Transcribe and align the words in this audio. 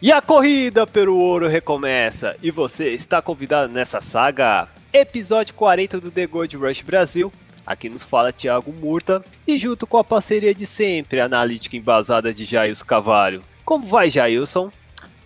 E 0.00 0.12
a 0.12 0.22
corrida 0.22 0.86
pelo 0.86 1.18
ouro 1.18 1.48
recomeça 1.48 2.36
e 2.40 2.52
você 2.52 2.90
está 2.90 3.20
convidado 3.20 3.72
nessa 3.72 4.00
saga. 4.00 4.68
Episódio 4.92 5.52
40 5.54 5.98
do 5.98 6.08
The 6.08 6.24
Gold 6.24 6.56
Rush 6.56 6.82
Brasil. 6.82 7.32
Aqui 7.66 7.88
nos 7.88 8.04
fala 8.04 8.32
Thiago 8.32 8.72
Murta 8.72 9.24
e 9.44 9.58
junto 9.58 9.88
com 9.88 9.98
a 9.98 10.04
parceria 10.04 10.54
de 10.54 10.66
sempre, 10.66 11.20
a 11.20 11.24
analítica 11.24 11.76
embasada 11.76 12.32
de 12.32 12.44
Jailson 12.44 12.84
Cavalho. 12.84 13.42
Como 13.64 13.86
vai, 13.86 14.08
Jailson? 14.08 14.70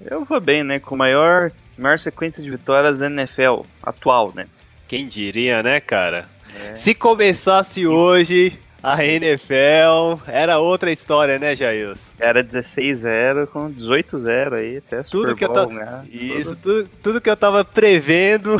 Eu 0.00 0.24
vou 0.24 0.40
bem, 0.40 0.64
né? 0.64 0.80
Com 0.80 0.94
a 0.94 0.98
maior, 0.98 1.52
maior 1.76 1.98
sequência 1.98 2.42
de 2.42 2.50
vitórias 2.50 2.98
da 2.98 3.10
NFL 3.10 3.66
atual, 3.82 4.32
né? 4.34 4.46
Quem 4.88 5.06
diria, 5.06 5.62
né, 5.62 5.80
cara? 5.80 6.26
Se 6.74 6.94
começasse 6.94 7.86
hoje 7.86 8.58
a 8.82 9.04
NFL, 9.04 10.20
era 10.26 10.58
outra 10.58 10.90
história, 10.90 11.38
né, 11.38 11.54
Jailson? 11.54 12.02
Era 12.18 12.42
16-0 12.42 13.46
com 13.46 13.72
18-0 13.72 14.54
aí, 14.54 14.78
até 14.78 15.02
Tudo 15.02 15.28
Super 15.28 15.36
que 15.36 15.44
eu 15.44 15.52
Bowl, 15.52 15.66
ta- 15.68 15.72
né? 15.74 16.06
Isso, 16.10 16.56
tudo, 16.56 16.88
tudo 17.02 17.20
que 17.20 17.30
eu 17.30 17.36
tava 17.36 17.64
prevendo 17.64 18.56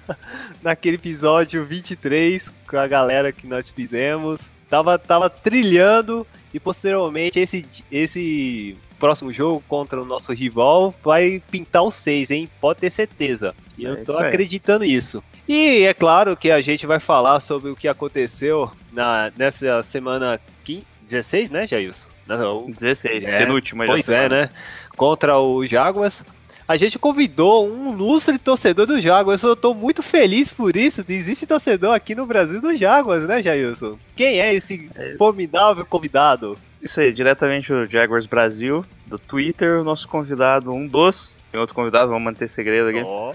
naquele 0.62 0.96
episódio 0.96 1.64
23 1.64 2.52
com 2.68 2.76
a 2.76 2.86
galera 2.86 3.32
que 3.32 3.46
nós 3.46 3.68
fizemos, 3.68 4.48
tava, 4.68 4.98
tava 4.98 5.28
trilhando 5.30 6.26
e 6.52 6.60
posteriormente 6.60 7.38
esse, 7.40 7.66
esse 7.90 8.76
próximo 8.98 9.32
jogo 9.32 9.62
contra 9.68 10.00
o 10.00 10.04
nosso 10.04 10.32
rival 10.32 10.94
vai 11.02 11.42
pintar 11.50 11.82
o 11.82 11.90
6, 11.90 12.30
hein? 12.30 12.48
Pode 12.60 12.80
ter 12.80 12.90
certeza. 12.90 13.54
E 13.76 13.84
eu 13.84 13.94
É 13.94 13.96
tô 13.96 14.16
acreditando 14.18 14.84
nisso. 14.84 15.22
E 15.46 15.82
é 15.82 15.92
claro 15.92 16.36
que 16.36 16.50
a 16.50 16.60
gente 16.60 16.86
vai 16.86 16.98
falar 16.98 17.40
sobre 17.40 17.70
o 17.70 17.76
que 17.76 17.86
aconteceu 17.86 18.70
na, 18.92 19.30
nessa 19.36 19.82
semana 19.82 20.40
15, 20.64 20.84
16, 21.02 21.50
né, 21.50 21.66
Jailson? 21.66 22.08
Não, 22.26 22.70
16, 22.70 23.28
É, 23.28 23.38
penúltima. 23.38 23.84
Pois 23.84 24.08
é, 24.08 24.28
né? 24.28 24.50
Contra 24.96 25.38
o 25.38 25.66
Jaguars. 25.66 26.24
A 26.66 26.78
gente 26.78 26.98
convidou 26.98 27.68
um 27.68 27.92
lustre 27.92 28.38
torcedor 28.38 28.86
do 28.86 28.98
Jaguars. 28.98 29.42
Eu 29.42 29.54
tô 29.54 29.74
muito 29.74 30.02
feliz 30.02 30.50
por 30.50 30.74
isso. 30.74 31.04
Existe 31.06 31.46
torcedor 31.46 31.94
aqui 31.94 32.14
no 32.14 32.24
Brasil 32.24 32.58
do 32.58 32.74
Jaguars, 32.74 33.24
né, 33.24 33.42
Jailson? 33.42 33.98
Quem 34.16 34.40
é 34.40 34.54
esse 34.54 34.88
formidável 35.18 35.84
convidado? 35.84 36.56
Isso 36.80 37.00
aí, 37.00 37.12
diretamente 37.12 37.70
do 37.70 37.84
Jaguars 37.84 38.24
Brasil, 38.24 38.84
do 39.06 39.18
Twitter, 39.18 39.80
o 39.80 39.84
nosso 39.84 40.08
convidado, 40.08 40.72
um 40.72 40.86
dos. 40.86 41.42
Tem 41.52 41.60
outro 41.60 41.74
convidado, 41.74 42.08
vamos 42.08 42.24
manter 42.24 42.48
segredo 42.48 42.88
aqui. 42.88 43.02
Ó, 43.04 43.34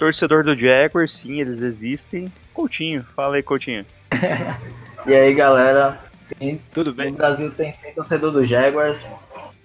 Torcedor 0.00 0.42
do 0.42 0.56
Jaguars, 0.56 1.12
sim, 1.12 1.42
eles 1.42 1.60
existem. 1.60 2.32
Coutinho, 2.54 3.04
fala 3.14 3.36
aí, 3.36 3.42
Coutinho. 3.42 3.84
E 5.06 5.14
aí, 5.14 5.32
galera? 5.32 5.98
Sim, 6.14 6.60
tudo 6.74 6.90
no 6.90 6.96
bem? 6.96 7.14
Brasil 7.14 7.50
tem 7.52 7.72
sim 7.72 7.90
torcedor 7.92 8.30
do 8.30 8.44
Jaguars. 8.44 9.08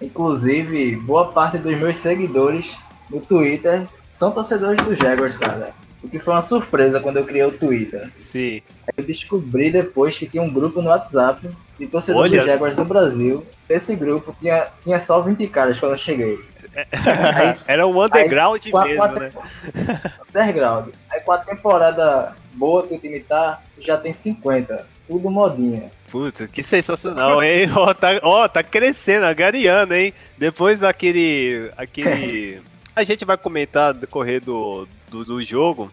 Inclusive, 0.02 0.96
boa 0.96 1.34
parte 1.34 1.58
dos 1.58 1.78
meus 1.78 1.98
seguidores 1.98 2.74
no 3.10 3.20
Twitter 3.20 3.86
são 4.10 4.32
torcedores 4.32 4.82
do 4.86 4.96
Jaguars, 4.96 5.36
cara. 5.36 5.74
O 6.02 6.08
que 6.08 6.20
foi 6.20 6.34
uma 6.34 6.42
surpresa 6.42 7.02
quando 7.02 7.18
eu 7.18 7.26
criei 7.26 7.44
o 7.44 7.52
Twitter. 7.52 8.10
Sim. 8.18 8.62
Aí 8.88 8.94
eu 8.96 9.04
descobri 9.04 9.70
depois 9.70 10.18
que 10.18 10.26
tinha 10.26 10.42
um 10.42 10.50
grupo 10.50 10.82
no 10.82 10.88
WhatsApp 10.88 11.50
de 11.78 11.86
torcedor 11.88 12.22
Olha. 12.22 12.40
do 12.40 12.46
Jaguars 12.46 12.78
no 12.78 12.86
Brasil. 12.86 13.46
Esse 13.68 13.94
grupo 13.94 14.34
tinha, 14.40 14.68
tinha 14.86 15.00
só 15.00 15.20
20 15.20 15.46
caras 15.48 15.78
quando 15.78 15.92
eu 15.92 15.98
cheguei. 15.98 16.40
Aí, 16.76 17.56
Era 17.68 17.88
um 17.88 18.02
underground 18.02 18.62
com 18.70 18.78
a- 18.78 18.84
com 18.96 19.04
a- 19.04 19.08
mesmo, 19.08 19.20
né? 19.20 19.32
underground. 20.30 20.90
Aí 21.10 21.22
com 21.22 21.32
a 21.32 21.38
temporada 21.38 22.36
boa 22.54 22.86
que 22.88 22.96
o 22.96 23.00
time 23.00 23.20
tá, 23.20 23.62
já 23.80 23.98
tem 23.98 24.14
50. 24.14 24.86
Tudo 25.08 25.30
modinha. 25.30 25.92
Puta, 26.10 26.48
que 26.48 26.64
sensacional, 26.64 27.44
hein? 27.44 27.70
Ó, 27.76 27.94
tá, 27.94 28.20
ó, 28.24 28.48
tá 28.48 28.64
crescendo, 28.64 29.26
agariando, 29.26 29.94
hein? 29.94 30.14
Depois 30.38 30.80
daquele. 30.80 31.72
aquele. 31.78 32.62
A 32.96 33.04
gente 33.04 33.26
vai 33.26 33.38
comentar 33.38 33.94
no 33.94 34.00
decorrer 34.00 34.42
do, 34.44 34.88
do, 35.10 35.24
do 35.26 35.44
jogo. 35.44 35.92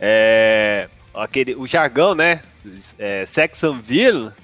É. 0.00 0.88
Aquele, 1.14 1.54
o 1.54 1.66
jargão, 1.66 2.14
né? 2.14 2.40
É. 2.98 3.24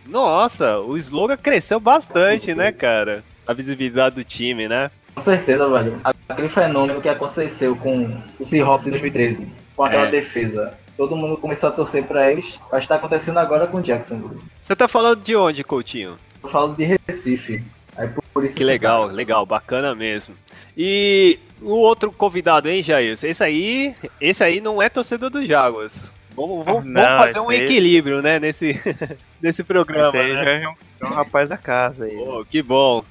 Nossa, 0.06 0.78
o 0.78 0.96
slogan 0.96 1.36
cresceu 1.36 1.78
bastante, 1.78 2.54
né, 2.54 2.72
cara? 2.72 3.22
A 3.46 3.52
visibilidade 3.52 4.14
do 4.16 4.24
time, 4.24 4.68
né? 4.68 4.90
Com 5.14 5.20
certeza, 5.20 5.68
velho. 5.68 6.00
Aquele 6.28 6.48
fenômeno 6.48 7.00
que 7.00 7.08
aconteceu 7.08 7.76
com 7.76 8.20
o 8.38 8.44
Seahawks 8.44 8.86
em 8.86 8.90
2013, 8.90 9.48
com 9.76 9.84
aquela 9.84 10.06
É. 10.06 10.10
defesa. 10.10 10.74
Todo 10.96 11.16
mundo 11.16 11.36
começou 11.36 11.68
a 11.68 11.72
torcer 11.72 12.04
pra 12.04 12.30
eles, 12.30 12.58
mas 12.70 12.86
tá 12.86 12.96
acontecendo 12.96 13.38
agora 13.38 13.66
com 13.66 13.78
o 13.78 13.82
Jacksonville. 13.82 14.40
Você 14.60 14.74
tá 14.76 14.86
falando 14.88 15.20
de 15.20 15.34
onde, 15.36 15.64
Coutinho? 15.64 16.16
Eu 16.42 16.48
falo 16.48 16.74
de 16.74 16.84
Recife. 16.84 17.62
Aí 17.96 18.08
por, 18.08 18.22
por 18.32 18.44
isso 18.44 18.56
Que 18.56 18.64
legal, 18.64 19.06
legal, 19.06 19.44
bacana 19.44 19.94
mesmo. 19.94 20.34
E 20.76 21.38
o 21.60 21.74
outro 21.74 22.10
convidado, 22.10 22.68
hein, 22.68 22.82
Jair? 22.82 23.12
Esse 23.22 23.44
aí, 23.44 23.94
esse 24.20 24.42
aí 24.42 24.60
não 24.60 24.80
é 24.80 24.88
torcedor 24.88 25.28
do 25.30 25.44
Jaguars. 25.44 26.04
Vamos, 26.34 26.64
vamos- 26.64 26.84
Não, 26.86 27.02
vamos 27.02 27.26
fazer 27.26 27.40
um 27.40 27.50
aí- 27.50 27.60
equilíbrio, 27.62 28.22
né, 28.22 28.38
nesse, 28.38 28.80
nesse 29.42 29.62
programa, 29.62 30.08
Esse 30.08 30.16
aí 30.16 30.32
né? 30.34 30.44
já 30.44 30.50
é 30.50 30.68
um, 30.68 30.74
é 31.00 31.04
um 31.06 31.14
rapaz 31.14 31.48
da 31.48 31.58
casa 31.58 32.06
aí. 32.06 32.16
Pô, 32.16 32.44
que 32.48 32.62
bom. 32.62 33.04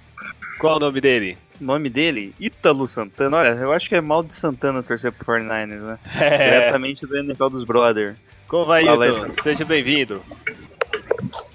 Qual 0.60 0.78
o 0.78 0.80
nome 0.80 1.00
dele? 1.00 1.38
Nome 1.62 1.90
dele? 1.90 2.34
Ítalo 2.40 2.88
Santana. 2.88 3.38
Olha, 3.38 3.50
eu 3.50 3.72
acho 3.72 3.88
que 3.88 3.96
é 3.96 4.02
mal 4.02 4.24
de 4.24 4.34
Santana 4.34 4.82
torcer 4.84 5.12
pro 5.12 5.26
49ers, 5.36 5.80
né? 5.82 6.00
É, 6.20 6.38
Diretamente 6.60 7.06
do 7.06 7.18
NFL 7.18 7.48
dos 7.50 7.64
Brother. 7.64 8.16
como 8.48 8.66
vai, 8.66 8.84
Hilton? 8.84 9.32
Seja 9.44 9.64
bem-vindo. 9.64 10.22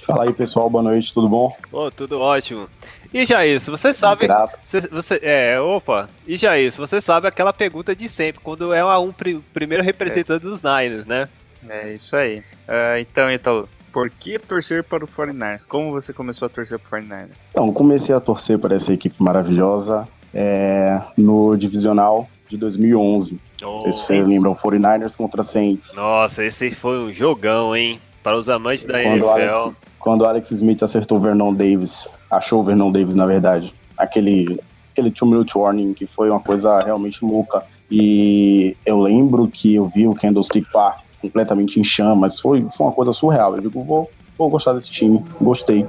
Fala 0.06 0.24
aí 0.24 0.32
pessoal, 0.32 0.70
boa 0.70 0.84
noite, 0.84 1.12
tudo 1.12 1.28
bom? 1.28 1.56
Pô, 1.70 1.90
tudo 1.90 2.20
ótimo. 2.20 2.68
E 3.12 3.24
Jair, 3.26 3.58
se 3.60 3.70
você 3.70 3.92
sabe... 3.92 4.26
Graças. 4.26 4.60
Você, 4.64 4.80
você- 4.88 5.20
é, 5.22 5.60
opa. 5.60 6.08
E 6.26 6.36
Jair, 6.36 6.70
se 6.70 6.78
você 6.78 7.00
sabe 7.00 7.26
aquela 7.26 7.52
pergunta 7.52 7.94
de 7.96 8.08
sempre, 8.08 8.40
quando 8.40 8.72
é 8.72 8.84
um 8.98 9.12
pri- 9.12 9.40
primeiro 9.52 9.82
representante 9.82 10.44
dos 10.44 10.62
Niners, 10.62 11.06
né? 11.06 11.28
É 11.68 11.92
isso 11.92 12.16
aí. 12.16 12.44
Ah, 12.68 13.00
então, 13.00 13.28
Ítalo, 13.30 13.68
por 13.96 14.10
que 14.10 14.38
torcer 14.38 14.84
para 14.84 15.02
o 15.06 15.08
49ers? 15.08 15.62
Como 15.66 15.90
você 15.90 16.12
começou 16.12 16.44
a 16.44 16.48
torcer 16.50 16.78
pro 16.78 17.00
49ers? 17.00 17.30
Então, 17.48 17.72
comecei 17.72 18.14
a 18.14 18.20
torcer 18.20 18.58
para 18.58 18.74
essa 18.74 18.92
equipe 18.92 19.16
maravilhosa 19.22 20.06
é, 20.34 21.00
no 21.16 21.56
divisional 21.56 22.28
de 22.46 22.58
2011. 22.58 23.40
Não 23.62 23.80
sei 23.80 23.92
se 23.92 23.98
vocês 24.00 24.26
lembram, 24.26 24.54
49ers 24.54 25.16
contra 25.16 25.42
Saints. 25.42 25.94
Nossa, 25.94 26.44
esse 26.44 26.72
foi 26.72 26.98
um 26.98 27.10
jogão, 27.10 27.74
hein? 27.74 27.98
Para 28.22 28.36
os 28.36 28.50
amantes 28.50 28.84
da 28.84 29.02
Quando 29.02 29.24
o, 29.24 29.38
NFL. 29.38 29.56
Alex, 29.56 29.76
quando 29.98 30.20
o 30.20 30.24
Alex 30.26 30.50
Smith 30.50 30.82
acertou 30.82 31.16
o 31.16 31.20
Vernon 31.22 31.54
Davis, 31.54 32.06
achou 32.30 32.60
o 32.60 32.64
Vernon 32.64 32.92
Davis 32.92 33.14
na 33.14 33.24
verdade. 33.24 33.72
Aquele, 33.96 34.60
aquele 34.92 35.10
two 35.10 35.26
minute 35.26 35.56
warning 35.56 35.94
que 35.94 36.04
foi 36.04 36.28
uma 36.28 36.40
coisa 36.40 36.80
realmente 36.80 37.24
louca. 37.24 37.64
E 37.90 38.76
eu 38.84 39.00
lembro 39.00 39.48
que 39.48 39.74
eu 39.74 39.86
vi 39.86 40.06
o 40.06 40.14
Candlestick 40.14 40.70
Park 40.70 41.05
completamente 41.26 41.78
em 41.80 41.84
chamas. 41.84 42.40
Foi, 42.40 42.64
foi 42.66 42.86
uma 42.86 42.92
coisa 42.92 43.12
surreal. 43.12 43.54
Eu 43.56 43.62
digo, 43.62 43.82
vou, 43.82 44.10
vou 44.36 44.48
gostar 44.48 44.72
desse 44.72 44.90
time. 44.90 45.24
Gostei. 45.40 45.86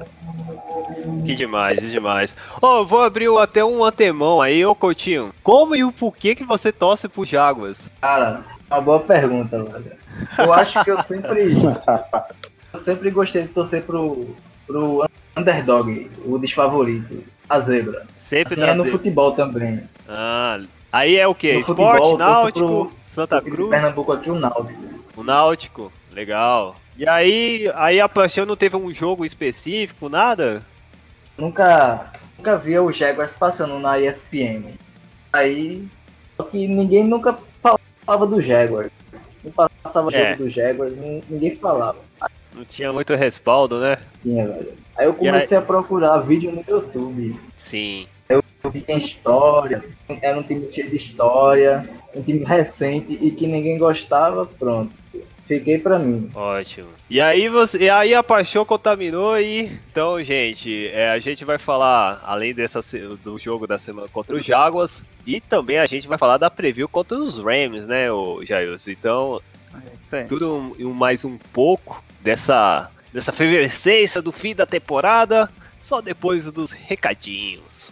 Que 1.25 1.36
demais, 1.36 1.80
que 1.80 1.88
demais. 1.88 2.36
Ó, 2.62 2.80
eu 2.80 2.86
vou 2.86 3.02
abrir 3.02 3.30
até 3.38 3.64
um 3.64 3.84
antemão 3.84 4.42
aí, 4.42 4.66
ô 4.66 4.74
Coutinho. 4.76 5.34
Como 5.44 5.76
e 5.76 5.84
o 5.84 5.92
porquê 5.92 6.36
que 6.36 6.44
você 6.44 6.72
torce 6.72 7.08
pro 7.08 7.26
Jaguars? 7.26 7.90
Cara, 8.02 8.41
uma 8.70 8.82
boa 8.82 9.00
pergunta, 9.00 9.64
velho. 9.64 9.91
Eu 10.38 10.53
acho 10.53 10.84
que 10.84 10.91
eu 10.91 11.02
sempre. 11.03 11.53
eu 12.73 12.79
sempre 12.79 13.09
gostei 13.11 13.44
de 13.44 13.50
torcer 13.50 13.84
pro, 13.84 14.28
pro 14.66 15.06
underdog, 15.38 16.09
o 16.26 16.38
desfavorito, 16.38 17.23
a 17.50 17.59
zebra. 17.59 18.06
Sempre 18.17 18.53
Assim 18.53 18.64
é 18.64 18.67
no 18.73 18.76
trazer- 18.84 18.91
futebol 18.91 19.32
também. 19.34 19.84
Ah, 20.08 20.59
aí 20.91 21.17
é 21.17 21.28
o 21.28 21.35
quê? 21.35 21.53
No 21.53 21.59
Esporte, 21.59 21.78
futebol, 21.82 22.11
eu 22.11 22.17
torço 22.17 22.34
náutico, 22.41 22.59
pro- 22.59 22.91
Santa 23.03 23.41
Cruz, 23.41 23.70
Pernambuco 23.70 24.11
aqui, 24.11 24.29
o 24.32 24.40
Náutico. 24.40 24.97
O 25.22 25.23
náutico. 25.23 25.91
Legal. 26.11 26.75
E 26.97 27.08
aí, 27.08 27.72
aí 27.75 28.02
a 28.02 28.09
paixão 28.09 28.46
não 28.46 28.55
teve 28.55 28.75
um 28.75 28.91
jogo 28.93 29.23
específico, 29.23 30.09
nada? 30.09 30.64
Nunca, 31.37 32.11
nunca 32.37 32.58
via 32.58 32.81
o 32.81 32.91
Jaguars 32.91 33.34
passando 33.34 33.79
na 33.79 33.99
ESPN. 33.99 34.73
Aí, 35.31 35.87
só 36.35 36.43
que 36.43 36.67
ninguém 36.67 37.03
nunca 37.03 37.37
falava 37.61 38.25
do 38.25 38.41
Jaguars. 38.41 38.91
Não 39.43 39.52
passava 39.52 40.11
É. 40.14 40.31
jogo 40.31 40.43
do 40.43 40.49
Jaguars, 40.49 40.97
ninguém 40.97 41.55
falava. 41.55 41.99
Não 42.53 42.66
tinha 42.66 42.91
muito 42.91 43.13
respaldo, 43.13 43.79
né? 43.79 43.99
Tinha, 44.22 44.47
velho. 44.47 44.73
Aí 44.97 45.05
eu 45.05 45.13
comecei 45.13 45.55
a 45.55 45.61
procurar 45.61 46.17
vídeo 46.17 46.52
no 46.52 46.63
YouTube. 46.67 47.40
Sim. 47.55 48.08
Eu 48.28 48.41
que 48.72 48.81
tem 48.81 48.97
história, 48.97 49.84
era 50.22 50.37
um 50.37 50.43
time 50.43 50.67
cheio 50.67 50.90
de 50.90 50.97
história, 50.97 51.87
um 52.16 52.22
time 52.22 52.43
recente 52.43 53.17
e 53.22 53.29
que 53.29 53.46
ninguém 53.46 53.78
gostava, 53.78 54.46
pronto. 54.46 54.91
Fiquei 55.47 55.78
pra 55.79 55.97
mim. 55.97 56.29
Ótimo. 56.35 56.90
E 57.09 57.22
aí 57.22 57.47
você, 57.47 57.78
e 57.85 57.90
aí 57.90 58.14
a 58.14 58.22
paixão 58.22 58.66
contaminou 58.66 59.40
e 59.40 59.72
então, 59.90 60.22
gente, 60.22 60.88
é, 60.90 61.09
a 61.09 61.20
gente 61.20 61.46
vai 61.46 61.58
falar 61.58 62.22
além 62.26 62.53
dessa 62.53 62.82
do 63.23 63.40
jogo 63.40 63.66
da 63.66 63.78
semana 63.78 64.08
contra 64.09 64.35
os 64.35 64.44
Jaguars 64.44 65.03
e 65.26 65.40
também 65.40 65.78
a 65.79 65.85
gente 65.85 66.08
vai 66.08 66.17
falar 66.17 66.38
da 66.38 66.49
preview 66.52 66.90
contra 66.90 67.17
os 67.17 67.40
Rams, 67.40 67.85
né, 67.88 68.11
o 68.11 68.44
Jailson. 68.46 68.91
Então, 68.91 69.41
É 70.11 70.23
tudo 70.23 70.76
um- 70.79 70.94
mais 70.94 71.23
um 71.23 71.38
pouco 71.53 72.03
dessa 72.22 72.91
dessa 73.14 73.32
efervescência 73.32 74.22
do 74.22 74.32
fim 74.34 74.53
da 74.53 74.66
temporada, 74.66 75.49
só 75.79 76.02
depois 76.02 76.52
dos 76.52 76.72
recadinhos. 76.72 77.90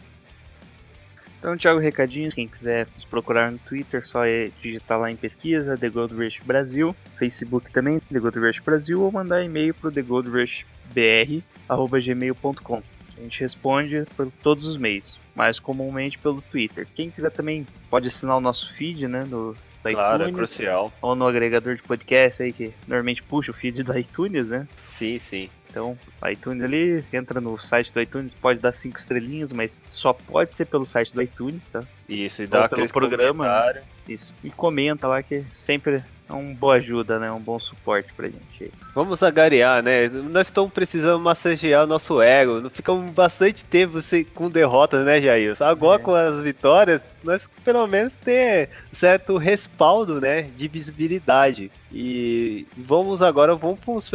Então, 1.45 1.56
Thiago 1.56 1.80
Recadinhos, 1.80 2.33
quem 2.33 2.47
quiser 2.47 2.88
nos 2.95 3.06
procurar 3.06 3.51
no 3.51 3.59
Twitter, 3.59 4.03
só 4.03 4.25
é 4.25 4.50
digitar 4.63 5.00
lá 5.00 5.12
em 5.12 5.15
pesquisa, 5.15 5.77
The 5.77 5.92
Gold 5.92 6.15
Rush 6.15 6.39
Brasil, 6.44 6.95
Facebook 7.19 7.69
também, 7.69 8.00
The 8.00 8.19
Gold 8.19 8.39
Rush 8.39 8.57
Brasil, 8.62 9.00
ou 9.00 9.12
mandar 9.12 9.44
e-mail 9.44 9.75
pro 9.75 9.92
thegoldrushbr.gmail.com. 9.92 12.81
A 13.15 13.21
gente 13.21 13.42
responde 13.42 14.06
por 14.18 14.31
todos 14.42 14.65
os 14.65 14.75
meios, 14.75 15.19
mais 15.36 15.59
comumente 15.59 16.18
pelo 16.18 16.42
Twitter. 16.42 16.88
Quem 16.95 17.12
quiser 17.12 17.30
também 17.30 17.68
pode 17.92 18.07
assinar 18.07 18.38
o 18.38 18.42
nosso 18.42 18.74
feed, 18.74 19.07
né, 19.07 19.24
do, 19.24 19.56
da 19.83 19.92
Claro, 19.92 20.24
é 20.24 20.30
iTunes, 20.30 20.50
crucial. 20.50 20.92
ou 21.00 21.15
no 21.15 21.27
agregador 21.27 21.75
de 21.75 21.83
podcast 21.83 22.42
aí, 22.42 22.51
que 22.51 22.74
normalmente 22.88 23.21
puxa 23.21 23.51
o 23.51 23.53
feed 23.53 23.83
da 23.83 24.00
iTunes, 24.00 24.50
né? 24.50 24.68
Sim, 24.77 25.19
sim. 25.19 25.47
Então, 25.75 25.98
o 26.22 26.27
iTunes 26.30 26.63
ali, 26.63 27.04
entra 27.12 27.42
no 27.42 27.57
site 27.57 27.94
do 27.94 28.01
iTunes, 28.01 28.33
pode 28.33 28.62
dar 28.62 28.72
cinco 28.72 28.98
estrelinhas, 28.98 29.51
mas 29.51 29.83
só 29.89 30.13
pode 30.13 30.56
ser 30.56 30.63
pelo 30.63 30.86
site 30.86 31.13
do 31.13 31.22
iTunes, 31.22 31.69
tá? 31.69 31.83
Isso, 32.07 32.44
e 32.44 32.48
dá 32.48 32.63
aquele 32.63 32.88
programa, 32.88 33.74
né? 33.74 33.81
Isso. 34.07 34.33
E 34.42 34.50
comenta 34.50 35.06
lá 35.06 35.22
que 35.22 35.44
sempre 35.51 36.01
é 36.27 36.33
uma 36.33 36.54
boa 36.56 36.75
ajuda, 36.75 37.19
né? 37.19 37.31
Um 37.31 37.39
bom 37.39 37.60
suporte 37.60 38.12
pra 38.13 38.27
gente. 38.27 38.72
Vamos 38.94 39.22
agariar, 39.22 39.83
né? 39.83 40.07
Nós 40.10 40.48
estamos 40.48 40.72
precisando 40.74 41.19
massagear 41.19 41.83
o 41.83 41.88
nosso 41.88 42.22
ego. 42.22 42.62
Não 42.62 42.69
ficamos 42.69 43.12
bastante 43.12 43.63
tempo 43.63 44.01
sem, 44.01 44.24
com 44.24 44.50
derrotas, 44.50 45.06
né, 45.06 45.22
Jair? 45.22 45.54
Agora 45.62 46.01
É. 46.01 46.04
com 46.04 46.16
as 46.16 46.42
vitórias, 46.42 47.01
nós 47.24 47.48
pelo 47.63 47.86
menos 47.88 48.13
ter 48.13 48.69
certo 48.92 49.38
respaldo, 49.38 50.19
né? 50.22 50.44
De 50.44 50.68
visibilidade. 50.68 51.72
E 51.92 52.66
vamos 52.75 53.21
agora, 53.21 53.56
vamos 53.56 53.80
para 53.80 53.94
os 53.94 54.10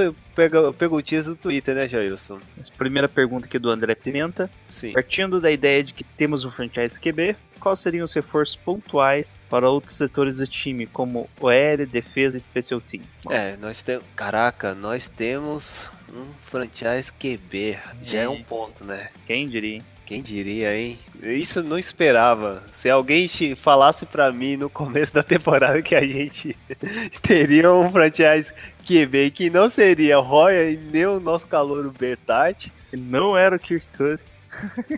perguntinhas 0.77 1.27
do 1.27 1.35
Twitter, 1.37 1.75
né, 1.75 1.89
Jailson? 1.89 2.39
Essa 2.59 2.71
primeira 2.77 3.09
pergunta 3.09 3.47
aqui 3.47 3.59
do 3.59 3.71
André 3.71 3.95
Pimenta. 3.95 4.51
Sim. 4.69 4.93
Partindo 4.93 5.41
da 5.41 5.51
ideia 5.51 5.83
de 5.83 5.95
que 5.95 6.05
temos 6.05 6.45
um 6.45 6.51
franchise 6.51 7.01
QB, 7.01 7.37
quais 7.61 7.81
seriam 7.81 8.05
os 8.05 8.15
reforços 8.15 8.57
pontuais 8.57 9.37
para 9.49 9.69
outros 9.69 9.97
setores 9.97 10.39
do 10.39 10.47
time, 10.47 10.87
como 10.87 11.29
OL, 11.41 11.87
defesa 11.87 12.37
e 12.37 12.41
special 12.41 12.81
team? 12.81 13.03
É, 13.29 13.57
nós 13.57 13.83
temos. 13.83 14.05
Caraca, 14.17 14.75
nós 14.75 15.09
temos 15.09 15.87
um 16.13 16.25
franchise 16.47 17.13
QB. 17.13 17.79
Já 18.03 18.21
é 18.21 18.29
um 18.29 18.43
ponto, 18.43 18.85
né? 18.85 19.09
Quem 19.27 19.49
diria? 19.49 19.83
Quem 20.07 20.21
diria, 20.21 20.77
hein? 20.77 20.99
Isso 21.23 21.61
eu 21.61 21.63
não 21.63 21.79
esperava. 21.79 22.65
Se 22.73 22.91
alguém 22.91 23.29
te 23.29 23.55
falasse 23.55 24.05
pra 24.05 24.33
mim 24.33 24.57
no 24.57 24.69
começo 24.69 25.15
da 25.15 25.23
temporada 25.23 25.81
que 25.83 25.95
a 25.95 26.05
gente 26.05 26.57
teria 27.23 27.73
um 27.73 27.89
franchise 27.93 28.53
QB 28.85 29.31
que 29.31 29.51
não 29.51 29.71
seria 29.71 30.19
Roya 30.19 30.69
e 30.69 30.77
nem 30.77 31.07
o 31.07 31.21
nosso 31.21 31.47
calouro 31.47 31.95
Bertati. 31.97 32.73
Não 32.93 33.37
era 33.37 33.55
o 33.55 33.59
Kirk 33.59 33.87
Cousins. 33.97 34.25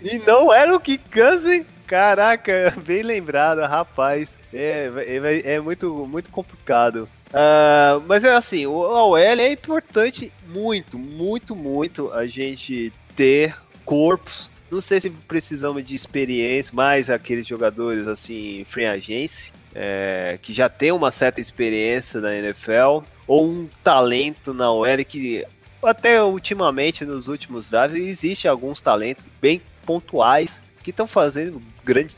E 0.02 0.18
não 0.18 0.52
era 0.52 0.74
o 0.74 0.80
Kikaze. 0.80 1.66
Caraca, 1.92 2.74
bem 2.86 3.02
lembrado, 3.02 3.60
rapaz. 3.60 4.38
É, 4.50 4.90
é, 4.96 5.56
é 5.56 5.60
muito, 5.60 6.06
muito 6.06 6.30
complicado. 6.30 7.06
Ah, 7.30 8.00
mas 8.06 8.24
é 8.24 8.32
assim, 8.32 8.64
o 8.64 8.82
a 8.84 9.04
OL 9.04 9.18
é 9.18 9.52
importante 9.52 10.32
muito, 10.48 10.98
muito, 10.98 11.54
muito 11.54 12.10
a 12.10 12.26
gente 12.26 12.90
ter 13.14 13.54
corpos. 13.84 14.50
Não 14.70 14.80
sei 14.80 15.02
se 15.02 15.10
precisamos 15.10 15.84
de 15.84 15.94
experiência, 15.94 16.74
mais 16.74 17.10
aqueles 17.10 17.46
jogadores 17.46 18.08
assim, 18.08 18.64
free 18.66 18.86
agency, 18.86 19.52
é, 19.74 20.38
que 20.40 20.54
já 20.54 20.70
tem 20.70 20.92
uma 20.92 21.10
certa 21.10 21.42
experiência 21.42 22.22
na 22.22 22.34
NFL, 22.34 23.04
ou 23.26 23.46
um 23.46 23.68
talento 23.84 24.54
na 24.54 24.72
OL 24.72 25.04
que 25.06 25.44
até 25.82 26.22
ultimamente, 26.22 27.04
nos 27.04 27.28
últimos 27.28 27.68
drafts, 27.68 27.98
existe 27.98 28.48
alguns 28.48 28.80
talentos 28.80 29.26
bem 29.42 29.60
pontuais 29.84 30.62
que 30.82 30.88
estão 30.88 31.06
fazendo 31.06 31.60
grandes 31.84 32.16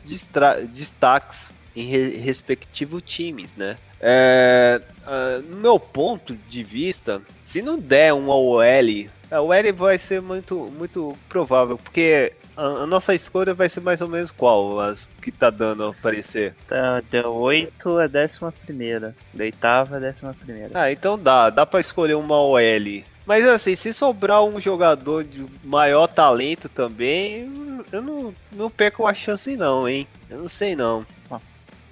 destaques 0.72 1.50
em 1.74 1.84
re- 1.86 2.16
respectivos 2.16 3.02
times, 3.04 3.54
né? 3.56 3.76
É, 4.00 4.80
ah, 5.06 5.40
no 5.48 5.56
meu 5.56 5.78
ponto 5.80 6.34
de 6.48 6.62
vista, 6.62 7.22
se 7.42 7.62
não 7.62 7.78
der 7.78 8.12
um 8.12 8.28
OL, 8.28 8.60
a 9.30 9.40
OL 9.40 9.72
vai 9.74 9.98
ser 9.98 10.20
muito, 10.20 10.70
muito 10.76 11.16
provável, 11.28 11.78
porque 11.78 12.32
a, 12.56 12.62
a 12.62 12.86
nossa 12.86 13.14
escolha 13.14 13.54
vai 13.54 13.68
ser 13.68 13.80
mais 13.80 14.00
ou 14.00 14.08
menos 14.08 14.30
qual 14.30 14.78
as 14.80 15.08
que 15.20 15.32
tá 15.32 15.48
dando 15.50 15.84
a 15.84 15.88
aparecer. 15.90 16.54
Da, 16.68 17.00
da 17.10 17.28
8 17.28 17.98
a 17.98 18.04
11 18.04 18.38
primeira. 18.64 19.14
Da 19.32 19.44
oitava 19.44 19.96
a 19.96 19.98
11 19.98 20.22
primeira. 20.38 20.70
Ah, 20.74 20.92
então 20.92 21.18
dá, 21.18 21.48
dá 21.50 21.64
pra 21.64 21.80
escolher 21.80 22.14
uma 22.14 22.38
OL. 22.38 23.04
Mas 23.26 23.46
assim, 23.46 23.74
se 23.74 23.92
sobrar 23.92 24.44
um 24.44 24.60
jogador 24.60 25.24
de 25.24 25.46
maior 25.64 26.06
talento 26.06 26.68
também, 26.68 27.50
eu 27.90 28.02
não, 28.02 28.34
não 28.52 28.70
perco 28.70 29.06
a 29.06 29.14
chance 29.14 29.56
não, 29.56 29.88
hein? 29.88 30.06
Eu 30.28 30.40
não 30.40 30.48
sei 30.48 30.76
não. 30.76 31.04
Ó. 31.30 31.40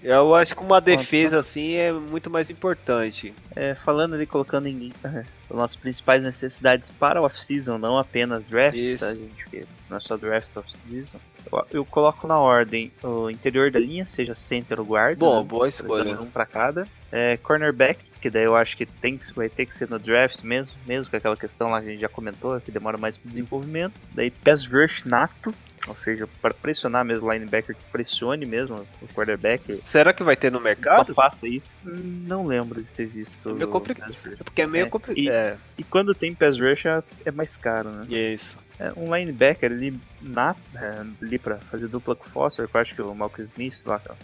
Eu 0.02 0.34
acho 0.34 0.55
que 0.56 0.62
uma 0.62 0.81
defesa 0.81 1.38
assim 1.38 1.75
é 1.75 1.93
muito 1.93 2.29
mais 2.29 2.50
importante. 2.50 3.32
É, 3.55 3.75
falando 3.75 4.14
ali, 4.14 4.26
colocando 4.26 4.67
em 4.67 4.93
as 5.05 5.25
nossas 5.56 5.76
principais 5.76 6.23
necessidades 6.23 6.90
para 6.90 7.20
o 7.20 7.25
off-season, 7.25 7.79
não 7.79 7.96
apenas 7.96 8.49
draft, 8.49 8.76
Isso. 8.76 9.05
tá, 9.05 9.14
gente? 9.14 9.44
Porque 9.44 9.64
não 9.88 9.96
é 9.99 10.00
só 10.00 10.17
draft 10.17 10.56
off-season. 10.56 11.19
Eu, 11.50 11.67
eu 11.70 11.84
coloco 11.84 12.26
na 12.26 12.38
ordem 12.38 12.90
o 13.02 13.31
interior 13.31 13.70
da 13.70 13.79
linha, 13.79 14.05
seja 14.05 14.34
center 14.34 14.81
ou 14.81 14.87
guarda. 14.87 15.17
Bom, 15.17 15.40
né? 15.40 15.49
boa 15.49 15.69
escolha. 15.69 16.20
Um 16.20 16.26
pra 16.26 16.46
cada. 16.46 16.88
É, 17.11 17.37
cornerback, 17.37 18.00
que 18.22 18.30
daí 18.30 18.44
eu 18.44 18.54
acho 18.56 18.76
que 18.76 18.86
tem 18.86 19.19
que, 19.19 19.30
vai 19.34 19.48
ter 19.48 19.66
que 19.66 19.74
ser 19.74 19.90
no 19.90 19.98
draft 19.98 20.42
mesmo, 20.44 20.76
mesmo 20.86 21.10
com 21.10 21.16
aquela 21.16 21.36
questão 21.36 21.69
lá 21.70 21.82
que 21.82 21.88
a 21.88 21.90
gente 21.90 22.00
já 22.00 22.08
comentou, 22.08 22.58
que 22.60 22.70
demora 22.70 22.96
mais 22.96 23.19
pro 23.19 23.28
desenvolvimento. 23.28 23.94
Daí 24.14 24.30
pass 24.30 24.64
rush 24.64 25.04
nato, 25.04 25.52
ou 25.88 25.96
seja, 25.96 26.28
para 26.40 26.54
pressionar 26.54 27.04
mesmo 27.04 27.28
o 27.28 27.32
linebacker 27.32 27.74
que 27.74 27.82
pressione 27.90 28.46
mesmo 28.46 28.86
o 29.02 29.08
quarterback. 29.08 29.72
Será 29.72 30.12
que 30.12 30.22
vai 30.22 30.36
ter 30.36 30.52
no 30.52 30.58
Só 30.58 30.64
mercado? 30.64 31.12
faça. 31.12 31.46
Hum, 31.48 31.60
Não 31.84 32.46
lembro 32.46 32.81
de 32.81 32.88
ter 32.93 33.06
visto. 33.06 33.50
É 33.50 33.52
meio 33.55 33.69
complicado. 33.69 34.14
rush. 34.24 34.36
Porque 34.38 34.62
é 34.62 34.67
meio 34.69 34.86
É, 34.86 34.88
complicado. 34.88 35.19
e- 35.24 35.29
É, 35.29 35.56
E 35.76 35.82
quando 35.82 36.14
tem 36.14 36.32
pass 36.32 36.60
rush 36.60 36.86
é, 36.86 37.02
é 37.24 37.32
mais 37.32 37.56
caro, 37.56 37.91
né? 37.91 38.06
isso. 38.08 38.56
É, 38.79 38.93
um 38.96 39.14
linebacker 39.14 39.70
ali, 39.70 39.98
na, 40.20 40.56
é, 40.74 41.05
ali 41.20 41.38
pra 41.38 41.56
fazer 41.56 41.88
dupla 41.88 42.17
com 42.17 42.26
o 42.26 42.31
Foster, 42.31 42.67
que 42.67 42.76
eu 42.76 42.81
acho 42.81 42.94
que 42.94 43.02
o 43.02 43.14
Malcolm 43.14 43.43
Smith 43.44 43.76
lá, 43.84 43.98
cara, 43.98 44.19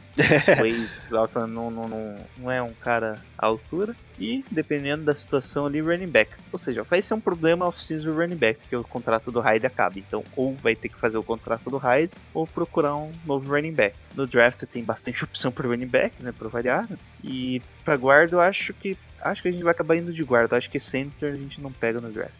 o 0.61 0.67
ex, 0.67 1.11
lá, 1.11 1.29
não, 1.47 1.71
não, 1.71 1.89
não, 1.89 2.17
não 2.39 2.51
é 2.51 2.63
um 2.63 2.73
cara 2.73 3.23
à 3.37 3.47
altura. 3.47 3.95
E 4.21 4.45
dependendo 4.51 5.05
da 5.05 5.15
situação 5.15 5.67
ali, 5.67 5.81
running 5.81 6.09
back. 6.09 6.33
Ou 6.51 6.59
seja, 6.59 6.83
vai 6.83 7.01
ser 7.01 7.15
um 7.15 7.21
problema 7.21 7.67
off-season 7.67 8.13
running 8.13 8.37
back, 8.37 8.59
porque 8.61 8.75
o 8.75 8.83
contrato 8.83 9.31
do 9.31 9.41
Hyde 9.41 9.65
acaba. 9.65 9.97
Então, 9.97 10.25
ou 10.35 10.57
vai 10.57 10.75
ter 10.75 10.89
que 10.89 10.97
fazer 10.97 11.19
o 11.19 11.23
contrato 11.23 11.71
do 11.71 11.77
Hyde, 11.77 12.13
ou 12.35 12.45
procurar 12.45 12.97
um 12.97 13.13
novo 13.25 13.55
running 13.55 13.73
back. 13.73 13.95
No 14.17 14.27
draft 14.27 14.65
tem 14.65 14.83
bastante 14.83 15.23
opção 15.25 15.53
para 15.53 15.69
running 15.69 15.87
back, 15.87 16.21
né, 16.21 16.33
pra 16.37 16.49
variar. 16.49 16.89
E 17.23 17.63
pra 17.85 17.97
guarda, 17.97 18.35
eu 18.35 18.41
acho 18.41 18.75
que 18.75 18.99
acho 19.21 19.43
que 19.43 19.49
a 19.49 19.53
gente 19.53 19.63
vai 19.63 19.73
acabar 19.73 19.97
indo 19.97 20.13
de 20.13 20.25
guarda. 20.25 20.57
Acho 20.57 20.71
que 20.71 20.81
center 20.81 21.33
a 21.33 21.37
gente 21.37 21.61
não 21.61 21.73
pega 21.73 22.01
no 22.01 22.11
draft. 22.11 22.33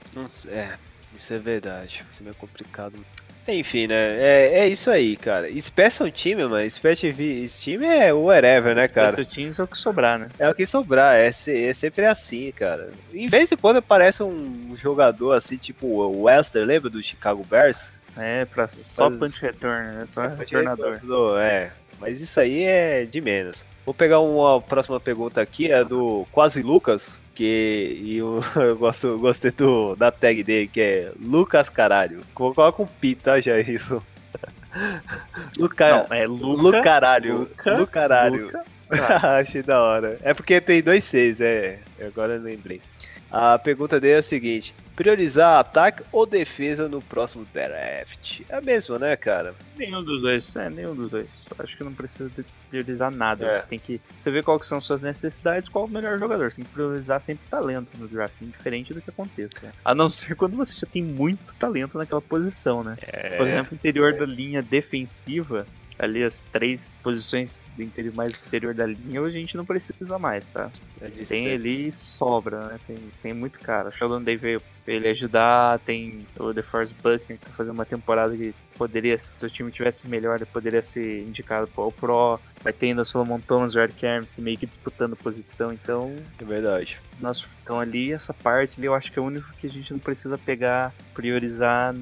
É, 0.49 0.77
isso 1.19 1.35
é 1.35 1.39
verdade. 1.39 2.05
Isso 2.11 2.21
é 2.21 2.25
meio 2.25 2.35
complicado. 2.37 2.95
Enfim, 3.47 3.87
né? 3.87 3.95
É, 4.19 4.61
é 4.61 4.69
isso 4.69 4.91
aí, 4.91 5.17
cara. 5.17 5.49
Special 5.59 6.11
time, 6.11 6.45
mano. 6.45 6.69
Special 6.71 7.13
time 7.15 7.87
é 7.87 8.13
whatever, 8.13 8.75
né, 8.77 8.87
cara? 8.89 9.13
Special 9.13 9.35
teams 9.35 9.59
é 9.59 9.63
o 9.63 9.67
que 9.67 9.79
sobrar, 9.79 10.19
né? 10.19 10.29
É 10.39 10.49
o 10.49 10.55
que 10.55 10.67
sobrar, 10.67 11.15
é, 11.17 11.29
é 11.29 11.73
sempre 11.73 12.05
assim, 12.05 12.53
cara. 12.53 12.91
Em 13.13 13.27
vez 13.27 13.51
em 13.51 13.57
quando 13.57 13.79
aparece 13.79 14.23
um 14.23 14.77
jogador 14.77 15.33
assim, 15.33 15.57
tipo 15.57 15.87
o 15.87 16.25
Wester, 16.25 16.65
lembra 16.65 16.91
do 16.91 17.03
Chicago 17.03 17.43
Bears? 17.49 17.91
É, 18.17 18.45
pra 18.45 18.69
só 18.69 19.09
Faz- 19.09 19.19
punch 19.19 19.41
return, 19.41 19.97
né? 19.97 20.05
Só 20.07 20.27
retornador. 20.27 20.99
É, 21.41 21.73
mas 21.99 22.21
isso 22.21 22.39
aí 22.39 22.65
é 22.65 23.07
de 23.07 23.21
menos. 23.21 23.65
Vou 23.87 23.95
pegar 23.95 24.21
uma 24.21 24.61
próxima 24.61 25.01
pergunta 25.01 25.41
aqui, 25.41 25.73
é 25.73 25.83
do 25.83 26.27
Quase 26.31 26.61
Lucas, 26.61 27.19
que 27.39 27.97
e 28.03 28.17
eu, 28.19 28.43
eu 28.57 28.77
gosto, 28.77 29.17
gostei 29.17 29.53
do, 29.53 29.95
da 29.95 30.11
tag 30.11 30.43
dele, 30.43 30.67
que 30.67 30.81
é 30.81 31.13
Lucas 31.21 31.71
Caralho. 31.71 32.21
Coloca 32.35 32.83
um 32.83 32.87
pi, 32.87 33.15
tá, 33.15 33.41
já 33.41 33.61
isso. 33.61 34.03
Luca, 35.57 35.89
Não, 35.89 36.17
é 36.17 36.27
Luca. 36.27 36.77
Lucaralho. 36.77 37.39
Luca, 37.39 37.77
Lucaralho. 37.77 38.45
Luca. 38.47 38.65
Achei 39.39 39.63
da 39.63 39.81
hora. 39.81 40.19
É 40.21 40.35
porque 40.35 40.61
tem 40.61 40.83
dois 40.83 41.05
seis, 41.05 41.41
é. 41.41 41.79
Agora 42.05 42.35
eu 42.35 42.41
lembrei. 42.43 42.81
A 43.31 43.57
pergunta 43.57 44.01
dele 44.01 44.15
é 44.15 44.19
a 44.19 44.23
seguinte: 44.23 44.75
Priorizar 44.97 45.61
ataque 45.61 46.03
ou 46.11 46.27
defesa 46.27 46.89
no 46.89 47.01
próximo 47.01 47.47
draft? 47.55 48.41
É 48.49 48.57
a 48.57 48.61
mesma, 48.61 48.99
né, 48.99 49.15
cara? 49.15 49.55
Nenhum 49.77 50.03
dos 50.03 50.21
dois, 50.21 50.57
é, 50.57 50.69
nenhum 50.69 50.95
dos 50.95 51.09
dois. 51.11 51.29
Acho 51.57 51.77
que 51.77 51.85
não 51.85 51.93
precisa 51.95 52.29
de- 52.31 52.45
priorizar 52.69 53.11
nada. 53.11 53.47
É. 53.47 53.61
Você 53.61 53.67
tem 53.67 53.79
que. 53.79 54.01
Você 54.17 54.31
vê 54.31 54.43
quais 54.43 54.61
que 54.61 54.67
são 54.67 54.81
suas 54.81 55.03
necessidades, 55.03 55.69
qual 55.69 55.87
o 55.87 55.89
melhor 55.89 56.19
jogador. 56.19 56.51
Você 56.51 56.57
tem 56.57 56.65
que 56.65 56.73
priorizar 56.73 57.21
sempre 57.21 57.47
talento 57.49 57.91
no 57.99 58.09
draft, 58.09 58.35
indiferente 58.41 58.95
do 58.95 59.01
que 59.01 59.11
aconteça. 59.11 59.73
A 59.85 59.95
não 59.95 60.09
ser 60.09 60.35
quando 60.35 60.57
você 60.57 60.79
já 60.79 60.87
tem 60.87 61.03
muito 61.03 61.55
talento 61.55 61.99
naquela 61.99 62.21
posição, 62.21 62.83
né? 62.85 62.97
Por 63.37 63.47
exemplo, 63.47 63.75
interior 63.75 64.15
da 64.15 64.27
linha 64.27 64.63
defensiva, 64.63 65.67
ali 65.99 66.23
as 66.23 66.41
três 66.53 66.95
posições 67.03 67.73
do 67.77 67.83
interior, 67.83 68.15
mais 68.15 68.29
do 68.31 68.39
interior 68.47 68.73
da 68.73 68.87
linha, 68.87 69.21
a 69.21 69.31
gente 69.31 69.57
não 69.57 69.65
precisa 69.65 70.19
mais, 70.19 70.49
tá? 70.49 70.71
É 71.01 71.09
Tem 71.09 71.25
ser. 71.27 71.55
ali 71.55 71.91
sobra, 71.91 72.69
né? 72.69 72.81
Tem, 72.87 72.97
tem 73.23 73.35
muito 73.35 73.59
cara. 73.59 73.89
O 73.89 73.93
Sheldon 73.93 74.23
Day 74.23 74.37
veio 74.37 74.63
ele 74.87 75.09
ajudar, 75.09 75.79
tem 75.81 76.25
o 76.39 76.53
DeForest 76.53 76.95
Buckner 76.95 77.39
que 77.39 77.45
tá 77.45 77.51
fazendo 77.51 77.75
uma 77.75 77.85
temporada 77.85 78.35
que 78.37 78.55
poderia, 78.79 79.19
se 79.19 79.45
o 79.45 79.51
time 79.51 79.71
tivesse 79.73 80.07
melhor, 80.09 80.37
ele 80.37 80.47
poderia 80.47 80.81
ser 80.81 81.23
indicado 81.23 81.67
para 81.67 81.85
o 81.85 81.91
Pro. 81.91 82.39
Vai 82.63 82.73
ter 82.73 82.87
ainda 82.87 83.03
o 83.03 83.05
Solomon 83.05 83.39
Thomas, 83.39 83.75
o 83.75 83.81
Eric 83.81 84.07
Armstead 84.07 84.43
meio 84.43 84.57
que 84.57 84.67
disputando 84.67 85.17
posição, 85.17 85.73
então 85.73 86.15
É 86.41 86.45
verdade. 86.45 86.99
nós, 87.21 87.47
então 87.63 87.79
ali, 87.79 88.13
essa 88.13 88.33
parte 88.33 88.79
ali, 88.79 88.87
eu 88.87 88.95
acho 88.95 89.13
que 89.13 89.19
é 89.19 89.23
o 89.23 89.25
único 89.25 89.53
que 89.55 89.67
a 89.67 89.71
gente 89.71 89.93
não 89.93 89.99
precisa 90.01 90.37
pegar, 90.39 90.93
priorizar 91.15 91.95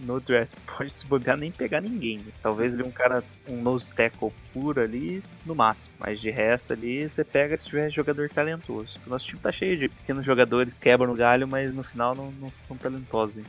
no 0.00 0.20
draft. 0.20 0.54
Pode 0.76 0.92
se 0.92 1.06
bobear 1.06 1.36
nem 1.36 1.50
pegar 1.50 1.80
ninguém. 1.80 2.18
né? 2.18 2.32
Talvez 2.42 2.74
ele 2.74 2.82
um 2.82 2.90
cara, 2.90 3.22
um 3.48 3.60
nose 3.62 3.92
tackle 3.92 4.32
puro 4.52 4.80
ali, 4.80 5.22
no 5.46 5.54
máximo. 5.54 5.94
Mas 5.98 6.20
de 6.20 6.30
resto 6.30 6.72
ali, 6.72 7.08
você 7.08 7.22
pega 7.24 7.56
se 7.56 7.66
tiver 7.66 7.90
jogador 7.90 8.28
talentoso. 8.28 8.98
O 9.06 9.10
nosso 9.10 9.26
time 9.26 9.40
tá 9.40 9.52
cheio 9.52 9.76
de 9.76 9.88
pequenos 9.88 10.24
jogadores 10.24 10.74
que 10.74 10.80
quebram 10.80 11.08
no 11.08 11.14
galho, 11.14 11.46
mas 11.46 11.72
no 11.74 11.82
final 11.82 12.14
não, 12.14 12.30
não 12.32 12.50
são 12.50 12.76
talentosos. 12.76 13.42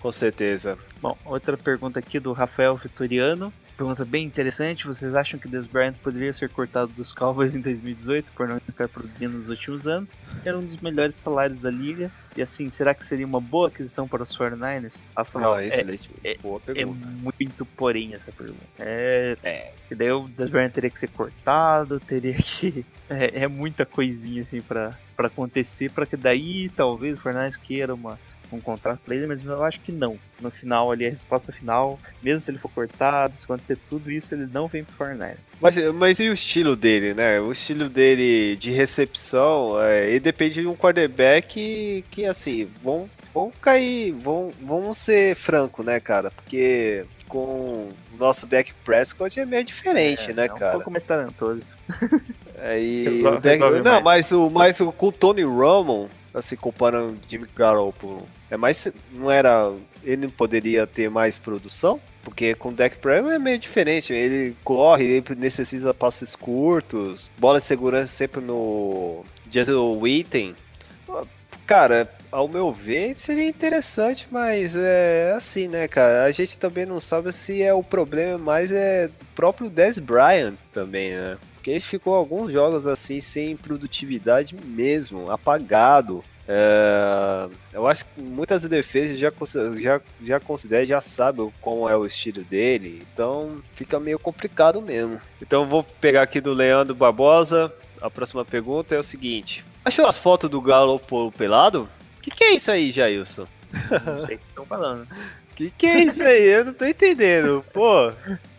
Com 0.00 0.12
certeza. 0.12 0.78
Bom, 1.00 1.16
outra 1.24 1.56
pergunta 1.56 1.98
aqui 1.98 2.18
do 2.20 2.32
Rafael 2.32 2.76
Vitoriano. 2.76 3.52
Pergunta 3.76 4.04
bem 4.04 4.24
interessante. 4.24 4.88
Vocês 4.88 5.14
acham 5.14 5.38
que 5.38 5.46
Des 5.46 5.68
Bryant 5.68 5.94
poderia 6.02 6.32
ser 6.32 6.48
cortado 6.48 6.92
dos 6.92 7.12
Cowboys 7.14 7.54
em 7.54 7.60
2018 7.60 8.32
por 8.32 8.48
não 8.48 8.60
estar 8.68 8.88
produzindo 8.88 9.38
nos 9.38 9.48
últimos 9.48 9.86
anos? 9.86 10.18
Era 10.44 10.58
um 10.58 10.64
dos 10.64 10.78
melhores 10.78 11.16
salários 11.16 11.60
da 11.60 11.70
liga. 11.70 12.10
E 12.36 12.42
assim, 12.42 12.70
será 12.70 12.92
que 12.92 13.06
seria 13.06 13.24
uma 13.24 13.40
boa 13.40 13.68
aquisição 13.68 14.08
para 14.08 14.22
os 14.24 14.36
49ers? 14.36 14.94
Rafael, 15.16 15.44
Não, 15.50 15.56
é, 15.58 15.68
excelente. 15.68 16.10
é- 16.24 16.36
Boa 16.38 16.60
é 16.66 16.72
pergunta. 16.74 17.06
muito 17.06 17.64
porém 17.64 18.14
essa 18.14 18.32
pergunta. 18.32 18.64
É, 18.80 19.36
é. 19.44 19.72
E 19.88 19.94
daí 19.94 20.10
o 20.10 20.26
Des 20.28 20.50
Bryant 20.50 20.70
teria 20.72 20.90
que 20.90 20.98
ser 20.98 21.10
cortado, 21.10 21.98
teria 22.00 22.34
que. 22.34 22.84
É, 23.10 23.44
é 23.44 23.48
muita 23.48 23.86
coisinha 23.86 24.42
assim 24.42 24.60
pra, 24.60 24.92
pra 25.16 25.28
acontecer, 25.28 25.90
pra 25.90 26.04
que 26.04 26.14
daí 26.14 26.68
talvez 26.68 27.18
o 27.18 27.22
Fernandes 27.22 27.56
queira 27.56 27.94
uma, 27.94 28.18
um 28.56 28.60
contrato 28.60 29.00
pra 29.04 29.14
ele, 29.14 29.26
mas 29.26 29.44
eu 29.44 29.64
acho 29.64 29.80
que 29.80 29.92
não. 29.92 30.18
No 30.40 30.50
final 30.50 30.90
ali, 30.92 31.06
a 31.06 31.10
resposta 31.10 31.52
final, 31.52 31.98
mesmo 32.22 32.40
se 32.40 32.50
ele 32.50 32.58
for 32.58 32.70
cortado, 32.70 33.36
se 33.36 33.44
acontecer 33.44 33.76
tudo 33.88 34.10
isso, 34.10 34.34
ele 34.34 34.48
não 34.52 34.68
vem 34.68 34.84
pro 34.84 34.94
Fernandes. 34.94 35.38
Mas, 35.60 35.76
mas 35.94 36.20
e 36.20 36.28
o 36.28 36.32
estilo 36.32 36.76
dele, 36.76 37.14
né? 37.14 37.40
O 37.40 37.50
estilo 37.52 37.88
dele 37.88 38.54
de 38.56 38.70
recepção, 38.70 39.80
é, 39.80 40.08
ele 40.08 40.20
depende 40.20 40.60
de 40.60 40.66
um 40.68 40.76
quarterback 40.76 41.48
que, 41.48 42.04
que 42.10 42.24
assim, 42.24 42.68
vão, 42.82 43.08
vão 43.34 43.52
cair, 43.60 44.12
vão, 44.12 44.50
vamos 44.62 44.98
ser 44.98 45.34
franco, 45.34 45.82
né, 45.82 45.98
cara? 45.98 46.30
Porque 46.30 47.04
com 47.26 47.40
o 47.42 47.92
nosso 48.18 48.46
deck 48.46 48.72
Prescott 48.84 49.38
é 49.38 49.44
meio 49.44 49.64
diferente, 49.64 50.32
né, 50.32 50.46
é 50.46 50.52
um 50.52 50.56
cara? 50.56 50.72
pouco 50.74 50.90
mais 50.90 51.04
talentoso. 51.04 51.60
Aí 52.60 53.04
Resol- 53.08 53.34
o 53.36 53.40
deck, 53.40 53.52
resolve 53.62 53.78
não, 53.82 54.00
mais. 54.00 54.04
mas 54.04 54.32
o 54.32 54.50
mas 54.50 54.80
o 54.80 54.92
com 54.92 55.08
o 55.08 55.12
Tony 55.12 55.42
Romo, 55.42 56.08
assim 56.38 56.56
comparando 56.56 57.18
Jimmy 57.28 57.46
Garoppolo, 57.54 58.26
é 58.50 58.56
mais 58.56 58.88
não 59.12 59.30
era, 59.30 59.72
ele 60.02 60.22
não 60.22 60.30
poderia 60.30 60.86
ter 60.86 61.10
mais 61.10 61.36
produção? 61.36 62.00
Porque 62.22 62.54
com 62.54 62.70
o 62.70 62.72
deck 62.72 62.98
Prescott 62.98 63.34
é 63.34 63.38
meio 63.38 63.58
diferente, 63.58 64.12
ele 64.12 64.54
corre, 64.62 65.04
ele 65.04 65.24
necessita 65.36 65.94
passes 65.94 66.36
curtos, 66.36 67.30
bola 67.38 67.58
de 67.58 67.64
segurança 67.64 68.08
sempre 68.08 68.40
no 68.40 69.24
Jason 69.46 69.98
Witten. 69.98 70.54
Cara, 71.66 72.10
ao 72.30 72.48
meu 72.48 72.72
ver, 72.72 73.16
seria 73.16 73.46
interessante, 73.46 74.26
mas 74.30 74.74
é 74.76 75.32
assim, 75.34 75.68
né, 75.68 75.88
cara? 75.88 76.24
A 76.24 76.30
gente 76.30 76.58
também 76.58 76.86
não 76.86 77.00
sabe 77.00 77.32
se 77.32 77.62
é 77.62 77.72
o 77.72 77.82
problema, 77.82 78.38
mas 78.38 78.72
é 78.72 79.10
próprio 79.34 79.70
Dez 79.70 79.98
Bryant 79.98 80.56
também, 80.72 81.10
né? 81.10 81.38
Porque 81.58 81.72
ele 81.72 81.80
ficou 81.80 82.14
alguns 82.14 82.52
jogos 82.52 82.86
assim 82.86 83.20
sem 83.20 83.56
produtividade 83.56 84.54
mesmo, 84.64 85.28
apagado. 85.28 86.22
É, 86.46 87.48
eu 87.72 87.84
acho 87.88 88.04
que 88.04 88.22
muitas 88.22 88.62
defesas 88.62 89.18
já, 89.18 89.32
já, 89.76 90.00
já 90.22 90.38
consideram, 90.38 90.86
já 90.86 91.00
sabem 91.00 91.52
como 91.60 91.88
é 91.88 91.96
o 91.96 92.06
estilo 92.06 92.42
dele, 92.44 93.02
então 93.12 93.60
fica 93.74 93.98
meio 93.98 94.20
complicado 94.20 94.80
mesmo. 94.80 95.20
Então 95.42 95.62
eu 95.62 95.68
vou 95.68 95.82
pegar 95.82 96.22
aqui 96.22 96.40
do 96.40 96.54
Leandro 96.54 96.94
Barbosa. 96.94 97.72
A 98.00 98.08
próxima 98.08 98.44
pergunta 98.44 98.94
é 98.94 98.98
o 99.00 99.04
seguinte: 99.04 99.64
Achou 99.84 100.06
as 100.06 100.16
fotos 100.16 100.48
do 100.48 100.60
Galo 100.60 101.02
pelado? 101.36 101.88
Que 102.22 102.30
que 102.30 102.44
é 102.44 102.54
isso 102.54 102.70
aí, 102.70 102.92
Jailson? 102.92 103.48
Não 104.06 104.24
sei 104.24 104.36
o 104.36 104.38
que 104.38 104.44
estão 104.48 104.64
falando. 104.64 105.08
Que 105.58 105.72
que 105.72 105.86
é 105.86 106.04
isso 106.04 106.22
aí? 106.22 106.44
Eu 106.44 106.66
não 106.66 106.72
tô 106.72 106.84
entendendo. 106.84 107.64
Pô, 107.72 108.12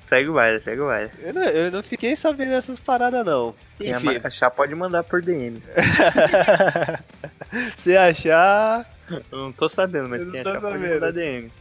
Segue 0.09 0.27
o 0.27 0.33
baile, 0.33 0.59
segue 0.59 0.81
o 0.81 0.87
baile. 0.87 1.11
eu 1.21 1.31
não, 1.31 1.43
eu 1.43 1.71
não 1.71 1.83
fiquei 1.83 2.15
sabendo 2.15 2.49
dessas 2.49 2.79
paradas 2.79 3.23
não. 3.23 3.53
Quem 3.77 3.91
Enfim, 3.91 4.19
achar 4.23 4.49
pode 4.49 4.73
mandar 4.73 5.03
por 5.03 5.21
DM. 5.21 5.61
se 7.77 7.95
achar. 7.95 8.89
Eu 9.31 9.37
não 9.37 9.51
tô 9.51 9.69
sabendo, 9.69 10.09
mas 10.09 10.25
Eu 10.25 10.31
quem 10.31 10.41
achar 10.41 10.61
pode 10.61 10.79
sabendo. 10.79 10.93
mandar 10.95 11.13
DM. 11.13 11.51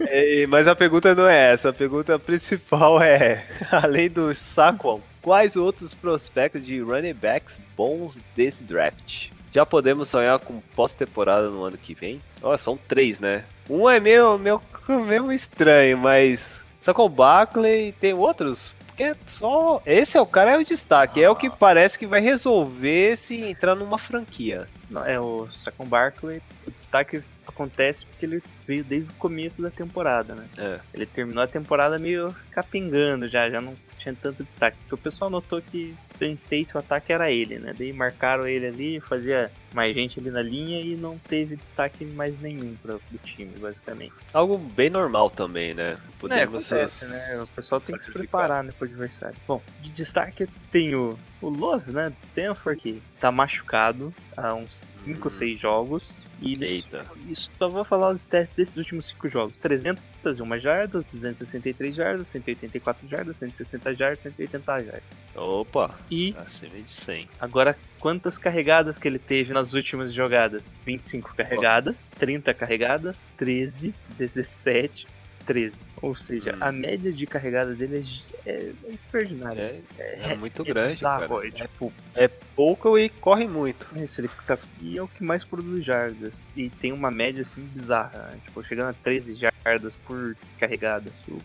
É, 0.00 0.44
mas 0.50 0.66
a 0.66 0.74
pergunta 0.74 1.14
não 1.14 1.28
é 1.28 1.52
essa. 1.52 1.68
A 1.68 1.72
pergunta 1.72 2.18
principal 2.18 3.00
é: 3.00 3.44
além 3.70 4.10
do 4.10 4.34
Saquon, 4.34 5.00
quais 5.22 5.54
outros 5.54 5.94
prospectos 5.94 6.66
de 6.66 6.80
running 6.80 7.14
backs 7.14 7.60
bons 7.76 8.18
desse 8.34 8.64
draft? 8.64 9.28
Já 9.52 9.64
podemos 9.64 10.08
sonhar 10.08 10.40
com 10.40 10.60
pós-temporada 10.74 11.48
no 11.48 11.62
ano 11.62 11.78
que 11.78 11.94
vem? 11.94 12.20
Olha, 12.42 12.58
são 12.58 12.76
três, 12.76 13.20
né? 13.20 13.44
Um 13.70 13.88
é 13.88 14.00
meio, 14.00 14.36
meio, 14.36 14.60
meio 15.06 15.32
estranho, 15.32 15.96
mas 15.96 16.63
Saquon 16.84 17.08
Barkley 17.08 17.92
tem 17.92 18.12
outros? 18.12 18.74
Porque 18.88 19.16
só. 19.26 19.80
Esse 19.86 20.18
é 20.18 20.20
o 20.20 20.26
cara, 20.26 20.50
é 20.50 20.58
o 20.58 20.64
destaque. 20.64 21.24
É 21.24 21.30
o 21.30 21.34
que 21.34 21.48
parece 21.48 21.98
que 21.98 22.06
vai 22.06 22.20
resolver 22.20 23.16
se 23.16 23.40
entrar 23.42 23.74
numa 23.74 23.96
franquia. 23.96 24.68
Não, 24.90 25.02
é 25.02 25.18
o 25.18 25.48
Saquon 25.50 25.86
Barkley. 25.86 26.42
O 26.66 26.70
destaque 26.70 27.22
acontece 27.46 28.04
porque 28.04 28.26
ele 28.26 28.42
veio 28.66 28.84
desde 28.84 29.10
o 29.12 29.14
começo 29.14 29.62
da 29.62 29.70
temporada, 29.70 30.34
né? 30.34 30.46
É. 30.58 30.78
Ele 30.92 31.06
terminou 31.06 31.42
a 31.42 31.46
temporada 31.46 31.98
meio 31.98 32.36
capengando 32.50 33.26
já, 33.26 33.48
já 33.48 33.62
não 33.62 33.74
tinha 33.96 34.14
tanto 34.14 34.44
destaque. 34.44 34.76
Porque 34.80 34.94
o 34.94 34.98
pessoal 34.98 35.30
notou 35.30 35.62
que 35.62 35.96
Penn 36.18 36.32
State 36.34 36.74
o 36.74 36.78
ataque 36.78 37.12
era 37.12 37.30
ele, 37.30 37.58
né? 37.58 37.74
Daí 37.76 37.92
marcaram 37.92 38.46
ele 38.46 38.66
ali, 38.66 39.00
fazia 39.00 39.50
mais 39.72 39.94
gente 39.94 40.20
ali 40.20 40.30
na 40.30 40.42
linha 40.42 40.80
e 40.80 40.96
não 40.96 41.18
teve 41.18 41.56
destaque 41.56 42.04
mais 42.04 42.38
nenhum 42.38 42.76
para 42.76 42.96
o 42.96 43.00
time, 43.24 43.52
basicamente. 43.58 44.14
Algo 44.32 44.56
bem 44.56 44.88
normal 44.88 45.30
também, 45.30 45.74
né? 45.74 45.92
É, 45.92 46.18
Podemos 46.18 46.72
acontece, 46.72 47.06
né? 47.06 47.42
O 47.42 47.46
pessoal 47.48 47.80
tem 47.80 47.96
que 47.96 48.02
se 48.02 48.12
preparar 48.12 48.62
né, 48.62 48.72
pro 48.78 48.86
adversário. 48.86 49.36
Bom, 49.46 49.60
de 49.82 49.90
destaque 49.90 50.46
tem 50.70 50.94
o, 50.94 51.18
o 51.46 51.50
Love, 51.50 51.92
né, 51.92 52.10
de 52.10 52.18
Stanford, 52.18 52.80
que 52.80 53.02
tá 53.20 53.30
machucado 53.32 54.12
há 54.36 54.54
uns 54.54 54.92
5 55.04 55.20
ou 55.24 55.30
6 55.30 55.58
jogos. 55.58 56.22
E 56.40 56.54
eles, 56.54 56.70
Eita. 56.84 57.06
isso, 57.28 57.50
só 57.58 57.68
vou 57.68 57.84
falar 57.84 58.10
os 58.10 58.26
testes 58.26 58.54
desses 58.56 58.76
últimos 58.76 59.06
5 59.06 59.28
jogos. 59.28 59.58
301 59.58 60.58
jardas, 60.58 61.04
263 61.04 61.94
jardas, 61.94 62.28
184 62.28 63.08
jardas, 63.08 63.36
160 63.38 63.94
jardas, 63.94 64.20
180 64.20 64.84
jardas. 64.84 65.02
Opa, 65.34 65.94
E 66.10 66.34
acima 66.38 66.76
de 66.76 66.90
100. 66.90 67.28
agora, 67.40 67.76
quantas 67.98 68.36
carregadas 68.36 68.98
que 68.98 69.08
ele 69.08 69.18
teve 69.18 69.52
nas 69.54 69.72
últimas 69.74 70.12
jogadas? 70.12 70.76
25 70.84 71.34
carregadas, 71.34 72.10
30 72.18 72.52
carregadas, 72.52 73.28
13, 73.36 73.94
17, 74.18 75.06
13. 75.46 75.86
Ou 76.02 76.14
seja, 76.14 76.52
Hum. 76.54 76.58
a 76.60 76.72
média 76.72 77.12
de 77.12 77.26
carregada 77.26 77.74
dele 77.74 78.04
é, 78.46 78.50
é 78.86 78.92
extraordinária. 78.92 79.80
É, 79.98 80.32
é 80.32 80.36
muito 80.36 80.64
grande, 80.64 80.94
bizarro, 80.94 81.28
cara. 81.36 81.46
é 81.48 81.50
tipo, 81.50 81.92
É 82.14 82.28
pouco 82.28 82.98
e 82.98 83.08
corre 83.08 83.46
muito. 83.46 83.86
isso, 83.96 84.20
ele 84.20 84.28
tá, 84.46 84.58
e 84.80 84.96
é 84.98 85.02
o 85.02 85.08
que 85.08 85.22
mais 85.24 85.44
produz 85.44 85.84
jardas. 85.84 86.52
E 86.56 86.68
tem 86.70 86.92
uma 86.92 87.10
média 87.10 87.42
assim 87.42 87.62
bizarra, 87.62 88.30
né? 88.32 88.38
tipo, 88.44 88.62
chegando 88.64 88.90
a 88.90 88.92
13 88.94 89.34
jardas 89.64 89.96
por 89.96 90.36
carregada. 90.58 91.10
Tipo, 91.24 91.40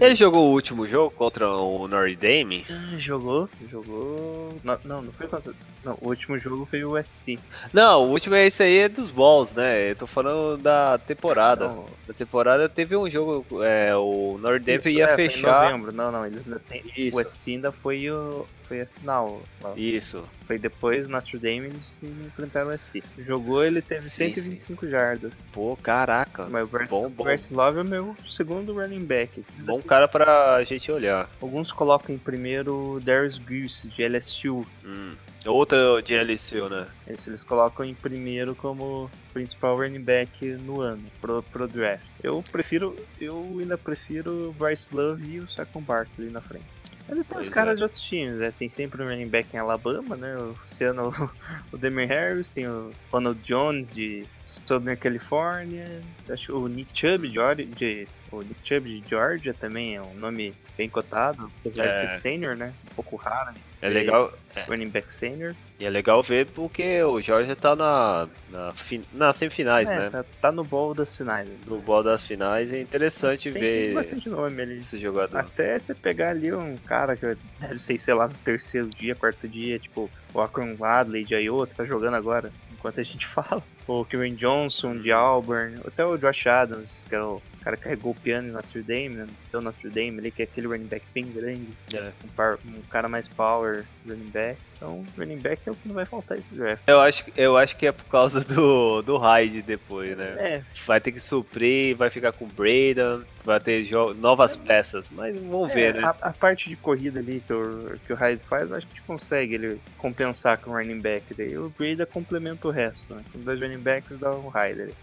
Ele 0.00 0.14
jogou 0.14 0.48
o 0.48 0.52
último 0.52 0.86
jogo 0.86 1.10
contra 1.10 1.48
o 1.48 1.88
Notre 1.88 2.14
Dame? 2.14 2.64
Ah, 2.70 2.96
jogou, 2.96 3.48
jogou. 3.70 4.54
Não, 4.62 4.78
não, 4.84 5.02
não 5.02 5.12
foi 5.12 5.26
contra. 5.26 5.52
Não, 5.84 5.96
o 6.00 6.08
último 6.08 6.38
jogo 6.38 6.66
foi 6.66 6.84
o 6.84 6.98
USC. 6.98 7.38
Não, 7.72 8.04
o 8.04 8.10
último 8.10 8.34
é 8.34 8.46
esse 8.46 8.62
aí 8.62 8.78
é 8.78 8.88
dos 8.88 9.10
balls, 9.10 9.52
né? 9.52 9.90
Eu 9.90 9.96
tô 9.96 10.06
falando 10.06 10.62
da 10.62 10.98
temporada. 10.98 11.68
Não, 11.68 11.86
Da 12.06 12.14
temporada 12.14 12.68
teve 12.68 12.94
um 12.94 13.08
jogo, 13.08 13.44
é, 13.62 13.96
o 13.96 14.38
Notre 14.40 14.60
Dame 14.60 14.78
Isso, 14.78 14.88
ia 14.90 15.04
é, 15.06 15.14
foi 15.14 15.24
em 15.26 15.30
fechar. 15.30 15.64
novembro. 15.64 15.92
Não, 15.92 16.12
não, 16.12 16.26
eles 16.26 16.46
ainda 16.46 16.60
tem. 16.68 16.82
Isso. 16.96 17.16
O 17.16 17.20
USC 17.20 17.52
ainda 17.52 17.72
foi 17.72 18.10
o. 18.10 18.46
foi 18.70 18.82
a 18.82 18.86
final. 18.86 19.42
lá. 19.60 19.72
Isso. 19.76 20.22
Foi 20.46 20.56
depois 20.56 21.08
Notre 21.08 21.36
Dame 21.38 21.66
eles 21.66 21.88
enfrentaram 22.02 22.70
assim. 22.70 23.02
Jogou, 23.18 23.64
ele 23.64 23.82
teve 23.82 24.08
Sim, 24.08 24.32
125 24.32 24.88
jardas. 24.88 25.44
Pô, 25.52 25.76
caraca. 25.76 26.46
Mas 26.46 26.62
o 26.62 26.66
Vers- 26.68 26.88
Bom, 26.88 27.10
bom. 27.10 27.24
Love 27.50 27.78
é 27.78 27.82
o 27.82 27.84
meu 27.84 28.16
segundo 28.28 28.72
running 28.72 29.04
back. 29.04 29.44
Bom 29.58 29.82
cara 29.82 30.06
pra 30.06 30.62
gente 30.62 30.90
olhar. 30.92 31.28
Alguns 31.42 31.72
colocam 31.72 32.14
em 32.14 32.18
primeiro 32.18 32.92
o 32.94 33.00
Darius 33.00 33.38
Goose, 33.38 33.88
de 33.88 34.04
LSU. 34.04 34.64
Hum. 34.84 35.14
Outra 35.46 36.00
de 36.00 36.14
LSU, 36.14 36.68
né? 36.68 36.86
Esse 37.08 37.28
eles 37.28 37.42
colocam 37.42 37.84
em 37.84 37.94
primeiro 37.94 38.54
como 38.54 39.10
principal 39.32 39.76
running 39.76 40.00
back 40.02 40.44
no 40.46 40.80
ano, 40.80 41.02
pro, 41.20 41.42
pro 41.42 41.66
draft. 41.66 42.04
Eu 42.22 42.44
prefiro, 42.52 42.94
eu 43.20 43.56
ainda 43.58 43.76
prefiro 43.76 44.50
o 44.50 44.52
Bryce 44.52 44.94
Love 44.94 45.24
e 45.28 45.40
o 45.40 45.48
Saquon 45.48 45.80
Barkley 45.80 46.30
na 46.30 46.40
frente. 46.40 46.66
Mas 47.10 47.26
tem 47.26 47.38
os 47.38 47.48
caras 47.48 47.74
é. 47.74 47.76
de 47.78 47.82
outros 47.82 48.00
times, 48.02 48.38
né? 48.38 48.50
Tem 48.56 48.68
sempre 48.68 49.02
um 49.02 49.06
running 49.08 49.28
back 49.28 49.54
em 49.54 49.58
Alabama, 49.58 50.16
né? 50.16 50.36
O- 50.36 50.54
Esse 50.64 50.84
ano 50.84 51.12
o 51.72 51.76
Demir 51.76 52.08
Harris, 52.08 52.50
tem 52.50 52.66
o 52.68 52.92
Ronald 53.10 53.40
Jones 53.42 53.94
de 53.94 54.24
Southern 54.46 54.96
California, 54.96 56.00
acho 56.28 56.46
que 56.46 56.52
o 56.52 56.66
Nick 56.68 56.90
Chubb 56.98 57.28
de, 57.28 57.64
de 57.66 58.08
o 58.32 58.42
Nick 58.42 58.56
Chubb 58.62 59.00
de 59.00 59.08
Georgia 59.08 59.52
também 59.54 59.96
é 59.96 60.02
um 60.02 60.14
nome 60.14 60.54
bem 60.76 60.88
cotado, 60.88 61.50
apesar 61.60 61.84
É. 61.86 61.92
de 61.94 62.00
ser 62.00 62.08
senior, 62.08 62.56
né? 62.56 62.72
Um 62.90 62.94
pouco 62.94 63.16
raro, 63.16 63.54
É 63.82 63.88
legal, 63.88 64.32
running 64.66 64.88
back 64.88 65.12
senior. 65.12 65.54
e 65.78 65.84
é 65.84 65.90
legal 65.90 66.22
ver 66.22 66.46
porque 66.46 67.02
o 67.02 67.20
Jorge 67.20 67.54
tá 67.54 67.74
na, 67.76 68.28
na, 68.50 68.72
nas 69.12 69.36
semifinais, 69.36 69.88
É, 69.90 69.96
né? 69.98 70.10
tá, 70.10 70.24
tá 70.40 70.52
no 70.52 70.64
bowl 70.64 70.94
das 70.94 71.14
finais. 71.16 71.48
No 71.66 71.78
bol 71.80 72.02
das 72.02 72.22
finais 72.22 72.72
é 72.72 72.80
interessante 72.80 73.50
Tem- 73.50 73.60
ver 73.60 73.84
Tem 73.86 73.94
bastante 73.94 74.28
nome 74.28 74.60
ali. 74.62 74.78
esse 74.78 74.98
jogador. 74.98 75.36
Até 75.38 75.78
você 75.78 75.94
pegar 75.94 76.30
ali 76.30 76.52
um 76.52 76.76
cara 76.78 77.14
que 77.16 77.36
deve 77.60 77.78
ser, 77.78 77.98
sei 77.98 78.14
lá, 78.14 78.26
no 78.28 78.34
terceiro 78.44 78.88
dia, 78.88 79.14
quarto 79.14 79.46
dia, 79.48 79.78
tipo 79.78 80.10
o 80.32 80.40
Akron 80.40 80.76
Adley 80.82 81.24
de 81.24 81.34
Iowa, 81.34 81.66
que 81.66 81.74
tá 81.74 81.84
jogando 81.84 82.14
agora, 82.14 82.50
enquanto 82.72 83.00
a 83.00 83.02
gente 83.02 83.26
fala. 83.28 83.62
O 83.86 84.04
Kevin 84.04 84.34
Johnson 84.36 84.96
de 84.98 85.10
Auburn, 85.10 85.80
até 85.84 86.04
o 86.06 86.16
Josh 86.16 86.46
Adams, 86.46 87.04
que 87.08 87.14
é 87.14 87.20
o 87.20 87.42
cara 87.62 87.76
carregou 87.76 88.12
o 88.12 88.14
piano 88.14 88.48
em 88.48 88.50
Notre 88.50 88.82
Dame, 88.82 89.08
né? 89.10 89.26
Deu 89.52 89.60
Notre 89.60 89.88
Dame 89.88 90.18
ali, 90.18 90.30
que 90.30 90.42
é 90.42 90.44
aquele 90.44 90.66
running 90.66 90.86
back 90.86 91.04
bem 91.14 91.24
grande, 91.30 91.68
É. 91.94 92.10
um, 92.24 92.28
par- 92.28 92.58
um 92.66 92.80
cara 92.90 93.08
mais 93.08 93.28
power 93.28 93.84
running 94.06 94.30
back. 94.30 94.58
Então, 94.76 95.04
running 95.18 95.36
back 95.36 95.68
é 95.68 95.72
o 95.72 95.74
que 95.74 95.86
não 95.88 95.94
vai 95.94 96.06
faltar 96.06 96.38
esse 96.38 96.54
draft. 96.54 96.82
Eu 96.86 97.00
acho, 97.00 97.24
eu 97.36 97.56
acho 97.58 97.76
que 97.76 97.86
é 97.86 97.92
por 97.92 98.06
causa 98.06 98.40
do, 98.42 99.02
do 99.02 99.18
Hyde 99.18 99.60
depois, 99.60 100.16
né? 100.16 100.24
É, 100.38 100.62
Vai 100.86 100.98
ter 101.00 101.12
que 101.12 101.20
suprir, 101.20 101.94
vai 101.96 102.08
ficar 102.08 102.32
com 102.32 102.46
o 102.46 102.48
Braden, 102.48 103.22
vai 103.44 103.60
ter 103.60 103.86
novas 104.16 104.56
peças, 104.56 105.10
mas 105.10 105.36
vamos 105.38 105.72
ver, 105.74 105.96
É, 105.96 106.00
né? 106.00 106.04
a, 106.22 106.28
a 106.28 106.32
parte 106.32 106.70
de 106.70 106.76
corrida 106.76 107.20
ali 107.20 107.42
que 107.46 107.52
o, 107.52 107.98
que 108.06 108.12
o 108.12 108.16
Hyde 108.16 108.42
faz, 108.42 108.70
eu 108.70 108.76
acho 108.76 108.86
que 108.86 108.92
a 108.94 108.96
gente 108.96 109.06
consegue 109.06 109.54
ele 109.54 109.80
compensar 109.98 110.56
com 110.56 110.70
o 110.70 110.74
running 110.74 111.00
back. 111.00 111.34
Daí 111.34 111.58
o 111.58 111.68
Breda 111.76 112.06
complementa 112.06 112.66
o 112.66 112.70
resto. 112.70 113.14
Né? 113.14 113.22
Com 113.32 113.40
dois 113.40 113.60
running 113.60 113.78
backs 113.80 114.18
dá 114.18 114.30
o 114.30 114.48
Hyde 114.48 114.80
ali. 114.82 114.94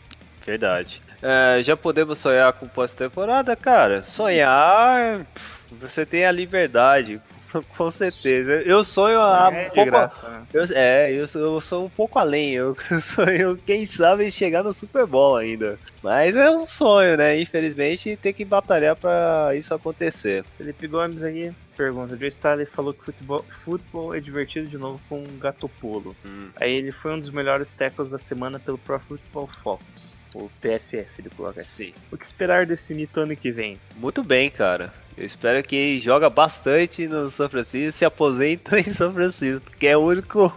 Verdade. 0.48 1.02
É, 1.22 1.62
já 1.62 1.76
podemos 1.76 2.18
sonhar 2.20 2.54
com 2.54 2.70
pós-temporada, 2.70 3.54
cara? 3.54 4.02
Sonhar, 4.02 5.28
você 5.70 6.06
tem 6.06 6.26
a 6.26 6.32
liberdade, 6.32 7.20
com 7.76 7.92
certeza. 7.92 8.54
Eu 8.62 8.86
sonho 8.86 9.20
a 9.20 9.52
é 9.54 9.68
um 9.68 9.70
pouco. 9.72 9.92
graça, 9.92 10.30
né? 10.30 10.44
Eu, 10.54 10.64
é, 10.74 11.12
eu 11.14 11.28
sou, 11.28 11.42
eu 11.42 11.60
sou 11.60 11.86
um 11.86 11.90
pouco 11.90 12.18
além. 12.18 12.54
Eu 12.54 12.78
sonho, 13.02 13.58
quem 13.66 13.86
sabe, 13.86 14.32
chegar 14.32 14.64
no 14.64 14.72
Super 14.72 15.06
Bowl 15.06 15.36
ainda. 15.36 15.78
Mas 16.02 16.38
é 16.38 16.50
um 16.50 16.66
sonho, 16.66 17.18
né? 17.18 17.38
Infelizmente, 17.38 18.16
tem 18.16 18.32
que 18.34 18.46
batalhar 18.46 18.96
pra 18.96 19.52
isso 19.54 19.74
acontecer. 19.74 20.46
Felipe 20.58 20.88
Gomes 20.88 21.26
aí 21.26 21.54
pergunta: 21.78 22.16
o 22.16 22.18
Joe 22.18 22.28
Staley 22.28 22.66
falou 22.66 22.94
que 22.94 23.04
futebol, 23.04 23.46
futebol 23.64 24.16
é 24.16 24.20
divertido 24.20 24.68
de 24.68 24.78
novo 24.78 25.00
com 25.08 25.20
um 25.20 25.40
gato 25.40 25.70
polo. 25.70 26.16
Hum. 26.26 26.50
Aí 26.60 26.74
ele 26.74 26.92
foi 26.92 27.14
um 27.14 27.20
dos 27.20 27.30
melhores 27.30 27.72
tackles 27.72 28.10
da 28.10 28.18
semana 28.18 28.60
pelo 28.60 28.78
Pro 28.80 29.00
Football 29.00 29.48
Focus, 29.48 30.20
o 30.38 30.52
PFF 30.62 31.30
coloca 31.36 31.62
aqui. 31.62 31.70
Sim. 31.70 31.94
O 32.12 32.18
que 32.18 32.24
esperar 32.24 32.66
desse 32.66 32.94
mito 32.94 33.20
ano 33.20 33.36
que 33.36 33.52
vem? 33.52 33.80
Muito 33.96 34.24
bem, 34.24 34.50
cara. 34.50 34.94
Eu 35.18 35.26
espero 35.26 35.64
que 35.64 35.76
ele 35.76 36.00
joga 36.00 36.30
bastante 36.30 37.08
no 37.08 37.30
São 37.30 37.50
Francisco 37.50 37.90
e 37.90 37.92
se 37.92 38.06
aposenta 38.06 38.78
em 38.80 38.94
São 38.94 39.12
Francisco, 39.14 39.66
porque 39.66 39.88
é 39.88 39.98
o 39.98 40.02
único. 40.02 40.54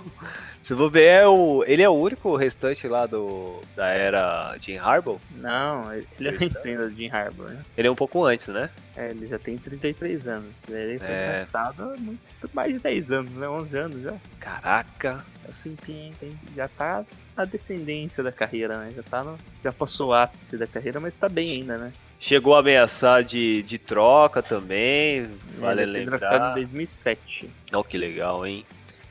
Se 0.63 0.75
vou 0.75 0.91
ver, 0.91 1.05
é 1.07 1.27
o, 1.27 1.65
ele 1.67 1.83
é 1.83 1.89
o 1.89 1.93
único 1.93 2.37
restante 2.37 2.87
lá 2.87 3.07
do 3.07 3.61
da 3.75 3.89
era 3.89 4.55
Jim 4.61 4.77
Harbaugh. 4.77 5.19
Não, 5.37 5.93
ele 5.93 6.07
é 6.21 6.29
antes 6.45 6.67
ainda 6.67 6.89
do 6.89 6.95
Jim 6.95 7.09
Harbaugh, 7.11 7.49
né? 7.49 7.63
Ele 7.77 7.89
é 7.89 7.91
um 7.91 7.95
pouco 7.97 8.23
antes, 8.25 8.47
né? 8.49 8.69
É, 8.95 9.09
ele 9.11 9.27
já 9.27 9.39
tem 9.39 9.57
33 9.57 10.29
anos. 10.29 10.63
Ele 10.69 10.99
foi 10.99 11.09
É. 11.09 11.33
draftado 11.47 11.83
há 11.85 11.97
muito 11.97 12.21
mais 12.53 12.75
de 12.75 12.79
10 12.79 13.11
anos, 13.13 13.31
né? 13.33 13.49
11 13.49 13.79
anos 13.79 14.03
já. 14.03 14.15
Caraca. 14.39 15.25
Faz 15.45 15.59
tempinho, 15.65 16.15
tem, 16.21 16.39
já 16.55 16.69
tá 16.69 17.05
na 17.35 17.45
descendência 17.47 18.23
da 18.23 18.31
carreira, 18.31 18.77
né? 18.77 18.93
Já 18.95 19.03
tá 19.03 19.25
no, 19.25 19.39
já 19.65 19.73
passou 19.73 20.11
o 20.11 20.15
ápice 20.15 20.59
da 20.59 20.67
carreira, 20.67 21.01
mas 21.01 21.17
tá 21.17 21.29
bem 21.29 21.53
ainda, 21.53 21.79
né? 21.79 21.91
Chegou 22.21 22.55
a 22.55 22.59
ameaçar 22.61 23.25
de, 23.25 23.63
de 23.63 23.79
troca 23.79 24.43
também. 24.43 25.27
Vale 25.59 25.83
ele 25.83 25.93
foi 25.93 26.05
draftado 26.05 26.35
em 26.35 26.39
lembrar. 26.39 26.55
2007. 26.55 27.49
Olha 27.73 27.83
que 27.85 27.97
legal, 27.97 28.47
hein? 28.47 28.67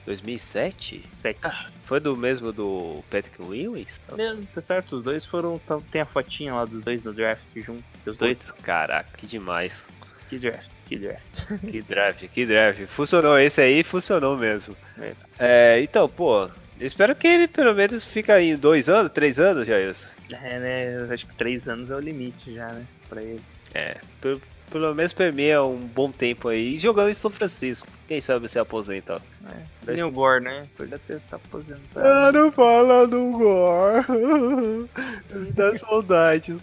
2007? 0.06 1.04
7. 1.10 1.40
Foi 1.86 2.00
do 2.00 2.16
mesmo 2.16 2.52
do 2.52 3.04
Patrick 3.10 3.42
Willis? 3.42 4.00
Mesmo, 4.16 4.46
tá 4.48 4.62
certo? 4.62 4.98
Os 4.98 5.04
dois 5.04 5.26
foram. 5.26 5.60
tá- 5.60 5.80
Tem 5.92 6.02
a 6.02 6.06
fotinha 6.06 6.54
lá 6.54 6.66
dos 6.66 6.82
dois 6.82 7.04
no 7.04 7.14
draft 7.14 7.42
juntos. 7.56 7.96
Os 8.06 8.18
dois. 8.18 8.52
Caraca, 8.64 9.10
que 9.18 9.26
demais. 9.28 9.86
Que 10.30 10.38
draft, 10.38 10.72
que 10.88 10.96
draft. 10.98 11.46
Que 11.72 11.82
draft, 11.82 12.28
que 12.28 12.46
draft. 12.46 12.86
Funcionou, 12.88 13.40
esse 13.40 13.60
aí 13.62 13.84
funcionou 13.84 14.38
mesmo. 14.38 14.76
É. 15.00 15.14
É, 15.40 15.82
então, 15.82 16.08
pô, 16.08 16.48
espero 16.80 17.16
que 17.16 17.28
ele 17.28 17.48
pelo 17.48 17.74
menos 17.74 18.04
fique 18.04 18.32
aí 18.32 18.56
dois 18.56 18.88
anos, 18.90 19.12
três 19.12 19.40
anos 19.40 19.66
já 19.66 19.80
isso. 19.80 20.08
é, 20.44 20.60
né? 20.60 20.96
Eu 20.96 21.12
acho 21.12 21.26
que 21.26 21.34
3 21.34 21.68
anos 21.68 21.90
é 21.90 21.96
o 21.96 22.00
limite 22.00 22.54
já, 22.54 22.68
né? 22.68 22.86
Pra 23.10 23.24
ele. 23.24 23.42
É, 23.74 23.98
pelo, 24.22 24.40
pelo 24.70 24.94
menos 24.94 25.12
pra 25.14 25.32
mim 25.32 25.46
é 25.46 25.60
um 25.60 25.78
bom 25.80 26.12
tempo 26.12 26.48
aí. 26.50 26.78
Jogando 26.78 27.10
em 27.10 27.14
São 27.16 27.32
Francisco. 27.32 27.88
Quem 28.10 28.20
sabe 28.22 28.50
se 28.50 28.58
aposenta. 28.58 29.22
É. 29.48 29.86
Que 29.86 29.92
nem 29.94 30.04
o 30.04 30.10
Gore, 30.12 30.44
né? 30.44 30.68
Pode 30.76 30.94
até 30.94 31.18
tá 31.30 31.36
aposentado. 31.38 32.06
Ah, 32.06 32.32
não 32.32 32.52
fala 32.52 33.08
do 33.08 33.32
Gore. 33.32 34.90
das 35.54 35.80
saudades. 35.80 36.58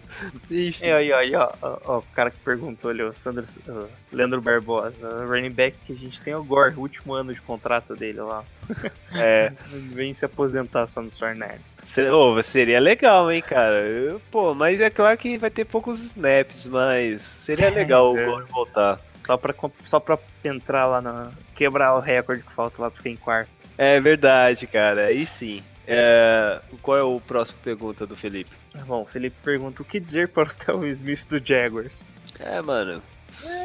Enfim. 0.51 0.85
É, 0.85 0.93
aí, 0.95 1.13
ó, 1.13 1.17
aí, 1.19 1.35
ó, 1.37 1.49
ó, 1.63 1.79
ó, 1.85 1.99
o 1.99 2.05
cara 2.15 2.31
que 2.33 2.39
perguntou 2.39 2.91
ali, 2.91 3.03
o 3.03 3.15
Sandro, 3.15 3.45
o 3.69 3.87
Leandro 4.13 4.41
Barbosa, 4.41 5.09
o 5.09 5.29
running 5.29 5.51
back 5.53 5.77
que 5.85 5.93
a 5.93 5.97
gente 5.97 6.21
tem 6.21 6.33
é 6.33 6.37
o 6.37 6.43
Gore, 6.45 6.75
o 6.77 6.81
último 6.81 7.15
ano 7.15 7.33
de 7.33 7.41
contrato 7.41 7.95
dele 7.97 8.21
lá. 8.21 8.45
É, 9.19 9.53
Vem 9.93 10.13
se 10.13 10.25
aposentar 10.27 10.87
só 10.87 11.01
nos 11.01 11.17
Tornados. 11.17 11.73
seria, 11.85 12.15
ô, 12.15 12.43
seria 12.43 12.79
legal, 12.81 13.31
hein, 13.33 13.41
cara. 13.41 13.79
Eu- 13.87 14.21
pô, 14.31 14.53
mas 14.53 14.79
é 14.81 14.91
claro 14.91 15.17
que 15.17 15.39
vai 15.39 15.49
ter 15.49 15.65
poucos 15.65 16.03
snaps, 16.03 16.67
mas 16.67 17.23
seria 17.23 17.71
legal 17.71 18.13
o 18.13 18.19
É. 18.19 18.27
Gore 18.27 18.45
voltar. 18.51 19.01
Só 19.27 19.37
pra, 19.37 19.53
só 19.85 19.99
pra 19.99 20.17
entrar 20.45 20.87
lá 20.87 21.01
na. 21.01 21.33
quebrar 21.53 21.95
o 21.97 22.01
recorde 22.01 22.45
que 22.45 22.53
falta 22.53 22.81
lá 22.81 22.89
pra 22.89 22.97
ficar 22.99 23.11
em 23.11 23.17
quarto. 23.17 23.51
É 23.77 23.99
verdade, 23.99 24.69
cara. 24.69 25.07
Aí 25.07 25.27
sim. 25.27 25.65
É, 25.85 26.61
qual 26.81 26.97
é 26.97 27.03
o 27.03 27.21
próximo 27.21 27.59
pergunta 27.63 28.07
do 28.07 28.15
Felipe? 28.15 28.51
Bom, 28.87 29.03
o 29.03 29.07
Felipe 29.07 29.37
pergunta 29.43 29.83
o 29.83 29.85
que 29.85 29.99
dizer 29.99 30.29
para 30.29 30.49
o 30.49 30.55
Theo 30.55 30.87
Smith 30.87 31.27
do 31.29 31.45
Jaguars. 31.45 32.07
É, 32.39 32.63
mano. 32.63 33.03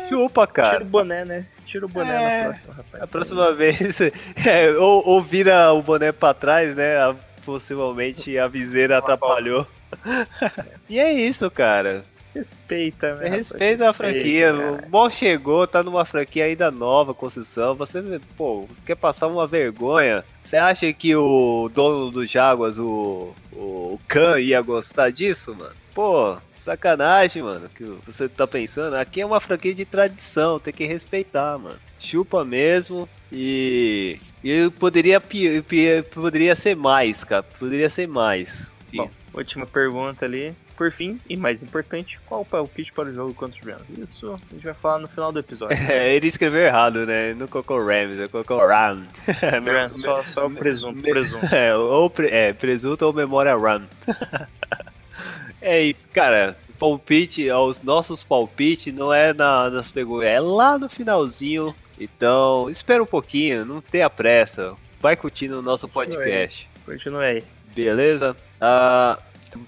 Chupa, 0.10 0.48
Tira 0.48 0.64
cara. 0.64 0.84
o 0.84 0.88
boné, 0.88 1.24
né? 1.24 1.46
Tira 1.66 1.86
o 1.86 1.90
boné 1.90 2.12
É, 2.12 2.38
na 2.40 2.44
próxima, 2.46 2.74
rapaz. 2.74 3.04
A 3.04 3.08
próxima 3.08 3.54
vez, 3.54 4.02
é, 4.02 4.72
ou, 4.80 5.08
ou 5.08 5.22
vira 5.22 5.72
o 5.74 5.82
boné 5.84 6.12
pra 6.12 6.34
trás, 6.34 6.76
né? 6.76 6.96
Possivelmente 7.46 8.38
a 8.40 8.48
viseira 8.48 8.98
atrapalhou. 8.98 9.68
e 10.90 11.00
é 11.00 11.14
isso, 11.14 11.50
cara. 11.52 12.04
Respeita, 12.34 13.16
né? 13.16 13.30
Respeita 13.30 13.90
a 13.90 13.94
franquia. 13.94 14.54
cara. 14.54 14.72
O 14.72 14.90
Ball 14.90 15.10
chegou, 15.10 15.68
tá 15.68 15.84
numa 15.84 16.06
franquia 16.06 16.46
ainda 16.46 16.72
nova, 16.72 17.14
construção. 17.14 17.76
Você, 17.76 18.02
pô, 18.38 18.68
quer 18.86 18.96
passar 18.96 19.28
uma 19.28 19.46
vergonha? 19.46 20.24
Você 20.44 20.56
acha 20.56 20.92
que 20.94 21.16
o 21.16 21.70
dono 21.74 22.10
do 22.10 22.26
Jaguars, 22.26 22.78
o, 22.78 23.34
o 23.52 24.00
Khan, 24.08 24.40
ia 24.40 24.62
gostar 24.62 25.12
disso, 25.12 25.54
mano? 25.54 25.76
Pô, 25.94 26.38
sacanagem, 26.56 27.44
mano, 27.44 27.68
que 27.70 27.84
você 28.06 28.30
tá 28.30 28.48
pensando. 28.48 28.96
Aqui 28.96 29.20
é 29.22 29.26
uma 29.26 29.40
franquia 29.42 29.74
de 29.74 29.84
tradição, 29.84 30.60
tem 30.60 30.74
que 30.74 30.86
respeitar, 30.86 31.58
mano. 31.58 31.78
Chupa 32.00 32.46
mesmo 32.46 33.10
e. 33.32 34.18
E 34.44 34.72
poderia, 34.80 35.22
poderia 36.14 36.56
ser 36.56 36.76
mais, 36.76 37.24
cara. 37.24 37.44
Poderia 37.44 37.90
ser 37.90 38.08
mais. 38.08 38.66
Bom, 38.94 39.10
última 39.34 39.68
pergunta 39.68 40.26
ali. 40.26 40.56
Por 40.82 40.92
fim, 40.92 41.20
e 41.30 41.38
mais 41.38 41.62
importante, 41.62 42.20
qual 42.26 42.42
o 42.42 42.46
palpite 42.46 42.92
para 42.92 43.08
o 43.08 43.14
jogo 43.14 43.36
contra 43.36 43.56
os 43.56 43.64
Rams? 43.64 43.86
Isso 44.00 44.34
a 44.34 44.54
gente 44.56 44.64
vai 44.64 44.74
falar 44.74 44.98
no 44.98 45.08
final 45.08 45.32
do 45.32 45.38
episódio. 45.38 45.78
É, 45.88 46.16
ele 46.16 46.26
escreveu 46.26 46.62
errado, 46.62 47.06
né? 47.06 47.36
Não 47.36 47.46
colocou 47.46 47.78
Rams, 47.86 48.18
ele 48.18 48.28
colocou 48.28 48.58
Ram. 48.58 49.04
Só, 49.98 50.24
só 50.24 50.50
presunto, 50.50 51.00
presunto. 51.04 51.46
É, 51.54 51.76
ou 51.76 52.10
pre- 52.10 52.30
é, 52.30 52.52
presunto 52.52 53.06
ou 53.06 53.14
memória 53.14 53.56
RAM. 53.56 53.84
é, 55.62 55.86
e, 55.86 55.94
cara, 55.94 56.58
palpite, 56.80 57.52
os 57.52 57.84
nossos 57.84 58.24
palpites 58.24 58.92
não 58.92 59.14
é 59.14 59.36
na, 59.36 59.70
nas 59.70 59.92
perguntas, 59.92 60.30
é 60.30 60.40
lá 60.40 60.80
no 60.80 60.90
finalzinho. 60.90 61.76
Então, 62.00 62.68
espera 62.72 63.04
um 63.04 63.06
pouquinho, 63.06 63.64
não 63.66 63.82
tenha 63.82 64.10
pressa. 64.10 64.74
Vai 65.00 65.16
curtindo 65.16 65.60
o 65.60 65.62
nosso 65.62 65.88
podcast. 65.88 66.68
Continue 66.84 67.24
aí. 67.24 67.44
Beleza? 67.76 68.36
A 68.60 69.20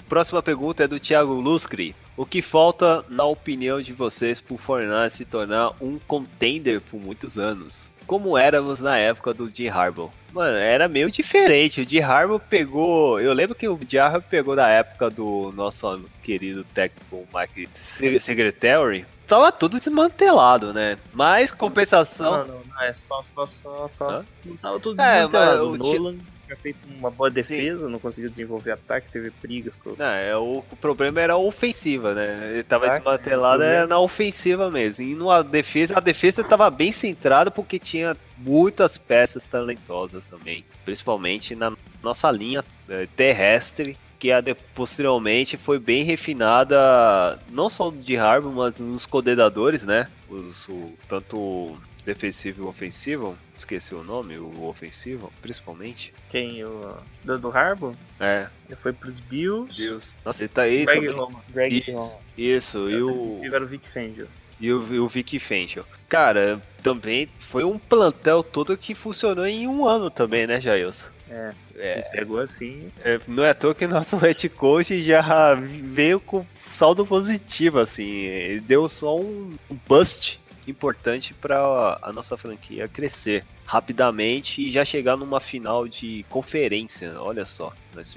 próxima 0.08 0.42
pergunta 0.42 0.84
é 0.84 0.88
do 0.88 1.00
Thiago 1.00 1.34
Luscri. 1.34 1.96
O 2.16 2.26
que 2.26 2.42
falta, 2.42 3.04
na 3.10 3.26
opinião 3.26 3.82
de 3.82 3.92
vocês, 3.94 4.40
pro 4.40 4.58
Fortnite 4.58 5.10
se 5.12 5.26
tornar 5.26 5.72
um 5.82 5.98
contender 6.08 6.80
por 6.82 7.00
muitos 7.00 7.38
anos? 7.38 7.92
Como 8.06 8.38
éramos 8.38 8.80
na 8.80 8.98
época 8.98 9.34
do 9.34 9.50
Jim 9.50 9.70
Harbaugh? 9.70 10.12
Mano, 10.32 10.58
era 10.58 10.88
meio 10.88 11.10
diferente. 11.10 11.82
O 11.82 11.90
Jim 11.90 12.02
Harbaugh 12.02 12.40
pegou... 12.40 13.20
Eu 13.20 13.34
lembro 13.34 13.56
que 13.56 13.68
o 13.68 13.80
Jim 13.88 13.98
Harbaugh 13.98 14.22
pegou 14.30 14.56
da 14.56 14.68
época 14.68 15.10
do 15.10 15.52
nosso 15.56 16.02
querido 16.22 16.64
técnico 16.66 17.26
Mike 17.34 17.70
Se- 17.74 18.20
Secretary. 18.20 19.06
Tava 19.28 19.52
tudo 19.52 19.78
desmantelado, 19.80 20.74
né? 20.74 20.98
Mas, 21.14 21.50
compensação... 21.50 22.46
Não, 22.46 22.48
não, 22.48 22.62
não, 22.68 22.82
é 22.84 22.94
só, 22.94 23.24
só, 23.48 23.88
só. 23.88 24.10
Hã? 24.10 24.26
Tava 24.62 24.80
tudo 24.80 25.02
É, 25.02 25.14
desmantelado. 25.24 25.70
mas 25.72 25.80
o 25.80 25.84
o 25.84 26.00
Nolan 26.00 26.16
tinha 26.46 26.58
feito 26.58 26.78
uma 26.98 27.10
boa 27.10 27.30
defesa, 27.30 27.88
não 27.90 28.00
conseguiu 28.00 28.30
desenvolver 28.30 28.72
ataque, 28.72 29.08
teve 29.12 29.32
brigas 29.42 29.76
com 29.76 29.92
Não, 29.98 30.06
é, 30.06 30.36
o, 30.38 30.64
o 30.72 30.76
problema 30.76 31.22
era 31.22 31.34
a 31.34 31.38
ofensiva, 31.38 32.14
né? 32.14 32.52
Ele 32.54 32.64
tava 32.64 32.88
Ah, 32.88 32.98
desmantelado 32.98 33.64
é, 33.64 33.84
é, 33.84 33.86
na 33.88 34.00
ofensiva 34.00 34.70
mesmo. 34.70 35.04
E 35.06 35.16
numa 35.16 35.44
defesa, 35.44 35.98
a 35.98 36.00
defesa 36.00 36.44
tava 36.44 36.70
bem 36.70 36.92
centrada 36.92 37.50
porque 37.50 37.80
tinha 37.80 38.16
muitas 38.38 38.98
peças 38.98 39.44
talentosas 39.44 40.26
também. 40.26 40.64
Principalmente 40.86 41.56
na 41.56 41.74
nossa 42.02 42.30
linha 42.30 42.64
eh, 42.90 43.08
terrestre, 43.16 43.98
que 44.20 44.32
a 44.32 44.42
de- 44.42 44.54
posteriormente 44.76 45.58
foi 45.58 45.80
bem 45.80 46.04
refinada, 46.04 47.40
não 47.52 47.70
só 47.70 47.90
de 47.92 48.16
Harbour, 48.18 48.52
mas 48.54 48.80
nos 48.80 49.06
coordenadores, 49.06 49.84
né? 49.84 50.08
Os, 50.30 50.68
o, 50.70 50.94
tanto 51.08 51.78
defensivo 52.06 52.64
e 52.64 52.68
ofensivo, 52.68 53.38
esqueci 53.54 53.94
o 53.96 54.04
nome, 54.04 54.38
o 54.38 54.66
ofensivo, 54.66 55.32
principalmente. 55.42 56.14
quem? 56.30 56.64
O 56.64 56.96
do, 57.24 57.40
do 57.40 57.50
Harbour. 57.58 57.96
É, 58.20 58.48
Ele 58.68 58.76
foi 58.76 58.94
pros 58.94 59.20
Bills. 59.20 59.76
Deus. 59.76 60.16
Nossa, 60.26 60.44
ele 60.44 60.50
tá 60.50 60.64
aí. 60.64 60.86
Greg 60.86 61.00
também. 61.08 61.16
Roman. 61.16 61.40
Greg 61.50 61.78
Isso. 61.80 61.92
Roman. 61.92 62.16
Isso, 62.38 62.90
e 62.90 63.02
o, 63.02 63.42
Agora 63.46 63.64
o 63.64 63.68
Vic 63.68 63.90
Fangio. 63.90 64.28
e 64.60 64.72
o, 64.72 64.94
e 64.94 65.00
o 65.00 65.08
Vic 65.08 65.40
Fangio. 65.40 65.86
Cara, 66.10 66.62
também 66.82 67.28
foi 67.40 67.64
um 67.64 67.78
plantel 67.80 68.44
todo 68.44 68.78
que 68.78 68.94
funcionou 68.94 69.46
em 69.48 69.68
um 69.68 69.88
ano 69.88 70.10
também, 70.10 70.46
né, 70.46 70.60
Jailson? 70.62 71.08
É. 71.30 71.52
É, 71.76 72.02
pegou 72.12 72.40
assim. 72.40 72.92
é, 73.04 73.20
não 73.28 73.44
é 73.44 73.50
à 73.50 73.54
toa 73.56 73.74
que 73.74 73.88
nosso 73.88 74.16
head 74.18 74.48
coach 74.50 75.02
já 75.02 75.56
veio 75.56 76.20
com 76.20 76.46
saldo 76.70 77.04
positivo, 77.06 77.80
assim. 77.80 78.26
Ele 78.26 78.60
deu 78.60 78.88
só 78.88 79.18
um 79.18 79.56
bust 79.88 80.40
importante 80.70 81.34
para 81.34 82.00
a 82.02 82.12
nossa 82.12 82.38
franquia 82.38 82.88
crescer 82.88 83.46
rapidamente 83.66 84.62
e 84.62 84.72
já 84.72 84.84
chegar 84.84 85.16
numa 85.16 85.40
final 85.40 85.88
de 85.88 86.26
conferência. 86.30 87.14
Olha 87.20 87.46
só, 87.46 87.74
nós 87.96 88.14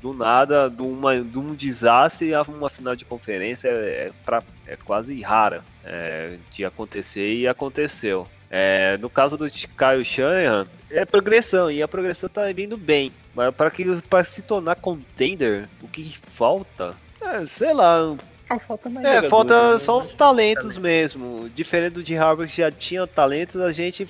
do 0.00 0.12
nada, 0.12 0.68
de, 0.68 0.82
uma, 0.82 1.20
de 1.20 1.38
um 1.38 1.54
desastre 1.54 2.34
a 2.34 2.42
uma 2.42 2.70
final 2.70 2.96
de 2.96 3.04
conferência 3.04 3.68
é, 3.68 4.10
pra, 4.24 4.42
é 4.66 4.76
quase 4.76 5.20
rara 5.20 5.64
é, 5.84 6.36
de 6.52 6.64
acontecer 6.64 7.34
e 7.34 7.46
aconteceu. 7.46 8.26
É, 8.50 8.96
no 8.98 9.10
caso 9.10 9.36
do 9.36 9.50
Kyle 9.50 10.04
Shanahan, 10.04 10.66
é 10.90 11.04
progressão 11.04 11.70
e 11.70 11.82
a 11.82 11.88
progressão 11.88 12.28
tá 12.28 12.50
vindo 12.52 12.76
bem. 12.76 13.12
Mas 13.34 13.54
para 13.54 14.24
se 14.24 14.42
tornar 14.42 14.76
contender, 14.76 15.68
o 15.82 15.88
que 15.88 16.16
falta? 16.32 16.94
É, 17.20 17.44
sei 17.44 17.74
lá, 17.74 18.16
Falta 18.60 18.88
mais. 18.88 19.04
é, 19.04 19.08
jogadores, 19.08 19.30
falta 19.30 19.72
né? 19.72 19.78
só 19.78 20.00
os 20.00 20.14
talentos 20.14 20.76
mesmo. 20.76 21.48
Diferente 21.54 21.94
do 21.94 22.02
de 22.02 22.14
Harvard 22.14 22.52
que 22.52 22.60
já 22.60 22.70
tinha 22.70 23.06
talentos, 23.06 23.60
a 23.60 23.72
gente 23.72 24.06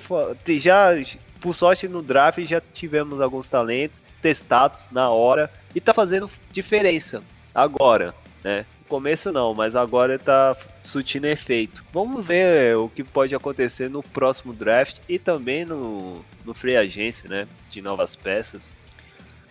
já, 0.59 0.91
por 1.41 1.55
sorte 1.55 1.89
no 1.89 2.03
draft, 2.03 2.41
já 2.45 2.61
tivemos 2.61 3.21
alguns 3.21 3.49
talentos 3.49 4.05
testados 4.21 4.89
na 4.91 5.09
hora 5.09 5.51
e 5.75 5.81
tá 5.81 5.95
fazendo 5.95 6.31
diferença 6.53 7.23
agora, 7.55 8.15
né? 8.45 8.67
No 8.81 8.87
começo 8.89 9.33
não, 9.33 9.55
mas 9.55 9.75
agora 9.75 10.19
tá 10.19 10.55
surtindo 10.85 11.27
efeito. 11.27 11.83
Vamos 11.93 12.25
ver 12.25 12.77
o 12.77 12.89
que 12.89 13.03
pode 13.03 13.35
acontecer 13.35 13.89
no 13.89 14.03
próximo 14.03 14.53
draft 14.53 14.99
e 15.09 15.19
também 15.19 15.65
no, 15.65 16.25
no 16.45 16.55
free 16.55 16.77
agência, 16.77 17.29
né? 17.29 17.49
De 17.71 17.81
novas 17.81 18.15
peças. 18.15 18.73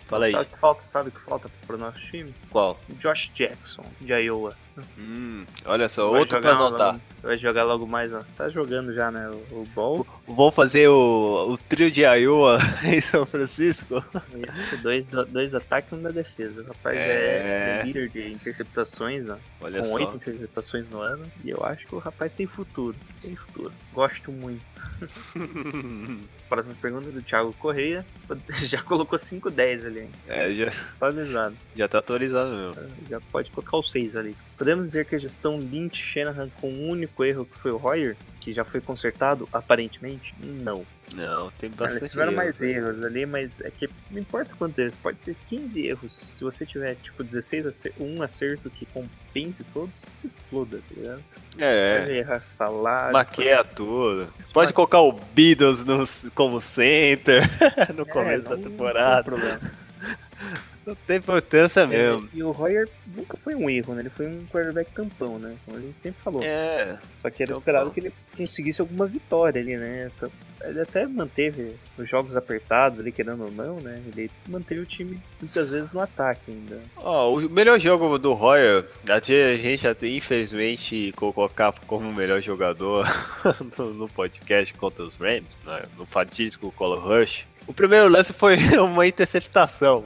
Fala 0.08 0.28
aí, 0.28 0.32
Sabe 0.32 0.44
o 0.44 0.50
que 0.50 0.60
falta? 0.60 0.86
Sabe 0.86 1.10
o 1.10 1.12
que 1.12 1.20
falta 1.20 1.50
pro 1.66 1.78
nosso 1.78 2.00
time? 2.00 2.34
qual? 2.52 2.80
Josh 3.00 3.32
Jackson, 3.34 3.84
de 4.00 4.14
Iowa. 4.14 4.56
Hum, 4.98 5.46
olha 5.66 5.88
só, 5.90 6.10
Vai 6.12 6.20
outro 6.22 6.40
pra 6.42 6.52
anotar. 6.52 6.88
logo- 6.94 7.02
Vai 7.24 7.38
jogar 7.38 7.64
logo 7.64 7.88
mais, 7.88 8.14
ó. 8.14 8.22
Tá 8.38 8.50
jogando 8.50 8.94
já, 8.94 9.10
né? 9.10 9.30
O, 9.52 9.62
o 9.62 9.68
Ball. 9.74 10.06
Vamos 10.28 10.56
fazer 10.56 10.88
o, 10.88 11.52
o 11.52 11.58
trio 11.58 11.92
de 11.92 12.02
Iowa 12.02 12.58
em 12.84 13.00
São 13.00 13.26
Francisco? 13.28 14.04
Isso, 14.34 14.78
dois, 14.82 15.08
dois 15.08 15.54
ataques 15.54 15.92
e 15.92 15.96
um 15.96 16.02
da 16.02 16.10
defesa. 16.10 16.62
O 16.64 16.66
rapaz 16.68 16.98
É. 16.98 17.82
é, 17.82 17.84
líder 17.86 18.10
de 18.10 18.32
interceptações, 18.32 19.30
ó. 19.30 19.38
Olha 19.62 19.82
com 19.84 19.92
oito 19.92 20.16
interceptações 20.16 20.90
no 20.90 21.00
ano. 21.00 21.26
E 21.44 21.50
eu 21.52 21.64
acho 21.64 21.86
que 21.86 21.94
o 21.94 22.00
rapaz 22.00 22.34
tem 22.34 22.48
futuro. 22.48 22.96
Tem 23.22 23.36
futuro. 23.36 23.72
Gosto 23.94 24.32
muito. 24.32 24.66
Próxima 26.50 26.76
pergunta 26.82 27.12
do 27.12 27.22
Thiago 27.22 27.54
Correia. 27.54 28.06
Já 28.64 28.82
colocou 28.82 29.18
5-10 29.20 29.86
ali, 29.86 30.00
hein? 30.02 30.10
É, 30.28 30.52
já, 30.52 30.72
Atualizado. 31.00 31.56
já 31.76 31.88
tá 31.88 32.00
atualizado 32.00 32.50
mesmo. 32.52 32.76
Já 33.10 33.22
pode 33.32 33.52
colocar 33.52 33.78
o 33.78 33.84
6 33.84 34.16
ali. 34.16 34.34
Podemos 34.58 34.88
dizer 34.88 35.06
que 35.06 35.16
a 35.16 35.20
gestão 35.20 35.60
Lynch 35.60 35.98
Shanahan 36.02 36.50
com 36.60 36.70
um 36.72 36.90
único 36.90 37.24
erro 37.24 37.46
que 37.46 37.58
foi 37.60 37.72
o 37.72 37.84
Hoyer, 37.84 38.16
que 38.46 38.54
já 38.54 38.64
foi 38.64 38.80
consertado, 38.80 39.50
aparentemente? 39.52 40.36
Não. 40.40 40.86
Não, 41.16 41.50
tem 41.60 41.68
Eles 41.68 41.76
bastante. 41.78 42.12
tiveram 42.12 42.32
erro. 42.32 42.38
mais 42.38 42.62
erros 42.62 43.04
ali, 43.04 43.26
mas 43.26 43.60
é 43.62 43.72
que 43.72 43.90
não 44.12 44.20
importa 44.20 44.52
quantos 44.56 44.78
erros, 44.78 44.96
pode 44.98 45.18
ter 45.18 45.36
15 45.48 45.84
erros. 45.88 46.14
Se 46.16 46.44
você 46.44 46.64
tiver, 46.64 46.96
tipo, 47.02 47.24
16 47.24 47.66
acerto, 47.66 48.04
um 48.04 48.22
acerto 48.22 48.70
que 48.70 48.86
compense 48.86 49.64
todos, 49.74 50.06
você 50.16 50.28
exploda, 50.28 50.78
tá 50.78 50.96
ligado? 50.96 51.24
É, 51.58 52.00
Pode 52.02 52.12
errar 52.12 52.42
salário. 52.42 53.14
maqueia 53.14 53.64
tudo. 53.64 54.32
Pode 54.54 54.72
colocar 54.74 55.00
o 55.02 55.12
Beatles 55.12 55.84
no, 55.84 56.04
como 56.36 56.62
center 56.62 57.50
no 57.96 58.04
É, 58.04 58.06
começo 58.06 58.44
não- 58.44 58.50
da 58.52 58.58
Não 58.58 58.64
temporada. 58.64 59.24
tem 59.24 59.40
problema. 59.40 59.72
Não 60.86 60.96
tem 61.08 61.18
importância 61.18 61.88
mesmo. 61.88 62.30
E 62.34 62.44
o 62.44 62.56
Hoyer 62.56 62.88
nunca 63.16 63.36
foi 63.36 63.56
um 63.56 63.70
erro, 63.70 63.96
né? 63.96 64.02
Ele 64.02 64.10
foi 64.10 64.28
um 64.28 64.46
quarterback 64.46 64.92
tampão, 64.92 65.40
né? 65.40 65.56
Como 65.66 65.78
a 65.78 65.82
gente 65.82 66.00
sempre 66.00 66.22
falou. 66.22 66.44
É, 66.44 66.98
Só 67.22 67.30
que 67.30 67.42
era 67.44 67.54
tampão. 67.54 67.60
esperado 67.60 67.92
que 67.92 68.00
ele 68.00 68.14
conseguisse 68.38 68.82
alguma 68.82 69.08
vitória 69.08 69.62
ali, 69.62 69.76
né? 69.78 70.12
Então, 70.16 70.30
Ele 70.64 70.82
até 70.82 71.06
manteve 71.06 71.76
os 71.98 72.10
jogos 72.10 72.36
apertados 72.36 73.00
ali, 73.00 73.12
querendo 73.12 73.44
ou 73.44 73.52
não, 73.52 73.80
né? 73.80 74.02
Ele 74.08 74.32
manteve 74.48 74.82
o 74.82 74.86
time 74.86 75.20
muitas 75.40 75.70
vezes 75.70 75.92
no 75.92 76.00
ataque 76.00 76.52
ainda. 76.52 76.82
Ó, 76.98 77.34
o 77.34 77.50
melhor 77.50 77.80
jogo 77.80 78.18
do 78.18 78.34
Royer, 78.34 78.86
a 79.08 79.20
gente 79.20 79.88
até 79.88 80.08
infelizmente 80.08 81.12
colocar 81.16 81.74
como 81.86 82.12
melhor 82.14 82.42
jogador 82.42 83.08
no, 83.78 83.94
no 83.94 84.08
podcast 84.08 84.74
contra 84.76 85.04
os 85.04 85.16
Rams, 85.16 85.58
né, 85.66 85.84
no 85.98 86.06
fatídico 86.06 86.72
Colo 86.72 87.00
Rush. 87.00 87.46
O 87.68 87.74
primeiro 87.74 88.08
lance 88.08 88.32
foi 88.34 88.58
uma 88.80 89.08
interceptação. 89.08 90.04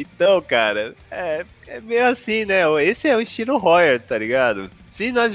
Então, 0.00 0.42
cara, 0.42 0.94
é, 1.10 1.44
é 1.66 1.80
meio 1.80 2.06
assim, 2.06 2.44
né? 2.44 2.62
Esse 2.84 3.08
é 3.08 3.16
o 3.16 3.20
estilo 3.20 3.56
Royer, 3.56 4.00
tá 4.00 4.18
ligado? 4.18 4.70
Se 4.90 5.10
nós 5.10 5.34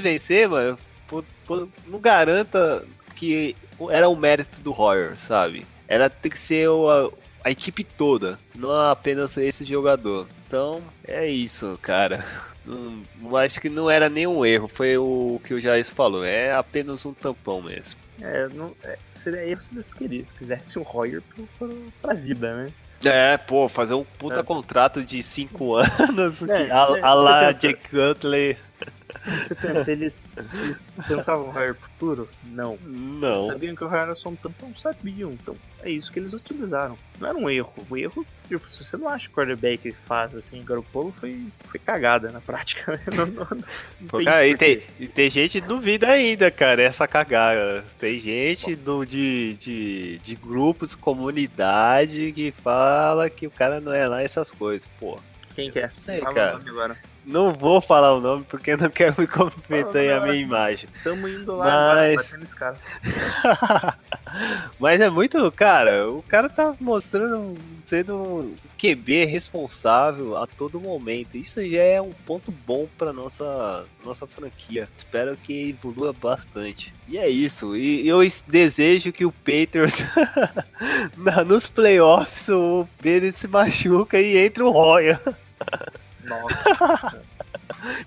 pô, 1.46 1.68
não 1.86 1.98
garanta 1.98 2.84
que 3.16 3.56
era 3.90 4.08
o 4.08 4.16
mérito 4.16 4.60
do 4.60 4.70
Royer, 4.70 5.18
sabe? 5.18 5.66
Era 5.88 6.08
tem 6.08 6.30
que 6.30 6.40
ser 6.40 6.68
a, 6.68 7.10
a 7.44 7.50
equipe 7.50 7.84
toda, 7.84 8.38
não 8.54 8.70
apenas 8.72 9.36
esse 9.36 9.64
jogador. 9.64 10.28
Então, 10.46 10.82
é 11.04 11.26
isso, 11.26 11.78
cara. 11.82 12.24
Não 12.64 13.36
acho 13.36 13.60
que 13.60 13.68
não 13.68 13.90
era 13.90 14.08
nenhum 14.08 14.46
erro, 14.46 14.68
foi 14.68 14.96
o 14.96 15.40
que 15.44 15.52
o 15.52 15.58
Jair 15.58 15.84
falou, 15.84 16.24
é 16.24 16.52
apenas 16.52 17.04
um 17.04 17.12
tampão 17.12 17.60
mesmo. 17.60 17.98
É, 18.20 18.46
não, 18.50 18.72
é, 18.84 18.96
seria 19.10 19.44
erro 19.44 19.60
se 19.60 19.74
eles 19.74 19.92
queriam, 19.92 20.24
se 20.24 20.32
quisesse 20.32 20.78
o 20.78 20.82
Royer 20.82 21.20
pro, 21.22 21.48
pro, 21.58 21.92
pra 22.00 22.14
vida, 22.14 22.54
né? 22.56 22.72
É, 23.04 23.36
pô, 23.36 23.68
fazer 23.68 23.94
um 23.94 24.04
puta 24.04 24.40
É. 24.40 24.42
contrato 24.42 25.02
de 25.02 25.22
5 25.22 25.74
anos, 26.08 26.42
É, 26.48 26.70
a, 26.70 26.96
é, 26.96 27.00
a 27.02 27.14
lá 27.14 27.52
Jake 27.52 27.88
Cutler. 27.90 28.58
Se 29.24 29.40
você 29.48 29.54
pensa, 29.54 29.92
eles, 29.92 30.26
eles 30.64 30.92
pensavam 31.06 31.52
pro 31.52 31.74
futuro? 31.74 32.28
Não. 32.44 32.76
Não. 32.82 33.46
Sabiam 33.46 33.74
que 33.76 33.84
o 33.84 33.88
Royer 33.88 34.02
era 34.04 34.14
só 34.14 34.30
um 34.30 34.34
tampão? 34.34 34.74
Sabiam. 34.76 35.30
Então, 35.30 35.54
é 35.82 35.90
isso 35.90 36.10
que 36.10 36.18
eles 36.18 36.32
utilizaram. 36.32 36.96
Não 37.20 37.28
era 37.28 37.38
um 37.38 37.48
erro. 37.48 37.72
O 37.88 37.96
erro, 37.96 38.26
tipo, 38.58 38.70
se 38.70 38.84
você 38.84 38.96
não 38.96 39.08
acha 39.08 39.26
que 39.26 39.32
o 39.32 39.36
quarterback 39.36 39.92
faz 40.06 40.34
assim, 40.34 40.62
Garoppolo 40.62 41.12
foi, 41.12 41.46
foi 41.66 41.80
cagada 41.80 42.30
na 42.30 42.40
prática. 42.40 42.92
né? 42.92 43.00
Não, 43.16 43.26
não, 43.26 43.46
não 43.50 44.08
Pô, 44.08 44.18
tem 44.18 44.26
cara, 44.26 44.46
e 44.46 44.56
tem, 44.56 44.82
e 44.98 45.06
tem 45.06 45.30
gente 45.30 45.60
que 45.60 45.66
duvida 45.66 46.08
ainda, 46.08 46.50
cara, 46.50 46.82
essa 46.82 47.06
cagada. 47.06 47.84
Tem 47.98 48.18
gente 48.18 48.74
do, 48.74 49.04
de, 49.04 49.54
de, 49.54 50.18
de 50.18 50.34
grupos, 50.34 50.94
comunidade, 50.94 52.32
que 52.32 52.50
fala 52.50 53.28
que 53.30 53.46
o 53.46 53.50
cara 53.50 53.80
não 53.80 53.92
é 53.92 54.06
lá 54.06 54.22
essas 54.22 54.50
coisas, 54.50 54.88
pô. 54.98 55.18
Quem 55.54 55.70
que 55.70 55.78
é? 55.78 55.88
sei, 55.88 56.20
cara. 56.20 56.56
agora. 56.56 56.96
Não 57.24 57.52
vou 57.52 57.80
falar 57.80 58.14
o 58.14 58.20
nome 58.20 58.44
porque 58.48 58.76
não 58.76 58.90
quero 58.90 59.14
me 59.18 59.26
comprometer 59.26 60.12
a 60.12 60.20
minha 60.20 60.34
imagem. 60.34 60.88
Tamo 61.04 61.28
indo 61.28 61.54
lá, 61.56 61.94
Mas- 61.94 62.54
cara. 62.54 62.76
Mas 64.80 65.00
é 65.00 65.10
muito, 65.10 65.50
cara, 65.52 66.08
o 66.08 66.22
cara 66.22 66.48
tá 66.48 66.74
mostrando 66.80 67.54
sendo 67.82 68.16
um 68.16 68.54
QB 68.78 69.26
responsável 69.26 70.36
a 70.38 70.46
todo 70.46 70.80
momento. 70.80 71.36
Isso 71.36 71.60
já 71.68 71.82
é 71.82 72.00
um 72.00 72.10
ponto 72.26 72.50
bom 72.66 72.88
pra 72.96 73.12
nossa, 73.12 73.84
nossa 74.04 74.26
franquia. 74.26 74.88
Espero 74.96 75.36
que 75.36 75.70
evolua 75.70 76.12
bastante. 76.12 76.92
E 77.06 77.18
é 77.18 77.28
isso. 77.28 77.76
E 77.76 78.08
eu 78.08 78.22
es- 78.22 78.42
desejo 78.48 79.12
que 79.12 79.24
o 79.26 79.30
Patriots 79.32 80.02
nos 81.46 81.66
playoffs 81.66 82.48
o 82.48 82.88
Billy 83.02 83.30
se 83.30 83.46
machuca 83.46 84.18
e 84.18 84.38
entre 84.38 84.62
o 84.62 84.70
Roya. 84.70 85.20
Nossa. 86.24 87.22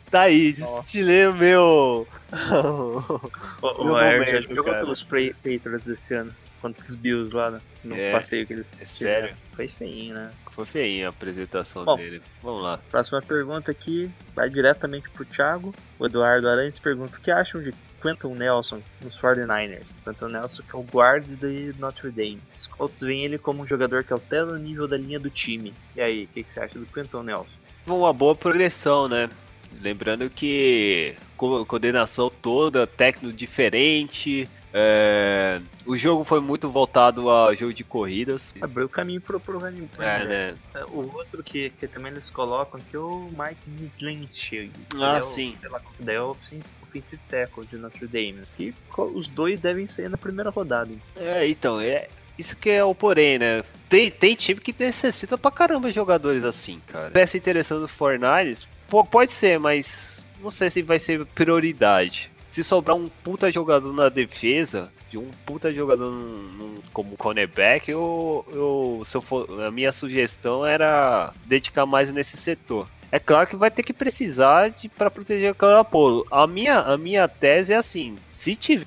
Tá 0.10 0.22
aí, 0.22 0.54
destilei 0.54 1.28
o 1.28 1.34
meu. 1.34 2.08
O, 3.62 3.84
Meu 3.84 3.98
Air 3.98 4.26
já 4.26 4.42
jogou 4.42 4.64
cara. 4.64 4.80
pelos 4.80 5.04
Patriots 5.04 5.88
esse 5.88 6.14
ano. 6.14 6.34
Contra 6.62 6.82
os 6.82 6.96
Bills 6.96 7.36
lá 7.36 7.52
no, 7.52 7.62
no 7.84 7.96
É, 7.96 8.12
passeio 8.12 8.48
que 8.48 8.54
eles 8.54 8.82
é 8.82 8.88
sério? 8.88 9.36
Foi 9.54 9.68
feinho, 9.68 10.16
né? 10.16 10.32
Foi 10.52 10.66
feinha 10.66 11.08
a 11.08 11.10
apresentação 11.10 11.84
Bom. 11.84 11.98
dele. 11.98 12.22
Vamos 12.42 12.62
lá. 12.62 12.80
Próxima 12.90 13.22
pergunta 13.22 13.70
aqui 13.70 14.10
vai 14.34 14.50
diretamente 14.50 15.10
pro 15.10 15.26
Thiago. 15.26 15.76
O 16.00 16.06
Eduardo 16.06 16.48
Arantes 16.48 16.80
pergunta 16.80 17.18
o 17.18 17.22
que 17.22 17.30
acham 17.30 17.62
de 17.62 17.74
Quentin 18.02 18.34
Nelson 18.34 18.82
nos 19.02 19.20
49ers. 19.20 19.94
Quentin 20.04 20.32
Nelson 20.32 20.64
que 20.64 20.76
é 20.76 20.80
o 20.80 20.84
guarda 20.84 21.36
de 21.36 21.76
Notre 21.78 22.10
Dame. 22.10 22.42
Os 22.56 22.66
Colts 22.68 23.02
veem 23.02 23.26
ele 23.26 23.38
como 23.38 23.62
um 23.62 23.68
jogador 23.68 24.04
que 24.04 24.14
altera 24.14 24.48
o 24.48 24.58
nível 24.58 24.88
da 24.88 24.98
linha 24.98 25.20
do 25.20 25.30
time. 25.30 25.74
E 25.96 26.02
aí, 26.02 26.24
o 26.24 26.28
que, 26.30 26.44
que 26.44 26.54
você 26.54 26.62
acha 26.62 26.80
do 26.80 26.86
Quentin 26.88 27.18
Nelson? 27.24 27.65
Uma 27.88 28.14
boa 28.14 28.36
progressão, 28.36 29.08
né? 29.08 29.30
Lembrando 29.82 30.30
que 30.30 31.16
co- 31.38 31.66
coordenação 31.66 32.30
toda, 32.42 32.88
técnico 32.88 33.36
diferente. 33.36 34.50
é, 34.74 35.60
O 35.86 35.96
jogo 35.98 36.24
foi 36.24 36.40
muito 36.40 36.70
voltado 36.70 37.30
ao 37.30 37.54
jogo 37.56 37.74
de 37.74 37.84
corridas. 37.84 38.54
Abriu 38.62 38.86
o 38.86 38.90
caminho 38.90 39.22
pro, 39.22 39.40
pro 39.40 39.60
running. 39.60 39.88
É, 40.00 40.24
né? 40.26 40.56
O 40.90 41.02
outro 41.16 41.44
que, 41.44 41.70
que 41.72 41.88
também 41.88 42.12
eles 42.12 42.30
colocam 42.30 42.80
que 42.80 42.96
é 42.96 43.00
o 43.00 43.30
Mike 43.38 43.92
Glenshire. 44.00 44.72
Ah, 45.00 45.18
é 45.18 45.22
sim. 45.22 45.56
lá, 45.70 45.82
Daí 46.00 46.16
é 46.16 46.22
o 46.22 46.32
offensive 46.82 47.22
tackle 47.30 47.66
de 47.66 47.78
Notre 47.78 48.08
Dame. 48.08 48.42
Que 48.56 48.74
co- 48.90 49.12
os 49.14 49.28
dois 49.28 49.60
devem 49.60 49.86
sair 49.88 50.10
na 50.10 50.18
primeira 50.18 50.50
rodada. 50.50 50.92
É, 51.18 51.48
então, 51.48 51.80
é 51.80 52.08
isso 52.38 52.56
que 52.56 52.70
é 52.70 52.84
o 52.84 52.94
porém, 52.96 53.40
né? 53.40 53.64
Tem, 53.88 54.10
tem 54.10 54.36
time 54.36 54.60
que 54.60 54.74
necessita 54.78 55.38
pra 55.38 55.52
caramba 55.52 55.92
jogadores 55.92 56.44
assim, 56.44 56.82
cara. 56.88 57.12
Peça 57.12 57.38
interessante 57.38 57.92
49ers, 57.92 58.66
pô, 58.90 59.04
pode 59.04 59.32
ser, 59.32 59.60
mas 59.60 60.26
não 60.42 60.50
sei 60.50 60.70
se 60.70 60.82
vai 60.82 61.00
ser 61.00 61.26
prioridade. 61.28 62.32
Se 62.50 62.64
sobrar 62.64 62.96
um 62.96 63.10
puta 63.24 63.52
jogador 63.52 63.92
na 63.94 64.10
defesa, 64.10 64.92
de 65.12 65.18
um 65.18 65.30
puta 65.46 65.74
jogador 65.74 66.10
num- 66.10 66.52
num- 66.58 66.82
como 66.94 67.18
cornerback, 67.18 67.90
eu, 67.92 68.46
eu, 68.52 69.04
se 69.06 69.16
eu 69.16 69.22
for, 69.22 69.48
a 69.62 69.70
minha 69.72 69.92
sugestão 69.92 70.66
era 70.66 71.34
dedicar 71.46 71.86
mais 71.86 72.12
nesse 72.12 72.38
setor. 72.38 72.88
É 73.12 73.20
claro 73.20 73.48
que 73.48 73.56
vai 73.56 73.70
ter 73.72 73.84
que 73.84 73.94
precisar 73.94 74.74
para 74.98 75.12
proteger 75.12 75.52
o 75.52 75.56
Garoppolo. 75.56 76.26
A 76.32 76.48
minha, 76.48 76.80
a 76.80 76.98
minha 76.98 77.28
tese 77.28 77.72
é 77.72 77.76
assim: 77.78 78.16
se 78.30 78.56
tiver 78.56 78.86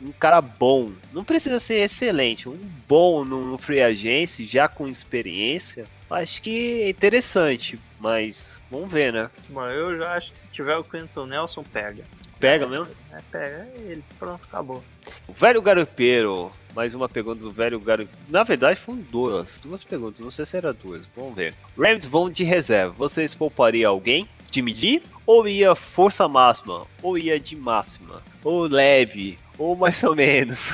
um 0.00 0.12
cara 0.12 0.40
bom, 0.40 0.92
não 1.12 1.24
precisa 1.24 1.58
ser 1.58 1.80
excelente, 1.80 2.48
um 2.48 2.58
bom 2.88 3.24
no, 3.24 3.44
no 3.44 3.58
free 3.58 3.80
agency, 3.80 4.44
já 4.44 4.68
com 4.68 4.86
experiência, 4.88 5.86
acho 6.10 6.42
que 6.42 6.82
é 6.82 6.90
interessante. 6.90 7.78
Mas 7.98 8.58
vamos 8.68 8.90
ver, 8.90 9.12
né? 9.12 9.30
Bom, 9.48 9.64
eu 9.68 9.96
já 9.96 10.14
acho 10.14 10.32
que 10.32 10.38
se 10.38 10.50
tiver 10.50 10.76
o 10.76 10.82
Quentin 10.82 11.26
Nelson, 11.28 11.62
pega. 11.62 12.02
Pega 12.40 12.66
mesmo? 12.66 12.88
É, 13.12 13.20
pega 13.30 13.46
é 13.46 13.72
ele. 13.86 14.04
Pronto, 14.18 14.42
acabou. 14.42 14.82
O 15.28 15.32
velho 15.32 15.62
garupeiro. 15.62 16.50
Mais 16.74 16.92
uma 16.92 17.08
pergunta 17.08 17.40
do 17.40 17.52
velho 17.52 17.78
garupeiro. 17.78 18.20
Na 18.28 18.42
verdade, 18.42 18.80
foram 18.80 18.98
duas. 18.98 19.58
Duas 19.58 19.84
perguntas. 19.84 20.18
Não 20.18 20.32
sei 20.32 20.44
se 20.44 20.56
era 20.56 20.72
duas. 20.72 21.02
Vamos 21.14 21.36
ver. 21.36 21.54
Rams 21.78 22.04
vão 22.04 22.28
de 22.28 22.42
reserva. 22.42 22.92
Vocês 22.98 23.32
poupariam 23.32 23.92
alguém? 23.92 24.28
De 24.52 24.60
medir? 24.60 25.02
Ou 25.26 25.48
ia 25.48 25.74
força 25.74 26.28
máxima? 26.28 26.86
Ou 27.02 27.16
ia 27.16 27.40
de 27.40 27.56
máxima? 27.56 28.20
Ou 28.44 28.64
leve? 28.68 29.38
Ou 29.56 29.74
mais 29.74 30.02
ou 30.04 30.14
menos? 30.14 30.72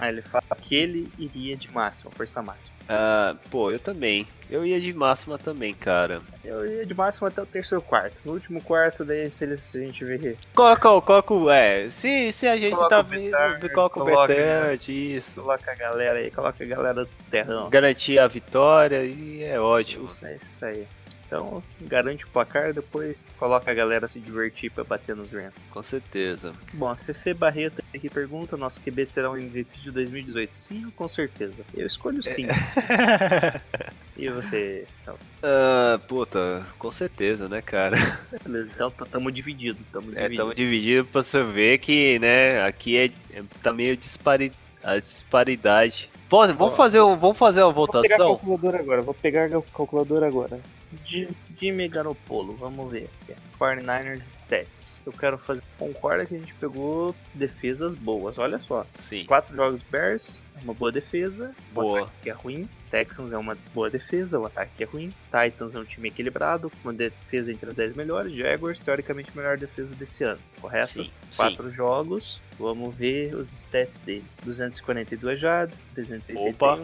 Aí 0.00 0.08
ele 0.08 0.22
fala 0.22 0.42
que 0.62 0.74
ele 0.74 1.10
iria 1.18 1.54
de 1.56 1.70
máxima, 1.70 2.10
força 2.10 2.40
máxima. 2.40 2.72
Ah, 2.88 3.36
pô, 3.50 3.70
eu 3.70 3.78
também. 3.78 4.26
Eu 4.50 4.64
ia 4.64 4.80
de 4.80 4.94
máxima 4.94 5.36
também, 5.36 5.74
cara. 5.74 6.22
Eu 6.42 6.64
ia 6.66 6.86
de 6.86 6.94
máxima 6.94 7.28
até 7.28 7.42
o 7.42 7.46
terceiro 7.46 7.82
quarto. 7.82 8.22
No 8.24 8.32
último 8.32 8.62
quarto, 8.62 9.04
daí 9.04 9.30
se, 9.30 9.44
eles, 9.44 9.60
se 9.60 9.76
a 9.76 9.80
gente 9.82 10.02
ver. 10.02 10.38
Coloca, 10.54 10.80
coloca, 11.02 11.34
o- 11.34 11.50
é, 11.50 11.90
se, 11.90 12.32
se 12.32 12.46
a 12.48 12.56
gente 12.56 12.74
Coloca 12.74 12.96
tá 12.96 13.02
vendo, 13.02 13.68
coloca 13.70 14.00
o 14.00 14.04
Betard, 14.04 15.16
isso. 15.16 15.40
Coloca 15.42 15.70
a 15.70 15.74
galera 15.74 16.18
aí, 16.18 16.30
coloca 16.30 16.64
a 16.64 16.66
galera 16.66 17.04
do 17.04 17.10
terrão. 17.30 17.68
Garantir 17.68 18.18
a 18.18 18.26
vitória 18.26 19.02
e 19.04 19.42
é 19.42 19.60
ótimo. 19.60 20.06
Isso 20.06 20.24
é 20.26 20.36
isso 20.36 20.64
aí. 20.64 20.86
Então, 21.34 21.60
garante 21.82 22.24
o 22.24 22.28
placar, 22.28 22.72
depois 22.72 23.28
coloca 23.36 23.68
a 23.68 23.74
galera 23.74 24.06
se 24.06 24.20
divertir 24.20 24.70
pra 24.70 24.84
bater 24.84 25.16
nos 25.16 25.28
Rams. 25.32 25.52
Com 25.68 25.82
certeza. 25.82 26.52
Bom, 26.72 26.88
a 26.88 26.94
Fefe 26.94 27.34
Barreto 27.34 27.82
aqui 27.92 28.08
pergunta: 28.08 28.56
nosso 28.56 28.80
QB 28.80 29.04
será 29.04 29.28
o 29.32 29.36
MVP 29.36 29.80
de 29.80 29.90
2018? 29.90 30.56
Sim, 30.56 30.92
com 30.96 31.08
certeza. 31.08 31.64
Eu 31.74 31.86
escolho 31.88 32.22
sim. 32.22 32.46
E 34.16 34.28
você? 34.28 34.86
Então, 35.02 35.16
Ah, 35.42 35.98
puta, 36.06 36.64
com 36.78 36.88
certeza, 36.88 37.48
né, 37.48 37.60
cara? 37.60 37.96
beleza, 38.44 38.70
então 38.72 38.88
t- 38.88 39.04
tamo 39.06 39.28
dividido. 39.32 39.76
Tamo 39.92 40.06
É, 40.10 40.14
dividido. 40.14 40.32
estamos 40.34 40.54
divididos 40.54 41.10
pra 41.10 41.20
você 41.20 41.42
ver 41.42 41.78
que, 41.78 42.16
né, 42.20 42.62
aqui 42.62 42.96
é, 42.96 43.06
é- 43.36 43.42
tá 43.60 43.72
meio 43.72 43.96
dispari, 43.96 44.52
a 44.84 45.00
disparidade. 45.00 46.08
Pô, 46.28 46.46
vamos 46.54 46.76
fazer, 46.76 47.00
um, 47.00 47.16
vamos 47.16 47.36
fazer 47.36 47.64
uma 47.64 47.72
Vou 47.72 47.88
pegar 47.88 47.98
a 47.98 48.02
votação? 48.02 48.36
calculadora 48.36 48.78
agora, 48.78 49.02
vou 49.02 49.14
pegar 49.14 49.46
a 49.46 49.62
calculadora 49.62 50.28
agora. 50.28 50.60
Ji- 51.04 51.28
Jimmy 51.58 51.88
Garoppolo, 51.88 52.54
vamos 52.56 52.90
ver. 52.90 53.08
aqui. 53.22 53.34
49ers 53.58 54.22
Stats. 54.22 55.02
Eu 55.06 55.12
quero 55.12 55.38
fazer. 55.38 55.62
Concorda 55.78 56.26
que 56.26 56.34
a 56.34 56.38
gente 56.38 56.52
pegou 56.54 57.14
defesas 57.32 57.94
boas, 57.94 58.38
olha 58.38 58.58
só. 58.58 58.84
Sim, 58.96 59.24
Quatro 59.26 59.54
jogos 59.54 59.82
Bears, 59.82 60.42
uma 60.62 60.74
boa 60.74 60.90
defesa. 60.92 61.54
Boa. 61.72 62.00
ataque 62.02 62.30
é 62.30 62.32
ruim. 62.32 62.68
Texans 62.94 63.32
é 63.32 63.36
uma 63.36 63.58
boa 63.74 63.90
defesa, 63.90 64.38
o 64.38 64.46
ataque 64.46 64.84
é 64.84 64.86
ruim. 64.86 65.12
Titans 65.26 65.74
é 65.74 65.78
um 65.80 65.84
time 65.84 66.06
equilibrado, 66.06 66.70
uma 66.84 66.92
defesa 66.92 67.50
entre 67.50 67.68
as 67.68 67.74
10 67.74 67.94
melhores. 67.94 68.32
Jaguars, 68.32 68.78
teoricamente, 68.78 69.30
a 69.34 69.36
melhor 69.36 69.58
defesa 69.58 69.92
desse 69.96 70.22
ano, 70.22 70.38
correto? 70.60 70.92
sim, 70.92 71.04
sim. 71.04 71.10
Quatro 71.36 71.72
jogos, 71.72 72.40
vamos 72.56 72.94
ver 72.94 73.34
os 73.34 73.52
stats 73.52 73.98
dele. 73.98 74.22
242 74.44 75.40
jardas, 75.40 75.82
381, 75.92 76.50
Opa. 76.50 76.78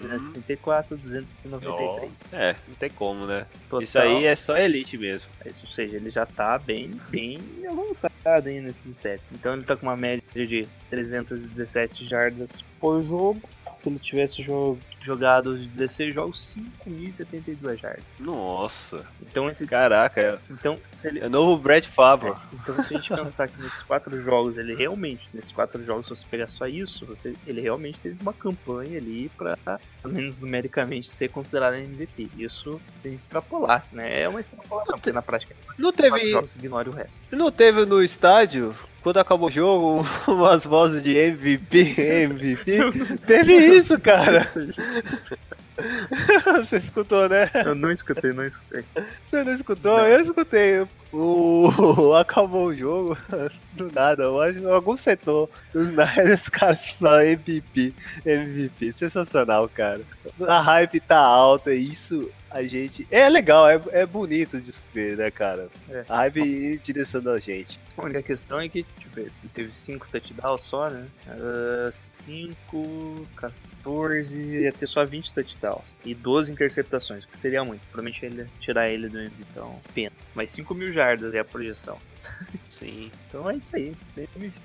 334, 0.00 0.96
293. 0.96 2.10
É, 2.32 2.56
não 2.66 2.74
tem 2.74 2.90
como, 2.90 3.24
né? 3.24 3.46
Total, 3.70 3.82
Isso 3.82 3.98
aí 4.00 4.24
é 4.26 4.34
só 4.34 4.56
elite 4.58 4.98
mesmo. 4.98 5.30
Ou 5.46 5.68
seja, 5.70 5.96
ele 5.96 6.10
já 6.10 6.26
tá 6.26 6.58
bem, 6.58 7.00
bem 7.08 7.38
avançado 7.70 8.48
aí 8.48 8.60
nesses 8.60 8.86
stats. 8.96 9.30
Então 9.30 9.54
ele 9.54 9.62
tá 9.62 9.76
com 9.76 9.86
uma 9.86 9.96
média 9.96 10.24
de 10.34 10.66
317 10.90 12.04
jardas 12.04 12.62
por 12.80 13.00
jogo. 13.04 13.40
Se 13.72 13.88
ele 13.88 13.98
tivesse 13.98 14.42
jo- 14.42 14.76
jogado 15.04 15.48
os 15.48 15.66
16 15.66 16.14
jogos, 16.14 16.56
5.072 16.86 17.76
jardas. 17.78 18.04
Nossa, 18.18 19.04
Então, 19.22 19.48
esse, 19.48 19.66
caraca, 19.66 20.20
é, 20.20 20.38
então, 20.50 20.78
se 20.90 21.08
ele, 21.08 21.20
é 21.20 21.26
o 21.26 21.30
novo 21.30 21.56
Brad 21.60 21.84
Favre. 21.84 22.32
Então, 22.52 22.74
se 22.82 22.94
a 22.94 22.98
gente 22.98 23.14
pensar 23.14 23.48
que 23.48 23.60
nesses 23.60 23.82
quatro 23.82 24.20
jogos, 24.20 24.56
ele 24.58 24.74
realmente, 24.74 25.28
nesses 25.32 25.52
quatro 25.52 25.84
jogos, 25.84 26.06
se 26.06 26.16
você 26.16 26.26
pegar 26.30 26.46
só 26.48 26.66
isso, 26.66 27.04
você, 27.06 27.34
ele 27.46 27.60
realmente 27.60 28.00
teve 28.00 28.20
uma 28.20 28.32
campanha 28.32 28.98
ali 28.98 29.30
pra, 29.36 29.56
pelo 30.02 30.14
menos 30.14 30.40
numericamente, 30.40 31.08
ser 31.10 31.28
considerado 31.28 31.74
MVP. 31.74 32.28
Isso 32.36 32.80
tem 33.02 33.12
que 33.12 33.18
extrapolasse, 33.18 33.94
né? 33.94 34.20
É 34.22 34.28
uma 34.28 34.40
extrapolação, 34.40 34.96
porque 34.96 35.12
na 35.12 35.22
prática, 35.22 35.54
Não 35.78 35.92
teve, 35.92 36.30
jogos 36.30 36.56
ignora 36.56 36.88
o 36.88 36.92
resto. 36.92 37.20
não 37.32 37.50
teve 37.50 37.84
no 37.84 38.02
estádio, 38.02 38.74
quando 39.02 39.18
acabou 39.18 39.48
o 39.48 39.52
jogo, 39.52 40.06
umas 40.26 40.64
vozes 40.64 41.02
de 41.02 41.16
MVP, 41.16 41.94
MVP? 41.98 42.78
teve 43.26 43.54
isso, 43.54 43.98
cara. 44.00 44.50
Você 46.58 46.76
escutou, 46.76 47.28
né? 47.28 47.50
Eu 47.64 47.74
não 47.74 47.90
escutei, 47.90 48.32
não 48.32 48.46
escutei. 48.46 48.84
Você 49.26 49.42
não 49.42 49.52
escutou? 49.52 49.98
Eu 50.00 50.20
escutei. 50.20 50.86
O... 51.12 52.14
Acabou 52.16 52.66
o 52.66 52.74
jogo. 52.74 53.16
Do 53.74 53.90
nada. 53.92 54.24
Eu 54.24 54.40
acho 54.40 54.58
que 54.58 54.64
em 54.64 54.70
algum 54.70 54.96
setor 54.96 55.48
dos 55.72 55.90
Niners, 55.90 56.42
os 56.44 56.48
caras 56.48 56.84
falam 56.84 57.22
MVP. 57.22 57.92
MVP. 58.24 58.92
Sensacional, 58.92 59.68
cara. 59.68 60.00
A 60.40 60.60
hype 60.60 61.00
tá 61.00 61.18
alta. 61.18 61.74
e 61.74 61.84
Isso 61.84 62.30
a 62.50 62.62
gente. 62.62 63.06
É 63.10 63.28
legal, 63.28 63.68
é, 63.68 63.80
é 63.90 64.06
bonito 64.06 64.60
de 64.60 64.72
ver, 64.92 65.16
né, 65.16 65.30
cara? 65.30 65.68
É. 65.88 66.04
A 66.08 66.16
hype 66.18 66.78
direção 66.82 67.20
da 67.20 67.38
gente. 67.38 67.78
A 67.96 68.04
única 68.04 68.22
questão 68.22 68.60
é 68.60 68.68
que, 68.68 68.82
tipo, 68.82 69.30
teve 69.52 69.74
cinco 69.74 70.08
touchdowns 70.08 70.62
só, 70.62 70.88
né? 70.88 71.06
Ah, 71.28 71.90
Cinco, 72.12 73.26
14, 73.36 74.38
ia 74.38 74.72
ter 74.72 74.86
só 74.86 75.04
20 75.04 75.32
touchdowns. 75.34 75.96
e 76.04 76.14
12 76.14 76.52
interceptações, 76.52 77.24
que 77.24 77.38
seria 77.38 77.64
muito. 77.64 77.80
Provavelmente 77.90 78.24
ele 78.24 78.46
tirar 78.60 78.88
ele 78.88 79.08
do 79.08 79.18
MVP, 79.18 79.44
então 79.50 79.78
pena. 79.94 80.12
Mas 80.34 80.50
5 80.50 80.74
mil 80.74 80.92
jardas 80.92 81.34
é 81.34 81.38
a 81.38 81.44
projeção. 81.44 81.98
Sim. 82.70 83.10
Então 83.28 83.50
é 83.50 83.56
isso 83.56 83.74
aí. 83.76 83.94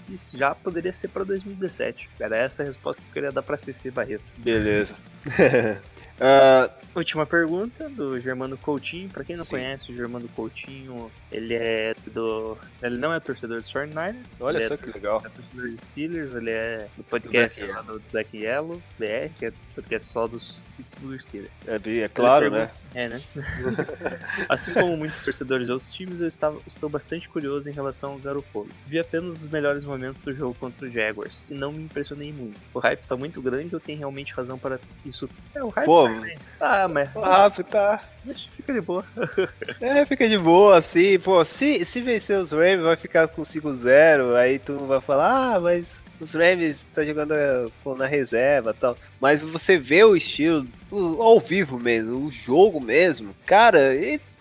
Isso 0.10 0.38
já 0.38 0.56
poderia 0.56 0.94
ser 0.94 1.08
para 1.10 1.24
2017. 1.24 2.10
Era 2.20 2.38
essa 2.38 2.64
a 2.64 2.66
resposta 2.66 3.02
que 3.02 3.08
eu 3.10 3.14
queria 3.14 3.32
dar 3.32 3.42
para 3.42 3.58
Fefe 3.58 3.92
Barreto. 3.92 4.24
Beleza. 4.38 4.96
Ah, 6.20 6.72
Última 6.98 7.28
pergunta 7.28 7.88
do 7.90 8.20
Germano 8.20 8.58
Coutinho. 8.58 9.08
Pra 9.08 9.24
quem 9.24 9.36
não 9.38 9.46
Sim. 9.46 9.52
conhece, 9.52 9.92
o 9.92 9.96
Germano 9.96 10.28
Coutinho, 10.30 11.12
ele 11.32 11.54
é 11.54 11.94
do. 12.08 12.58
Ele 12.82 12.98
não 12.98 13.14
é 13.14 13.20
torcedor 13.20 13.62
do 13.62 13.68
49ers. 13.68 14.16
olha 14.40 14.58
ele 14.58 14.68
só 14.68 14.74
é 14.74 14.78
que 14.78 14.92
legal. 14.92 15.22
é 15.24 15.30
torcedor 15.30 15.70
de 15.70 15.78
Steelers, 15.78 16.34
ele 16.34 16.50
é 16.50 16.88
do 16.98 17.04
podcast 17.04 17.62
do 17.86 18.02
Black 18.12 18.36
Yellow, 18.36 18.82
BR, 18.98 19.30
que 19.38 19.46
é 19.46 19.54
podcast 19.76 20.08
só 20.12 20.26
dos 20.26 20.64
Pittsburgh 20.76 21.20
Steelers. 21.22 21.52
É, 21.68 22.00
é 22.00 22.10
claro, 22.10 22.50
né? 22.50 22.72
É, 22.94 23.08
né? 23.08 23.22
assim 24.50 24.74
como 24.74 24.96
muitos 24.98 25.24
torcedores 25.24 25.68
de 25.68 25.74
outros 25.74 25.92
times, 25.92 26.22
eu 26.22 26.28
estava, 26.28 26.58
estou 26.66 26.90
bastante 26.90 27.28
curioso 27.30 27.70
em 27.70 27.74
relação 27.74 28.14
ao 28.14 28.18
Garoppolo. 28.18 28.70
Vi 28.86 29.00
apenas 29.00 29.42
os 29.42 29.48
melhores 29.48 29.86
momentos 29.86 30.22
do 30.22 30.34
jogo 30.34 30.56
contra 30.60 30.86
o 30.86 30.90
Jaguars 30.92 31.46
e 31.50 31.54
não 31.54 31.72
me 31.72 31.84
impressionei 31.84 32.32
muito. 32.32 32.60
O 32.74 32.80
hype 32.80 33.06
tá 33.06 33.16
muito 33.16 33.42
grande 33.42 33.76
ou 33.76 33.80
tem 33.80 33.96
realmente 33.96 34.34
razão 34.34 34.58
para 34.58 34.80
isso? 35.06 35.30
É, 35.54 35.64
o 35.64 35.70
hype 35.70 35.86
Pô, 35.86 36.08
tá 36.08 36.14
grande. 36.14 36.40
Ah, 36.60 36.88
mas 36.88 37.10
Ah, 37.16 37.50
tá. 37.50 38.04
deixa, 38.24 38.50
fica 38.52 38.74
de 38.74 38.82
boa. 38.82 39.04
É, 39.80 40.06
fica 40.06 40.28
de 40.28 40.38
boa, 40.38 40.78
assim, 40.78 41.20
pô, 41.20 41.44
se, 41.46 41.86
se 41.86 42.02
vencer 42.02 42.40
os 42.40 42.52
Rams 42.52 42.84
vai 42.84 42.96
ficar 42.96 43.28
com 43.28 43.42
5-0, 43.44 44.36
aí 44.36 44.58
tu 44.60 44.78
vai 44.86 45.00
falar, 45.02 45.56
ah, 45.56 45.60
mas 45.60 46.02
os 46.20 46.34
Rams 46.34 46.88
tá 46.94 47.04
jogando 47.04 47.34
eh, 47.34 47.68
pô, 47.84 47.96
na 47.96 48.06
reserva 48.06 48.72
e 48.72 48.74
tal. 48.80 48.98
Mas 49.20 49.42
você 49.42 49.78
vê 49.78 50.04
o 50.04 50.16
estilo, 50.16 50.66
ao 50.92 51.40
vivo 51.40 51.80
mesmo, 51.80 52.26
o 52.26 52.32
jogo 52.32 52.80
mesmo, 52.80 53.36
cara, 53.46 53.92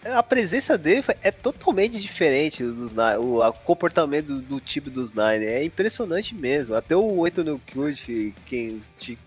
a 0.05 0.23
presença 0.23 0.79
dele 0.79 1.03
é 1.23 1.31
totalmente 1.31 2.01
diferente 2.01 2.63
dos 2.63 2.93
o 3.19 3.53
comportamento 3.65 4.41
do, 4.41 4.61
time 4.61 4.89
dos 4.89 5.13
Nine, 5.13 5.45
é 5.45 5.65
impressionante 5.65 6.35
mesmo. 6.35 6.75
Até 6.75 6.97
o 6.97 7.25
Anthony 7.25 7.61
Cute, 7.73 8.03
que 8.03 8.35
quem, 8.47 8.81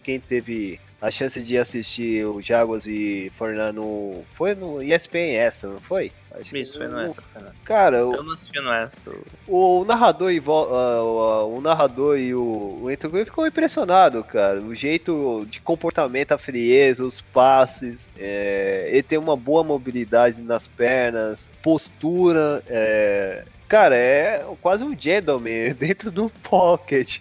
quem 0.03 0.19
teve 0.19 0.79
a 1.01 1.09
chance 1.09 1.41
de 1.41 1.57
assistir 1.57 2.25
o 2.25 2.41
Jaguars 2.41 2.85
e 2.85 3.31
Fornar 3.37 3.71
no. 3.73 4.23
Foi 4.35 4.53
no 4.55 4.81
ESPN 4.83 5.33
Extra, 5.35 5.69
não 5.69 5.79
foi? 5.79 6.11
Acho 6.31 6.51
que- 6.51 6.59
Isso, 6.59 6.77
foi 6.77 6.87
no 6.87 7.01
no- 7.07 7.15
Cara, 7.63 8.05
o, 8.05 8.13
Eu 8.15 8.23
não 8.23 8.33
assisti 8.33 8.59
no 8.61 8.71
essa. 8.71 8.99
o 9.47 9.83
narrador 9.85 10.31
e 10.31 10.39
vo- 10.39 10.67
ah, 10.73 11.03
o, 11.45 11.57
o 11.57 11.61
narrador 11.61 12.19
e 12.19 12.33
o, 12.35 12.79
o 12.83 12.87
Anthony 12.87 13.25
ficou 13.25 13.47
impressionado, 13.47 14.23
cara. 14.23 14.61
O 14.61 14.75
jeito 14.75 15.45
de 15.49 15.59
comportamento, 15.61 16.33
a 16.33 16.37
frieza, 16.37 17.03
os 17.03 17.19
passes. 17.21 18.07
é, 18.17 18.89
ele 18.91 19.03
tem 19.03 19.17
uma 19.17 19.35
boa 19.35 19.63
mobilidade 19.63 20.41
nas 20.41 20.67
pernas, 20.67 21.49
postura. 21.63 22.61
é, 22.67 23.43
Cara, 23.69 23.95
é 23.95 24.43
quase 24.61 24.83
um 24.83 24.99
gentleman 24.99 25.73
dentro 25.77 26.09
do 26.09 26.27
pocket. 26.43 27.19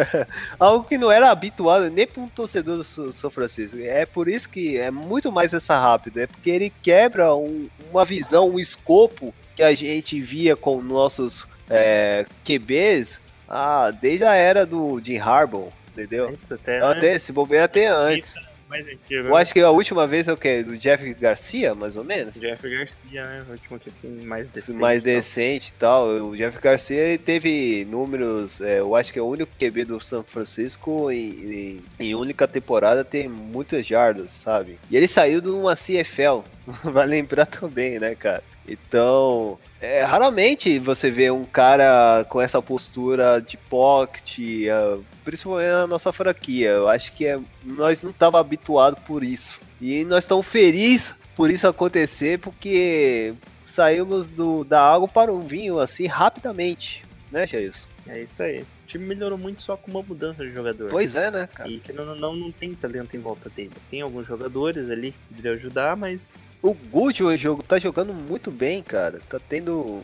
Algo 0.58 0.84
que 0.88 0.96
não 0.96 1.10
era 1.12 1.30
habituado 1.30 1.90
nem 1.90 2.06
para 2.06 2.22
um 2.22 2.28
torcedor 2.28 2.78
do 2.78 3.12
São 3.12 3.30
Francisco. 3.30 3.76
É 3.78 4.06
por 4.06 4.26
isso 4.26 4.48
que 4.48 4.78
é 4.78 4.90
muito 4.90 5.30
mais 5.30 5.52
essa 5.52 5.78
rápido. 5.78 6.18
É 6.18 6.26
porque 6.26 6.48
ele 6.50 6.72
quebra 6.82 7.34
um- 7.34 7.68
uma 7.90 8.06
visão, 8.06 8.48
um 8.48 8.58
escopo 8.58 9.34
que 9.54 9.62
a 9.62 9.74
gente 9.74 10.18
via 10.20 10.56
com 10.56 10.80
nossos 10.80 11.46
é, 11.68 12.24
QBs 12.42 13.20
ah, 13.48 13.90
desde 13.90 14.24
a 14.24 14.34
era 14.34 14.64
do 14.64 14.98
Jim 15.04 15.18
Harbaugh, 15.18 15.70
entendeu? 15.92 16.30
Antes 16.30 16.50
até. 16.50 16.80
Até, 16.80 17.18
se 17.18 17.32
bobear 17.32 17.64
até 17.64 17.86
antes. 17.86 18.34
Mais 18.72 18.88
antigo. 18.88 19.28
Eu 19.28 19.36
acho 19.36 19.52
que 19.52 19.60
a 19.60 19.68
última 19.68 20.06
vez 20.06 20.26
é 20.26 20.32
o 20.32 20.36
quê? 20.36 20.62
Do 20.62 20.78
Jeff 20.78 21.12
Garcia, 21.12 21.74
mais 21.74 21.94
ou 21.94 22.02
menos? 22.02 22.32
Jeff 22.32 22.70
Garcia, 22.70 23.22
né? 23.22 23.44
O 23.46 23.52
último 23.52 23.78
que 23.78 23.90
assim, 23.90 24.24
mais 24.24 24.48
decente. 24.48 24.80
mais 24.80 25.02
tal. 25.02 25.12
decente 25.12 25.68
e 25.68 25.72
tal. 25.78 26.08
O 26.08 26.34
Jeff 26.34 26.58
Garcia 26.58 26.96
ele 26.96 27.18
teve 27.18 27.84
números, 27.84 28.62
é, 28.62 28.80
eu 28.80 28.96
acho 28.96 29.12
que 29.12 29.18
é 29.18 29.22
o 29.22 29.26
único 29.26 29.52
QB 29.58 29.84
do 29.84 30.00
São 30.00 30.22
Francisco 30.22 31.10
em, 31.10 31.18
em, 31.20 31.80
em 32.00 32.14
única 32.14 32.48
temporada 32.48 33.04
tem 33.04 33.28
muitas 33.28 33.86
jardas, 33.86 34.30
sabe? 34.30 34.78
E 34.90 34.96
ele 34.96 35.06
saiu 35.06 35.42
de 35.42 35.50
uma 35.50 35.76
CFL, 35.76 36.40
vai 36.82 37.06
lembrar 37.06 37.44
também, 37.44 37.98
né, 37.98 38.14
cara? 38.14 38.42
Então, 38.66 39.58
é, 39.80 40.02
raramente 40.02 40.78
você 40.78 41.10
vê 41.10 41.30
um 41.30 41.44
cara 41.44 42.24
com 42.28 42.40
essa 42.40 42.62
postura 42.62 43.40
de 43.40 43.56
pocket, 43.56 44.38
é, 44.38 44.98
principalmente 45.24 45.70
na 45.70 45.86
nossa 45.86 46.12
franquia. 46.12 46.70
Eu 46.70 46.88
acho 46.88 47.12
que 47.12 47.26
é, 47.26 47.38
nós 47.64 48.02
não 48.02 48.10
estávamos 48.10 48.46
habituados 48.46 48.98
por 49.04 49.22
isso. 49.22 49.60
E 49.80 50.04
nós 50.04 50.24
estamos 50.24 50.46
felizes 50.46 51.14
por 51.34 51.50
isso 51.50 51.66
acontecer, 51.66 52.38
porque 52.38 53.34
saímos 53.66 54.28
do, 54.28 54.64
da 54.64 54.82
água 54.82 55.08
para 55.08 55.32
o 55.32 55.40
vinho 55.40 55.78
assim 55.78 56.06
rapidamente, 56.06 57.02
né, 57.30 57.46
Jair? 57.46 57.72
É 58.06 58.22
isso 58.22 58.42
aí. 58.42 58.64
Time 58.92 59.06
melhorou 59.06 59.38
muito 59.38 59.62
só 59.62 59.74
com 59.74 59.90
uma 59.90 60.02
mudança 60.02 60.44
de 60.44 60.52
jogador. 60.52 60.90
Pois 60.90 61.16
é, 61.16 61.30
né, 61.30 61.48
cara? 61.50 61.66
E 61.70 61.78
que 61.78 61.94
não, 61.94 62.14
não, 62.14 62.36
não 62.36 62.52
tem 62.52 62.74
talento 62.74 63.16
em 63.16 63.20
volta 63.20 63.48
dele. 63.48 63.70
Tem 63.88 64.02
alguns 64.02 64.26
jogadores 64.26 64.90
ali 64.90 65.12
que 65.12 65.34
poderiam 65.34 65.54
ajudar, 65.54 65.96
mas 65.96 66.44
O 66.62 66.76
o 66.92 67.36
jogo 67.38 67.62
tá 67.62 67.78
jogando 67.78 68.12
muito 68.12 68.50
bem, 68.50 68.82
cara. 68.82 69.22
Tá 69.30 69.40
tendo 69.40 70.02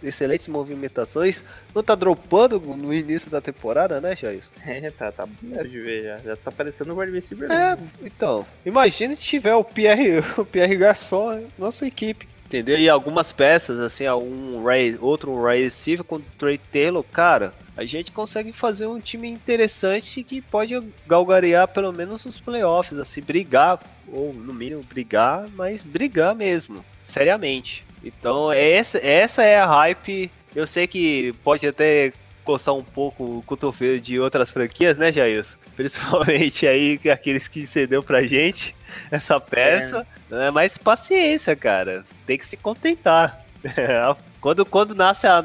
excelentes 0.00 0.46
movimentações. 0.46 1.42
Não 1.74 1.82
tá 1.82 1.96
dropando 1.96 2.60
no 2.60 2.94
início 2.94 3.28
da 3.28 3.40
temporada, 3.40 4.00
né, 4.00 4.14
Jair? 4.14 4.44
é, 4.64 4.92
tá, 4.92 5.10
tá 5.10 5.26
de 5.26 5.80
ver 5.80 6.04
já. 6.04 6.18
Já 6.18 6.36
tá 6.36 6.52
parecendo 6.52 6.94
o 6.94 7.00
wide 7.00 7.10
receiver. 7.10 7.50
É, 7.50 7.74
mesmo. 7.74 7.90
então. 8.00 8.46
Imagina 8.64 9.16
se 9.16 9.22
tiver 9.22 9.56
o 9.56 9.64
Pierre, 9.64 10.22
o 10.38 10.44
Pierre 10.44 10.76
Garçon, 10.76 11.48
nossa 11.58 11.84
equipe. 11.84 12.28
Entendeu? 12.54 12.78
E 12.78 12.88
algumas 12.88 13.32
peças, 13.32 13.80
assim, 13.80 14.08
um 14.08 14.62
Ray, 14.62 14.96
outro 15.00 15.42
Ray 15.42 15.64
receiver 15.64 16.04
com 16.04 16.20
Trey 16.38 16.56
Taylor, 16.56 17.02
cara, 17.02 17.52
a 17.76 17.84
gente 17.84 18.12
consegue 18.12 18.52
fazer 18.52 18.86
um 18.86 19.00
time 19.00 19.28
interessante 19.28 20.22
que 20.22 20.40
pode 20.40 20.80
galgarear 21.04 21.66
pelo 21.66 21.92
menos 21.92 22.24
nos 22.24 22.38
playoffs, 22.38 22.96
assim, 22.96 23.20
brigar, 23.20 23.80
ou 24.06 24.32
no 24.32 24.54
mínimo 24.54 24.84
brigar, 24.84 25.48
mas 25.56 25.82
brigar 25.82 26.32
mesmo, 26.36 26.84
seriamente. 27.02 27.84
Então, 28.04 28.52
essa, 28.52 29.04
essa 29.04 29.42
é 29.42 29.58
a 29.58 29.66
hype. 29.66 30.30
Eu 30.54 30.64
sei 30.64 30.86
que 30.86 31.32
pode 31.42 31.66
até 31.66 32.12
coçar 32.44 32.72
um 32.72 32.84
pouco 32.84 33.38
o 33.38 33.42
cotovelo 33.42 33.98
de 33.98 34.20
outras 34.20 34.48
franquias, 34.48 34.96
né, 34.96 35.10
Jailson? 35.10 35.56
Principalmente 35.76 36.66
aí 36.66 37.00
aqueles 37.12 37.48
que 37.48 37.66
cedeu 37.66 38.02
pra 38.02 38.22
gente 38.22 38.74
essa 39.10 39.40
peça. 39.40 40.06
né? 40.30 40.50
Mas 40.50 40.78
paciência, 40.78 41.54
cara. 41.56 42.04
Tem 42.26 42.38
que 42.38 42.46
se 42.46 42.56
contentar. 42.56 43.44
quando, 44.40 44.64
quando 44.64 44.94
nasce 44.94 45.26
a, 45.26 45.38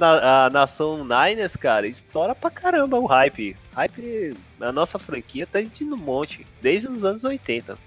a 0.46 0.50
nação 0.50 1.04
Niners, 1.04 1.56
cara, 1.56 1.88
estoura 1.88 2.36
pra 2.36 2.52
caramba 2.52 3.00
o 3.00 3.06
hype. 3.06 3.56
Hype, 3.74 4.36
a 4.60 4.72
nossa 4.72 5.00
franquia 5.00 5.48
tá 5.48 5.62
de 5.62 5.84
no 5.84 5.98
monte, 5.98 6.46
desde 6.62 6.88
os 6.88 7.04
anos 7.04 7.24
80. 7.24 7.78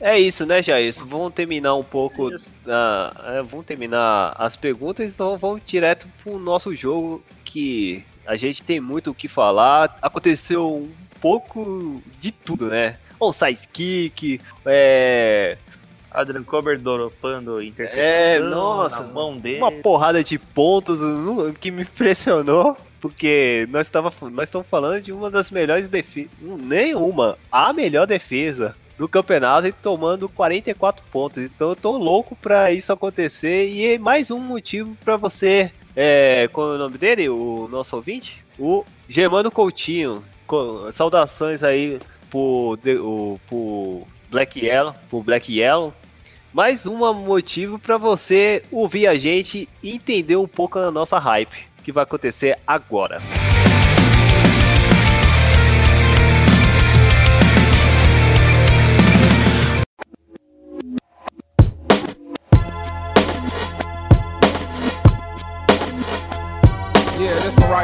É 0.00 0.18
isso, 0.18 0.44
né, 0.44 0.62
Jair? 0.62 0.92
Vamos 1.04 1.32
terminar 1.32 1.74
um 1.74 1.82
pouco. 1.82 2.30
é, 2.30 3.42
vamos 3.42 3.64
terminar 3.64 4.34
as 4.36 4.54
perguntas, 4.54 5.10
então 5.10 5.38
vamos 5.38 5.62
direto 5.64 6.06
pro 6.22 6.38
nosso 6.38 6.74
jogo 6.74 7.24
que 7.44 8.04
a 8.26 8.36
gente 8.36 8.62
tem 8.62 8.80
muito 8.80 9.10
o 9.10 9.14
que 9.14 9.28
falar. 9.28 9.96
Aconteceu 10.02 10.76
um 10.76 11.05
pouco 11.20 12.02
de 12.20 12.30
tudo, 12.30 12.68
né? 12.68 12.96
Um 13.20 13.32
sidekick, 13.32 14.40
é, 14.64 15.56
Adrian 16.10 16.42
Cover 16.42 16.78
doropando 16.78 17.62
interceptação 17.62 18.02
É, 18.04 18.38
nossa, 18.38 19.02
mão 19.04 19.36
dele. 19.36 19.58
uma 19.58 19.72
porrada 19.72 20.22
de 20.22 20.38
pontos 20.38 21.00
que 21.60 21.70
me 21.70 21.82
impressionou. 21.82 22.76
Porque 22.98 23.68
nós, 23.70 23.88
tava, 23.90 24.12
nós 24.30 24.48
estamos 24.48 24.66
falando 24.68 25.00
de 25.02 25.12
uma 25.12 25.30
das 25.30 25.50
melhores 25.50 25.86
defesas. 25.86 26.30
Nenhuma, 26.40 27.38
a 27.52 27.72
melhor 27.72 28.06
defesa 28.06 28.74
do 28.98 29.06
campeonato 29.06 29.66
e 29.68 29.72
tomando 29.72 30.28
44 30.28 31.04
pontos. 31.12 31.44
Então 31.44 31.68
eu 31.68 31.76
tô 31.76 31.96
louco 31.96 32.34
pra 32.34 32.72
isso 32.72 32.92
acontecer. 32.92 33.68
E 33.68 33.92
é 33.92 33.98
mais 33.98 34.30
um 34.30 34.38
motivo 34.40 34.96
pra 35.04 35.16
você. 35.16 35.70
É, 35.94 36.48
qual 36.52 36.72
é 36.72 36.76
o 36.76 36.78
nome 36.78 36.96
dele? 36.98 37.28
O 37.28 37.68
nosso 37.70 37.94
ouvinte? 37.94 38.42
O 38.58 38.84
Germano 39.08 39.50
Coutinho. 39.50 40.24
Saudações 40.92 41.62
aí 41.62 41.98
pro, 42.30 42.78
pro 43.48 44.02
Black 44.30 44.64
Yellow. 44.64 44.94
Pro 45.08 45.22
Black 45.22 45.52
Yellow. 45.52 45.92
Mais 46.52 46.86
um 46.86 47.12
motivo 47.12 47.78
pra 47.78 47.98
você 47.98 48.62
ouvir 48.70 49.06
a 49.06 49.14
gente 49.14 49.68
e 49.82 49.94
entender 49.94 50.36
um 50.36 50.48
pouco 50.48 50.78
a 50.78 50.90
nossa 50.90 51.18
hype 51.18 51.56
que 51.84 51.92
vai 51.92 52.04
acontecer 52.04 52.58
agora. 52.66 53.20
Yeah, 53.20 53.55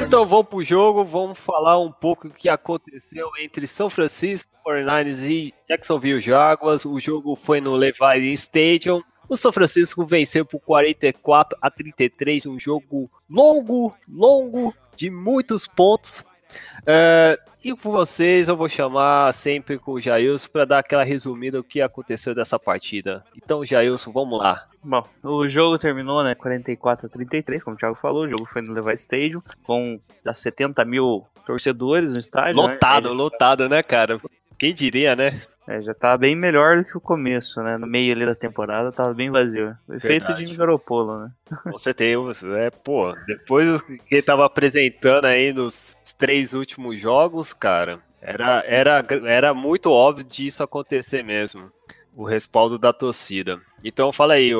Então 0.00 0.24
vamos 0.24 0.46
pro 0.46 0.62
jogo, 0.62 1.04
vamos 1.04 1.38
falar 1.38 1.78
um 1.78 1.90
pouco 1.90 2.28
o 2.28 2.30
que 2.30 2.48
aconteceu 2.48 3.30
entre 3.40 3.66
São 3.66 3.90
Francisco 3.90 4.50
49ers 4.64 5.28
e 5.28 5.54
Jacksonville 5.68 6.20
Jaguars. 6.20 6.84
O 6.84 6.98
jogo 7.00 7.36
foi 7.36 7.60
no 7.60 7.74
Levi 7.74 8.32
Stadium. 8.32 9.02
O 9.28 9.36
São 9.36 9.52
Francisco 9.52 10.04
venceu 10.04 10.44
por 10.44 10.60
44 10.60 11.58
a 11.60 11.70
33, 11.70 12.46
um 12.46 12.58
jogo 12.58 13.10
longo, 13.28 13.94
longo, 14.08 14.74
de 14.94 15.10
muitos 15.10 15.66
pontos. 15.66 16.24
É, 16.86 17.38
e 17.64 17.74
com 17.74 17.90
vocês 17.90 18.46
eu 18.48 18.56
vou 18.56 18.68
chamar 18.68 19.32
sempre 19.34 19.76
com 19.78 19.92
o 19.92 20.00
Jailson 20.00 20.48
para 20.52 20.64
dar 20.64 20.78
aquela 20.78 21.02
resumida 21.02 21.58
do 21.58 21.64
que 21.64 21.80
aconteceu 21.80 22.34
dessa 22.34 22.58
partida. 22.58 23.24
Então, 23.36 23.64
Jailson, 23.64 24.12
vamos 24.12 24.38
lá. 24.38 24.66
Bom, 24.82 25.04
o 25.22 25.48
jogo 25.48 25.78
terminou, 25.78 26.22
né, 26.22 26.34
44 26.36 27.06
a 27.06 27.10
33, 27.10 27.64
como 27.64 27.74
o 27.74 27.78
Thiago 27.78 27.96
falou, 27.96 28.22
o 28.24 28.28
jogo 28.30 28.44
foi 28.46 28.62
no 28.62 28.72
Levi 28.72 28.94
Stadium, 28.94 29.42
com 29.64 29.98
das 30.24 30.38
70 30.38 30.84
mil 30.84 31.26
torcedores 31.44 32.12
no 32.12 32.20
estádio. 32.20 32.54
né? 32.56 32.62
Lotado, 32.74 33.08
Ele- 33.08 33.16
lotado, 33.16 33.68
né, 33.68 33.82
cara? 33.82 34.20
Quem 34.56 34.72
diria, 34.72 35.16
né? 35.16 35.42
É, 35.68 35.82
já 35.82 35.92
tava 35.92 36.18
bem 36.18 36.36
melhor 36.36 36.78
do 36.78 36.84
que 36.84 36.96
o 36.96 37.00
começo, 37.00 37.60
né? 37.60 37.76
No 37.76 37.86
meio 37.86 38.12
ali 38.12 38.24
da 38.24 38.36
temporada 38.36 38.92
tava 38.92 39.12
bem 39.12 39.30
vazio. 39.30 39.76
Efeito 39.88 40.26
Verdade. 40.26 40.44
de 40.44 40.56
Garopolo, 40.56 41.18
né? 41.18 41.30
Com 41.64 41.78
certeza, 41.78 42.56
é, 42.56 42.70
pô, 42.70 43.12
depois 43.26 43.82
que 43.82 44.14
ele 44.14 44.22
tava 44.22 44.46
apresentando 44.46 45.24
aí 45.24 45.52
nos 45.52 45.96
três 46.16 46.54
últimos 46.54 47.00
jogos, 47.00 47.52
cara, 47.52 47.98
era, 48.22 48.62
era, 48.64 49.04
era 49.24 49.54
muito 49.54 49.90
óbvio 49.90 50.24
disso 50.24 50.62
acontecer 50.62 51.24
mesmo. 51.24 51.70
O 52.14 52.24
respaldo 52.24 52.78
da 52.78 52.92
torcida. 52.92 53.60
Então 53.84 54.10
fala 54.10 54.34
aí, 54.34 54.52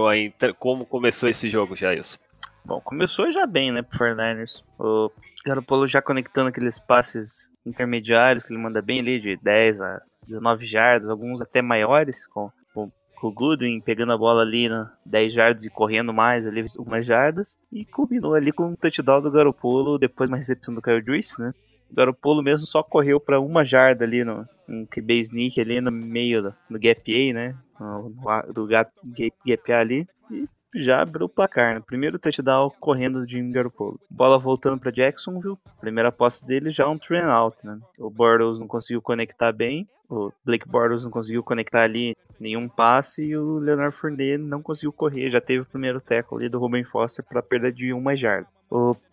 como 0.59 0.85
começou 0.85 1.29
esse 1.29 1.49
jogo, 1.49 1.75
Jailson. 1.75 2.19
Bom, 2.65 2.81
começou 2.81 3.31
já 3.31 3.47
bem, 3.47 3.71
né, 3.71 3.81
pro 3.81 3.99
49ers. 3.99 4.63
O 4.79 5.11
Garopolo 5.45 5.87
já 5.87 6.03
conectando 6.03 6.49
aqueles 6.49 6.79
passes 6.79 7.49
intermediários 7.65 8.45
que 8.45 8.53
ele 8.53 8.61
manda 8.61 8.83
bem 8.83 9.01
ali, 9.01 9.21
de 9.21 9.37
10 9.37 9.81
a 9.81 10.03
19 10.27 10.65
jardas, 10.67 11.09
alguns 11.09 11.41
até 11.41 11.63
maiores, 11.63 12.27
com, 12.27 12.51
com, 12.75 12.91
com 13.21 13.27
o 13.29 13.33
Goodwin 13.33 13.81
pegando 13.81 14.13
a 14.13 14.19
bola 14.19 14.43
ali 14.43 14.69
na 14.69 14.93
10 15.05 15.33
jardas 15.33 15.65
e 15.65 15.71
correndo 15.71 16.13
mais 16.13 16.47
ali 16.47 16.65
algumas 16.77 17.05
jardas. 17.07 17.57
E 17.73 17.85
combinou 17.85 18.35
ali 18.35 18.53
com 18.53 18.67
um 18.69 18.77
touchdown 18.77 19.23
do 19.23 19.31
Garopolo, 19.31 19.99
depois 19.99 20.29
uma 20.31 20.37
recepção 20.37 20.75
do 20.75 20.83
Kyle 20.83 21.03
Juice, 21.05 21.41
né? 21.41 21.53
O 21.91 21.95
Garopolo 21.95 22.43
mesmo 22.43 22.67
só 22.67 22.83
correu 22.83 23.21
para 23.21 23.41
uma 23.41 23.65
jarda 23.65 24.05
ali 24.05 24.25
no 24.25 24.45
um 24.69 24.85
QB 24.85 25.21
sneak 25.21 25.61
ali 25.61 25.81
no 25.81 25.93
meio 25.93 26.43
do, 26.43 26.55
do 26.69 26.79
gap 26.81 27.31
A, 27.31 27.33
né? 27.33 27.55
No- 27.79 28.53
Do 28.53 28.67
gap, 28.67 28.91
gap, 29.05 29.33
gap 29.47 29.73
A 29.73 29.79
ali. 29.81 30.09
E 30.31 30.49
já 30.77 31.03
abriu 31.03 31.27
o 31.27 31.29
placar, 31.29 31.75
né? 31.75 31.83
Primeiro 31.85 32.19
touchdown 32.19 32.71
correndo 32.81 33.27
de 33.27 33.41
Garoppolo. 33.51 34.01
Bola 34.11 34.39
voltando 34.39 34.79
para 34.79 34.91
Jacksonville. 34.91 35.59
Primeira 35.81 36.13
posse 36.13 36.45
dele 36.47 36.71
já 36.71 36.89
um 36.89 36.99
and 37.11 37.33
out, 37.33 37.67
né? 37.67 37.79
O 37.99 38.11
Bortles 38.11 38.59
não 38.59 38.67
conseguiu 38.67 39.01
conectar 39.01 39.53
bem. 39.53 39.89
O 40.09 40.31
Blake 40.45 40.69
Bortles 40.69 41.05
não 41.05 41.11
conseguiu 41.11 41.43
conectar 41.43 41.83
ali 41.83 42.17
nenhum 42.39 42.69
passe 42.69 43.25
e 43.25 43.37
o 43.37 43.59
Leonard 43.59 43.95
Fournette 43.95 44.39
não 44.39 44.63
conseguiu 44.63 44.93
correr. 44.93 45.31
Já 45.31 45.41
teve 45.41 45.63
o 45.63 45.67
primeiro 45.67 46.01
tackle 46.01 46.39
ali 46.39 46.49
do 46.49 46.59
Ruben 46.59 46.85
Foster 46.85 47.25
para 47.25 47.43
perda 47.43 47.73
de 47.73 47.93
uma 47.93 48.15
jarda. 48.15 48.49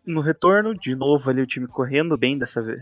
No 0.06 0.22
retorno, 0.22 0.76
de 0.76 0.96
novo 0.96 1.30
ali 1.30 1.42
o 1.42 1.48
time 1.48 1.68
correndo 1.68 2.18
bem 2.18 2.38
dessa 2.38 2.62
vez. 2.62 2.82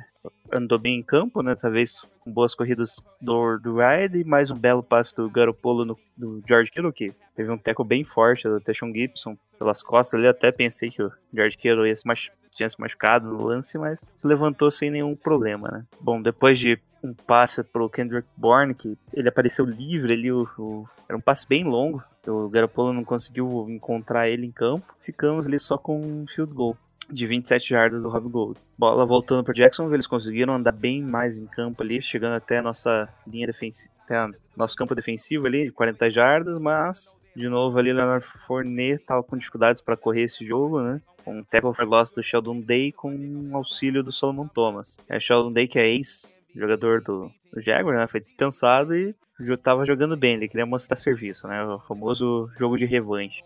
Andou 0.52 0.78
bem 0.78 0.99
em 0.99 1.04
campo, 1.04 1.41
né? 1.41 1.52
Dessa 1.54 1.70
vez 1.70 2.06
com 2.20 2.32
boas 2.32 2.54
corridas 2.54 3.02
do, 3.22 3.58
do 3.58 3.78
e 3.82 4.24
mais 4.24 4.52
um 4.52 4.58
belo 4.58 4.84
passe 4.84 5.16
do 5.16 5.30
Garoppolo 5.30 5.86
no, 5.86 5.97
do 6.16 6.43
George 6.47 6.70
Kittle, 6.70 6.91
que 6.91 7.14
teve 7.36 7.49
um 7.49 7.58
tackle 7.58 7.86
bem 7.86 8.04
forte 8.04 8.47
do 8.47 8.60
Teshon 8.60 8.91
Gibson 8.93 9.38
pelas 9.58 9.82
costas 9.82 10.20
ali. 10.20 10.28
Até 10.28 10.52
pensei 10.52 10.89
que 10.89 11.02
o 11.02 11.12
George 11.34 11.58
Kittle 11.58 11.88
ia 11.88 11.95
se 11.95 12.06
machu- 12.06 12.32
tinha 12.52 12.68
se 12.70 12.80
machucado 12.80 13.28
no 13.30 13.43
lance, 13.45 13.78
mas 13.78 14.10
se 14.16 14.28
levantou 14.28 14.70
sem 14.70 14.91
nenhum 14.91 15.16
problema, 15.16 15.70
né? 15.72 15.86
Bom, 15.99 16.22
depois 16.22 16.60
de 16.60 16.78
um 17.04 17.14
passe 17.14 17.64
pro 17.64 17.89
Kendrick 17.89 18.28
Bourne, 18.38 18.76
que 18.76 18.95
ele 19.14 19.30
apareceu 19.30 19.66
livre 19.66 20.14
ali, 20.14 20.32
o, 20.32 20.47
o- 20.60 20.86
era 21.08 21.18
um 21.18 21.22
passe 21.22 21.47
bem 21.47 21.64
longo, 21.64 22.04
o 22.28 22.47
Garoppolo 22.49 22.93
não 22.93 23.04
conseguiu 23.04 23.66
encontrar 23.70 24.30
ele 24.30 24.45
em 24.45 24.52
campo, 24.52 24.86
ficamos 24.99 25.47
ali 25.47 25.58
só 25.58 25.78
com 25.78 25.99
um 25.99 26.28
field 26.28 26.54
goal 26.54 26.78
de 27.12 27.28
27 27.28 27.70
jardas 27.70 28.03
do 28.03 28.09
Rob 28.09 28.30
Gold. 28.30 28.59
Bola 28.78 29.05
voltando 29.05 29.43
para 29.43 29.53
Jacksonville, 29.53 29.95
eles 29.95 30.07
conseguiram 30.07 30.55
andar 30.55 30.72
bem 30.72 31.01
mais 31.01 31.38
em 31.38 31.45
campo 31.45 31.84
ali, 31.84 32.01
chegando 32.01 32.34
até 32.34 32.57
a 32.57 32.62
nossa 32.62 33.09
linha 33.28 33.47
defensiva, 33.47 33.93
até 34.03 34.28
nosso 34.55 34.76
campo 34.76 34.95
defensivo 34.95 35.45
ali, 35.45 35.66
de 35.66 35.72
40 35.72 36.09
jardas, 36.09 36.59
mas 36.59 37.20
de 37.36 37.47
novo 37.47 37.78
ali 37.78 37.93
Leonard 37.93 38.26
Fournette 38.26 39.03
tava 39.05 39.24
com 39.24 39.38
dificuldades 39.38 39.82
para 39.82 39.95
correr 39.95 40.24
esse 40.24 40.45
jogo, 40.45 40.82
né? 40.82 41.01
Com 41.24 41.39
um 41.39 41.43
tackle 41.43 41.74
for 41.74 41.86
loss 41.86 42.12
do 42.12 42.24
Sheldon 42.24 42.59
Day 42.59 42.91
com 42.91 43.49
auxílio 43.53 44.03
do 44.03 44.12
Solomon 44.12 44.47
Thomas. 44.47 44.97
É 45.07 45.20
Sheldon 45.20 45.53
Day 45.53 45.68
que 45.68 45.80
é 45.80 45.88
ex-jogador 45.88 47.01
do, 47.01 47.32
do 47.53 47.62
Jaguar, 47.62 47.97
né? 47.97 48.07
Foi 48.07 48.20
dispensado 48.20 48.95
e 48.95 49.16
tava 49.64 49.86
jogando 49.86 50.16
bem, 50.16 50.36
ele 50.36 50.47
queria 50.47 50.66
mostrar 50.66 50.95
serviço, 50.95 51.47
né? 51.47 51.64
O 51.64 51.80
famoso 51.80 52.49
jogo 52.57 52.78
de 52.78 52.86
revanche. 52.86 53.43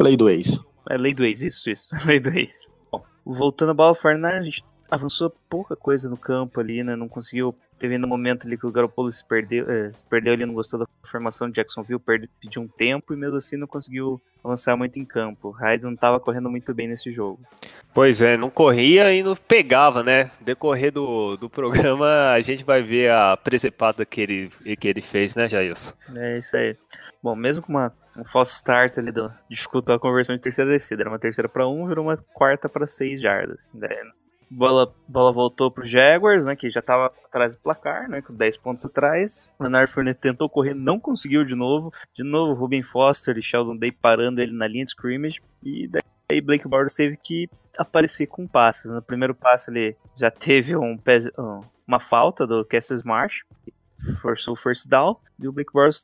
Lei 0.00 0.16
do 0.16 0.28
ex. 0.28 0.64
É 0.88 0.96
lei 0.96 1.14
do 1.14 1.24
ex, 1.24 1.42
isso, 1.42 1.70
isso. 1.70 1.86
Lei 2.06 2.20
do 2.20 2.30
ex. 2.30 2.72
Voltando 3.24 3.70
a 3.70 3.74
bola, 3.74 3.92
o 3.92 3.94
Fernandes, 3.94 4.40
a 4.40 4.42
gente 4.44 4.64
avançou 4.92 5.34
pouca 5.48 5.74
coisa 5.74 6.08
no 6.10 6.18
campo 6.18 6.60
ali, 6.60 6.84
né? 6.84 6.94
Não 6.94 7.08
conseguiu. 7.08 7.54
Teve 7.78 7.96
no 7.96 8.06
momento 8.06 8.46
ali 8.46 8.58
que 8.58 8.66
o 8.66 8.70
Garoppolo 8.70 9.10
se 9.10 9.24
perdeu, 9.24 9.68
é, 9.68 9.90
se 9.92 10.04
perdeu 10.04 10.34
ali, 10.34 10.44
não 10.44 10.54
gostou 10.54 10.78
da 10.78 10.86
formação 11.02 11.48
de 11.48 11.54
Jacksonville, 11.54 11.98
perde, 11.98 12.28
pediu 12.40 12.62
um 12.62 12.68
tempo 12.68 13.12
e 13.12 13.16
mesmo 13.16 13.38
assim 13.38 13.56
não 13.56 13.66
conseguiu 13.66 14.20
avançar 14.44 14.76
muito 14.76 14.98
em 14.98 15.04
campo. 15.04 15.50
Hyde 15.50 15.84
não 15.84 15.94
estava 15.94 16.20
correndo 16.20 16.50
muito 16.50 16.74
bem 16.74 16.86
nesse 16.86 17.10
jogo. 17.10 17.40
Pois 17.94 18.20
é, 18.20 18.36
não 18.36 18.50
corria 18.50 19.12
e 19.12 19.22
não 19.22 19.34
pegava, 19.34 20.02
né? 20.02 20.30
Decorrer 20.40 20.92
do, 20.92 21.36
do 21.36 21.48
programa, 21.48 22.30
a 22.32 22.40
gente 22.40 22.62
vai 22.62 22.82
ver 22.82 23.10
a 23.10 23.36
presepada 23.36 24.04
que 24.04 24.20
ele, 24.20 24.50
que 24.78 24.88
ele 24.88 25.00
fez, 25.00 25.34
né, 25.34 25.48
Jailson? 25.48 25.92
É 26.16 26.38
isso 26.38 26.56
aí. 26.56 26.76
Bom, 27.22 27.34
mesmo 27.34 27.62
com 27.62 27.72
uma, 27.72 27.92
um 28.16 28.24
false 28.24 28.54
start 28.54 28.98
ali, 28.98 29.10
do, 29.12 29.32
dificultou 29.48 29.94
a 29.94 29.98
conversão 30.00 30.36
de 30.36 30.42
terceira 30.42 30.70
descida. 30.70 31.02
Era 31.02 31.10
uma 31.10 31.18
terceira 31.18 31.48
para 31.48 31.66
um, 31.66 31.86
virou 31.86 32.04
uma 32.06 32.16
quarta 32.16 32.68
para 32.68 32.86
seis 32.86 33.20
jardas. 33.20 33.70
Daí, 33.72 33.96
bola, 34.50 34.94
bola 35.08 35.32
voltou 35.32 35.70
pro 35.70 35.84
Jaguars, 35.86 36.44
né, 36.44 36.54
que 36.54 36.70
já 36.70 36.82
tava 36.82 37.06
atrás 37.24 37.54
do 37.54 37.60
placar, 37.62 38.08
né, 38.08 38.20
com 38.20 38.34
10 38.34 38.56
pontos 38.58 38.84
atrás. 38.84 39.48
Leonard 39.58 39.90
Fournette 39.90 40.20
tentou 40.20 40.48
correr, 40.48 40.74
não 40.74 41.00
conseguiu 41.00 41.44
de 41.44 41.54
novo. 41.54 41.90
De 42.14 42.22
novo, 42.22 42.52
Ruben 42.52 42.82
Foster 42.82 43.36
e 43.38 43.42
Sheldon 43.42 43.76
Day 43.76 43.90
parando 43.92 44.42
ele 44.42 44.52
na 44.52 44.66
linha 44.68 44.84
de 44.84 44.90
scrimmage. 44.90 45.40
E 45.62 45.88
daí 45.88 46.40
Blake 46.40 46.68
Bortles 46.68 46.94
teve 46.94 47.16
que 47.16 47.48
aparecer 47.78 48.26
com 48.26 48.46
passes. 48.46 48.90
No 48.90 49.00
primeiro 49.02 49.34
passe 49.34 49.70
ele 49.70 49.96
já 50.16 50.30
teve 50.30 50.76
um, 50.76 50.98
um- 51.38 51.60
uma 51.86 51.98
falta 52.00 52.46
do 52.46 52.64
Cassius 52.64 53.02
Marsh, 53.02 53.42
forçou 54.20 54.54
o 54.54 54.56
first 54.56 54.88
down, 54.88 55.16
e 55.38 55.46
o 55.48 55.52
Blake 55.52 55.72
Bortles 55.72 56.02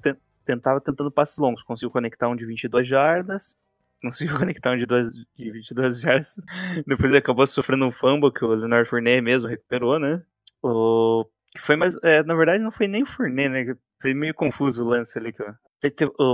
tentava 0.48 0.80
tentando 0.80 1.10
passes 1.10 1.36
longos, 1.36 1.62
conseguiu 1.62 1.90
conectar 1.90 2.28
um 2.28 2.34
de 2.34 2.46
22 2.46 2.88
jardas, 2.88 3.56
conseguiu 4.02 4.38
conectar 4.38 4.72
um 4.72 4.78
de, 4.78 4.86
dois, 4.86 5.12
de 5.12 5.50
22 5.50 6.00
jardas, 6.00 6.36
depois 6.86 7.12
acabou 7.12 7.46
sofrendo 7.46 7.86
um 7.86 7.92
fumble 7.92 8.32
que 8.32 8.44
o 8.44 8.54
Leonard 8.54 8.88
Fournette 8.88 9.20
mesmo 9.20 9.48
recuperou, 9.48 9.98
né? 9.98 10.22
O 10.62 11.26
que 11.54 11.60
foi 11.60 11.76
mais, 11.76 11.96
é, 12.02 12.22
na 12.22 12.34
verdade 12.34 12.62
não 12.62 12.70
foi 12.70 12.88
nem 12.88 13.02
o 13.02 13.06
Fournette, 13.06 13.48
né? 13.48 13.76
Foi 14.00 14.14
meio 14.14 14.34
confuso 14.34 14.84
o 14.84 14.88
lance 14.88 15.18
ali 15.18 15.32
que 15.32 15.44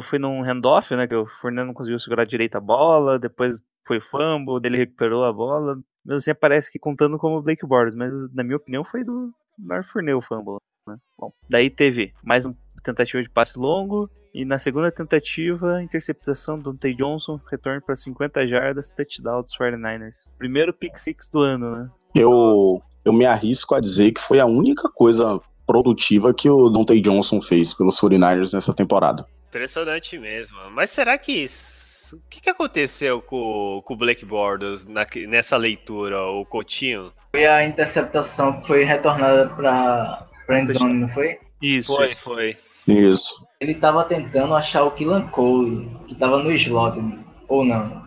foi 0.02 0.18
num 0.18 0.42
handoff, 0.42 0.94
né? 0.94 1.06
Que 1.06 1.14
o 1.14 1.26
Fournette 1.26 1.66
não 1.66 1.74
conseguiu 1.74 1.98
segurar 1.98 2.24
direito 2.24 2.56
a 2.56 2.60
bola, 2.60 3.18
depois 3.18 3.60
foi 3.86 4.00
fumble, 4.00 4.60
dele 4.60 4.78
recuperou 4.78 5.24
a 5.24 5.32
bola. 5.32 5.76
Mesmo 6.04 6.18
assim, 6.18 6.34
parece 6.34 6.70
que 6.70 6.78
contando 6.78 7.18
como 7.18 7.38
o 7.38 7.42
Blake 7.42 7.66
Bortles, 7.66 7.94
mas 7.94 8.12
na 8.32 8.44
minha 8.44 8.56
opinião 8.56 8.84
foi 8.84 9.02
do 9.02 9.32
Leonard 9.58 9.88
Fournette 9.88 10.16
o 10.16 10.22
fumble. 10.22 10.58
Né? 10.86 10.96
Bom, 11.18 11.32
daí 11.48 11.70
teve 11.70 12.12
mais 12.22 12.44
uma 12.44 12.54
tentativa 12.85 13.22
de 13.22 13.30
passe 13.30 13.59
longo 13.59 14.09
e 14.32 14.45
na 14.45 14.59
segunda 14.59 14.91
tentativa, 14.93 15.82
interceptação 15.82 16.59
do 16.59 16.72
Dante 16.72 16.95
Johnson, 16.95 17.41
retorno 17.51 17.80
para 17.80 17.97
50 17.97 18.47
jardas, 18.47 18.91
touchdown 18.91 19.41
dos 19.43 19.57
49ers. 19.57 20.16
Primeiro 20.39 20.72
pick 20.72 20.97
six 20.99 21.28
do 21.28 21.41
ano, 21.41 21.70
né? 21.70 21.89
Eu, 22.14 22.80
eu 23.05 23.12
me 23.12 23.24
arrisco 23.26 23.74
a 23.74 23.80
dizer 23.80 24.12
que 24.12 24.20
foi 24.20 24.39
a 24.41 24.47
única 24.47 24.89
coisa 24.89 25.41
produtiva 25.66 26.35
que 26.35 26.49
o 26.51 26.68
Dante 26.68 27.01
Johnson 27.01 27.41
fez 27.41 27.72
pelos 27.74 27.99
49ers 27.99 28.53
nessa 28.53 28.74
temporada. 28.74 29.24
Impressionante 29.49 30.18
mesmo. 30.18 30.57
Mas 30.72 30.91
será 30.91 31.16
que 31.16 31.32
isso. 31.32 32.16
O 32.16 32.28
que, 32.28 32.41
que 32.41 32.51
aconteceu 32.51 33.22
com, 33.22 33.80
com 33.85 33.95
o 33.95 33.97
Blake 33.97 34.24
Borders 34.24 34.85
na- 34.85 35.07
nessa 35.26 35.57
leitura, 35.57 36.20
o 36.22 36.45
Coutinho? 36.45 37.12
Foi 37.32 37.47
a 37.47 37.64
interceptação 37.64 38.61
que 38.61 38.66
foi 38.66 38.85
retornada 38.85 39.49
pra 39.49 40.26
friendzone, 40.47 40.95
não 40.95 41.09
foi? 41.09 41.39
Isso. 41.62 41.95
Foi, 41.95 42.14
foi. 42.16 42.57
Isso. 42.87 43.35
Ele 43.61 43.74
tava 43.74 44.05
tentando 44.05 44.55
achar 44.55 44.85
o 44.85 44.91
Killan 44.91 45.26
Cole, 45.28 45.91
que 46.07 46.14
tava 46.14 46.43
no 46.43 46.53
slot, 46.53 46.99
ou 47.49 47.64
não. 47.64 48.05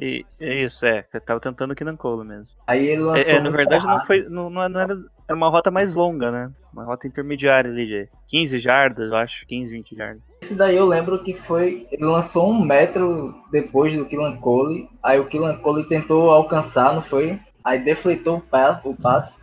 E, 0.00 0.24
é 0.38 0.62
isso, 0.62 0.86
é. 0.86 1.04
Eu 1.12 1.20
tava 1.20 1.40
tentando 1.40 1.72
o 1.72 1.74
Keenan 1.74 1.96
Cole 1.96 2.26
mesmo. 2.26 2.46
Aí 2.66 2.86
ele 2.86 3.02
lançou. 3.02 3.32
É, 3.32 3.36
é, 3.36 3.40
na 3.40 3.50
verdade 3.50 3.84
não 3.84 4.06
foi. 4.06 4.22
Não, 4.28 4.48
não 4.48 4.80
era, 4.80 4.96
era 5.26 5.36
uma 5.36 5.48
rota 5.48 5.72
mais 5.72 5.92
longa, 5.94 6.30
né? 6.30 6.52
Uma 6.72 6.84
rota 6.84 7.08
intermediária 7.08 7.68
ali 7.68 7.84
de 7.84 8.08
15 8.28 8.60
jardas, 8.60 9.08
eu 9.08 9.16
acho. 9.16 9.44
15, 9.46 9.72
20 9.72 9.96
jardas. 9.96 10.22
Esse 10.40 10.54
daí 10.54 10.76
eu 10.76 10.86
lembro 10.86 11.22
que 11.24 11.34
foi. 11.34 11.88
Ele 11.90 12.04
lançou 12.04 12.48
um 12.48 12.64
metro 12.64 13.34
depois 13.50 13.92
do 13.96 14.06
Killan 14.06 14.36
Cole. 14.36 14.88
Aí 15.02 15.18
o 15.18 15.26
Killan 15.26 15.56
Cole 15.56 15.82
tentou 15.84 16.30
alcançar, 16.30 16.94
não 16.94 17.02
foi? 17.02 17.40
Aí 17.64 17.80
defletou 17.80 18.36
o 18.36 18.40
passe. 18.40 18.80
O 18.84 18.94
passe. 18.94 19.38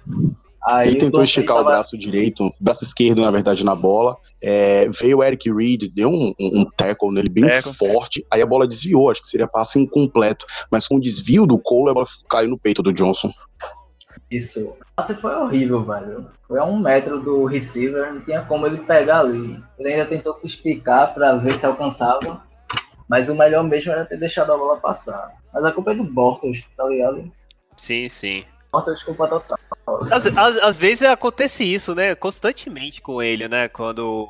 Aí 0.67 0.87
Ele 0.89 0.97
o 0.97 0.99
tentou 0.99 1.23
esticar 1.23 1.57
o 1.57 1.59
tava- 1.59 1.69
braço 1.71 1.95
direito, 1.97 2.49
braço 2.59 2.83
esquerdo, 2.83 3.21
na 3.21 3.29
verdade, 3.29 3.63
na 3.63 3.75
bola. 3.75 4.17
É, 4.41 4.89
veio 4.89 5.19
o 5.19 5.23
Eric 5.23 5.51
Reed, 5.51 5.91
deu 5.93 6.09
um, 6.09 6.33
um, 6.39 6.65
tackle 6.75 7.11
nele 7.11 7.29
bem 7.29 7.47
Tackle. 7.47 7.73
forte. 7.73 8.25
Aí 8.31 8.41
a 8.41 8.45
bola 8.45 8.67
desviou, 8.67 9.11
acho 9.11 9.21
que 9.21 9.27
seria 9.27 9.47
passe 9.47 9.79
incompleto. 9.79 10.45
Mas 10.71 10.87
com 10.87 10.95
o 10.95 10.99
desvio 11.01 11.45
do 11.45 11.57
Cole, 11.59 11.91
a 11.91 11.93
bola 11.93 12.05
caiu 12.29 12.49
no 12.49 12.57
peito 12.57 12.81
do 12.81 12.91
Johnson. 12.91 13.31
Isso. 14.31 14.61
O 14.61 14.77
passe 14.95 15.13
foi 15.15 15.35
horrível, 15.35 15.83
velho. 15.83 16.27
Foi 16.47 16.59
a 16.59 16.65
um 16.65 16.79
metro 16.79 17.19
do 17.19 17.45
receiver, 17.45 18.13
não 18.13 18.21
tinha 18.21 18.41
como 18.41 18.65
ele 18.65 18.77
pegar 18.77 19.19
ali. 19.19 19.59
Ele 19.77 19.89
ainda 19.93 20.05
tentou 20.05 20.33
se 20.33 20.47
esticar 20.47 21.13
pra 21.13 21.35
ver 21.35 21.55
se 21.55 21.65
alcançava. 21.65 22.41
Mas 23.07 23.29
o 23.29 23.35
melhor 23.35 23.63
mesmo 23.63 23.91
era 23.91 24.03
ter 24.05 24.17
deixado 24.17 24.51
a 24.51 24.57
bola 24.57 24.77
passar. 24.77 25.31
Mas 25.53 25.63
a 25.63 25.71
culpa 25.71 25.91
é 25.91 25.95
do 25.95 26.03
Bortles, 26.03 26.67
tá 26.75 26.85
ligado? 26.87 27.31
Sim, 27.77 28.09
sim. 28.09 28.43
Bortles 28.75 29.03
culpa 29.03 29.27
total. 29.27 29.57
Às, 30.11 30.25
às, 30.25 30.57
às 30.57 30.77
vezes 30.77 31.03
acontece 31.03 31.63
isso, 31.63 31.95
né? 31.95 32.13
Constantemente 32.13 33.01
com 33.01 33.21
ele, 33.21 33.47
né? 33.47 33.69
Quando 33.69 34.27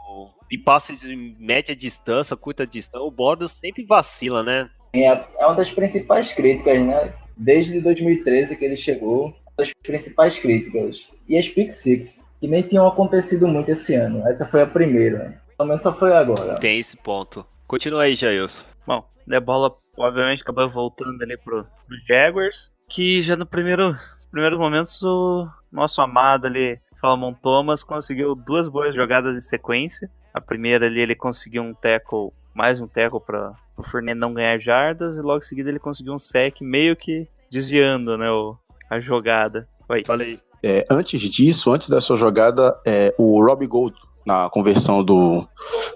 em 0.51 0.61
passes 0.61 1.03
em 1.03 1.35
média 1.39 1.75
distância, 1.75 2.37
curta 2.37 2.67
distância, 2.67 3.05
o 3.05 3.09
Bordos 3.09 3.53
sempre 3.53 3.83
vacila, 3.83 4.43
né? 4.43 4.69
É, 4.93 5.07
é 5.07 5.45
uma 5.45 5.55
das 5.55 5.71
principais 5.71 6.33
críticas, 6.33 6.85
né? 6.85 7.13
Desde 7.35 7.81
2013 7.81 8.55
que 8.55 8.63
ele 8.63 8.77
chegou, 8.77 9.25
uma 9.25 9.35
das 9.57 9.71
principais 9.83 10.37
críticas. 10.37 11.09
E 11.27 11.37
as 11.37 11.49
Pick 11.49 11.71
Six, 11.71 12.23
que 12.39 12.47
nem 12.47 12.61
tinham 12.61 12.87
acontecido 12.87 13.47
muito 13.47 13.71
esse 13.71 13.95
ano. 13.95 14.25
Essa 14.27 14.45
foi 14.45 14.61
a 14.61 14.67
primeira. 14.67 15.41
Pelo 15.57 15.69
menos 15.69 15.81
só 15.81 15.91
foi 15.91 16.13
agora. 16.13 16.55
Tem 16.59 16.79
esse 16.79 16.95
ponto. 16.97 17.45
Continua 17.67 18.03
aí, 18.03 18.15
Jailson. 18.15 18.63
Bom, 18.85 19.03
a 19.29 19.39
bola, 19.39 19.73
obviamente, 19.97 20.43
acabou 20.43 20.69
voltando 20.69 21.21
ali 21.23 21.37
pro, 21.37 21.63
pro 21.63 21.97
Jaguars. 22.07 22.71
Que 22.87 23.21
já 23.21 23.35
no 23.35 23.47
primeiro, 23.47 23.95
primeiros 24.35 24.59
momentos 24.59 25.01
o 25.01 25.47
nosso 25.71 26.01
amado 26.01 26.45
ali, 26.45 26.77
Salomon 26.91 27.33
Thomas, 27.33 27.85
conseguiu 27.85 28.35
duas 28.35 28.67
boas 28.67 28.93
jogadas 28.93 29.37
em 29.37 29.39
sequência. 29.39 30.09
A 30.33 30.41
primeira 30.41 30.87
ali 30.87 30.99
ele 30.99 31.15
conseguiu 31.15 31.63
um 31.63 31.73
tackle, 31.73 32.31
mais 32.53 32.81
um 32.81 32.87
tackle 32.87 33.21
para 33.25 33.53
o 33.77 33.83
Fournette 33.83 34.19
não 34.19 34.33
ganhar 34.33 34.59
jardas. 34.59 35.15
E 35.15 35.21
logo 35.21 35.37
em 35.37 35.47
seguida 35.47 35.69
ele 35.69 35.79
conseguiu 35.79 36.13
um 36.13 36.19
sec, 36.19 36.59
meio 36.59 36.97
que 36.97 37.29
desviando 37.49 38.17
né, 38.17 38.29
o, 38.29 38.57
a 38.89 38.99
jogada. 38.99 39.69
Oi. 39.87 40.03
Falei. 40.05 40.37
É, 40.61 40.85
antes 40.89 41.21
disso, 41.21 41.71
antes 41.71 41.87
dessa 41.87 42.13
jogada, 42.17 42.77
é, 42.85 43.15
o 43.17 43.41
Robbie 43.41 43.67
Gold, 43.67 43.95
na 44.25 44.49
conversão 44.49 45.01
do, 45.01 45.47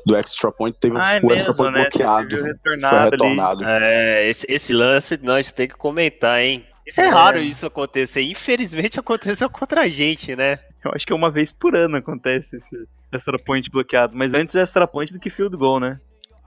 do 0.06 0.16
extra 0.16 0.50
point, 0.50 0.78
teve 0.80 0.96
Ah, 0.98 1.16
é 1.16 1.20
o 1.22 1.34
extra 1.34 1.50
mesmo, 1.50 1.56
point 1.58 1.74
né? 1.74 1.82
bloqueado. 1.82 2.30
Teve 2.30 2.42
o 2.42 2.44
Foi 2.44 2.54
retornado 2.54 2.96
ali. 2.96 3.12
retornado. 3.12 3.64
É, 3.66 4.30
esse, 4.30 4.46
esse 4.50 4.72
lance 4.72 5.20
nós 5.22 5.52
tem 5.52 5.68
que 5.68 5.76
comentar, 5.76 6.40
hein? 6.40 6.64
Isso 6.90 7.02
é, 7.02 7.06
É. 7.06 7.10
raro 7.10 7.40
isso 7.40 7.66
acontecer. 7.66 8.22
Infelizmente 8.22 9.00
aconteceu 9.00 9.50
contra 9.50 9.82
a 9.82 9.90
gente, 9.90 10.36
né? 10.36 10.60
Eu 10.84 10.92
acho 10.96 11.06
que 11.06 11.14
é 11.14 11.16
uma 11.16 11.30
vez 11.32 11.52
por 11.52 11.76
ano 11.76 11.98
acontece 11.98 12.56
esse 12.56 12.76
extra 13.12 13.38
point 13.40 13.70
bloqueado. 13.70 14.16
Mas 14.16 14.34
antes 14.34 14.56
é 14.56 14.62
extra 14.62 14.88
point 14.88 15.12
do 15.14 15.20
que 15.20 15.30
field 15.30 15.56
goal, 15.58 15.80
né? 15.80 16.00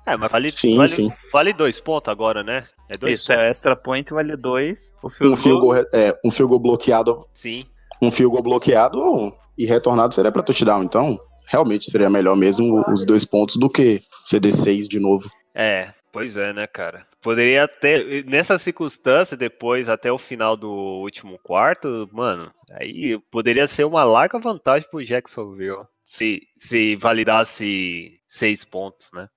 É, 0.04 0.16
mas 0.16 0.32
vale, 0.32 0.50
Sim, 0.50 0.76
vale, 0.76 0.88
sim. 0.88 1.12
vale 1.32 1.52
dois 1.52 1.78
pontos 1.80 2.10
agora, 2.10 2.42
né? 2.42 2.64
É 2.88 2.96
dois 2.98 3.18
Isso, 3.18 3.32
é 3.32 3.48
extra 3.48 3.76
point 3.76 4.12
vale 4.12 4.36
dois. 4.36 4.92
O 5.02 5.08
field 5.08 5.34
Um 5.34 5.36
field 5.36 5.60
goal, 5.60 5.74
goal, 5.74 5.86
é, 5.92 6.18
um 6.24 6.30
field 6.30 6.48
goal 6.48 6.60
bloqueado, 6.60 7.24
Sim. 7.32 7.64
um 8.00 8.10
field 8.10 8.32
goal 8.32 8.42
bloqueado 8.42 9.32
e 9.56 9.64
retornado 9.64 10.12
seria 10.12 10.32
para 10.32 10.42
touchdown. 10.42 10.82
Então, 10.82 11.20
realmente 11.46 11.88
seria 11.88 12.10
melhor 12.10 12.34
mesmo 12.36 12.82
os 12.90 13.04
dois 13.04 13.24
pontos 13.24 13.56
do 13.56 13.70
que 13.70 14.02
CD6 14.26 14.88
de 14.88 14.98
novo. 14.98 15.30
É, 15.54 15.92
pois 16.10 16.36
é, 16.36 16.52
né, 16.52 16.66
cara? 16.66 17.06
Poderia 17.22 17.68
ter, 17.68 18.24
nessa 18.24 18.58
circunstância, 18.58 19.36
depois, 19.36 19.88
até 19.88 20.10
o 20.10 20.18
final 20.18 20.56
do 20.56 20.68
último 20.68 21.38
quarto, 21.38 22.10
mano, 22.12 22.52
aí 22.72 23.16
poderia 23.30 23.68
ser 23.68 23.84
uma 23.84 24.02
larga 24.02 24.40
vantagem 24.40 24.88
pro 24.90 25.04
Jacksonville. 25.04 25.86
Se, 26.04 26.42
se 26.58 26.96
validasse 26.96 28.20
seis 28.28 28.64
pontos, 28.64 29.10
né? 29.14 29.28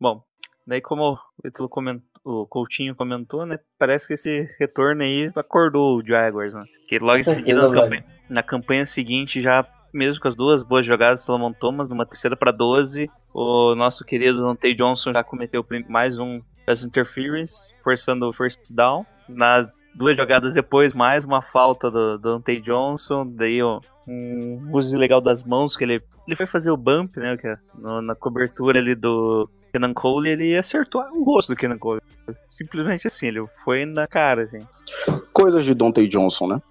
Bom, 0.00 0.20
daí 0.66 0.80
como 0.80 1.12
o, 1.12 1.48
Ítalo 1.48 1.68
comentou, 1.68 2.04
o 2.24 2.44
Coutinho 2.44 2.96
comentou, 2.96 3.46
né? 3.46 3.60
Parece 3.78 4.08
que 4.08 4.14
esse 4.14 4.42
retorno 4.58 5.02
aí 5.04 5.30
acordou 5.36 5.98
o 5.98 6.04
Jaguars, 6.04 6.54
né? 6.54 6.64
Que 6.88 6.98
logo 6.98 7.18
em 7.18 7.22
seguida, 7.22 7.68
na 7.68 7.74
campanha, 7.74 8.04
na 8.28 8.42
campanha 8.42 8.84
seguinte, 8.84 9.40
já 9.40 9.64
mesmo 9.94 10.20
com 10.20 10.28
as 10.28 10.34
duas 10.34 10.64
boas 10.64 10.84
jogadas 10.84 11.20
do 11.20 11.26
Solomon 11.26 11.52
Thomas, 11.52 11.88
numa 11.88 12.04
terceira 12.04 12.36
para 12.36 12.50
12, 12.50 13.08
o 13.32 13.74
nosso 13.76 14.04
querido 14.04 14.42
Dante 14.42 14.74
Johnson 14.74 15.12
já 15.12 15.22
cometeu 15.22 15.64
mais 15.88 16.18
um 16.18 16.42
pass 16.66 16.84
interference, 16.84 17.54
forçando 17.82 18.28
o 18.28 18.32
first 18.32 18.72
down. 18.74 19.06
Nas 19.28 19.70
duas 19.94 20.16
jogadas 20.16 20.54
depois, 20.54 20.92
mais 20.92 21.24
uma 21.24 21.40
falta 21.40 21.90
do, 21.90 22.18
do 22.18 22.38
Dante 22.38 22.60
Johnson, 22.60 23.24
daí 23.26 23.62
ó, 23.62 23.80
um 24.06 24.70
uso 24.72 24.96
legal 24.98 25.20
das 25.20 25.42
mãos 25.42 25.76
que 25.76 25.84
ele 25.84 26.02
ele 26.26 26.34
foi 26.34 26.46
fazer 26.46 26.72
o 26.72 26.76
bump, 26.76 27.16
né, 27.18 27.36
que 27.36 27.46
é 27.46 27.56
no- 27.76 28.02
na 28.02 28.12
cobertura 28.16 28.80
ali 28.80 28.96
do 28.96 29.48
Kenan 29.72 29.94
Cole, 29.94 30.28
ele 30.30 30.56
acertou 30.56 31.00
o 31.12 31.22
rosto 31.22 31.52
do 31.52 31.56
Kenan 31.56 31.78
Cole. 31.78 32.00
Simplesmente 32.50 33.06
assim, 33.06 33.28
ele 33.28 33.46
foi 33.64 33.84
na 33.84 34.08
cara, 34.08 34.42
assim. 34.42 34.58
Coisas 35.32 35.64
de 35.64 35.72
Dante 35.72 36.04
Johnson, 36.08 36.48
né? 36.48 36.62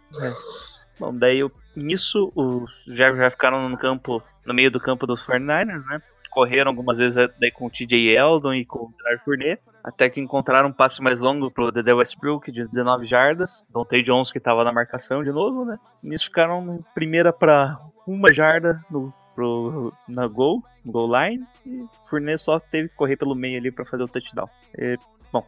Bom, 1.00 1.14
daí 1.14 1.40
eu- 1.40 1.52
nisso 1.74 2.30
os 2.36 2.70
Jaguars 2.86 3.20
já 3.24 3.32
ficaram 3.32 3.70
no 3.70 3.78
campo, 3.78 4.22
no 4.46 4.54
meio 4.54 4.70
do 4.70 4.80
campo 4.80 5.08
dos 5.08 5.26
49ers, 5.26 5.86
né? 5.86 6.02
Correram 6.36 6.72
algumas 6.72 6.98
vezes 6.98 7.18
eh, 7.18 7.30
daí 7.40 7.50
com 7.50 7.68
o 7.68 7.70
TJ 7.70 8.14
Eldon 8.14 8.54
e 8.54 8.66
com 8.66 8.80
o 8.80 8.94
Gerard 9.02 9.60
até 9.82 10.10
que 10.10 10.20
encontraram 10.20 10.68
um 10.68 10.74
passe 10.74 11.02
mais 11.02 11.20
longo 11.20 11.50
pro 11.50 11.72
Dede 11.72 11.94
Westbrook 11.94 12.52
de 12.52 12.68
19 12.68 13.06
jardas, 13.06 13.64
Dante 13.70 14.04
Johnson 14.04 14.34
que 14.34 14.40
tava 14.42 14.66
na 14.66 14.74
marcação 14.74 15.24
de 15.24 15.32
novo, 15.32 15.64
né? 15.64 15.78
Nisso 16.04 16.26
ficaram 16.26 16.84
primeira 16.94 17.32
para 17.32 17.80
uma 18.06 18.34
jarda 18.34 18.84
no 18.92 19.14
pro, 19.34 19.94
na 20.10 20.28
goal, 20.28 20.62
goal 20.86 21.08
line, 21.08 21.46
e 21.66 21.86
Fournette 22.06 22.42
só 22.42 22.60
teve 22.60 22.90
que 22.90 22.96
correr 22.96 23.16
pelo 23.16 23.34
meio 23.34 23.58
ali 23.58 23.72
para 23.72 23.86
fazer 23.86 24.04
o 24.04 24.08
touchdown. 24.08 24.50
E, 24.78 24.98
bom, 25.32 25.46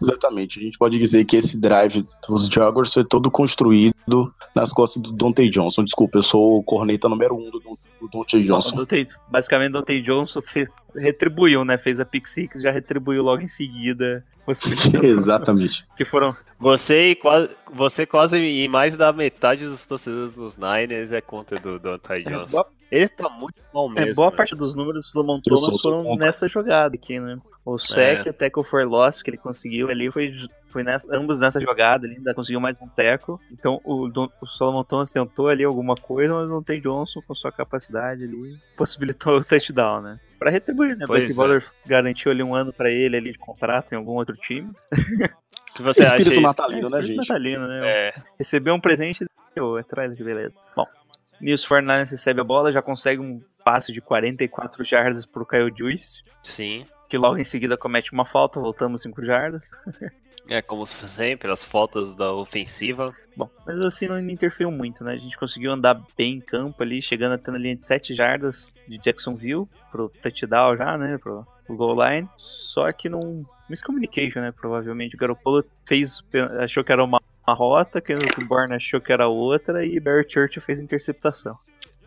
Exatamente. 0.00 0.58
A 0.58 0.62
gente 0.62 0.78
pode 0.78 0.98
dizer 0.98 1.24
que 1.24 1.36
esse 1.36 1.60
drive 1.60 2.04
dos 2.28 2.46
Jaguars 2.48 2.92
foi 2.92 3.04
todo 3.04 3.30
construído 3.30 3.94
nas 4.54 4.72
costas 4.72 5.02
do 5.02 5.12
Dante 5.12 5.48
Johnson. 5.48 5.84
Desculpa, 5.84 6.18
eu 6.18 6.22
sou 6.22 6.58
o 6.58 6.62
corneta 6.62 7.08
número 7.08 7.34
um 7.36 7.50
do, 7.50 7.58
do 7.60 8.08
Dante 8.12 8.42
Johnson. 8.42 8.76
Dante- 8.76 9.08
basicamente, 9.30 9.70
o 9.70 9.72
Dante 9.74 10.00
Johnson 10.02 10.40
fe- 10.42 10.68
retribuiu, 10.94 11.64
né? 11.64 11.78
Fez 11.78 12.00
a 12.00 12.04
pick 12.04 12.26
six, 12.26 12.60
já 12.62 12.70
retribuiu 12.70 13.22
logo 13.22 13.42
em 13.42 13.48
seguida. 13.48 14.24
Exatamente. 15.02 15.86
que 15.96 16.04
foram 16.04 16.36
Você 16.58 17.10
e 17.10 17.14
quase, 17.14 17.54
você 17.72 18.04
quase 18.04 18.38
e 18.38 18.68
mais 18.68 18.96
da 18.96 19.12
metade 19.12 19.64
dos 19.66 19.86
torcedores 19.86 20.34
dos 20.34 20.56
Niners 20.56 21.12
é 21.12 21.20
contra 21.20 21.58
do 21.60 21.78
Dante 21.78 22.12
é, 22.12 22.20
Johnson. 22.22 22.56
boa, 22.56 22.66
Ele 22.90 23.08
tá 23.08 23.28
muito 23.28 23.62
mal 23.72 23.88
é, 23.96 24.00
mesmo. 24.04 24.14
boa 24.16 24.30
né? 24.30 24.36
parte 24.36 24.56
dos 24.56 24.74
números 24.74 25.12
do 25.14 25.22
Thomas 25.42 25.80
foram 25.80 26.02
contra. 26.04 26.26
nessa 26.26 26.48
jogada 26.48 26.94
aqui, 26.96 27.20
né? 27.20 27.38
O 27.64 27.78
sec 27.78 28.26
e 28.26 28.30
o 28.30 28.32
tackle 28.32 28.64
for 28.64 28.84
loss 28.84 29.22
que 29.22 29.30
ele 29.30 29.36
conseguiu 29.36 29.88
ali 29.88 30.10
foi, 30.10 30.34
foi 30.68 30.82
nessa, 30.82 31.14
ambos 31.16 31.38
nessa 31.38 31.60
jogada, 31.60 32.06
ele 32.06 32.16
ainda 32.16 32.34
conseguiu 32.34 32.60
mais 32.60 32.80
um 32.80 32.88
tackle. 32.88 33.36
Então 33.52 33.80
o, 33.84 34.08
o 34.40 34.46
Solomon 34.46 34.82
Thomas 34.82 35.12
tentou 35.12 35.48
ali 35.48 35.62
alguma 35.62 35.94
coisa, 35.94 36.34
mas 36.34 36.50
não 36.50 36.62
tem 36.62 36.80
Johnson 36.80 37.20
com 37.26 37.34
sua 37.34 37.52
capacidade 37.52 38.24
ali 38.24 38.56
possibilitou 38.76 39.36
o 39.36 39.44
touchdown, 39.44 40.02
né? 40.02 40.20
Pra 40.38 40.50
retribuir, 40.50 40.96
né? 40.96 41.04
Pois 41.06 41.20
Blake 41.20 41.32
é. 41.32 41.36
Bowler 41.36 41.64
garantiu 41.86 42.32
ali 42.32 42.42
um 42.42 42.54
ano 42.54 42.72
pra 42.72 42.90
ele 42.90 43.16
ali 43.16 43.32
de 43.32 43.38
contrato 43.38 43.92
em 43.92 43.96
algum 43.96 44.12
outro 44.12 44.36
time. 44.36 44.70
O 45.72 45.74
que 45.74 45.82
você 45.82 46.02
Espírito 46.02 46.28
acha 46.28 46.34
isso? 46.34 46.42
natalino, 46.42 46.90
né, 46.90 47.00
espírito 47.00 47.06
gente? 47.06 47.28
natalino, 47.28 47.66
né? 47.66 47.80
É, 47.82 48.14
Recebeu 48.38 48.74
um 48.74 48.80
presente 48.80 49.24
e 49.24 49.26
deu, 49.54 49.78
atrás 49.78 50.14
de 50.14 50.22
beleza. 50.22 50.54
Bom, 50.76 50.86
Nils 51.40 51.64
Fernandes 51.64 52.10
recebe 52.10 52.42
a 52.42 52.44
bola, 52.44 52.70
já 52.70 52.82
consegue 52.82 53.22
um 53.22 53.40
passe 53.64 53.90
de 53.90 54.00
44 54.02 54.84
jardas 54.84 55.24
pro 55.24 55.46
Kyle 55.46 55.72
Juice, 55.74 56.22
sim. 56.42 56.84
Que 57.12 57.18
logo 57.18 57.36
em 57.36 57.44
seguida 57.44 57.76
comete 57.76 58.10
uma 58.10 58.24
falta, 58.24 58.58
voltamos 58.58 59.02
5 59.02 59.22
jardas. 59.22 59.70
É 60.48 60.62
como 60.62 60.86
sempre, 60.86 61.52
as 61.52 61.62
faltas 61.62 62.10
da 62.10 62.32
ofensiva. 62.32 63.14
Bom, 63.36 63.50
mas 63.66 63.78
assim 63.84 64.08
não 64.08 64.18
interferiu 64.18 64.72
muito, 64.72 65.04
né? 65.04 65.12
A 65.12 65.18
gente 65.18 65.36
conseguiu 65.36 65.70
andar 65.70 66.02
bem 66.16 66.36
em 66.36 66.40
campo 66.40 66.82
ali, 66.82 67.02
chegando 67.02 67.34
até 67.34 67.50
na 67.50 67.58
linha 67.58 67.76
de 67.76 67.84
7 67.84 68.14
jardas 68.14 68.72
de 68.88 68.96
Jacksonville, 68.96 69.68
pro 69.90 70.08
touchdown 70.22 70.76
já, 70.76 70.96
né? 70.96 71.18
Pro, 71.18 71.46
goal 71.68 71.94
line. 72.02 72.28
Só 72.38 72.90
que 72.92 73.10
não. 73.10 73.44
Miscommunication, 73.68 74.40
né? 74.40 74.52
Provavelmente 74.52 75.14
o 75.14 75.18
Garoppolo 75.18 75.64
fez. 75.84 76.24
achou 76.60 76.82
que 76.82 76.92
era 76.92 77.04
uma, 77.04 77.20
uma 77.46 77.54
rota, 77.54 78.00
que 78.00 78.14
o 78.14 78.46
Bourne 78.46 78.74
achou 78.74 79.02
que 79.02 79.12
era 79.12 79.28
outra, 79.28 79.84
e 79.84 80.00
Barry 80.00 80.26
Church 80.26 80.58
fez 80.60 80.80
interceptação. 80.80 81.58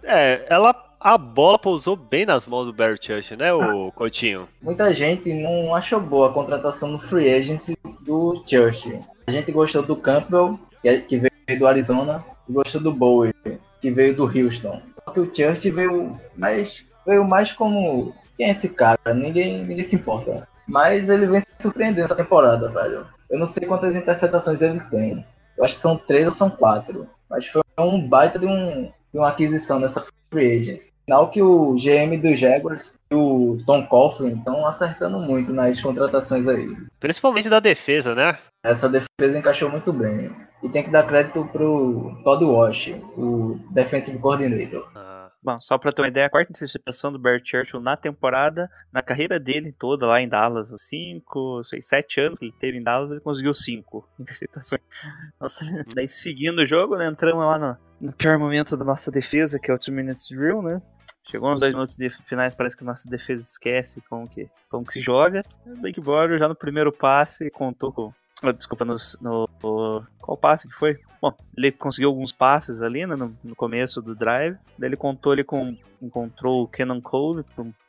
É, 0.04 0.46
ela. 0.50 0.74
A 1.06 1.20
bola 1.20 1.60
pousou 1.60 1.96
bem 1.96 2.26
nas 2.26 2.48
mãos 2.48 2.66
do 2.66 2.74
Barry 2.74 2.98
Church, 3.00 3.36
né, 3.36 3.52
o 3.54 3.92
Coutinho? 3.92 4.50
Muita 4.60 4.92
gente 4.92 5.32
não 5.36 5.76
achou 5.76 6.02
boa 6.02 6.30
a 6.30 6.34
contratação 6.34 6.90
no 6.90 6.98
Free 6.98 7.32
Agency 7.32 7.78
do 8.02 8.44
Church. 8.48 9.00
A 9.28 9.30
gente 9.30 9.52
gostou 9.52 9.84
do 9.84 9.96
Campbell, 9.96 10.60
que, 10.82 10.90
é- 10.90 10.98
que 11.00 11.18
veio 11.20 11.60
do 11.60 11.68
Arizona, 11.68 12.26
e 12.50 12.54
gostou 12.54 12.82
do 12.82 12.92
Bowie, 12.92 13.32
que 13.80 13.92
veio 13.92 14.16
do 14.16 14.24
Houston. 14.24 14.82
Só 15.04 15.12
que 15.12 15.20
o 15.20 15.32
Church 15.32 15.70
veio 15.70 16.20
mais, 16.36 16.84
veio 17.06 17.24
mais 17.24 17.52
como. 17.52 18.12
Quem 18.36 18.48
é 18.48 18.50
esse 18.50 18.70
cara? 18.70 19.14
Ninguém, 19.14 19.64
ninguém 19.64 19.86
se 19.86 19.96
importa. 19.96 20.48
Mas 20.68 21.08
ele 21.08 21.28
vem 21.28 21.40
se 21.40 21.46
surpreendendo 21.60 22.06
essa 22.06 22.16
temporada, 22.16 22.68
velho. 22.70 23.06
Eu 23.30 23.38
não 23.38 23.46
sei 23.46 23.68
quantas 23.68 23.96
interceptações 23.96 24.60
ele 24.64 24.80
tem. 24.90 25.24
Eu 25.56 25.64
acho 25.64 25.76
que 25.76 25.82
são 25.82 25.96
três 25.96 26.26
ou 26.26 26.32
são 26.32 26.50
quatro. 26.50 27.08
Mas 27.30 27.46
foi 27.46 27.62
um 27.78 28.02
baita 28.02 28.40
de, 28.40 28.48
um, 28.48 28.86
de 29.14 29.20
uma 29.20 29.30
aquisição 29.30 29.80
nessa 29.80 30.04
free 30.36 30.60
agency. 30.60 30.92
Sinal 31.06 31.30
que 31.30 31.42
o 31.42 31.76
GM 31.76 32.18
dos 32.18 32.38
Jaguars 32.38 32.94
e 33.10 33.16
o 33.16 33.58
Tom 33.66 33.86
Coughlin 33.88 34.38
estão 34.38 34.68
acertando 34.68 35.20
muito 35.20 35.54
nas 35.54 35.80
contratações 35.80 36.48
aí. 36.48 36.76
Principalmente 37.00 37.50
da 37.50 37.60
defesa, 37.60 38.14
né? 38.14 38.38
Essa 38.64 38.90
defesa 38.90 39.38
encaixou 39.38 39.70
muito 39.70 39.94
bem. 39.94 40.36
E 40.62 40.70
tem 40.70 40.84
que 40.84 40.90
dar 40.90 41.04
crédito 41.04 41.46
pro 41.46 42.20
Todd 42.24 42.44
Wash, 42.44 42.96
o 43.16 43.60
defensive 43.72 44.18
coordinator. 44.18 44.90
Ah, 44.96 45.16
Bom, 45.46 45.62
só 45.62 45.78
pra 45.78 45.92
ter 45.92 46.02
uma 46.02 46.08
ideia, 46.08 46.26
a 46.26 46.30
quarta 46.30 46.52
interceptação 46.52 47.12
do 47.12 47.20
Barry 47.20 47.40
Churchill 47.46 47.80
na 47.80 47.96
temporada, 47.96 48.68
na 48.92 49.04
carreira 49.04 49.40
dele 49.40 49.72
toda 49.72 50.08
lá 50.08 50.20
em 50.20 50.28
Dallas, 50.28 50.72
os 50.72 50.88
5, 50.88 51.64
6, 51.66 51.88
7 51.88 52.20
anos 52.22 52.40
que 52.40 52.46
ele 52.46 52.56
teve 52.60 52.80
em 52.80 52.84
Dallas, 52.84 53.12
ele 53.12 53.20
conseguiu 53.20 53.54
5 53.54 54.10
interceptações. 54.20 54.82
Nossa, 55.40 55.64
daí 55.94 56.08
seguindo 56.08 56.64
o 56.64 56.66
jogo, 56.66 56.98
né, 56.98 57.06
entramos 57.06 57.46
lá 57.46 57.60
no, 57.60 57.78
no 58.00 58.12
pior 58.14 58.38
momento 58.38 58.76
da 58.78 58.84
nossa 58.86 59.12
defesa, 59.12 59.60
que 59.60 59.72
é 59.72 59.74
o 59.74 59.78
2 59.78 59.90
minutes 59.90 60.28
drill, 60.30 60.62
né? 60.62 60.82
Chegou 61.28 61.50
nos 61.50 61.60
dois 61.60 61.74
minutos 61.74 61.96
de 61.96 62.08
finais, 62.10 62.54
parece 62.54 62.78
que 62.78 62.84
a 62.84 62.86
nossa 62.86 63.10
defesa 63.10 63.42
esquece 63.42 64.00
como 64.10 64.30
que, 64.30 64.48
como 64.70 64.86
que 64.86 64.94
se 64.94 65.02
joga. 65.02 65.44
O 65.66 65.76
Blake 65.78 66.00
Border 66.00 66.38
já 66.38 66.48
no 66.48 66.54
primeiro 66.56 66.92
passe 66.92 67.50
contou 67.50 67.92
com. 67.92 68.14
ah, 68.44 68.52
Desculpa, 68.52 68.86
no, 68.86 68.96
no, 69.22 69.50
no- 69.64 70.06
Qual 70.22 70.38
passe 70.38 70.68
que 70.68 70.76
foi? 70.76 71.00
Bom, 71.20 71.34
ele 71.58 71.72
conseguiu 71.72 72.10
alguns 72.10 72.32
passes 72.32 72.80
ali 72.82 73.08
né, 73.08 73.16
no, 73.16 73.36
no 73.44 73.56
começo 73.56 74.04
do 74.04 74.14
drive. 74.14 74.56
Daí 74.78 74.90
ele 74.90 74.96
contou 74.98 75.34
ele 75.34 75.44
com. 75.44 75.76
Encontrou 76.00 76.62
o 76.64 76.68
Kenan 76.68 77.02
Cole 77.02 77.44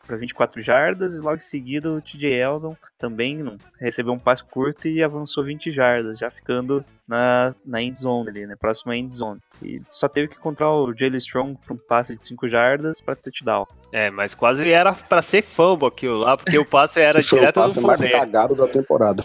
para 0.07 0.17
24 0.17 0.63
jardas. 0.63 1.15
E 1.15 1.19
logo 1.19 1.37
em 1.37 1.41
seguida 1.41 1.91
o 1.91 2.01
TJ 2.01 2.33
Eldon 2.33 2.77
também 2.99 3.57
recebeu 3.81 4.13
um 4.13 4.19
passe 4.19 4.45
curto 4.45 4.87
e 4.89 5.03
avançou 5.03 5.45
20 5.45 5.71
jardas, 5.71 6.19
já 6.19 6.31
ficando 6.31 6.85
na, 7.07 7.53
na 7.65 7.83
end 7.83 7.99
zone 7.99 8.29
ali, 8.31 8.47
né? 8.47 8.55
Próxima 8.59 8.97
end 8.97 9.15
zone. 9.15 9.41
E 9.63 9.81
só 9.89 10.09
teve 10.09 10.29
que 10.29 10.37
encontrar 10.37 10.71
o 10.71 10.93
Jalen 10.95 11.19
Strong 11.19 11.59
para 11.65 11.75
um 11.75 11.79
passe 11.79 12.17
de 12.17 12.25
5 12.27 12.49
jardas 12.49 13.01
para 13.01 13.17
touchdown. 13.17 13.67
É, 13.93 14.11
mas 14.11 14.35
quase 14.35 14.71
era 14.71 14.93
pra 14.93 15.23
ser 15.23 15.43
fumble 15.43 15.87
aquilo 15.89 16.19
lá, 16.19 16.37
porque 16.37 16.59
o 16.59 16.65
passe 16.65 17.01
era 17.01 17.21
direto 17.23 17.57
no 17.57 17.63
passe 17.63 17.81
mais 17.81 18.07
cagado 18.07 18.55
da 18.55 18.67
temporada. 18.69 19.23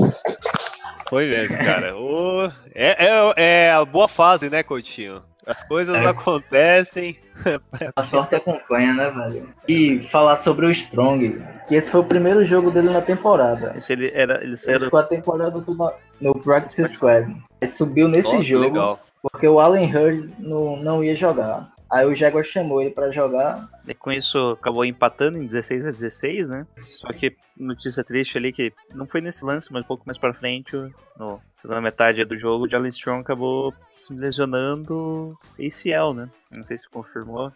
Foi 1.10 1.28
mesmo, 1.28 1.58
cara. 1.58 1.96
O- 1.98 2.52
É, 2.74 3.06
é, 3.06 3.34
é 3.68 3.72
a 3.72 3.84
boa 3.84 4.08
fase, 4.08 4.50
né, 4.50 4.64
Coutinho? 4.64 5.22
As 5.52 5.64
coisas 5.64 6.02
É. 6.02 6.06
acontecem. 6.08 7.18
A 7.96 8.02
sorte 8.04 8.36
acompanha, 8.36 8.94
né, 8.94 9.10
velho? 9.10 9.50
E 9.68 10.00
falar 10.04 10.38
sobre 10.38 10.66
o 10.66 10.72
Strong, 10.72 11.42
que 11.68 11.76
esse 11.76 11.90
foi 11.92 12.00
o 12.00 12.06
primeiro 12.06 12.46
jogo 12.46 12.72
dele 12.72 12.90
na 12.90 13.02
temporada. 13.02 13.74
Isso 13.78 13.92
ele 13.92 14.10
era. 14.14 14.42
Ele 14.44 14.54
Ele 14.54 14.76
era 14.76 14.86
ficou 14.86 15.00
a 15.00 15.04
temporada 15.04 15.60
toda 15.62 15.94
no 16.22 16.34
Practice 16.36 16.88
Squad. 16.88 17.36
Ele 17.60 17.72
subiu 17.72 18.08
nesse 18.08 18.32
Nossa, 18.32 18.44
jogo 18.44 18.64
legal. 18.64 19.00
porque 19.22 19.48
o 19.48 19.60
Allen 19.60 19.94
Hurts 19.94 20.34
não, 20.40 20.78
não 20.78 21.04
ia 21.04 21.16
jogar. 21.16 21.70
Aí 21.92 22.06
o 22.06 22.16
Jaguar 22.16 22.46
chamou 22.46 22.82
ele 22.82 22.92
pra 22.92 23.12
jogar. 23.12 23.70
E 23.86 23.94
com 23.94 24.12
isso 24.12 24.38
acabou 24.52 24.86
empatando 24.86 25.38
em 25.38 25.46
16 25.46 25.88
a 25.88 25.92
16, 25.92 26.50
né? 26.50 26.68
Só 26.86 27.10
que 27.10 27.36
notícia 27.58 28.04
triste 28.04 28.38
ali 28.38 28.54
que 28.54 28.74
não 28.96 29.06
foi 29.06 29.20
nesse 29.20 29.44
lance, 29.44 29.72
mas 29.74 29.84
um 29.84 29.88
pouco 29.88 30.04
mais 30.06 30.18
pra 30.18 30.34
frente, 30.34 30.74
no 31.18 31.42
segunda 31.62 31.82
metade 31.82 32.24
do 32.24 32.38
jogo, 32.38 32.66
o 32.66 32.70
Jalen 32.70 32.90
Strong 32.90 33.22
acabou 33.22 33.74
se 33.96 34.14
lesionando 34.14 35.38
ACL, 35.60 36.14
né? 36.14 36.30
Não 36.50 36.64
sei 36.64 36.78
se 36.78 36.90
confirmou. 36.90 37.52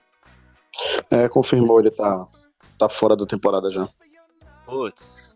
É, 1.10 1.30
confirmou, 1.30 1.80
ele 1.80 1.90
tá, 1.90 2.28
tá 2.78 2.90
fora 2.90 3.16
da 3.16 3.26
temporada 3.26 3.72
já. 3.72 3.88
Putz. 4.66 5.34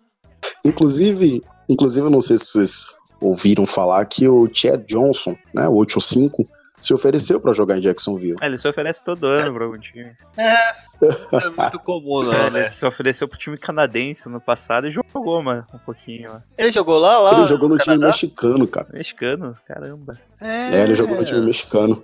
Inclusive, 0.63 1.41
inclusive, 1.69 2.05
eu 2.05 2.11
não 2.11 2.21
sei 2.21 2.37
se 2.37 2.47
vocês 2.47 2.87
ouviram 3.21 3.65
falar 3.65 4.05
que 4.05 4.27
o 4.27 4.47
Chad 4.53 4.85
Johnson, 4.85 5.35
né, 5.53 5.67
o 5.67 5.73
8-5, 5.73 6.45
se 6.79 6.93
ofereceu 6.93 7.39
pra 7.39 7.53
jogar 7.53 7.77
em 7.77 7.81
Jacksonville. 7.81 8.35
Ah, 8.41 8.45
ele 8.45 8.57
se 8.57 8.67
oferece 8.67 9.03
todo 9.03 9.25
ano 9.25 9.53
pra 9.53 9.65
algum 9.65 9.77
time. 9.77 10.11
É 10.37 11.49
muito 11.49 11.79
comum, 11.79 12.23
não, 12.23 12.33
É, 12.33 12.47
ele 12.47 12.59
né? 12.59 12.65
se 12.65 12.85
ofereceu 12.85 13.27
pro 13.27 13.37
time 13.37 13.57
canadense 13.57 14.27
no 14.29 14.39
passado 14.41 14.87
e 14.87 14.91
jogou 14.91 15.41
mas, 15.41 15.63
um 15.73 15.77
pouquinho 15.79 16.31
lá. 16.31 16.43
Ele 16.57 16.71
jogou 16.71 16.97
lá, 16.97 17.17
lá. 17.19 17.37
ele 17.39 17.47
jogou 17.47 17.69
no 17.69 17.77
time 17.77 17.85
Canadá? 17.95 18.07
mexicano, 18.07 18.67
cara. 18.67 18.87
Mexicano, 18.91 19.57
caramba. 19.67 20.19
É, 20.41 20.83
ele 20.83 20.95
jogou 20.95 21.15
no 21.17 21.25
time 21.25 21.41
mexicano. 21.41 22.03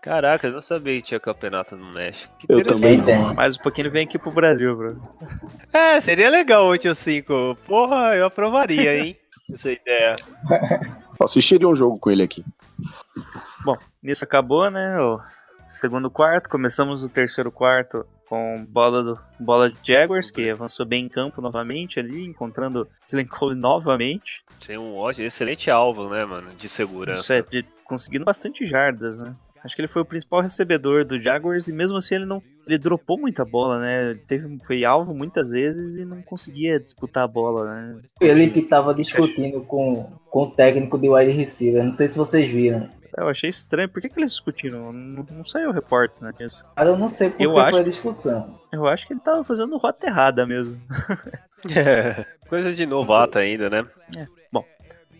Caraca, 0.00 0.48
eu 0.48 0.52
não 0.52 0.62
sabia 0.62 0.96
que 0.96 1.02
tinha 1.02 1.20
campeonato 1.20 1.76
no 1.76 1.92
México. 1.92 2.36
Que 2.36 2.52
Eu 2.52 2.64
também 2.64 3.00
tem. 3.00 3.16
Mas 3.34 3.56
um 3.56 3.60
pouquinho 3.60 3.84
ele 3.86 3.92
vem 3.92 4.04
aqui 4.04 4.18
pro 4.18 4.32
Brasil, 4.32 4.74
bro. 4.76 5.00
É, 5.72 6.00
seria 6.00 6.28
legal 6.28 6.66
8 6.66 6.88
ou 6.88 6.94
5. 6.94 7.56
Porra, 7.64 8.16
eu 8.16 8.26
aprovaria, 8.26 8.98
hein? 8.98 9.16
Essa 9.52 9.70
ideia. 9.70 10.16
Eu 11.20 11.24
assistiria 11.24 11.68
um 11.68 11.76
jogo 11.76 11.98
com 11.98 12.10
ele 12.10 12.22
aqui. 12.22 12.44
Bom, 13.64 13.76
nisso 14.02 14.24
acabou, 14.24 14.70
né? 14.70 15.00
O 15.00 15.20
segundo 15.68 16.10
quarto. 16.10 16.48
Começamos 16.48 17.02
o 17.02 17.08
terceiro 17.08 17.50
quarto 17.52 18.06
com 18.28 18.64
bola 18.68 19.02
do 19.02 19.20
bola 19.38 19.70
de 19.70 19.78
Jaguars, 19.92 20.30
que 20.30 20.48
avançou 20.48 20.86
bem 20.86 21.04
em 21.04 21.08
campo 21.08 21.40
novamente 21.42 22.00
ali, 22.00 22.24
encontrando 22.24 22.88
Killen 23.08 23.26
Cole 23.26 23.54
novamente. 23.54 24.42
Tem 24.66 24.78
um 24.78 24.96
ótimo, 24.96 25.26
excelente 25.26 25.70
alvo, 25.70 26.08
né, 26.08 26.24
mano? 26.24 26.54
De 26.54 26.68
segurança. 26.68 27.20
Isso 27.20 27.32
é, 27.34 27.42
de- 27.42 27.66
conseguindo 27.84 28.24
bastante 28.24 28.64
jardas, 28.64 29.18
né? 29.18 29.32
Acho 29.64 29.76
que 29.76 29.80
ele 29.82 29.88
foi 29.88 30.02
o 30.02 30.06
principal 30.06 30.40
recebedor 30.40 31.04
do 31.04 31.20
Jaguars 31.20 31.68
e 31.68 31.72
mesmo 31.72 31.96
assim 31.96 32.16
ele 32.16 32.24
não. 32.26 32.42
Ele 32.66 32.78
dropou 32.78 33.18
muita 33.18 33.44
bola, 33.44 33.78
né? 33.78 34.10
Ele 34.10 34.18
teve, 34.20 34.58
foi 34.64 34.84
alvo 34.84 35.14
muitas 35.14 35.50
vezes 35.50 35.98
e 35.98 36.04
não 36.04 36.20
conseguia 36.22 36.78
disputar 36.80 37.24
a 37.24 37.28
bola, 37.28 37.64
né? 37.64 38.00
Ele 38.20 38.48
que 38.50 38.62
tava 38.62 38.94
discutindo 38.94 39.60
com, 39.62 40.04
com 40.30 40.42
o 40.42 40.50
técnico 40.50 40.98
de 40.98 41.08
wide 41.08 41.32
receiver. 41.32 41.82
Não 41.82 41.90
sei 41.92 42.08
se 42.08 42.16
vocês 42.16 42.48
viram. 42.48 42.88
Eu 43.16 43.28
achei 43.28 43.50
estranho. 43.50 43.88
Por 43.88 44.00
que, 44.00 44.08
que 44.08 44.18
eles 44.18 44.30
discutiram? 44.30 44.92
Não, 44.92 45.26
não 45.30 45.44
saiu 45.44 45.70
reportes, 45.70 46.20
né? 46.20 46.32
disso. 46.38 46.64
Cara, 46.74 46.88
eu 46.90 46.96
não 46.96 47.08
sei 47.08 47.30
por 47.30 47.42
Eu 47.42 47.52
que 47.54 47.60
acho- 47.60 47.70
foi 47.70 47.80
a 47.80 47.84
discussão. 47.84 48.58
Eu 48.72 48.86
acho 48.86 49.06
que 49.06 49.12
ele 49.12 49.20
tava 49.20 49.44
fazendo 49.44 49.76
rota 49.76 50.06
errada 50.06 50.46
mesmo. 50.46 50.80
É, 51.76 52.26
coisa 52.48 52.72
de 52.72 52.84
novato 52.84 53.38
ainda, 53.38 53.70
né? 53.70 53.86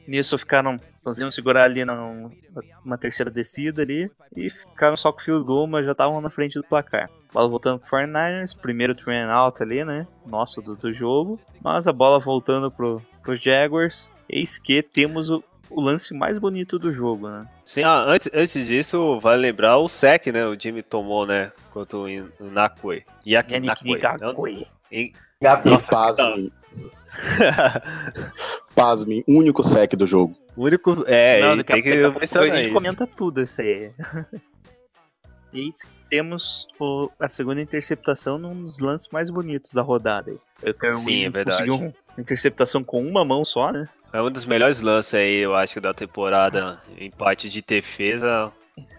Nisso 0.07 0.37
ficaram. 0.39 0.77
Conseguiram 1.05 1.31
segurar 1.33 1.65
ali 1.65 1.85
na, 1.85 1.95
uma 2.85 2.97
terceira 2.97 3.31
descida 3.31 3.83
ali. 3.83 4.11
E 4.37 4.49
ficaram 4.51 4.97
só 4.97 5.11
com 5.13 5.21
o 5.21 5.23
field 5.23 5.45
goal, 5.45 5.67
mas 5.67 5.85
já 5.85 5.93
estavam 5.93 6.21
na 6.21 6.31
frente 6.31 6.55
do 6.55 6.65
placar. 6.65 7.11
Bola 7.33 7.49
voltando 7.49 7.81
pro 7.81 7.89
49ers, 7.99 8.57
primeiro 8.57 8.95
and 9.09 9.33
out 9.33 9.63
ali, 9.63 9.85
né? 9.85 10.07
Nosso 10.27 10.61
do, 10.63 10.77
do 10.77 10.93
jogo. 10.93 11.41
Mas 11.63 11.89
a 11.89 11.93
bola 11.93 12.19
voltando 12.21 12.71
pro, 12.71 13.03
pro 13.23 13.35
Jaguars. 13.37 14.11
Eis 14.29 14.59
que 14.59 14.83
temos 14.83 15.29
o, 15.31 15.43
o 15.69 15.81
lance 15.81 16.15
mais 16.15 16.39
bonito 16.39 16.79
do 16.79 16.93
jogo, 16.93 17.29
né? 17.29 17.47
Sim, 17.67 17.83
ah, 17.83 18.05
antes, 18.07 18.31
antes 18.33 18.67
disso, 18.67 19.19
vale 19.21 19.43
lembrar 19.43 19.79
o 19.79 19.89
sec, 19.89 20.27
né? 20.29 20.47
O 20.47 20.59
Jimmy 20.59 20.83
tomou, 20.83 21.27
né? 21.27 21.51
Contra 21.73 21.99
o 21.99 22.07
Nakue. 22.41 23.05
Yaki. 23.27 23.61
Não- 23.61 23.67
Ngakwe. 24.33 24.67
em- 24.91 25.13
Gabi, 25.41 25.71
pasmem, 28.75 29.25
único 29.27 29.63
sec 29.63 29.95
do 29.95 30.07
jogo. 30.07 30.37
único. 30.57 31.05
É, 31.07 31.41
Não, 31.41 31.57
tem 31.57 31.65
que 31.65 31.73
daqui 31.91 31.91
a 31.91 32.03
pouco 32.05 32.17
a 32.17 32.21
mencionar 32.21 32.57
gente 32.57 32.73
comenta 32.73 33.07
tudo 33.07 33.43
isso 33.43 33.61
aí. 33.61 33.91
E 35.55 35.69
que 35.69 35.87
temos 36.09 36.67
o- 36.81 37.11
a 37.21 37.29
segunda 37.29 37.61
interceptação 37.61 38.39
num 38.39 38.63
dos 38.63 38.79
lances 38.81 39.11
mais 39.13 39.29
bonitos 39.29 39.75
da 39.75 39.83
rodada. 39.83 40.31
aí. 40.31 40.71
O 40.71 40.73
Kyren 40.73 40.95
Sim, 40.95 41.01
é 41.03 41.05
Williams 41.11 41.35
verdade. 41.35 41.67
conseguiu 41.69 41.75
uma 41.89 41.95
interceptação 42.19 42.83
com 42.83 43.07
uma 43.07 43.23
mão 43.23 43.45
só, 43.45 43.71
né? 43.71 43.87
É 44.15 44.23
um 44.23 44.31
dos 44.31 44.47
melhores 44.47 44.81
lances 44.81 45.13
aí, 45.13 45.37
eu 45.41 45.55
acho, 45.55 45.79
da 45.79 45.93
temporada. 45.93 46.81
Em 46.97 47.11
parte 47.11 47.51
de 47.51 47.61
defesa. 47.61 48.51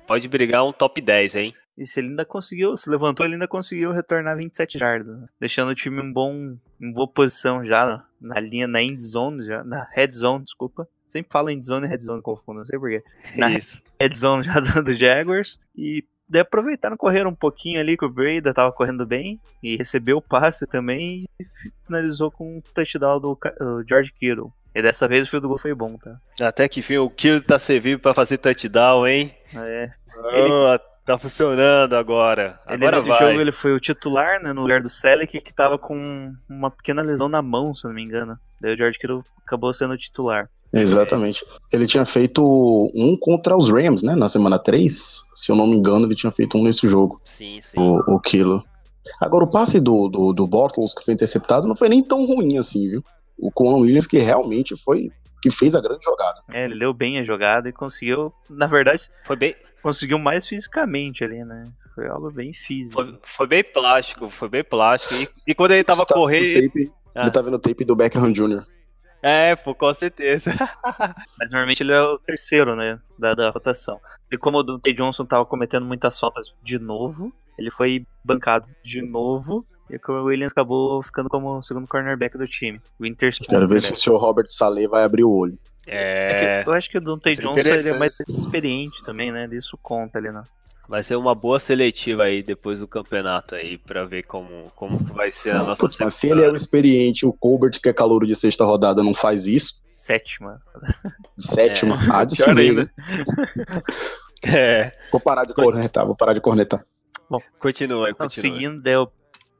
Pode 0.06 0.28
brigar 0.28 0.64
um 0.64 0.72
top 0.72 1.02
10, 1.02 1.34
hein? 1.36 1.56
E 1.76 1.88
se 1.88 2.00
ele 2.00 2.10
ainda 2.10 2.24
conseguiu, 2.24 2.78
se 2.78 2.88
levantou, 2.88 3.26
ele 3.26 3.34
ainda 3.34 3.48
conseguiu 3.48 3.92
retornar 3.92 4.38
27 4.38 4.78
jardas, 4.78 5.08
né? 5.22 5.26
deixando 5.40 5.70
o 5.70 5.76
time 5.76 6.04
em, 6.04 6.14
bom, 6.14 6.56
em 6.84 6.92
boa 6.92 7.08
posição 7.08 7.66
já 7.66 8.04
na, 8.20 8.40
linha, 8.40 8.68
na 8.68 8.82
end 8.82 9.02
zone, 9.02 9.46
já, 9.46 9.64
na 9.64 9.88
red 9.94 10.12
zone, 10.12 10.44
desculpa. 10.44 10.88
Sempre 11.08 11.32
falo 11.32 11.50
end 11.50 11.66
zone 11.66 11.86
e 11.86 11.90
red 11.90 12.00
zone, 12.00 12.22
confundo, 12.22 12.60
não 12.60 12.66
sei 12.66 12.78
porquê. 12.78 13.04
Na 13.38 13.52
Isso. 13.52 13.82
red 14.02 14.14
zone 14.14 14.44
já 14.44 14.60
do 14.82 14.94
Jaguars. 14.94 15.60
E 15.76 16.04
daí 16.28 16.42
aproveitaram, 16.42 16.98
correram 16.98 17.30
um 17.30 17.36
pouquinho 17.36 17.80
ali 17.80 17.96
que 17.96 18.04
o 18.06 18.10
Breda 18.10 18.54
tava 18.54 18.72
correndo 18.72 19.06
bem. 19.06 19.40
E 19.62 19.78
recebeu 19.78 20.18
o 20.18 20.22
passe 20.22 20.68
também 20.68 21.26
e 21.40 21.46
finalizou 21.86 22.32
com 22.32 22.58
um 22.58 22.62
touchdown 22.74 23.20
do 23.20 23.38
George 23.88 24.12
Kittle. 24.12 24.52
E 24.76 24.82
dessa 24.82 25.08
vez 25.08 25.28
o 25.28 25.30
field 25.30 25.46
goal 25.46 25.60
foi 25.60 25.74
bom, 25.76 25.98
tá? 25.98 26.20
Até 26.42 26.68
que 26.68 26.80
enfim, 26.80 26.98
o 26.98 27.08
Kill 27.10 27.44
tá 27.44 27.60
servindo 27.60 28.00
pra 28.00 28.14
fazer 28.16 28.40
touchdown, 28.40 29.06
hein? 29.06 29.32
É, 29.56 29.92
Ah, 30.18 30.80
tá 31.06 31.18
funcionando 31.18 31.94
agora. 31.96 32.60
Ele 32.68 32.76
Agora 32.76 32.98
nesse 32.98 33.08
vai. 33.10 33.20
jogo 33.26 33.42
ele 33.42 33.52
foi 33.52 33.74
o 33.74 33.80
titular, 33.80 34.42
né, 34.42 34.54
no 34.54 34.62
lugar 34.62 34.82
do 34.82 34.90
Selleck, 34.90 35.40
que 35.42 35.54
tava 35.54 35.78
com 35.78 36.34
uma 36.50 36.72
pequena 36.72 37.02
lesão 37.02 37.28
na 37.30 37.42
mão, 37.42 37.74
se 37.76 37.86
eu 37.86 37.90
não 37.90 37.96
me 37.96 38.04
engano. 38.04 38.38
Daí 38.62 38.74
o 38.74 38.78
George 38.78 38.98
Kittle 39.00 39.24
acabou 39.46 39.74
sendo 39.74 39.94
o 39.94 39.98
titular. 39.98 40.50
Exatamente. 40.72 41.46
Ele 41.72 41.86
tinha 41.86 42.04
feito 42.06 42.42
um 42.96 43.16
contra 43.20 43.56
os 43.56 43.70
Rams, 43.70 44.02
né? 44.02 44.16
Na 44.16 44.28
semana 44.28 44.58
3. 44.58 45.22
Se 45.36 45.52
eu 45.52 45.56
não 45.56 45.68
me 45.68 45.76
engano, 45.76 46.06
ele 46.08 46.16
tinha 46.16 46.32
feito 46.32 46.58
um 46.58 46.64
nesse 46.64 46.88
jogo, 46.88 47.22
Sim, 47.26 47.60
sim. 47.62 47.80
o, 47.80 48.16
o 48.16 48.20
Kilo. 48.20 48.64
Agora, 49.22 49.44
o 49.44 49.50
passe 49.50 49.80
do, 49.80 50.08
do, 50.08 50.34
do 50.34 50.48
Bortles 50.48 50.96
que 50.96 51.04
foi 51.04 51.14
interceptado 51.14 51.68
não 51.68 51.76
foi 51.76 51.90
nem 51.90 52.02
tão 52.02 52.26
ruim 52.26 52.58
assim, 52.58 52.90
viu? 52.90 53.04
O 53.38 53.52
Conan 53.52 53.78
Williams 53.78 54.08
que 54.08 54.18
realmente 54.18 54.76
foi. 54.76 55.12
que 55.44 55.52
fez 55.52 55.76
a 55.76 55.82
grande 55.82 56.04
jogada. 56.06 56.40
É, 56.54 56.64
ele 56.64 56.74
leu 56.76 56.94
bem 56.94 57.20
a 57.20 57.24
jogada 57.24 57.68
e 57.70 57.74
conseguiu, 57.74 58.34
na 58.50 58.66
verdade, 58.66 59.10
Foi 59.26 59.36
bem, 59.36 59.54
conseguiu 59.84 60.18
mais 60.18 60.48
fisicamente 60.48 61.24
ali, 61.24 61.44
né? 61.44 61.66
Foi 61.94 62.08
algo 62.08 62.32
bem 62.32 62.54
físico. 62.54 63.04
foi, 63.04 63.20
foi 63.22 63.48
bem 63.48 63.64
plástico, 63.64 64.30
foi 64.30 64.50
bem 64.50 64.64
plástico. 64.64 65.14
E, 65.14 65.30
e 65.52 65.54
quando 65.54 65.72
ele 65.72 65.84
tava 65.84 66.06
tá 66.06 66.16
correndo. 66.16 66.72
Ah. 67.14 67.22
Ele 67.22 67.32
tá 67.32 67.42
vendo 67.42 67.56
o 67.56 67.60
tape 67.60 67.86
do 67.86 67.96
Beckham 67.96 68.32
Jr. 68.32 68.66
É, 69.22 69.56
pô, 69.56 69.76
com 69.76 69.94
certeza. 69.94 70.52
Mas 71.38 71.52
normalmente 71.52 71.84
ele 71.84 71.92
é 71.92 72.02
o 72.02 72.18
terceiro, 72.18 72.76
né? 72.76 73.00
Da, 73.20 73.36
da 73.36 73.50
rotação. 73.52 74.00
E 74.32 74.38
como 74.38 74.58
o 74.58 74.64
Dante 74.64 74.92
Johnson 74.94 75.26
tava 75.26 75.46
cometendo 75.46 75.86
muitas 75.86 76.20
faltas 76.20 76.54
de 76.64 76.80
novo, 76.80 77.32
ele 77.58 77.70
foi 77.70 78.06
bancado 78.24 78.68
de 78.84 79.02
novo. 79.02 79.66
E 79.90 80.00
o 80.12 80.24
Williams 80.24 80.52
acabou 80.52 81.02
ficando 81.04 81.30
como 81.30 81.58
o 81.58 81.62
segundo 81.62 81.88
cornerback 81.88 82.38
do 82.38 82.48
time. 82.48 82.82
O 83.00 83.06
Interspoon. 83.06 83.48
Quero 83.48 83.68
ver 83.68 83.76
né? 83.76 83.80
se 83.82 83.94
o 83.94 83.98
senhor 83.98 84.18
Robert 84.18 84.48
Saleh 84.50 84.88
vai 84.88 85.04
abrir 85.04 85.24
o 85.24 85.32
olho. 85.32 85.58
É. 85.86 86.60
É 86.60 86.64
que 86.64 86.70
eu 86.70 86.74
acho 86.74 86.90
que 86.90 86.98
o 86.98 87.02
Dante 87.02 87.30
é 87.30 87.32
Johnson 87.34 87.60
ele 87.70 87.90
é 87.90 87.98
mais 87.98 88.20
experiente 88.22 89.04
também, 89.04 89.32
né? 89.32 89.48
Isso 89.52 89.78
conta 89.82 90.18
ali, 90.18 90.30
né? 90.30 90.44
Vai 90.88 91.02
ser 91.02 91.16
uma 91.16 91.34
boa 91.34 91.60
seletiva 91.60 92.24
aí 92.24 92.44
depois 92.44 92.80
do 92.82 92.88
campeonato 92.88 93.56
aí, 93.56 93.78
pra 93.78 94.04
ver 94.04 94.24
como, 94.24 94.70
como 94.76 95.04
que 95.04 95.14
vai 95.14 95.32
ser 95.32 95.52
a 95.52 95.64
nossa 95.64 96.10
se 96.10 96.28
ele 96.30 96.44
é 96.44 96.50
o 96.50 96.56
experiente, 96.56 97.26
o 97.26 97.32
Colbert, 97.32 97.80
que 97.82 97.88
é 97.88 97.94
calouro 97.94 98.28
de 98.28 98.36
sexta 98.36 98.66
rodada, 98.66 99.02
não 99.02 99.14
faz 99.14 99.48
isso. 99.48 99.82
Sétima. 99.90 100.62
Sétima. 101.40 101.98
Ah, 102.12 102.26
de 102.26 102.36
se 102.36 102.44
Pior 102.44 102.58
ainda. 102.58 102.84
né? 102.84 102.90
É, 104.46 104.92
Vou 105.10 105.22
parar 105.22 105.46
de 105.46 105.54
cornetar, 105.54 106.06
vou 106.06 106.18
parar 106.18 106.34
de 106.34 106.42
cornetar. 106.42 106.86
continua, 107.58 108.10
Então, 108.10 108.28
continua. 108.28 108.54
seguindo, 108.54 108.82
daí, 108.82 108.98
o- 108.98 109.10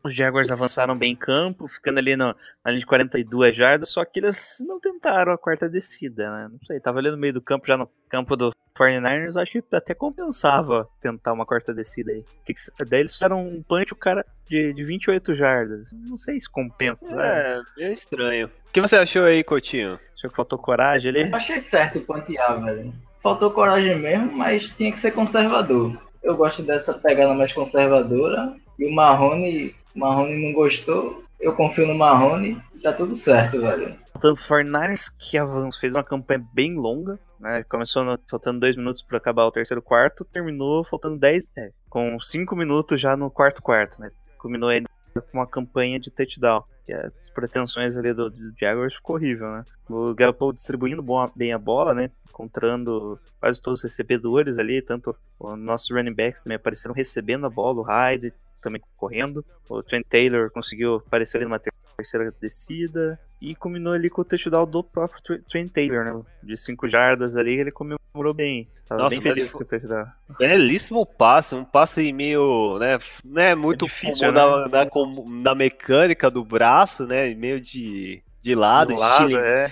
os 0.04 0.14
Jaguars 0.14 0.52
avançaram 0.52 0.98
bem 0.98 1.14
em 1.14 1.16
campo, 1.16 1.68
ficando 1.68 1.98
ali 1.98 2.16
no, 2.16 2.36
na 2.64 2.72
linha 2.72 2.80
de 2.80 2.86
42 2.86 3.56
jardas, 3.56 3.90
só 3.90 4.04
que 4.04 4.20
eles 4.20 4.58
não 4.68 4.80
tentaram 4.80 5.32
a 5.32 5.38
quarta 5.38 5.70
descida, 5.70 6.30
né? 6.30 6.50
Não 6.52 6.60
sei, 6.66 6.80
tava 6.80 7.00
ali 7.00 7.10
no 7.10 7.18
meio 7.18 7.34
do 7.34 7.42
campo, 7.42 7.66
já 7.66 7.78
no 7.78 7.90
campo 8.10 8.36
do 8.36 8.54
49ers, 8.78 9.42
acho 9.42 9.52
que 9.52 9.64
até 9.72 9.94
compensava 9.94 10.88
tentar 11.00 11.32
uma 11.32 11.46
quarta 11.46 11.74
descida 11.74 12.12
aí. 12.12 12.26
Que 12.46 12.54
que 12.54 12.86
daí 12.86 13.02
eles 13.02 13.14
fizeram 13.14 13.48
um 13.48 13.64
punch, 13.64 13.94
o 13.94 13.96
cara 13.96 14.26
de, 14.48 14.74
de 14.74 14.84
28 14.84 15.34
jardas. 15.34 15.90
Não 15.94 16.18
sei 16.18 16.40
se 16.40 16.50
compensa, 16.50 17.08
né? 17.08 17.26
É, 17.26 17.62
meio 17.78 17.94
estranho. 17.94 18.48
O 18.48 18.72
que 18.74 18.82
você 18.82 18.98
achou 18.98 19.24
aí, 19.24 19.44
Coutinho? 19.44 19.92
Acho 19.92 20.30
que 20.30 20.36
faltou 20.36 20.60
coragem 20.60 21.10
ali. 21.10 21.30
Eu 21.30 21.36
achei 21.36 21.60
certo 21.60 22.02
pantear, 22.02 22.62
velho. 22.62 22.94
Faltou 23.20 23.52
coragem 23.52 23.98
mesmo, 23.98 24.34
mas 24.34 24.72
tinha 24.72 24.92
que 24.92 24.98
ser 24.98 25.12
conservador. 25.12 25.98
Eu 26.22 26.36
gosto 26.36 26.62
dessa 26.64 26.94
pegada 26.94 27.34
mais 27.34 27.54
conservadora. 27.54 28.54
E 28.78 28.88
o 28.88 28.94
Marrone, 28.94 29.76
Marrone 29.96 30.46
não 30.46 30.54
gostou. 30.54 31.24
Eu 31.40 31.56
confio 31.56 31.86
no 31.88 31.96
Marrone. 31.96 32.62
Tá 32.82 32.94
tudo 32.94 33.16
certo, 33.16 33.60
velho. 33.60 33.96
Faltando 34.14 34.36
49ers, 34.40 35.12
que 35.20 35.38
avançou, 35.38 35.80
fez 35.80 35.94
uma 35.94 36.04
campanha 36.04 36.46
bem 36.54 36.76
longa, 36.76 37.20
né? 37.40 37.64
Começou 37.64 38.04
no- 38.04 38.20
faltando 38.30 38.60
dois 38.60 38.76
minutos 38.76 39.02
para 39.02 39.18
acabar 39.18 39.46
o 39.46 39.52
terceiro 39.52 39.82
quarto, 39.82 40.24
terminou 40.24 40.84
faltando 40.84 41.18
10, 41.18 41.52
é, 41.58 41.72
com 41.90 42.18
5 42.20 42.56
minutos 42.56 43.00
já 43.02 43.18
no 43.18 43.30
quarto 43.30 43.62
quarto, 43.62 44.00
né? 44.00 44.12
Culminou 44.38 44.70
ainda 44.70 44.88
com 45.14 45.38
uma 45.40 45.48
campanha 45.48 46.00
de 46.00 46.10
touchdown. 46.12 46.64
Que 46.86 46.92
as 46.94 47.30
pretensões 47.34 47.98
ali 47.98 48.14
do, 48.14 48.30
do 48.30 48.54
Jaguars 48.60 48.96
ficou 48.96 49.16
horrível, 49.16 49.50
né? 49.50 49.64
O 49.90 50.14
Garoppolo 50.14 50.54
distribuindo 50.54 51.04
bem 51.36 51.54
a 51.54 51.58
bola, 51.58 51.94
né? 51.94 52.10
Encontrando 52.30 53.18
quase 53.40 53.62
todos 53.62 53.80
os 53.80 53.84
recebedores 53.84 54.58
ali, 54.58 54.82
tanto 54.82 55.16
os 55.40 55.58
nossos 55.58 55.90
running 55.92 56.14
backs 56.14 56.44
também 56.44 56.58
apareceram 56.58 56.94
recebendo 56.94 57.46
a 57.46 57.50
bola, 57.50 57.80
o 57.80 57.84
Hyde 57.84 58.34
também 58.64 58.82
correndo. 58.98 59.46
O 59.70 59.84
Trent 59.84 60.06
Taylor 60.10 60.50
conseguiu 60.52 60.96
aparecer 60.96 61.38
ali 61.38 61.46
numa 61.46 61.60
ter- 61.60 61.72
terceira 61.98 62.34
descida. 62.42 63.20
E 63.42 63.54
combinou 63.54 63.92
ali 63.92 64.10
com 64.10 64.22
o 64.22 64.26
touchdown 64.26 64.66
do 64.66 64.82
próprio 64.82 65.22
Tr- 65.22 65.42
Trent 65.50 65.70
Taylor, 65.70 66.06
né? 66.06 66.22
De 66.42 66.56
5 66.56 66.88
jardas 66.88 67.36
ali, 67.36 67.60
ele 67.60 67.72
comemorou 67.72 68.34
bem. 68.34 68.70
Tava 68.88 69.02
Nossa, 69.04 69.16
bem 69.20 69.22
feliz 69.22 69.52
com 69.52 69.64
o 69.64 69.66
touchdown. 69.66 70.06
Belíssimo 70.40 71.06
passe, 71.06 71.54
um 71.54 71.66
passe 71.66 72.14
meio, 72.14 72.78
né, 72.80 72.98
não 73.24 73.42
é 73.42 73.54
muito 73.54 73.86
difícil, 73.86 74.28
comum 74.34 74.58
né? 74.60 74.70
na, 74.72 74.86
na, 74.86 75.42
na 75.44 75.56
mecânica 75.56 76.32
do 76.32 76.44
braço, 76.46 77.06
né, 77.06 77.34
meio 77.36 77.60
de, 77.60 78.24
de 78.42 78.56
lado, 78.56 78.94
Do 78.94 79.00
lado, 79.00 79.24
estilo- 79.26 79.40
é. 79.42 79.72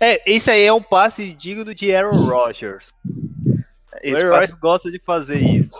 É, 0.00 0.30
isso 0.30 0.50
aí 0.50 0.62
é 0.62 0.72
um 0.72 0.82
passe 0.82 1.32
digno 1.34 1.74
de 1.74 1.94
Aaron 1.94 2.26
Rodgers. 2.26 2.90
O 3.06 3.98
Esse 4.02 4.22
Aaron 4.22 4.30
passe 4.30 4.52
Rodgers 4.52 4.54
gosta 4.54 4.90
de 4.90 4.98
fazer 4.98 5.38
isso. 5.40 5.70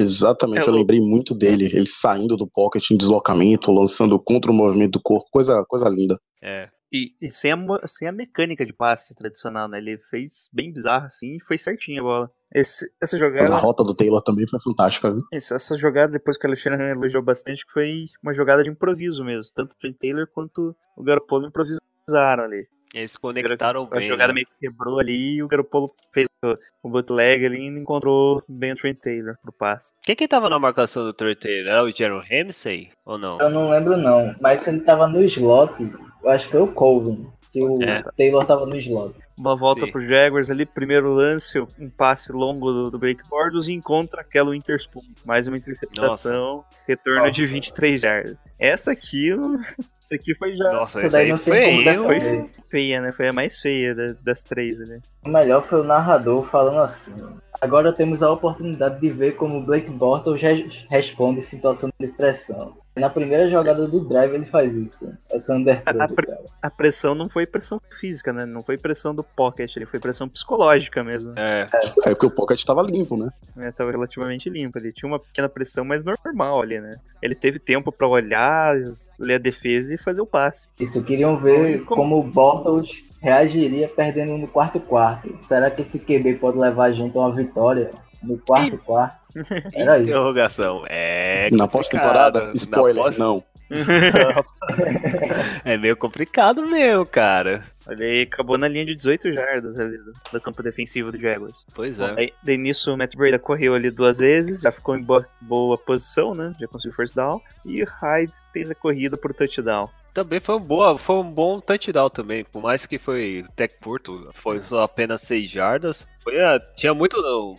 Exatamente, 0.00 0.66
É 0.66 0.68
eu 0.70 0.74
lembrei 0.74 1.00
muito 1.00 1.34
dele. 1.34 1.66
Ele 1.66 1.86
saindo 1.86 2.36
do 2.36 2.46
pocket 2.46 2.90
em 2.90 2.96
deslocamento, 2.96 3.72
lançando 3.72 4.18
contra 4.18 4.50
o 4.50 4.54
movimento 4.54 4.92
do 4.92 5.02
corpo. 5.02 5.28
Coisa, 5.30 5.64
coisa 5.66 5.88
linda. 5.88 6.18
É. 6.42 6.68
E, 6.92 7.12
e 7.20 7.30
sem, 7.30 7.52
a, 7.52 7.56
sem 7.86 8.08
a 8.08 8.12
mecânica 8.12 8.64
de 8.64 8.72
passe 8.72 9.14
tradicional, 9.14 9.68
né? 9.68 9.76
Ele 9.78 9.98
fez 10.10 10.48
bem 10.52 10.72
bizarro 10.72 11.06
assim 11.06 11.36
e 11.36 11.40
foi 11.40 11.58
certinho 11.58 12.00
a 12.00 12.04
bola. 12.04 12.30
Esse- 12.54 12.90
essa 13.02 13.18
Mas 13.18 13.26
jogada. 13.28 13.54
a 13.54 13.58
rota 13.58 13.84
do 13.84 13.94
Taylor 13.94 14.22
também 14.22 14.46
foi 14.48 14.58
fantástica, 14.58 15.10
viu? 15.12 15.20
Isso, 15.32 15.52
essa 15.52 15.76
jogada, 15.76 16.12
depois 16.12 16.38
que 16.38 16.46
o 16.46 16.48
Alexandre 16.48 16.82
elogiou 16.90 17.22
bastante, 17.22 17.66
que 17.66 17.72
foi 17.72 18.04
uma 18.22 18.32
jogada 18.32 18.62
de 18.62 18.70
improviso 18.70 19.22
mesmo. 19.22 19.52
Tanto 19.54 19.72
o 19.72 19.76
Trent 19.78 19.96
Taylor 19.98 20.26
quanto 20.32 20.74
o 20.96 21.02
Garoppolo 21.02 21.46
improvisaram 21.48 22.44
ali. 22.44 22.66
Eles 22.94 23.16
conectaram 23.18 23.82
A 23.82 23.96
bem. 23.96 24.08
jogada 24.08 24.28
né? 24.28 24.36
meio 24.36 24.46
que 24.46 24.58
quebrou 24.58 24.98
ali 24.98 25.34
e 25.36 25.42
o 25.42 25.48
Garoppolo 25.48 25.92
fez 26.14 26.26
o, 26.82 26.88
bootleg 26.88 27.44
ali 27.44 27.58
e 27.58 27.66
encontrou 27.66 28.42
bem 28.48 28.72
o 28.72 28.76
Trent 28.76 28.98
Taylor 29.00 29.36
pro 29.42 29.52
passe. 29.52 29.92
Quem 30.02 30.14
que 30.14 30.28
tava 30.28 30.48
na 30.48 30.58
marcação 30.58 31.04
do 31.04 31.12
Trey 31.12 31.34
Taylor? 31.34 31.72
Era 31.72 31.84
o 31.84 31.92
Jaron 31.94 32.20
Ramsey 32.22 32.90
ou 33.04 33.18
não? 33.18 33.38
Eu 33.40 33.50
não 33.50 33.70
lembro 33.70 33.96
não. 33.96 34.34
Mas 34.40 34.62
se 34.62 34.70
ele 34.70 34.80
tava 34.80 35.06
no 35.08 35.22
slot, 35.22 35.74
eu 36.22 36.30
acho 36.30 36.44
que 36.46 36.52
foi 36.52 36.60
o 36.60 36.72
Colvin. 36.72 37.26
Se 37.42 37.64
o 37.64 37.82
É. 37.82 38.02
Taylor 38.16 38.44
tava 38.44 38.66
no 38.66 38.76
slot. 38.76 39.14
Uma 39.38 39.54
volta 39.54 39.86
Sim. 39.86 39.92
pro 39.92 40.04
Jaguars 40.06 40.50
ali, 40.50 40.66
primeiro 40.66 41.12
lance, 41.14 41.60
um 41.78 41.88
passe 41.88 42.32
longo 42.32 42.72
do, 42.72 42.90
do 42.90 42.98
Blake 42.98 43.22
Bortles 43.28 43.68
e 43.68 43.72
encontra 43.72 44.20
aquela 44.20 44.56
Interspoon. 44.56 45.02
Mais 45.24 45.46
uma 45.46 45.56
interceptação, 45.56 46.64
retorno 46.86 47.20
Nossa. 47.20 47.30
de 47.32 47.46
23 47.46 48.00
jardas. 48.00 48.48
Essa 48.58 48.92
aqui, 48.92 49.30
essa 50.00 50.14
aqui 50.16 50.34
foi 50.34 50.56
já 50.56 50.72
Nossa, 50.72 50.98
Isso 50.98 51.06
isso 51.06 51.12
daí 51.16 51.24
aí 51.26 51.30
não 51.30 51.38
foi 51.38 52.18
defender. 52.18 52.50
feia, 52.68 53.00
né? 53.00 53.12
Foi 53.12 53.28
a 53.28 53.32
mais 53.32 53.60
feia 53.60 53.94
da- 53.94 54.14
das 54.22 54.42
três 54.42 54.80
ali. 54.80 54.98
O 55.24 55.28
melhor 55.28 55.62
foi 55.62 55.80
o 55.80 55.84
narrador 55.84 56.44
falando 56.44 56.80
assim. 56.80 57.14
Agora 57.60 57.92
temos 57.92 58.22
a 58.22 58.30
oportunidade 58.30 59.00
de 59.00 59.10
ver 59.10 59.32
como 59.32 59.58
o 59.58 59.64
Blake 59.64 59.90
Bortles 59.90 60.40
re- 60.40 60.68
responde 60.88 61.40
em 61.40 61.42
situação 61.42 61.90
de 61.98 62.06
pressão. 62.08 62.76
Na 62.98 63.08
primeira 63.10 63.48
jogada 63.48 63.86
do 63.86 64.00
drive 64.06 64.34
ele 64.34 64.44
faz 64.44 64.74
isso. 64.76 65.08
Essa 65.30 65.54
underthrow, 65.54 66.00
A- 66.00 66.04
a 66.04 66.08
pre- 66.08 66.26
cara. 66.26 66.40
A 66.60 66.70
pressão 66.70 67.14
não 67.14 67.28
foi 67.28 67.46
pressão 67.46 67.80
física, 68.00 68.32
né? 68.32 68.44
Não 68.44 68.62
foi 68.62 68.76
pressão 68.76 69.14
do 69.14 69.22
pocket, 69.22 69.76
ele 69.76 69.86
foi 69.86 69.98
pressão 70.00 70.28
psicológica 70.28 71.02
mesmo. 71.04 71.32
É. 71.36 71.66
É 72.04 72.10
porque 72.10 72.26
o 72.26 72.30
pocket 72.30 72.62
tava 72.64 72.82
limpo, 72.82 73.16
né? 73.16 73.30
né, 73.56 73.72
tava 73.72 73.90
relativamente 73.90 74.48
limpo 74.50 74.78
ali. 74.78 74.92
Tinha 74.92 75.08
uma 75.10 75.18
pequena 75.18 75.48
pressão, 75.48 75.84
mas 75.84 76.04
normal 76.04 76.62
ali, 76.62 76.80
né? 76.80 76.96
Ele 77.22 77.34
teve 77.34 77.58
tempo 77.58 77.90
pra 77.90 78.06
olhar, 78.06 78.76
ler 79.18 79.34
a 79.34 79.38
defesa 79.38 79.94
e 79.94 79.98
fazer 79.98 80.20
o 80.20 80.26
passe. 80.26 80.68
Isso, 80.78 81.02
queriam 81.02 81.36
ver 81.36 81.84
Como- 81.84 82.02
como 82.02 82.18
o 82.20 82.22
Bortles 82.22 83.02
reagiria 83.20 83.88
perdendo 83.88 84.38
no 84.38 84.46
quarto 84.46 84.78
quarto. 84.80 85.36
Será 85.42 85.70
que 85.70 85.80
esse 85.82 85.98
QB 85.98 86.34
pode 86.34 86.56
levar 86.58 86.84
a 86.84 86.92
gente 86.92 87.16
a 87.16 87.20
uma 87.20 87.34
vitória 87.34 87.90
no 88.22 88.38
quarto 88.38 88.78
quarto? 88.78 89.16
Era 89.74 89.98
isso. 89.98 90.08
Interrogação. 90.10 90.84
É. 90.88 91.48
Na 91.52 91.68
pós-temporada, 91.68 92.50
spoiler, 92.54 92.96
Na 92.96 93.02
pós- 93.02 93.18
não. 93.18 93.44
É 95.64 95.76
meio 95.76 95.96
complicado 95.96 96.66
mesmo, 96.66 97.04
cara. 97.04 97.64
Olha 97.86 98.04
aí, 98.04 98.22
acabou 98.22 98.58
na 98.58 98.68
linha 98.68 98.84
de 98.84 98.94
18 98.94 99.32
jardas 99.32 99.78
ali 99.78 99.96
do, 99.98 100.12
do 100.32 100.40
campo 100.40 100.62
defensivo 100.62 101.10
do 101.10 101.18
Jaguars. 101.18 101.66
Pois 101.74 101.98
é. 101.98 102.12
Daí, 102.14 102.32
daí 102.42 102.58
nisso 102.58 102.92
o 102.92 102.96
Matt 102.98 103.14
Breda 103.16 103.38
correu 103.38 103.74
ali 103.74 103.90
duas 103.90 104.18
vezes, 104.18 104.60
já 104.60 104.70
ficou 104.70 104.96
em 104.96 105.02
boa, 105.02 105.26
boa 105.40 105.76
posição, 105.78 106.34
né? 106.34 106.54
Já 106.60 106.66
conseguiu 106.68 106.96
first 106.96 107.14
down. 107.14 107.40
E 107.64 107.82
o 107.82 107.86
Hyde 107.86 108.32
fez 108.52 108.70
a 108.70 108.74
corrida 108.74 109.16
por 109.16 109.32
touchdown. 109.34 109.88
Também 110.14 110.40
foi 110.40 110.56
um, 110.56 110.60
boa, 110.60 110.98
foi 110.98 111.16
um 111.16 111.30
bom 111.30 111.60
touchdown 111.60 112.10
também. 112.10 112.44
Por 112.44 112.62
mais 112.62 112.86
que 112.86 112.98
foi 112.98 113.44
até 113.48 113.68
curto, 113.68 114.30
foi 114.34 114.60
só 114.60 114.82
apenas 114.82 115.20
6 115.22 115.50
jardas. 115.50 116.06
Foi, 116.22 116.40
ah, 116.40 116.60
tinha 116.74 116.92
muito. 116.92 117.16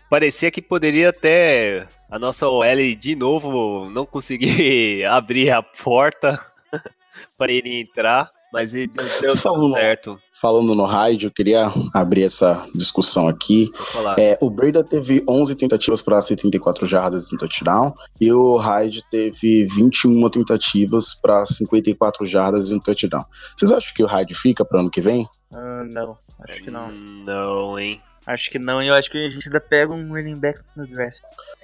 Parecia 0.10 0.52
que 0.52 0.62
poderia 0.62 1.10
até 1.10 1.88
a 2.10 2.20
nossa 2.20 2.48
OL 2.48 2.96
de 2.98 3.16
novo 3.16 3.90
não 3.90 4.06
conseguir 4.06 5.06
abrir 5.08 5.52
a 5.52 5.62
porta 5.62 6.40
para 7.38 7.52
ele 7.52 7.80
entrar. 7.80 8.32
Mas 8.52 8.74
ele 8.74 8.88
deu, 8.88 9.58
no- 9.58 9.72
certo. 9.72 10.20
Falando 10.42 10.74
no 10.74 10.86
raid, 10.86 11.26
eu 11.26 11.32
queria 11.32 11.72
abrir 11.94 12.24
essa 12.24 12.66
discussão 12.74 13.28
aqui. 13.28 13.70
É, 14.18 14.38
o 14.42 14.50
Breda 14.50 14.84
teve 14.84 15.24
11 15.30 15.56
tentativas 15.56 16.02
para 16.02 16.20
74 16.20 16.86
jardas 16.88 17.30
no 17.32 17.38
touchdown 17.38 17.94
e 18.20 18.32
o 18.34 18.56
Hyde 18.58 19.04
teve 19.12 19.66
21 19.66 20.28
tentativas 20.30 21.14
para 21.14 21.46
54 21.46 22.26
jardas 22.26 22.72
no 22.72 22.80
touchdown. 22.82 23.24
Vocês 23.56 23.72
acham 23.72 23.94
que 23.94 24.04
o 24.04 24.08
Hyde 24.08 24.34
fica 24.34 24.66
para 24.66 24.80
ano 24.80 24.90
que 24.90 25.02
vem? 25.02 25.28
Ah, 25.54 25.84
não, 25.88 26.18
acho 26.48 26.64
que 26.64 26.72
não. 26.72 26.92
Não, 26.92 27.78
hein? 27.78 28.02
Acho 28.26 28.50
que 28.50 28.58
não, 28.60 28.82
e 28.82 28.88
eu 28.88 28.94
acho 28.96 29.10
que 29.12 29.18
a 29.26 29.30
gente 29.30 29.48
ainda 29.48 29.60
pega 29.60 29.94
um 29.94 30.10
running 30.10 30.38
back 30.40 30.60
no 30.76 30.88
draft. 30.88 31.20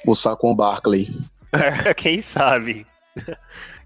O 0.06 0.14
Saquon 0.16 0.56
Barkley. 0.56 1.10
Quem 1.98 2.22
sabe? 2.22 2.86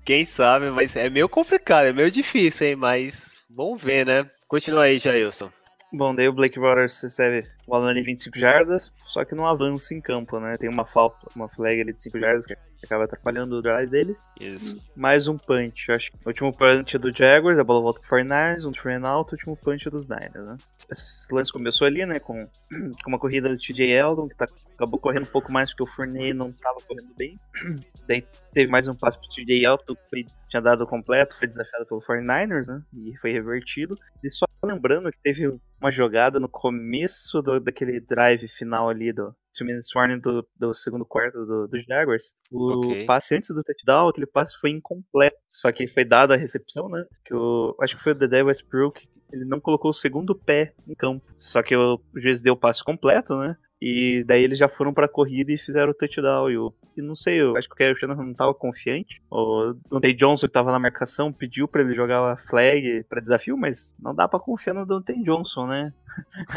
Quem 0.10 0.26
sabe, 0.26 0.72
mas 0.72 0.96
é 0.96 1.08
meio 1.08 1.30
complicado, 1.30 1.86
é 1.86 1.94
meio 1.94 2.10
difícil, 2.10 2.66
hein? 2.66 2.76
Mas 2.76 3.38
vamos 3.48 3.84
ver, 3.84 4.08
né? 4.08 4.28
Continua 4.48 4.86
aí, 4.86 4.98
Jailson. 4.98 5.52
Bom, 5.94 6.16
daí 6.16 6.28
o 6.28 6.34
Blake 6.34 6.60
Bortles 6.60 7.00
recebe 7.00 7.48
o 7.68 7.70
balão 7.70 7.94
de 7.94 8.02
25 8.02 8.40
jardas, 8.40 8.92
só 9.06 9.24
que 9.24 9.36
não 9.36 9.46
avança 9.46 9.94
em 9.94 10.02
campo, 10.02 10.40
né? 10.40 10.58
Tem 10.58 10.68
uma 10.68 10.84
falta, 10.84 11.28
uma 11.36 11.48
flag 11.48 11.80
ali 11.80 11.94
de 11.94 12.02
5 12.02 12.20
jardas 12.20 12.48
que 12.48 12.58
acaba 12.84 13.04
atrapalhando 13.04 13.56
o 13.56 13.62
drive 13.62 13.88
deles. 13.88 14.28
Isso. 14.42 14.82
Mais 14.96 15.28
um 15.28 15.38
punch. 15.38 15.92
Acho 15.92 16.12
que 16.12 16.18
o 16.26 16.30
último 16.30 16.52
punch 16.52 16.98
do 16.98 17.16
Jaguars, 17.16 17.60
a 17.60 17.64
bola 17.64 17.80
volta 17.80 18.02
pro 18.02 18.18
49ers, 18.18 18.66
um 18.66 18.90
and 18.90 19.08
out, 19.08 19.32
o 19.32 19.36
último 19.36 19.56
punch 19.58 19.92
dos 19.92 20.10
Niners, 20.10 20.44
né? 20.44 20.58
Esse 20.92 21.32
lance 21.32 21.54
começou 21.54 21.86
ali, 21.86 22.04
né, 22.08 22.18
com, 22.18 22.48
com 23.04 23.10
uma 23.10 23.20
corrida 23.20 23.48
do 23.48 23.60
TJ 23.60 23.92
Eldon, 23.92 24.28
que 24.28 24.36
tá, 24.36 24.48
acabou 24.74 25.00
correndo 25.00 25.28
um 25.28 25.32
pouco 25.32 25.52
mais 25.52 25.70
porque 25.70 25.84
o 25.84 25.96
Fournier 25.96 26.34
não 26.34 26.52
tava 26.52 26.80
correndo 26.82 27.14
bem. 27.16 27.38
Daí 28.10 28.26
teve 28.52 28.72
mais 28.72 28.88
um 28.88 28.96
passe 28.96 29.20
pro 29.20 29.30
TJ 29.30 29.64
Eldon, 29.64 29.96
que 30.10 30.26
tinha 30.50 30.60
dado 30.60 30.88
completo, 30.88 31.38
foi 31.38 31.48
desafiado 31.48 31.86
pelo 31.86 32.02
49ers, 32.02 32.68
né, 32.68 32.82
e 32.92 33.16
foi 33.20 33.32
revertido. 33.32 33.96
E 34.24 34.30
só 34.32 34.46
lembrando 34.66 35.12
que 35.12 35.20
teve 35.22 35.48
uma 35.80 35.92
jogada 35.92 36.40
no 36.40 36.50
começo 36.50 37.40
do, 37.44 37.60
daquele 37.60 38.00
drive 38.00 38.48
final 38.48 38.90
ali 38.90 39.14
do 39.14 39.32
two 39.56 39.64
minutes 39.68 39.96
warning 39.96 40.20
do, 40.20 40.44
do 40.60 40.74
segundo 40.74 41.06
quarto 41.06 41.46
do, 41.46 41.68
do 41.68 41.80
Jaguars. 41.84 42.34
O 42.52 42.80
Ok. 42.80 43.06
passe 43.06 43.36
antes 43.36 43.50
do 43.54 43.62
touchdown, 43.62 44.10
aquele 44.10 44.26
passe 44.26 44.58
foi 44.60 44.72
incompleto. 44.72 45.38
Só 45.48 45.72
que 45.72 45.88
foi 45.88 46.04
dada 46.04 46.34
a 46.34 46.38
recepção, 46.38 46.90
né? 46.90 47.06
Que 47.24 47.36
o, 47.36 47.76
acho 47.80 47.96
que 47.96 48.02
foi 48.04 48.14
o 48.14 48.16
Dedé 48.16 48.42
Westbrook. 48.42 49.08
Ele 49.32 49.46
não 49.46 49.60
colocou 49.60 49.92
o 49.92 49.94
segundo 49.94 50.34
pé 50.34 50.74
em 50.88 50.96
campo. 50.96 51.24
Só 51.38 51.62
que 51.62 51.76
o, 51.76 52.02
o 52.16 52.20
juiz 52.20 52.42
deu 52.42 52.54
o 52.56 52.58
passe 52.58 52.84
completo, 52.84 53.38
né? 53.38 53.56
E 53.82 54.26
daí 54.26 54.44
eles 54.44 54.60
já 54.60 54.68
foram 54.68 54.94
pra 54.94 55.08
corrida 55.08 55.54
e 55.54 55.58
fizeram 55.58 55.92
o 55.92 55.94
touchdown. 55.94 56.50
E, 56.50 56.56
e 56.98 57.02
não 57.02 57.16
sei, 57.16 57.42
eu 57.42 57.56
acho 57.56 57.68
que 57.70 57.74
o 57.74 57.78
Kyle 57.78 57.96
Shanahan 57.96 58.26
não 58.26 58.34
tava 58.34 58.54
confiante. 58.54 59.22
O 59.32 59.74
Dante 59.90 60.14
Johnson, 60.14 60.48
que 60.48 60.54
tava 60.54 60.72
na 60.72 60.80
marcação, 60.80 61.32
pediu 61.32 61.66
pra 61.68 61.82
ele 61.82 61.96
jogar 61.96 62.34
a 62.34 62.38
flag 62.38 63.06
pra 63.08 63.22
desafio, 63.22 63.58
mas 63.58 63.96
não 63.98 64.14
dá 64.14 64.28
pra 64.28 64.40
confiar 64.40 64.74
no 64.74 64.86
Dante 64.86 65.14
Johnson, 65.24 65.66
né? 65.66 65.94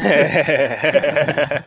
É. 0.03 1.63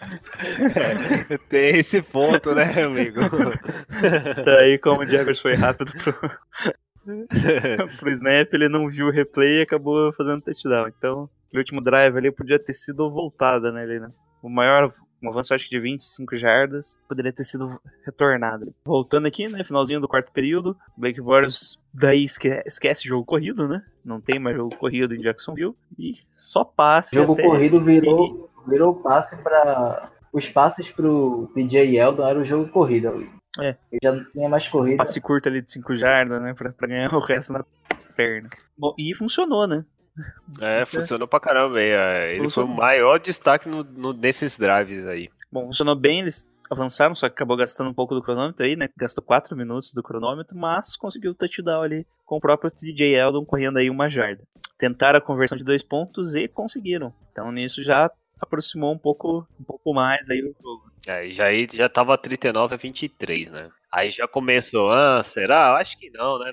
Tem 1.48 1.78
esse 1.78 2.02
ponto, 2.02 2.54
né, 2.54 2.82
amigo? 2.82 3.20
Daí, 4.44 4.76
como 4.78 5.00
o 5.00 5.06
Jaguars 5.06 5.40
foi 5.40 5.54
rápido 5.54 5.90
pro, 5.92 6.12
pro 7.98 8.10
snap, 8.10 8.52
ele 8.52 8.68
não 8.68 8.88
viu 8.88 9.06
o 9.06 9.12
replay 9.12 9.60
e 9.60 9.62
acabou 9.62 10.12
fazendo 10.12 10.42
touchdown. 10.42 10.88
Então, 10.88 11.30
o 11.54 11.56
último 11.56 11.80
drive 11.80 12.16
ali 12.16 12.30
podia 12.30 12.58
ter 12.58 12.74
sido 12.74 13.10
voltada, 13.10 13.72
né? 13.72 13.86
Né? 13.86 14.10
O 14.42 14.50
maior, 14.50 14.92
um 15.22 15.30
avanço 15.30 15.54
acho 15.54 15.64
que 15.64 15.70
de 15.70 15.80
25 15.80 16.36
jardas, 16.36 16.98
poderia 17.08 17.32
ter 17.32 17.44
sido 17.44 17.80
retornado. 18.04 18.74
Voltando 18.84 19.26
aqui, 19.26 19.48
né? 19.48 19.64
Finalzinho 19.64 20.00
do 20.00 20.08
quarto 20.08 20.30
período, 20.32 20.76
Blake 20.96 21.20
Bortles 21.20 21.80
daí 21.92 22.24
esque- 22.24 22.62
esquece 22.66 23.08
jogo 23.08 23.24
corrido, 23.24 23.66
né? 23.68 23.82
Não 24.04 24.20
tem 24.20 24.38
mais 24.38 24.56
jogo 24.56 24.76
corrido 24.76 25.14
em 25.14 25.18
Jacksonville. 25.18 25.74
E 25.98 26.14
só 26.36 26.64
passe. 26.64 27.16
jogo 27.16 27.32
até- 27.32 27.42
corrido 27.44 27.82
virou, 27.82 28.50
virou 28.68 28.94
passe 28.96 29.36
para 29.42 30.10
Os 30.32 30.48
passes 30.50 30.90
pro 30.90 31.50
TJ 31.54 31.96
Eldon 31.96 32.28
era 32.28 32.38
o 32.38 32.44
jogo 32.44 32.68
corrido 32.70 33.08
ali. 33.08 33.30
É. 33.58 33.74
Ele 33.90 33.98
já 34.02 34.12
não 34.12 34.22
tinha 34.32 34.48
mais 34.50 34.68
corrida. 34.68 34.98
Passe 34.98 35.18
curto 35.18 35.48
ali 35.48 35.62
de 35.62 35.72
5 35.72 35.96
jardas, 35.96 36.42
né? 36.42 36.52
Pra 36.52 36.86
ganhar 36.86 37.10
o 37.14 37.20
resto 37.20 37.54
na 37.54 37.64
perna. 38.14 38.50
Bom, 38.76 38.94
e 38.98 39.14
funcionou, 39.14 39.66
né? 39.66 39.82
É, 40.60 40.84
funcionou 40.84 41.26
pra 41.28 41.40
caramba 41.40 41.78
aí. 41.78 41.88
é. 41.90 42.30
Ele 42.30 42.38
foi 42.38 42.46
o 42.46 42.66
Funcionou. 42.66 42.76
maior 42.76 43.18
destaque 43.18 43.68
no, 43.68 43.82
no- 43.84 44.12
nesses 44.12 44.58
drives 44.58 45.06
aí. 45.06 45.28
Bom, 45.52 45.66
funcionou 45.66 45.94
bem, 45.94 46.20
eles 46.20 46.50
avançaram, 46.70 47.14
só 47.14 47.28
que 47.28 47.34
acabou 47.34 47.56
gastando 47.56 47.90
um 47.90 47.94
pouco 47.94 48.14
do 48.14 48.22
cronômetro 48.22 48.64
aí, 48.64 48.74
né? 48.76 48.88
Gastou 48.96 49.22
4 49.22 49.56
minutos 49.56 49.92
do 49.92 50.02
cronômetro, 50.02 50.56
mas 50.56 50.96
conseguiu 50.96 51.30
o 51.32 51.34
touchdown 51.34 51.82
ali 51.82 52.06
com 52.24 52.36
o 52.36 52.40
próprio 52.40 52.70
TJ 52.70 53.14
Eldon 53.14 53.44
correndo 53.44 53.78
aí 53.78 53.88
uma 53.90 54.08
jarda. 54.08 54.42
Tentaram 54.78 55.18
a 55.18 55.22
conversão 55.22 55.56
de 55.56 55.64
dois 55.64 55.82
pontos 55.82 56.34
e 56.34 56.48
conseguiram. 56.48 57.12
Então 57.32 57.52
nisso 57.52 57.82
já 57.82 58.10
aproximou 58.40 58.92
um 58.92 58.98
pouco, 58.98 59.46
um 59.60 59.64
pouco 59.64 59.94
mais 59.94 60.28
aí 60.28 60.42
o 60.42 60.54
jogo. 60.60 60.90
Aí 61.08 61.32
já, 61.32 61.44
aí 61.46 61.68
já 61.72 61.88
tava 61.88 62.18
39 62.18 62.74
a 62.74 62.76
23, 62.76 63.48
né? 63.50 63.70
Aí 63.92 64.10
já 64.10 64.26
começou, 64.26 64.90
ah, 64.90 65.22
será? 65.22 65.68
Eu 65.68 65.76
acho 65.76 65.96
que 65.98 66.10
não, 66.10 66.38
né? 66.40 66.52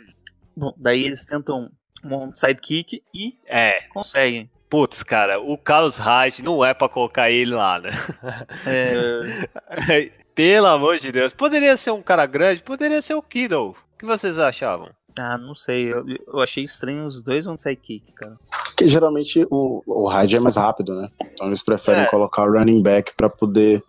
Bom, 0.56 0.74
daí 0.78 1.06
eles 1.06 1.26
tentam 1.26 1.70
um 2.04 2.34
sidekick 2.36 3.02
e 3.14 3.38
É, 3.46 3.82
conseguem. 3.94 4.50
putz, 4.70 5.04
cara, 5.04 5.40
o 5.40 5.58
Carlos 5.58 5.98
Hyde 5.98 6.44
não 6.44 6.64
é 6.64 6.74
pra 6.74 6.90
colocar 6.90 7.30
ele 7.32 7.54
lá, 7.54 7.80
né? 7.80 7.90
É, 8.66 10.12
Pelo 10.36 10.68
amor 10.68 10.98
de 10.98 11.12
Deus. 11.12 11.34
Poderia 11.34 11.78
ser 11.78 11.92
um 11.92 12.02
cara 12.02 12.26
grande, 12.26 12.64
poderia 12.64 13.02
ser 13.02 13.14
o 13.14 13.22
Kittle. 13.22 13.70
O 13.70 13.76
que 14.00 14.06
vocês 14.06 14.38
achavam? 14.40 14.90
ah, 15.20 15.38
não 15.38 15.54
sei, 15.54 15.94
eu, 15.94 16.04
eu 16.28 16.40
achei 16.40 16.64
estranho 16.64 17.06
os 17.06 17.22
dois 17.22 17.46
vão 17.46 17.56
sidekick, 17.56 18.12
cara. 18.14 18.36
Porque 18.66 18.90
geralmente 18.90 19.46
o, 19.52 19.84
o 19.86 20.08
Hyde 20.08 20.38
é 20.38 20.40
mais 20.40 20.58
rápido, 20.58 21.00
né? 21.00 21.08
Então 21.32 21.46
eles 21.46 21.62
preferem 21.62 22.02
É. 22.02 22.06
colocar 22.08 22.42
o 22.44 22.52
running 22.52 22.82
back 22.82 23.14
pra 23.16 23.30
poder 23.30 23.84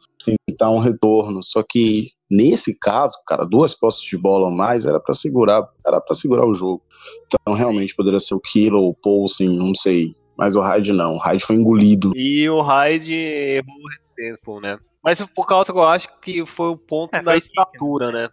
tentar 0.47 0.71
um 0.71 0.79
retorno. 0.81 1.43
Só 1.43 1.63
que 1.67 2.11
nesse 2.31 2.79
caso, 2.79 3.17
cara, 3.27 3.45
duas 3.45 3.75
posses 3.75 4.03
de 4.03 4.17
bola 4.17 4.47
ou 4.47 4.53
mais 4.53 4.87
era 4.87 5.01
pra 5.01 5.15
segurar, 5.15 5.69
era 5.87 6.01
para 6.01 6.15
segurar 6.15 6.47
o 6.47 6.55
jogo. 6.55 6.83
Então 7.27 7.55
realmente 7.55 7.95
poderia 7.95 8.21
ser 8.21 8.35
o 8.35 8.41
Kilo, 8.41 8.89
o 8.89 8.95
Paulsen, 8.95 9.49
não 9.49 9.75
sei. 9.75 10.15
Mas 10.37 10.57
o 10.57 10.61
Hyde 10.61 10.93
não, 10.93 11.15
o 11.15 11.19
Hyde 11.19 11.45
foi 11.45 11.57
engolido. 11.57 12.13
E 12.17 12.49
o 12.49 12.61
Hyde 12.61 13.15
errou 13.15 13.77
o 13.77 14.15
tempo, 14.17 14.61
né? 14.61 14.79
Mas 15.03 15.21
por 15.21 15.47
causa 15.47 15.73
que 15.73 15.79
eu 15.79 15.85
acho 15.85 16.09
que 16.21 16.47
foi 16.47 16.69
o 16.69 16.77
ponto 16.77 17.15
É, 17.15 17.23
da 17.23 17.37
estatura, 17.37 18.11
né? 18.11 18.29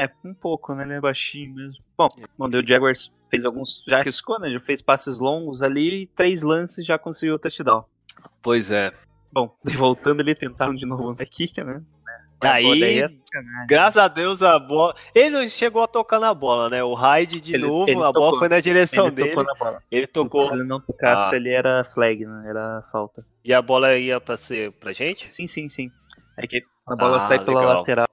É, 0.00 0.10
um 0.24 0.34
pouco, 0.34 0.74
né? 0.74 0.84
Ele 0.84 0.94
é 0.94 1.00
baixinho 1.00 1.54
mesmo. 1.54 1.82
Bom, 1.96 2.08
daí 2.48 2.62
o 2.62 2.66
Jaguars 2.66 3.10
fez 3.30 3.44
alguns. 3.44 3.84
Já 3.86 3.98
arriscou, 3.98 4.38
né? 4.38 4.50
Já 4.50 4.60
fez 4.60 4.82
passes 4.82 5.18
longos 5.18 5.62
ali 5.62 6.02
e 6.02 6.06
três 6.06 6.42
lances 6.42 6.84
já 6.84 6.98
conseguiu 6.98 7.34
o 7.34 7.38
touchdown. 7.38 7.84
Pois 8.42 8.70
é. 8.70 8.92
Bom, 9.32 9.56
voltando 9.76 10.20
ali, 10.20 10.34
tentaram 10.34 10.74
de 10.74 10.84
novo 10.84 11.10
um 11.10 11.14
kick, 11.14 11.62
né? 11.64 11.82
Aí, 12.42 13.00
é. 13.00 13.06
Graças 13.68 13.96
a 13.96 14.08
Deus 14.08 14.42
a 14.42 14.58
bola. 14.58 14.94
Ele 15.14 15.30
não 15.30 15.46
chegou 15.48 15.82
a 15.82 15.86
tocar 15.86 16.18
na 16.18 16.34
bola, 16.34 16.68
né? 16.68 16.82
O 16.82 16.94
Hyde 16.94 17.40
de 17.40 17.54
Ele- 17.54 17.66
novo, 17.66 17.88
ele 17.88 17.92
a 17.98 18.10
bola 18.10 18.12
tocou. 18.12 18.38
foi 18.38 18.48
na 18.48 18.60
direção 18.60 19.06
Ele 19.06 19.14
dele. 19.16 19.34
bola. 19.34 19.82
Ele 19.90 20.06
tocou 20.06 20.42
Se 20.42 20.52
ele 20.52 20.64
não 20.64 20.80
tocasse, 20.80 21.32
Ah. 21.34 21.36
ele 21.36 21.50
era 21.50 21.84
flag, 21.84 22.24
né? 22.26 22.44
Era 22.48 22.82
falta. 22.90 23.24
e 23.44 23.52
a 23.52 23.60
bola 23.62 23.96
ia 23.96 24.20
pra 24.20 24.36
ser 24.36 24.72
pra 24.72 24.92
gente? 24.92 25.32
Sim, 25.32 25.46
sim, 25.46 25.68
sim. 25.68 25.90
É 26.38 26.46
que 26.46 26.62
a 26.88 26.96
bola 26.96 27.16
Ah, 27.16 27.20
sai 27.20 27.38
pela 27.44 27.60
legal. 27.60 27.76
lateral, 27.78 28.06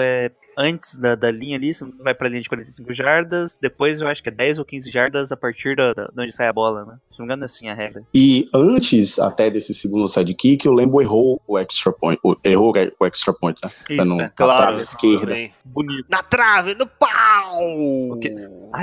é 0.00 0.30
antes 0.60 0.98
da, 0.98 1.14
da 1.14 1.30
linha 1.30 1.56
ali, 1.56 1.72
você 1.72 1.84
não 1.84 1.92
vai 2.04 2.14
pra 2.14 2.28
linha 2.28 2.42
de 2.42 2.48
45 2.48 2.92
jardas, 2.92 3.58
depois 3.60 4.00
eu 4.00 4.06
acho 4.08 4.22
que 4.22 4.28
é 4.28 4.32
10 4.32 4.58
ou 4.58 4.64
15 4.64 4.90
jardas 4.90 5.32
a 5.32 5.36
partir 5.36 5.74
da, 5.74 5.94
da- 5.94 6.06
de 6.14 6.20
onde 6.20 6.32
sai 6.32 6.46
a 6.48 6.52
bola, 6.52 6.84
né? 6.84 6.98
Se 7.10 7.18
não 7.18 7.24
me 7.26 7.32
engano 7.32 7.42
é 7.42 7.46
assim 7.46 7.68
a 7.68 7.74
regra. 7.74 8.02
E 8.14 8.48
antes 8.54 9.18
até 9.18 9.50
desse 9.50 9.72
segundo 9.74 10.06
sidekick, 10.06 10.68
o 10.68 10.72
Lembo 10.72 11.00
errou 11.00 11.40
o 11.46 11.58
extra 11.58 11.90
point. 11.92 12.20
o- 12.22 12.36
errou 12.44 12.72
o 13.00 13.06
extra 13.06 13.32
point, 13.32 13.58
né? 13.64 13.70
Pra 13.96 14.04
não 14.04 14.20
é, 14.20 14.28
captar 14.28 14.72
a 14.74 14.76
esquerda. 14.76 15.26
também. 15.26 15.52
bonito. 15.64 16.06
Na 16.10 16.22
trave, 16.22 16.74
no 16.74 16.86
pau! 16.86 18.18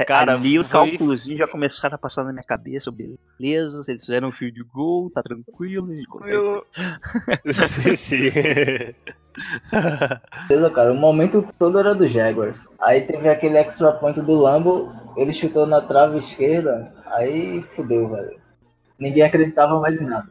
Cara, 0.05 0.33
ali 0.33 0.57
os 0.59 0.67
foi- 0.67 0.89
cálculos 0.89 1.23
já 1.25 1.47
começaram 1.47 1.95
a 1.95 1.97
passar 1.97 2.23
na 2.23 2.31
minha 2.31 2.43
cabeça, 2.43 2.91
beleza, 2.91 3.83
eles 3.87 4.03
fizeram 4.05 4.29
um 4.29 4.31
fio 4.31 4.51
de 4.51 4.63
gol, 4.63 5.09
tá 5.09 5.21
tranquilo, 5.21 5.91
a 5.91 5.95
gente 5.95 6.07
consegue. 6.07 6.63
sim, 7.53 7.95
sim. 7.95 8.29
Beleza, 10.47 10.69
cara. 10.71 10.91
O 10.91 10.95
momento 10.95 11.47
todo 11.57 11.79
era 11.79 11.93
do 11.93 12.07
Jaguars. 12.07 12.67
Aí 12.79 13.01
teve 13.01 13.29
aquele 13.29 13.57
extra 13.57 13.91
point 13.91 14.19
do 14.21 14.35
Lambo, 14.35 14.91
ele 15.15 15.33
chutou 15.33 15.65
na 15.65 15.81
trave 15.81 16.17
esquerda, 16.17 16.93
aí 17.05 17.61
fudeu, 17.61 18.09
velho. 18.09 18.39
Ninguém 18.99 19.23
acreditava 19.23 19.79
mais 19.79 20.01
em 20.01 20.05
nada. 20.05 20.29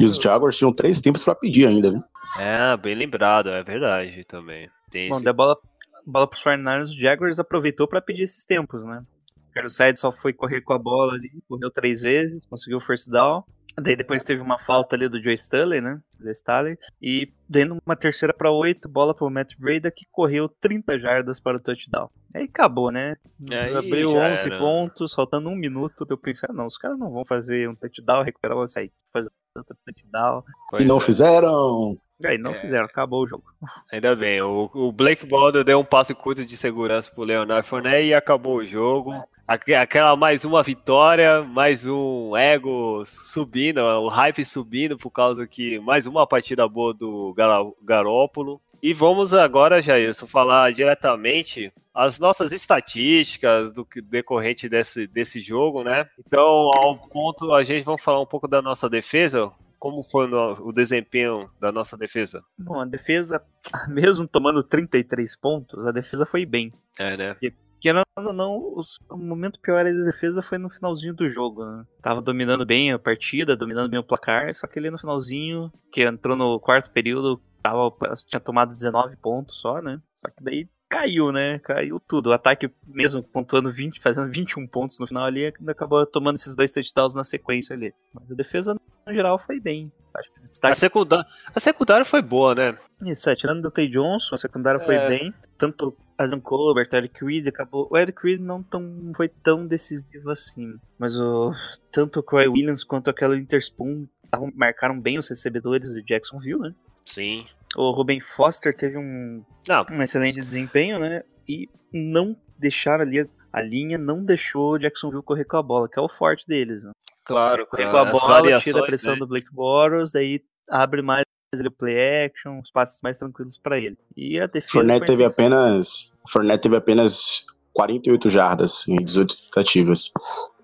E 0.00 0.04
os 0.04 0.16
Jaguars 0.16 0.56
tinham 0.56 0.72
três 0.72 1.00
tempos 1.00 1.22
pra 1.22 1.34
pedir 1.34 1.66
ainda, 1.66 1.90
viu? 1.90 2.02
É, 2.38 2.76
bem 2.76 2.94
lembrado, 2.94 3.48
é 3.50 3.62
verdade 3.62 4.24
também. 4.24 4.68
Tem 4.90 5.08
Bom, 5.08 5.16
esse- 5.16 5.24
da 5.24 5.32
bola, 5.32 5.56
bola 6.04 6.26
pros 6.26 6.42
49ers, 6.42 6.90
o 6.90 6.98
Jaguars 6.98 7.38
aproveitou 7.38 7.86
pra 7.86 8.00
pedir 8.00 8.24
esses 8.24 8.44
tempos, 8.44 8.84
né? 8.84 9.02
O 9.50 9.52
Carlos 9.52 9.76
só 9.96 10.12
foi 10.12 10.32
correr 10.32 10.60
com 10.60 10.72
a 10.72 10.78
bola 10.78 11.14
ali, 11.14 11.30
correu 11.48 11.70
três 11.70 12.02
vezes, 12.02 12.46
conseguiu 12.46 12.78
o 12.78 12.80
first 12.80 13.08
down. 13.10 13.42
Daí 13.78 13.94
depois 13.96 14.24
teve 14.24 14.42
uma 14.42 14.58
falta 14.58 14.96
ali 14.96 15.08
do 15.08 15.22
Joe 15.22 15.34
Stanley, 15.34 15.80
né? 15.80 16.00
Joe 16.20 16.32
Stanley. 16.32 16.78
E 17.00 17.32
dando 17.48 17.78
uma 17.84 17.96
terceira 17.96 18.34
pra 18.34 18.50
oito, 18.50 18.88
bola 18.88 19.14
pro 19.14 19.30
Matt 19.30 19.54
Breda, 19.58 19.90
que 19.90 20.06
correu 20.10 20.48
30 20.48 20.98
jardas 20.98 21.38
para 21.40 21.56
o 21.56 21.60
touchdown. 21.60 22.10
Aí 22.34 22.44
acabou, 22.44 22.90
né? 22.90 23.16
Aí 23.50 23.74
Abriu 23.76 24.12
já 24.12 24.32
11 24.32 24.46
era. 24.48 24.58
pontos, 24.58 25.14
faltando 25.14 25.48
um 25.48 25.56
minuto. 25.56 26.06
Eu 26.08 26.18
pensei, 26.18 26.48
ah, 26.50 26.54
não, 26.54 26.66
os 26.66 26.76
caras 26.76 26.98
não 26.98 27.10
vão 27.10 27.24
fazer 27.24 27.68
um 27.68 27.74
touchdown, 27.74 28.22
recuperar 28.22 28.56
o 28.56 28.66
sair, 28.68 28.92
fazer 29.12 29.30
outro 29.56 29.76
touchdown. 29.86 30.44
Pois 30.70 30.82
e 30.82 30.86
não 30.86 30.96
é. 30.96 31.00
fizeram. 31.00 31.98
Aí 32.24 32.36
não 32.36 32.50
É. 32.50 32.54
fizeram, 32.54 32.84
acabou 32.84 33.22
o 33.22 33.26
jogo. 33.26 33.44
Ainda 33.90 34.14
bem, 34.14 34.42
o, 34.42 34.68
o 34.74 34.92
Blake 34.92 35.26
Baldwin 35.26 35.64
deu 35.64 35.78
um 35.80 35.84
passe 35.84 36.14
curto 36.14 36.44
de 36.44 36.56
segurança 36.56 37.10
pro 37.10 37.24
Leonardo 37.24 37.66
Fournette 37.66 38.08
e 38.08 38.14
acabou 38.14 38.58
o 38.58 38.66
jogo. 38.66 39.12
Aque- 39.50 39.74
Aquela 39.74 40.14
mais 40.14 40.44
uma 40.44 40.62
vitória, 40.62 41.42
mais 41.42 41.84
um 41.84 42.36
ego 42.36 43.02
subindo, 43.04 43.80
o 43.80 44.06
hype 44.06 44.44
subindo 44.44 44.96
por 44.96 45.10
causa 45.10 45.44
que 45.44 45.80
mais 45.80 46.06
uma 46.06 46.24
partida 46.24 46.68
boa 46.68 46.94
do 46.94 47.34
Garópolo. 47.82 48.60
E 48.80 48.94
vamos 48.94 49.34
agora, 49.34 49.82
Jailson, 49.82 50.28
falar 50.28 50.72
diretamente 50.72 51.72
as 51.92 52.20
nossas 52.20 52.52
estatísticas 52.52 53.72
do 53.72 53.84
que- 53.84 54.00
decorrente 54.00 54.68
desse, 54.68 55.08
desse 55.08 55.40
jogo, 55.40 55.82
né? 55.82 56.08
Então, 56.24 56.70
ao 56.80 56.96
ponto, 57.08 57.52
a 57.52 57.64
gente 57.64 57.82
vai 57.84 57.98
falar 57.98 58.20
um 58.20 58.26
pouco 58.26 58.46
da 58.46 58.62
nossa 58.62 58.88
defesa. 58.88 59.50
Como 59.80 60.04
foi 60.04 60.30
o 60.32 60.70
desempenho 60.72 61.50
da 61.60 61.72
nossa 61.72 61.96
defesa? 61.96 62.44
Bom, 62.56 62.80
a 62.80 62.84
defesa, 62.84 63.42
mesmo 63.88 64.28
tomando 64.28 64.62
33 64.62 65.34
pontos, 65.34 65.84
a 65.84 65.90
defesa 65.90 66.24
foi 66.24 66.46
bem. 66.46 66.72
É, 67.00 67.16
né? 67.16 67.32
Porque 67.34 67.52
não, 67.92 68.02
não, 68.18 68.32
não, 68.32 68.82
o 69.10 69.16
momento 69.16 69.60
pior 69.60 69.84
da 69.84 70.04
defesa 70.04 70.42
foi 70.42 70.58
no 70.58 70.68
finalzinho 70.68 71.14
do 71.14 71.28
jogo. 71.28 71.64
Né? 71.64 71.84
Tava 72.02 72.20
dominando 72.20 72.66
bem 72.66 72.92
a 72.92 72.98
partida, 72.98 73.56
dominando 73.56 73.90
bem 73.90 73.98
o 73.98 74.04
placar, 74.04 74.52
só 74.54 74.66
que 74.66 74.78
ele 74.78 74.90
no 74.90 74.98
finalzinho, 74.98 75.72
que 75.90 76.02
entrou 76.02 76.36
no 76.36 76.60
quarto 76.60 76.90
período, 76.90 77.40
tava, 77.62 77.90
tinha 78.26 78.40
tomado 78.40 78.74
19 78.74 79.16
pontos 79.16 79.58
só, 79.58 79.80
né? 79.80 80.00
Só 80.18 80.30
que 80.30 80.44
daí 80.44 80.68
caiu, 80.90 81.30
né? 81.32 81.58
Caiu 81.60 81.98
tudo. 82.00 82.28
O 82.28 82.32
ataque, 82.32 82.70
mesmo 82.86 83.22
pontuando 83.22 83.70
20, 83.72 84.00
fazendo 84.00 84.30
21 84.30 84.66
pontos 84.66 84.98
no 84.98 85.06
final 85.06 85.24
ali, 85.24 85.46
ainda 85.58 85.72
acabou 85.72 86.04
tomando 86.04 86.36
esses 86.36 86.54
dois 86.56 86.72
touchdowns 86.72 87.14
na 87.14 87.24
sequência 87.24 87.74
ali. 87.74 87.94
Mas 88.12 88.30
a 88.30 88.34
defesa, 88.34 88.74
no 89.06 89.14
geral, 89.14 89.38
foi 89.38 89.60
bem. 89.60 89.90
Acho 90.12 90.32
que 90.32 90.40
A 90.40 90.42
destaque 90.42 90.76
secundária, 90.76 91.24
a 91.54 91.60
secundária 91.60 92.04
foi 92.04 92.20
boa, 92.20 92.54
né? 92.54 92.76
isso, 93.06 93.30
é, 93.30 93.36
tirando 93.36 93.62
do 93.62 93.70
Tay 93.70 93.88
Johnson, 93.88 94.34
a 94.34 94.38
secundária 94.38 94.80
foi 94.80 94.96
É. 94.96 95.08
bem. 95.08 95.32
Tanto 95.56 95.96
Adam 96.18 96.40
Colbert, 96.40 96.88
Eric 96.92 97.24
Reed 97.24 97.46
acabou. 97.46 97.86
O 97.90 97.96
Eric 97.96 98.20
Reed 98.22 98.40
não 98.40 98.60
tão, 98.62 98.82
foi 99.16 99.28
tão 99.28 99.66
decisivo 99.66 100.30
assim. 100.30 100.74
Mas 100.98 101.16
o 101.16 101.52
tanto 101.92 102.18
o 102.20 102.22
Croy 102.22 102.48
Williams 102.48 102.82
quanto 102.84 103.08
aquela 103.08 103.36
Interspoon 103.38 104.06
tavam- 104.28 104.52
marcaram 104.54 105.00
bem 105.00 105.16
os 105.16 105.28
recebedores 105.28 105.94
do 105.94 106.02
Jacksonville, 106.02 106.60
né? 106.60 106.74
Sim. 107.06 107.46
O 107.76 107.90
Ruben 107.92 108.20
Foster 108.20 108.76
teve 108.76 108.98
um, 108.98 109.44
Não, 109.68 109.86
um 109.92 110.02
excelente 110.02 110.40
desempenho, 110.40 110.98
né? 110.98 111.22
E 111.48 111.68
não 111.92 112.36
deixaram 112.58 113.02
ali. 113.02 113.28
A 113.52 113.60
linha 113.60 113.98
não 113.98 114.24
deixou 114.24 114.72
o 114.72 114.78
Jacksonville 114.78 115.22
correr 115.22 115.44
com 115.44 115.56
a 115.56 115.62
bola, 115.62 115.88
que 115.88 115.98
é 115.98 116.02
o 116.02 116.08
forte 116.08 116.46
deles. 116.46 116.84
Né? 116.84 116.92
claro. 117.24 117.66
Correr 117.66 117.90
com 117.90 117.96
a 117.96 118.04
bola, 118.04 118.58
tira 118.60 118.80
a 118.80 118.86
pressão 118.86 119.14
né? 119.14 119.20
do 119.20 119.26
Blake 119.26 119.52
Bortles, 119.52 120.12
daí 120.12 120.42
abre 120.68 121.02
mais 121.02 121.24
ele 121.52 121.68
o 121.68 121.72
play 121.72 122.24
action, 122.26 122.60
os 122.60 122.70
passes 122.70 123.00
mais 123.02 123.18
tranquilos 123.18 123.58
pra 123.58 123.78
ele. 123.78 123.98
E 124.16 124.38
a 124.38 124.46
defesa 124.46 124.72
Fournette 124.72 125.06
teve 125.06 125.22
sensacional. 125.24 125.64
apenas. 125.64 126.10
o 126.24 126.30
Fournette 126.30 126.62
teve 126.62 126.76
apenas 126.76 127.44
48 127.72 128.28
jardas 128.28 128.88
em 128.88 128.96
18 128.96 129.34
tentativas. 129.46 130.10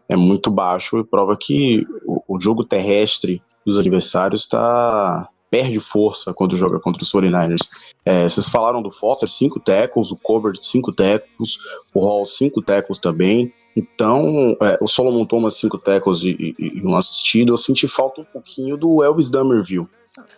É 0.08 0.14
muito 0.14 0.50
baixo 0.50 0.98
e 0.98 1.04
prova 1.04 1.36
que 1.36 1.84
o, 2.04 2.36
o 2.36 2.40
jogo 2.40 2.64
terrestre 2.64 3.42
dos 3.64 3.78
adversários 3.78 4.46
tá, 4.46 5.28
perde 5.50 5.80
força 5.80 6.34
quando 6.34 6.56
joga 6.56 6.78
contra 6.80 7.02
os 7.02 7.10
49ers. 7.10 7.68
É, 8.04 8.24
vocês 8.24 8.48
falaram 8.48 8.82
do 8.82 8.90
Foster, 8.90 9.28
5 9.28 9.60
tackles, 9.60 10.10
o 10.10 10.16
Colbert, 10.16 10.56
5 10.60 10.92
tackles, 10.92 11.58
o 11.94 12.00
Hall, 12.00 12.26
5 12.26 12.62
tackles 12.62 12.98
também. 12.98 13.52
Então, 13.76 14.56
é, 14.62 14.78
o 14.80 14.86
Solomon 14.86 15.24
Thomas, 15.24 15.58
5 15.58 15.78
tackles 15.78 16.22
e, 16.22 16.54
e, 16.58 16.78
e 16.78 16.86
um 16.86 16.96
assistido. 16.96 17.52
Eu 17.52 17.56
senti 17.56 17.86
falta 17.86 18.20
um 18.20 18.24
pouquinho 18.24 18.76
do 18.76 19.02
Elvis 19.02 19.30
Dummerville. 19.30 19.88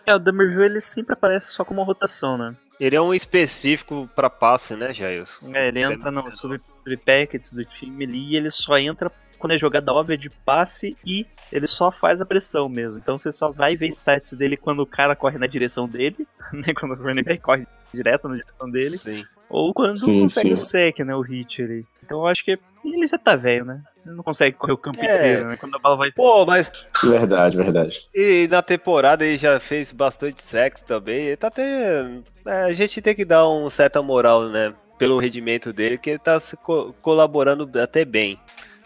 É, 0.05 0.13
o 0.13 0.19
Dummerville 0.19 0.65
ele 0.65 0.81
sempre 0.81 1.13
aparece 1.13 1.51
só 1.51 1.63
como 1.63 1.79
uma 1.79 1.85
rotação, 1.85 2.37
né? 2.37 2.55
Ele 2.79 2.95
é 2.95 3.01
um 3.01 3.13
específico 3.13 4.09
pra 4.15 4.29
passe, 4.29 4.75
né, 4.75 4.93
Jailson? 4.93 5.47
É, 5.53 5.67
ele 5.67 5.79
entra 5.81 6.09
no 6.09 6.31
sub 6.31 6.59
sub 6.59 6.97
packets 6.97 7.51
do 7.51 7.65
time 7.65 8.05
ali 8.05 8.31
e 8.31 8.35
ele 8.37 8.49
só 8.49 8.77
entra 8.77 9.11
quando 9.39 9.53
é 9.53 9.57
jogada 9.57 9.91
óbvia 9.93 10.17
de 10.17 10.29
passe 10.29 10.95
e 11.05 11.25
ele 11.51 11.65
só 11.65 11.89
faz 11.91 12.21
a 12.21 12.25
pressão 12.25 12.69
mesmo. 12.69 12.99
Então 12.99 13.17
você 13.17 13.31
só 13.31 13.51
vai 13.51 13.75
ver 13.75 13.87
stats 13.87 14.33
dele 14.33 14.55
quando 14.57 14.81
o 14.81 14.85
cara 14.85 15.15
corre 15.15 15.37
na 15.39 15.47
direção 15.47 15.87
dele, 15.87 16.27
né? 16.53 16.73
Quando 16.77 16.91
o 16.91 17.03
running 17.03 17.23
back 17.23 17.41
corre 17.41 17.65
direto 17.93 18.27
na 18.29 18.35
direção 18.35 18.69
dele, 18.69 18.97
Sim. 18.97 19.25
ou 19.49 19.73
quando 19.73 19.97
Sim, 19.97 20.21
consegue 20.21 20.47
sim. 20.47 20.53
o 20.53 20.57
sec, 20.57 20.99
né? 20.99 21.15
O 21.15 21.21
hit 21.21 21.63
ali. 21.63 21.85
Então 22.03 22.19
eu 22.19 22.27
acho 22.27 22.43
que 22.45 22.59
ele 22.85 23.07
já 23.07 23.17
tá 23.17 23.35
velho, 23.35 23.65
né? 23.65 23.81
Ele 24.05 24.15
não 24.15 24.23
consegue 24.23 24.55
correr 24.55 24.73
o 24.73 24.77
campo 24.77 24.99
É. 25.01 25.15
inteiro, 25.15 25.47
né? 25.47 25.57
Quando 25.57 25.75
a 25.75 25.79
bola 25.79 25.95
vai. 25.97 26.11
Pô, 26.11 26.45
mas 26.45 26.71
Verdade, 27.03 27.57
verdade. 27.57 28.07
e 28.13 28.47
na 28.49 28.61
temporada 28.61 29.25
ele 29.25 29.37
já 29.37 29.59
fez 29.59 29.91
bastante 29.91 30.41
sexo 30.41 30.85
também. 30.85 31.25
Ele 31.27 31.37
tá 31.37 31.47
até. 31.47 32.09
é, 32.45 32.63
a 32.63 32.73
gente 32.73 33.01
tem 33.01 33.13
que 33.15 33.25
dar 33.25 33.47
um 33.49 33.69
certa 33.69 34.01
moral, 34.01 34.47
né? 34.49 34.73
Pelo 34.97 35.17
rendimento 35.17 35.71
dele, 35.71 35.97
que 35.97 36.09
ele 36.11 36.19
tá 36.19 36.39
se 36.39 36.57
co- 36.57 36.93
colaborando 37.01 37.69
até 37.79 38.03
bem. 38.03 38.37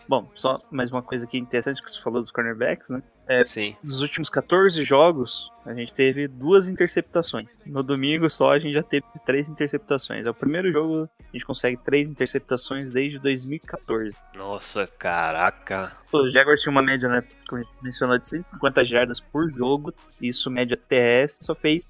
Bom, 0.08 0.28
só 0.36 0.60
mais 0.70 0.92
uma 0.92 1.02
coisa 1.02 1.26
aqui 1.26 1.38
interessante 1.38 1.82
que 1.82 1.90
você 1.90 2.02
falou 2.02 2.22
dos 2.22 2.32
cornerbacks, 2.32 2.90
né? 2.90 3.02
Sim. 3.46 3.76
Nos 3.84 4.02
últimos 4.02 4.30
14 4.30 4.84
jogos, 4.84 5.52
a 5.66 5.74
gente 5.74 5.94
teve 5.94 6.28
duas 6.28 6.68
interceptações. 6.68 7.60
No 7.66 7.82
domingo 7.84 8.30
só 8.30 8.54
a 8.54 8.60
gente 8.60 8.74
já 8.74 8.84
teve 8.84 9.06
três 9.26 9.50
interceptações. 9.50 10.28
É 10.28 10.30
o 10.30 10.34
primeiro 10.34 10.72
jogo 10.72 11.08
que 11.18 11.26
a 11.26 11.38
gente 11.38 11.46
consegue 11.46 11.78
três 11.78 12.10
interceptações 12.10 12.92
desde 12.92 13.20
2014. 13.20 14.16
Nossa, 14.36 14.88
caraca. 14.88 15.92
O 16.12 16.30
Jaguars 16.30 16.62
tinha 16.62 16.72
uma 16.72 16.82
média, 16.82 17.10
né, 17.10 17.24
como 17.48 17.62
a 17.62 17.64
gente 17.64 17.76
mencionou, 17.82 18.18
de 18.18 18.28
150 18.28 18.84
jardas 18.84 19.20
por 19.20 19.50
jogo. 19.50 19.94
Isso 20.22 20.52
média 20.52 20.78
terrestre, 20.78 21.46
só 21.46 21.56
fez 21.56 21.88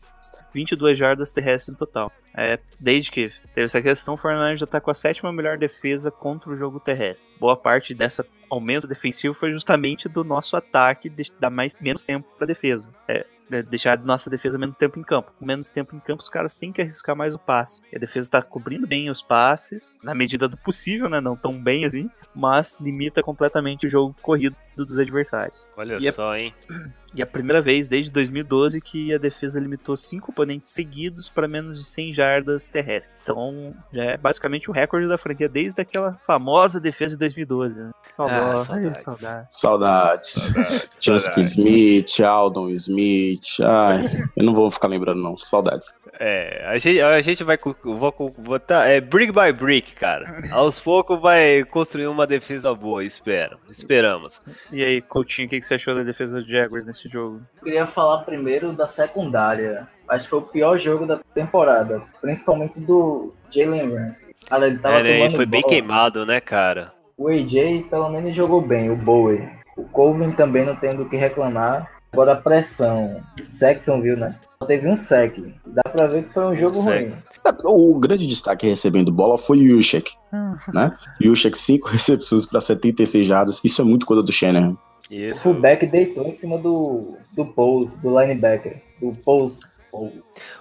22 0.53 0.97
jardas 0.97 1.31
terrestres 1.31 1.73
no 1.73 1.77
total. 1.77 2.11
É, 2.35 2.59
desde 2.79 3.11
que 3.11 3.31
teve 3.53 3.65
essa 3.65 3.81
questão, 3.81 4.15
o 4.15 4.17
Fernandes 4.17 4.59
já 4.59 4.65
tá 4.65 4.81
com 4.81 4.89
a 4.89 4.93
sétima 4.93 5.31
melhor 5.31 5.57
defesa 5.57 6.09
contra 6.09 6.51
o 6.51 6.55
jogo 6.55 6.79
terrestre. 6.79 7.31
Boa 7.39 7.55
parte 7.55 7.93
dessa 7.93 8.25
aumento 8.49 8.87
defensivo 8.87 9.33
foi 9.33 9.51
justamente 9.51 10.07
do 10.07 10.23
nosso 10.23 10.55
ataque 10.55 11.09
de 11.09 11.31
dar 11.39 11.49
mais, 11.49 11.75
menos 11.79 12.03
tempo 12.03 12.27
para 12.37 12.47
defesa. 12.47 12.91
É, 13.07 13.25
deixar 13.61 13.99
a 13.99 14.01
nossa 14.01 14.29
defesa 14.29 14.57
menos 14.57 14.77
tempo 14.77 14.99
em 14.99 15.03
campo. 15.03 15.31
Com 15.37 15.45
menos 15.45 15.69
tempo 15.69 15.95
em 15.95 15.99
campo, 15.99 16.21
os 16.21 16.29
caras 16.29 16.55
têm 16.55 16.71
que 16.71 16.81
arriscar 16.81 17.15
mais 17.15 17.35
o 17.35 17.39
passe. 17.39 17.81
E 17.91 17.95
a 17.95 17.99
defesa 17.99 18.27
está 18.27 18.41
cobrindo 18.41 18.87
bem 18.87 19.09
os 19.09 19.21
passes, 19.21 19.95
na 20.01 20.15
medida 20.15 20.47
do 20.47 20.57
possível, 20.57 21.09
né? 21.09 21.21
Não 21.21 21.35
tão 21.35 21.61
bem 21.61 21.85
assim, 21.85 22.09
mas 22.33 22.77
limita 22.79 23.21
completamente 23.21 23.85
o 23.85 23.89
jogo 23.89 24.15
corrido 24.21 24.55
dos 24.75 24.97
adversários. 24.97 25.67
Olha 25.77 25.97
E 26.01 26.07
é- 26.07 26.11
só, 26.11 26.35
hein? 26.35 26.53
E 27.15 27.21
a 27.21 27.25
primeira 27.25 27.61
vez 27.61 27.87
desde 27.87 28.11
2012 28.11 28.81
que 28.81 29.13
a 29.13 29.17
defesa 29.17 29.59
limitou 29.59 29.95
cinco 29.95 30.31
oponentes 30.31 30.73
seguidos 30.73 31.29
para 31.29 31.47
menos 31.47 31.79
de 31.79 31.85
100 31.85 32.13
jardas 32.13 32.67
terrestres. 32.67 33.15
Então, 33.21 33.73
já 33.91 34.03
é 34.03 34.17
basicamente 34.17 34.69
o 34.69 34.73
recorde 34.73 35.07
da 35.07 35.17
franquia 35.17 35.47
desde 35.47 35.81
aquela 35.81 36.13
famosa 36.25 36.79
defesa 36.79 37.13
de 37.13 37.19
2012. 37.19 37.79
Né? 37.79 37.91
Ah, 38.17 38.57
Saudade, 38.57 38.87
ai, 38.87 38.95
saudades. 38.95 39.03
saudade. 39.03 39.47
Saudades. 39.49 40.53
Justin 40.99 41.41
Smith, 41.41 42.19
Aldon 42.19 42.69
Smith. 42.69 43.59
Ai, 43.61 44.23
eu 44.35 44.43
não 44.43 44.53
vou 44.53 44.69
ficar 44.71 44.87
lembrando, 44.87 45.21
não. 45.21 45.37
Saudades. 45.37 45.93
É, 46.19 46.63
a 46.67 46.77
gente, 46.77 47.01
a 47.01 47.21
gente 47.21 47.43
vai 47.43 47.57
vou, 47.83 48.33
botar 48.37 48.85
é 48.85 49.01
brick 49.01 49.31
by 49.31 49.51
brick, 49.51 49.95
cara. 49.95 50.43
Aos 50.51 50.79
poucos 50.79 51.19
vai 51.19 51.63
construir 51.63 52.07
uma 52.07 52.27
defesa 52.27 52.73
boa, 52.73 53.03
espero. 53.03 53.57
Esperamos. 53.69 54.39
E 54.71 54.83
aí, 54.83 55.01
Coutinho, 55.01 55.47
o 55.47 55.49
que 55.49 55.59
que 55.59 55.65
você 55.65 55.73
achou 55.73 55.95
da 55.95 56.03
defesa 56.03 56.39
do 56.39 56.47
Jaguars 56.47 56.85
nesse 56.85 57.02
jogo? 57.09 57.41
Eu 57.57 57.63
queria 57.63 57.85
falar 57.85 58.19
primeiro 58.19 58.71
da 58.73 58.87
secundária. 58.87 59.87
Acho 60.07 60.25
que 60.25 60.29
foi 60.29 60.39
o 60.39 60.43
pior 60.43 60.77
jogo 60.77 61.05
da 61.05 61.17
temporada, 61.33 62.01
principalmente 62.21 62.79
do 62.79 63.33
Jalen 63.49 63.95
Ramsey. 63.95 64.33
Cara, 64.47 64.67
ele 64.67 64.77
tava 64.77 64.99
É, 64.99 65.03
né, 65.03 65.19
ele 65.21 65.35
foi 65.35 65.45
bem 65.45 65.61
bola. 65.61 65.73
queimado, 65.73 66.25
né, 66.25 66.41
cara? 66.41 66.91
O 67.17 67.27
AJ 67.29 67.85
pelo 67.89 68.09
menos 68.09 68.35
jogou 68.35 68.61
bem, 68.61 68.89
o 68.89 68.95
Bowie. 68.95 69.47
O 69.77 69.83
Colvin 69.83 70.31
também 70.31 70.65
não 70.65 70.75
tem 70.75 70.95
do 70.95 71.07
que 71.07 71.15
reclamar. 71.15 71.89
Agora 72.11 72.33
a 72.33 72.35
pressão. 72.35 73.21
Saxonville, 73.45 74.19
né? 74.19 74.35
Só 74.59 74.67
teve 74.67 74.87
um 74.87 74.95
sec. 74.95 75.35
Dá 75.65 75.81
pra 75.83 76.05
ver 76.05 76.25
que 76.25 76.33
foi 76.33 76.45
um 76.45 76.55
jogo 76.55 76.77
Um 76.79 76.83
ruim. 76.83 77.13
O 77.65 77.99
grande 77.99 78.27
destaque 78.27 78.67
recebendo 78.67 79.11
bola 79.11 79.37
foi 79.37 79.57
o 79.57 79.63
Yushek, 79.63 80.11
né? 80.71 80.95
Yushek, 81.19 81.57
5 81.57 81.87
recepções 81.89 82.45
para 82.45 82.61
76 82.61 83.25
jardas. 83.25 83.61
Isso 83.63 83.81
é 83.81 83.85
muito 83.85 84.05
coisa 84.05 84.21
do 84.21 84.31
Shanahan. 84.31 84.77
O 85.09 85.13
Isso. 85.13 85.43
fullback 85.43 85.85
deitou 85.85 86.25
em 86.25 86.31
cima 86.31 86.57
do, 86.57 87.17
do 87.35 87.45
Pose, 87.45 87.99
do 88.01 88.19
linebacker. 88.19 88.81
Do 89.01 89.11
Pose. 89.19 89.59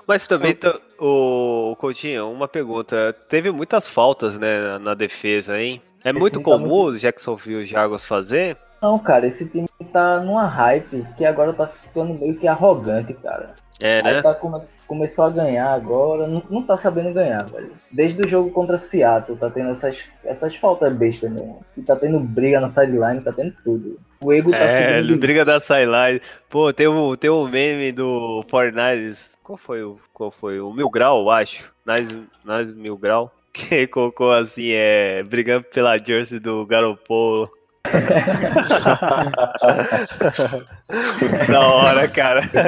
Mas 0.06 0.26
também, 0.26 0.54
tá- 0.54 0.78
o 0.98 1.74
Coutinho, 1.78 2.30
uma 2.30 2.46
pergunta. 2.46 3.16
Teve 3.30 3.50
muitas 3.50 3.88
faltas, 3.88 4.38
né, 4.38 4.78
na- 4.78 4.94
defesa, 4.94 5.58
hein? 5.58 5.80
É 6.04 6.10
Esse 6.10 6.18
muito 6.18 6.38
tá 6.38 6.44
comum 6.44 6.66
muito- 6.68 6.96
os 6.96 7.00
Jacksonville 7.00 7.64
Jaguars 7.64 8.04
fazer? 8.04 8.58
Não, 8.82 8.98
cara, 8.98 9.26
esse 9.26 9.48
time 9.48 9.68
tá 9.92 10.20
numa 10.20 10.44
hype 10.44 11.06
que 11.16 11.24
agora 11.24 11.52
tá 11.52 11.66
ficando 11.68 12.12
meio 12.14 12.36
que 12.36 12.46
arrogante, 12.48 13.14
cara. 13.14 13.54
É, 13.82 13.98
Aí 14.04 14.14
né? 14.14 14.22
tá 14.22 14.32
come- 14.34 14.62
começou 14.86 15.24
a 15.24 15.30
ganhar 15.30 15.72
agora, 15.72 16.26
não, 16.26 16.42
não 16.48 16.62
tá 16.62 16.76
sabendo 16.76 17.12
ganhar, 17.12 17.44
velho. 17.46 17.72
Desde 17.90 18.22
o 18.22 18.28
jogo 18.28 18.50
contra 18.50 18.78
Seattle, 18.78 19.36
tá 19.38 19.50
tendo 19.50 19.70
essas, 19.70 20.04
essas 20.24 20.54
faltas 20.54 20.92
bestas 20.92 21.30
mesmo. 21.30 21.64
E 21.76 21.82
tá 21.82 21.96
tendo 21.96 22.20
briga 22.20 22.60
na 22.60 22.68
sideline, 22.68 23.20
tá 23.22 23.32
tendo 23.32 23.54
tudo. 23.64 23.98
O 24.22 24.32
ego 24.32 24.50
tá 24.52 24.58
É, 24.58 25.00
subindo. 25.00 25.18
briga 25.18 25.44
da 25.44 25.58
sideline. 25.58 26.20
Pô, 26.48 26.72
tem 26.72 26.86
um, 26.86 27.16
tem 27.16 27.28
um 27.30 27.48
meme 27.48 27.90
do 27.90 28.44
Fortnite. 28.48 29.32
Qual 29.42 29.56
foi 29.56 29.82
o. 29.82 29.96
Qual 30.12 30.30
foi? 30.30 30.60
O 30.60 30.72
Mil 30.72 30.88
Grau, 30.88 31.22
eu 31.22 31.30
acho. 31.30 31.72
Nas, 31.84 32.06
nas 32.44 32.72
Mil 32.72 32.96
Grau. 32.96 33.32
Quem 33.52 33.86
colocou 33.88 34.30
assim, 34.32 34.70
é. 34.70 35.22
Brigando 35.24 35.64
pela 35.64 35.98
jersey 35.98 36.38
do 36.38 36.64
Garopolo. 36.64 37.50
da 41.48 41.60
hora, 41.60 42.08
cara. 42.08 42.42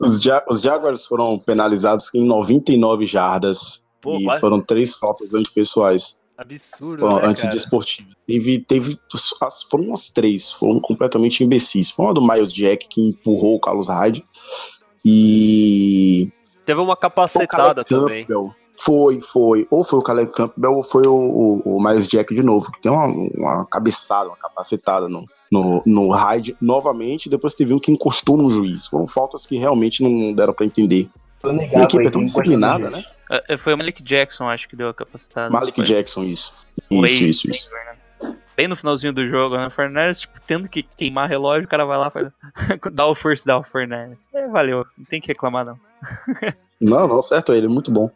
Os, 0.00 0.20
Ja- 0.22 0.44
os 0.48 0.60
Jaguars 0.60 1.06
foram 1.06 1.38
penalizados 1.38 2.12
em 2.14 2.24
99 2.26 3.06
jardas 3.06 3.88
Pô, 4.00 4.18
e 4.18 4.24
quase- 4.24 4.40
foram 4.40 4.60
três 4.60 4.94
faltas 4.94 5.32
antipessoais 5.32 6.20
Absurdo, 6.36 6.98
foram 7.00 7.14
né, 7.14 7.20
cara? 7.20 7.30
antidesportivas. 7.30 8.12
Teve, 8.26 8.58
teve, 8.58 8.98
as- 9.40 9.62
foram 9.62 9.84
umas 9.84 10.08
três, 10.10 10.50
foram 10.50 10.80
completamente 10.80 11.42
imbecis. 11.44 11.88
Foi 11.90 12.06
uma 12.06 12.14
do 12.14 12.20
Miles 12.20 12.52
Jack 12.52 12.88
que 12.88 13.00
empurrou 13.00 13.54
o 13.56 13.60
Carlos 13.60 13.88
Hyde 13.88 14.22
e 15.04 16.30
Teve 16.66 16.80
uma 16.80 16.96
capacetada 16.96 17.84
também. 17.84 18.24
Campbell. 18.26 18.52
Foi, 18.78 19.20
foi. 19.20 19.66
Ou 19.70 19.82
foi 19.82 19.98
o 19.98 20.02
Caleb 20.02 20.32
Campbell 20.32 20.72
ou 20.72 20.82
foi 20.82 21.06
o, 21.06 21.14
o, 21.14 21.76
o 21.76 21.82
Miles 21.82 22.06
Jack 22.06 22.34
de 22.34 22.42
novo. 22.42 22.70
Que 22.72 22.82
tem 22.82 22.92
uma, 22.92 23.06
uma 23.06 23.66
cabeçada, 23.66 24.28
uma 24.28 24.36
capacetada 24.36 25.08
no, 25.08 25.26
no, 25.50 25.82
no 25.86 26.10
Hyde 26.10 26.56
novamente. 26.60 27.28
Depois 27.28 27.54
teve 27.54 27.72
um 27.72 27.78
que 27.78 27.90
encostou 27.90 28.36
no 28.36 28.50
juiz. 28.50 28.86
Foram 28.86 29.06
faltas 29.06 29.46
que 29.46 29.56
realmente 29.56 30.02
não 30.02 30.32
deram 30.34 30.52
pra 30.52 30.66
entender. 30.66 31.08
Tô 31.40 31.50
A 31.50 31.52
negado 31.52 31.84
equipe 31.84 32.06
é 32.06 32.10
tão 32.10 32.24
disciplinada, 32.24 32.90
né? 32.90 33.04
Foi 33.58 33.74
o 33.74 33.78
Malik 33.78 34.02
Jackson, 34.02 34.48
acho 34.48 34.68
que 34.68 34.76
deu 34.76 34.88
a 34.88 34.94
capacitada. 34.94 35.50
Malik 35.50 35.76
Foi. 35.76 35.84
Jackon, 35.84 36.24
isso. 36.24 36.54
Isso, 36.90 37.24
isso, 37.24 37.50
isso. 37.50 37.70
Né? 37.70 38.36
Bem 38.56 38.68
no 38.68 38.76
finalzinho 38.76 39.12
do 39.12 39.26
jogo, 39.28 39.56
né? 39.56 39.66
O 39.66 39.70
Fernandes, 39.70 40.20
tipo, 40.20 40.40
tendo 40.46 40.68
que 40.68 40.82
queimar 40.82 41.28
relógio, 41.28 41.66
o 41.66 41.68
cara 41.68 41.84
vai 41.84 41.98
lá 41.98 42.08
e 42.08 42.10
faz... 42.10 42.28
dá 42.92 43.06
o 43.06 43.14
first 43.14 43.44
down, 43.44 43.62
Fernandes. 43.64 44.28
É, 44.32 44.48
valeu, 44.48 44.86
não 44.96 45.04
tem 45.04 45.20
que 45.20 45.28
reclamar, 45.28 45.64
não. 45.64 45.78
Não, 46.80 47.08
não, 47.08 47.22
certo, 47.22 47.52
ele 47.52 47.66
é 47.66 47.68
muito 47.68 47.90
bom. 47.90 48.10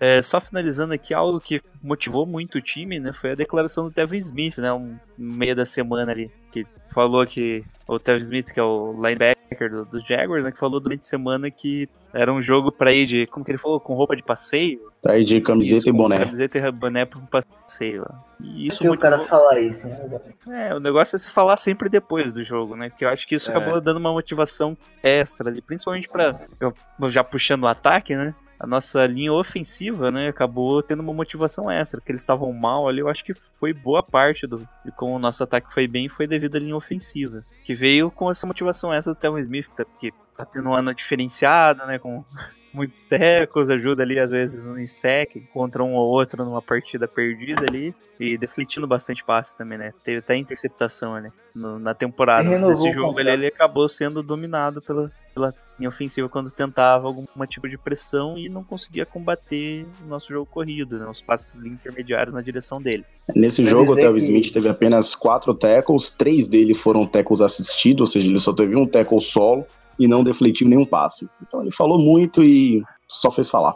É, 0.00 0.22
só 0.22 0.40
finalizando 0.40 0.94
aqui, 0.94 1.12
algo 1.12 1.40
que 1.40 1.60
motivou 1.82 2.24
muito 2.24 2.58
o 2.58 2.62
time, 2.62 3.00
né? 3.00 3.12
Foi 3.12 3.32
a 3.32 3.34
declaração 3.34 3.84
do 3.84 3.90
Tevin 3.90 4.18
Smith, 4.18 4.56
né? 4.58 4.72
Um, 4.72 4.96
no 5.18 5.34
meio 5.34 5.56
da 5.56 5.64
semana 5.66 6.12
ali. 6.12 6.30
Que 6.52 6.64
falou 6.92 7.26
que. 7.26 7.64
O 7.88 7.98
Tevin 7.98 8.22
Smith, 8.22 8.52
que 8.52 8.60
é 8.60 8.62
o 8.62 8.92
linebacker 8.92 9.68
do- 9.70 9.84
dos 9.86 10.06
Jaguars, 10.06 10.44
né? 10.44 10.52
Que 10.52 10.58
falou 10.58 10.78
durante 10.78 11.00
a 11.00 11.04
semana 11.04 11.50
que 11.50 11.88
era 12.12 12.32
um 12.32 12.40
jogo 12.40 12.70
pra 12.70 12.92
ir 12.92 13.06
de. 13.06 13.26
Como 13.26 13.44
que 13.44 13.50
ele 13.50 13.58
falou? 13.58 13.80
Com 13.80 13.94
roupa 13.94 14.14
de 14.14 14.22
passeio? 14.22 14.80
Tá 15.02 15.12
aí 15.12 15.24
de 15.24 15.40
camiseta 15.40 15.80
Isso, 15.80 15.88
e 15.88 15.92
boné. 15.92 16.18
Camiseta 16.24 16.58
e 16.58 16.70
boné 16.70 17.04
pra 17.04 17.18
um 17.18 17.26
passeio. 17.26 18.06
ó. 18.08 18.14
E 18.40 18.68
isso 18.68 18.78
Que 18.78 18.88
o 18.88 18.96
cara 18.96 19.16
motivou- 19.16 19.38
falar 19.40 19.60
isso, 19.60 19.88
né? 19.88 20.68
É, 20.70 20.74
o 20.74 20.78
negócio 20.80 21.16
é 21.16 21.18
se 21.18 21.28
falar 21.30 21.56
sempre 21.56 21.88
depois 21.88 22.32
do 22.34 22.44
jogo, 22.44 22.76
né? 22.76 22.88
Porque 22.88 23.04
eu 23.04 23.08
acho 23.08 23.26
que 23.26 23.34
isso 23.34 23.50
É. 23.50 23.56
acabou 23.56 23.80
dando 23.80 23.96
uma 23.96 24.12
motivação 24.12 24.76
extra 25.02 25.50
ali, 25.50 25.60
principalmente 25.60 26.08
pra. 26.08 26.38
eu- 26.60 26.72
já 27.10 27.24
puxando 27.24 27.64
o 27.64 27.68
ataque, 27.68 28.14
né? 28.14 28.32
A 28.58 28.66
nossa 28.66 29.06
linha 29.06 29.32
ofensiva, 29.32 30.10
né, 30.10 30.28
acabou 30.28 30.82
tendo 30.82 31.00
uma 31.00 31.12
motivação 31.14 31.70
extra, 31.70 32.00
que 32.00 32.10
eles 32.10 32.22
estavam 32.22 32.52
mal 32.52 32.88
ali, 32.88 33.00
eu 33.00 33.08
acho 33.08 33.24
que 33.24 33.32
foi 33.34 33.72
boa 33.72 34.02
parte 34.02 34.46
do 34.46 34.66
de 34.84 34.90
como 34.92 35.14
o 35.14 35.18
nosso 35.18 35.44
ataque 35.44 35.72
foi 35.72 35.86
bem, 35.86 36.08
foi 36.08 36.26
devido 36.26 36.56
à 36.56 36.58
linha 36.58 36.74
ofensiva, 36.76 37.42
que 37.64 37.74
veio 37.74 38.10
com 38.10 38.30
essa 38.30 38.46
motivação 38.46 38.92
extra 38.92 39.14
do 39.14 39.18
Telvin 39.20 39.40
Smith, 39.40 39.68
tá- 39.76 39.84
que 40.00 40.12
tá 40.36 40.44
tendo 40.44 40.68
um 40.70 40.74
ano 40.74 40.92
diferenciado, 40.94 41.86
né, 41.86 41.98
com 41.98 42.24
muitos 42.72 43.02
tecos, 43.04 43.70
ajuda 43.70 44.02
ali 44.02 44.18
às 44.18 44.30
vezes 44.30 44.62
no 44.64 44.86
sec 44.86 45.30
contra 45.52 45.82
um 45.82 45.94
ou 45.94 46.08
outro 46.08 46.44
numa 46.44 46.62
partida 46.62 47.08
perdida 47.08 47.62
ali 47.68 47.94
e 48.18 48.36
defletindo 48.36 48.86
bastante 48.86 49.24
passe 49.24 49.56
também, 49.56 49.78
né? 49.78 49.92
Teve 50.04 50.18
até 50.18 50.36
interceptação 50.36 51.14
ali 51.14 51.28
no- 51.54 51.78
na 51.78 51.94
temporada. 51.94 52.48
Nesse 52.58 52.92
jogo 52.92 53.18
ele, 53.20 53.30
ele 53.30 53.46
acabou 53.46 53.88
sendo 53.88 54.22
dominado 54.22 54.80
pela, 54.82 55.10
pela 55.34 55.54
linha 55.78 55.88
ofensiva 55.88 56.28
quando 56.28 56.50
tentava 56.50 57.06
algum 57.06 57.24
tipo 57.46 57.68
de 57.68 57.78
pressão 57.78 58.36
e 58.36 58.48
não 58.48 58.64
conseguia 58.64 59.06
combater 59.06 59.86
o 60.04 60.08
nosso 60.08 60.28
jogo 60.32 60.46
corrido, 60.46 60.98
né? 60.98 61.06
Os 61.08 61.22
passes 61.22 61.54
intermediários 61.64 62.34
na 62.34 62.40
direção 62.42 62.80
dele. 62.82 63.04
Nesse 63.34 63.62
Quer 63.62 63.70
jogo, 63.70 63.92
o 63.92 63.96
que- 63.96 64.16
Smith 64.18 64.52
teve 64.52 64.68
apenas 64.68 65.14
quatro 65.14 65.54
tackles, 65.54 66.10
três 66.10 66.46
dele 66.48 66.74
foram 66.74 67.06
tackles 67.06 67.40
assistidos, 67.40 68.00
ou 68.00 68.06
seja, 68.06 68.28
ele 68.28 68.40
só 68.40 68.52
teve 68.52 68.74
um 68.76 68.86
tackle 68.86 69.20
solo 69.20 69.64
e 69.98 70.06
não 70.06 70.22
defletiu 70.22 70.68
nenhum 70.68 70.86
passe. 70.86 71.28
Então 71.42 71.62
ele 71.62 71.70
falou 71.70 71.98
muito 71.98 72.42
e 72.42 72.82
só 73.06 73.30
fez 73.30 73.50
falar. 73.50 73.74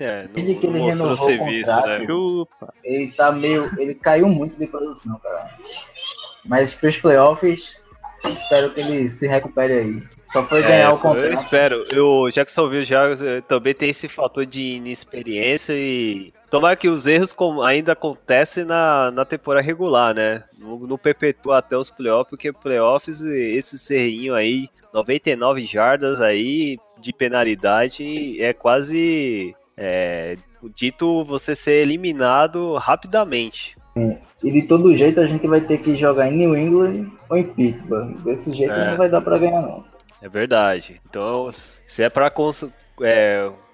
É, 0.00 0.26
Desde 0.28 0.56
que 0.56 0.66
não, 0.66 0.74
ele 0.74 0.94
não 0.96 1.10
mostrou 1.10 1.28
renovou 1.28 1.46
o 1.46 1.46
serviço, 1.46 1.70
contrato, 1.70 1.88
né? 1.88 2.06
Chupa! 2.06 2.74
Ele 2.82 3.12
tá 3.12 3.30
meio. 3.30 3.70
Ele 3.78 3.94
caiu 3.94 4.28
muito 4.28 4.56
de 4.56 4.66
produção, 4.66 5.18
cara. 5.22 5.54
Mas 6.44 6.74
pros 6.74 6.96
playoffs, 6.96 7.76
espero 8.24 8.72
que 8.72 8.80
ele 8.80 9.08
se 9.08 9.28
recupere 9.28 9.72
aí. 9.72 10.02
Só 10.32 10.42
foi 10.42 10.62
ganhar 10.62 10.84
É, 10.84 10.88
o 10.88 10.92
Eu 10.92 10.98
contrato. 10.98 11.32
espero. 11.34 11.84
Eu, 11.90 12.30
já 12.30 12.42
eh, 13.10 13.42
também 13.46 13.74
tem 13.74 13.90
esse 13.90 14.08
fator 14.08 14.46
de 14.46 14.76
inexperiência 14.76 15.74
e 15.74 16.32
tomara 16.50 16.74
que 16.74 16.88
os 16.88 17.06
erros 17.06 17.32
com- 17.32 17.60
ainda 17.62 17.92
acontecem 17.92 18.64
na, 18.64 19.10
na 19.10 19.24
temporada 19.24 19.64
regular, 19.64 20.14
né? 20.14 20.42
Não, 20.58 20.78
não 20.78 20.96
perpetua 20.96 21.58
até 21.58 21.76
os 21.76 21.90
playoffs, 21.90 22.30
porque 22.30 22.52
playoffs, 22.52 23.20
esse 23.20 23.78
serrinho 23.78 24.34
aí, 24.34 24.68
99 24.94 25.62
jardas 25.66 26.20
aí 26.20 26.78
de 27.00 27.12
penalidade 27.12 28.40
é 28.40 28.52
quase 28.52 29.54
é, 29.76 30.36
dito 30.74 31.24
você 31.24 31.54
ser 31.54 31.82
eliminado 31.82 32.74
rapidamente. 32.76 33.74
E 34.42 34.50
de 34.50 34.62
todo 34.62 34.94
jeito 34.96 35.20
a 35.20 35.26
gente 35.26 35.46
vai 35.46 35.60
ter 35.60 35.78
que 35.78 35.94
jogar 35.94 36.28
em 36.28 36.36
New 36.36 36.56
England 36.56 37.10
ou 37.28 37.36
em 37.36 37.44
Pittsburgh. 37.44 38.16
Desse 38.24 38.50
jeito 38.52 38.72
É. 38.72 38.90
não 38.90 38.96
vai 38.96 39.08
dar 39.10 39.20
pra 39.20 39.36
ganhar, 39.36 39.60
não. 39.60 39.84
É 40.22 40.28
verdade. 40.28 41.00
Então, 41.04 41.50
se 41.52 42.02
é 42.02 42.08
para 42.08 42.30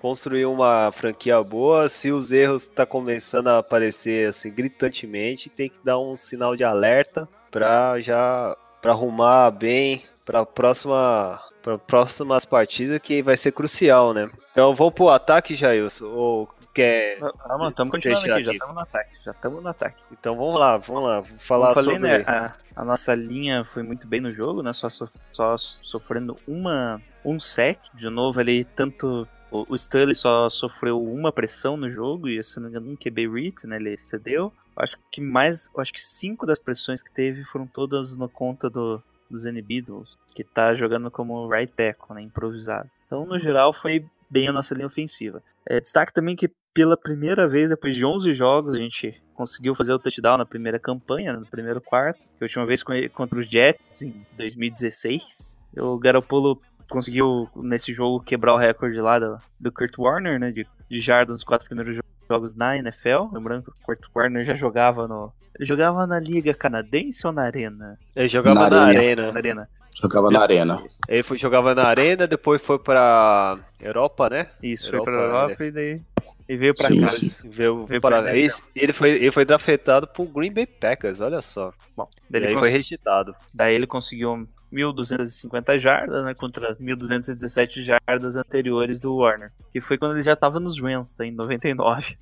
construir 0.00 0.46
uma 0.46 0.90
franquia 0.90 1.42
boa, 1.42 1.90
se 1.90 2.10
os 2.10 2.32
erros 2.32 2.66
tá 2.66 2.86
começando 2.86 3.48
a 3.48 3.58
aparecer 3.58 4.28
assim 4.30 4.50
gritantemente, 4.50 5.50
tem 5.50 5.68
que 5.68 5.78
dar 5.84 5.98
um 5.98 6.16
sinal 6.16 6.56
de 6.56 6.64
alerta 6.64 7.28
para 7.50 8.00
já 8.00 8.56
para 8.80 8.92
arrumar 8.92 9.50
bem 9.50 10.04
para 10.24 10.46
próxima 10.46 11.38
para 11.62 11.76
próximas 11.76 12.46
partidas 12.46 12.98
que 13.00 13.20
vai 13.20 13.36
ser 13.36 13.52
crucial, 13.52 14.14
né? 14.14 14.30
Então, 14.52 14.74
vamos 14.74 14.94
pro 14.94 15.10
ataque, 15.10 15.54
Jailson. 15.54 16.06
Ou 16.06 16.48
quer 16.82 17.18
Ah, 17.44 17.58
mano, 17.58 17.70
estamos 17.70 17.90
continuando 17.92 18.22
Deixar 18.22 18.36
aqui, 18.36 18.44
já 18.44 18.50
aqui. 18.50 18.56
estamos 18.56 18.74
no 18.74 18.80
ataque, 18.80 19.10
já 19.24 19.30
estamos 19.32 19.62
no 19.62 19.68
ataque. 19.68 20.02
Então, 20.12 20.36
vamos 20.36 20.54
lá, 20.58 20.76
vamos 20.76 21.04
lá, 21.04 21.20
vou 21.20 21.38
falar 21.38 21.68
Como 21.74 21.80
eu 21.80 21.84
falei, 21.84 21.98
sobre 22.00 22.18
né, 22.18 22.24
a, 22.26 22.52
a 22.76 22.84
nossa 22.84 23.14
linha 23.14 23.64
foi 23.64 23.82
muito 23.82 24.06
bem 24.06 24.20
no 24.20 24.32
jogo, 24.32 24.62
né? 24.62 24.72
Só, 24.72 24.88
so- 24.88 25.08
só 25.32 25.56
sofrendo 25.58 26.36
uma 26.46 27.00
um 27.24 27.38
sec. 27.40 27.78
De 27.94 28.08
novo 28.08 28.38
ali, 28.40 28.64
tanto 28.64 29.26
o, 29.50 29.64
o 29.68 29.74
Stanley 29.74 30.14
só 30.14 30.48
sofreu 30.48 31.02
uma 31.02 31.32
pressão 31.32 31.76
no 31.76 31.88
jogo 31.88 32.28
e 32.28 32.42
se 32.42 32.58
não 32.60 32.64
me 32.64 32.70
engano 32.76 32.92
um 32.92 32.96
QB 32.96 33.28
read, 33.28 33.54
né? 33.66 33.76
Ele 33.76 33.96
cedeu. 33.96 34.52
Acho 34.76 34.96
que 35.10 35.20
mais, 35.20 35.68
acho 35.78 35.92
que 35.92 36.00
cinco 36.00 36.46
das 36.46 36.58
pressões 36.58 37.02
que 37.02 37.10
teve 37.10 37.42
foram 37.44 37.66
todas 37.66 38.16
na 38.16 38.28
conta 38.28 38.70
do 38.70 39.02
do 39.30 39.36
Zenny 39.36 39.60
Beatles, 39.60 40.16
que 40.34 40.42
tá 40.42 40.74
jogando 40.74 41.10
como 41.10 41.46
right 41.50 41.70
tackle, 41.70 42.14
né, 42.14 42.22
improvisado. 42.22 42.88
Então, 43.06 43.26
no 43.26 43.38
geral, 43.38 43.74
foi 43.74 44.02
bem 44.30 44.48
a 44.48 44.52
nossa 44.52 44.74
linha 44.74 44.86
ofensiva. 44.86 45.42
É, 45.68 45.80
destaque 45.80 46.12
também 46.12 46.36
que 46.36 46.50
pela 46.74 46.96
primeira 46.96 47.48
vez, 47.48 47.68
depois 47.68 47.94
de 47.96 48.04
11 48.04 48.32
jogos, 48.34 48.74
a 48.74 48.78
gente 48.78 49.20
conseguiu 49.34 49.74
fazer 49.74 49.92
o 49.92 49.98
touchdown 49.98 50.36
na 50.38 50.46
primeira 50.46 50.78
campanha, 50.78 51.32
no 51.32 51.46
primeiro 51.46 51.80
quarto. 51.80 52.20
A 52.40 52.44
última 52.44 52.66
vez 52.66 52.82
co- 52.82 52.92
contra 53.14 53.38
os 53.38 53.46
Jets, 53.48 54.02
em 54.02 54.14
2016. 54.36 55.58
O 55.76 55.98
Garoppolo 55.98 56.60
conseguiu, 56.88 57.48
nesse 57.56 57.92
jogo, 57.92 58.20
quebrar 58.20 58.54
o 58.54 58.58
recorde 58.58 59.00
lá 59.00 59.18
do, 59.18 59.38
do 59.60 59.70
Kurt 59.72 59.96
Warner, 59.98 60.38
né, 60.38 60.50
de, 60.50 60.66
de 60.90 61.00
jardas 61.00 61.34
nos 61.34 61.44
quatro 61.44 61.66
primeiros 61.66 61.96
jo- 61.96 62.02
jogos 62.28 62.54
na 62.54 62.76
NFL. 62.76 63.28
Lembrando 63.32 63.64
que 63.64 63.70
o 63.70 63.74
Kurt 63.82 64.00
Warner 64.14 64.44
já 64.44 64.54
jogava 64.54 65.06
no... 65.06 65.32
Ele 65.56 65.66
jogava 65.66 66.06
na 66.06 66.20
Liga 66.20 66.54
Canadense 66.54 67.26
ou 67.26 67.32
na 67.32 67.42
Arena? 67.42 67.98
Ele 68.14 68.28
jogava 68.28 68.60
Na 68.60 68.70
na, 68.70 68.82
arena. 68.86 68.98
arena. 69.00 69.32
Na 69.32 69.38
Arena. 69.38 69.68
Jogava 70.00 70.30
na 70.30 70.40
arena. 70.40 70.82
Ele 71.08 71.22
foi, 71.22 71.36
jogava 71.38 71.74
na 71.74 71.84
arena, 71.84 72.26
depois 72.26 72.62
foi 72.62 72.78
pra 72.78 73.58
Europa, 73.80 74.28
né? 74.30 74.48
Isso, 74.62 74.88
Europa, 74.94 75.04
foi 75.10 75.14
pra 75.14 75.22
Europa 75.24 75.64
e 75.64 75.70
daí 75.72 76.00
e 76.48 76.56
veio 76.56 76.74
pra 76.74 76.86
Sim, 76.86 77.00
cá. 77.00 77.06
sim. 77.08 77.30
Veio, 77.44 77.84
Veio 77.84 78.00
para, 78.00 78.22
pra 78.22 78.34
ele, 78.36 78.50
ele 78.74 78.92
foi, 78.92 79.10
ele 79.10 79.30
foi 79.30 79.44
draftado 79.44 80.06
pro 80.06 80.24
Green 80.24 80.52
Bay 80.52 80.66
Packers, 80.66 81.20
olha 81.20 81.42
só. 81.42 81.72
Bom, 81.96 82.08
daí 82.30 82.42
aí 82.42 82.48
ele, 82.48 82.58
foi 82.58 82.68
cons- 82.68 82.76
rejeitado. 82.78 83.34
daí 83.52 83.74
ele 83.74 83.86
conseguiu 83.86 84.48
1.250 84.72 85.78
jardas, 85.78 86.24
né, 86.24 86.32
contra 86.34 86.74
1.217 86.76 87.82
jardas 87.82 88.36
anteriores 88.36 88.98
do 88.98 89.14
Warner, 89.16 89.52
que 89.72 89.80
foi 89.80 89.98
quando 89.98 90.14
ele 90.14 90.22
já 90.22 90.34
tava 90.36 90.58
nos 90.58 90.80
Rams, 90.80 91.12
tá, 91.14 91.24
em 91.26 91.32
99. 91.32 92.16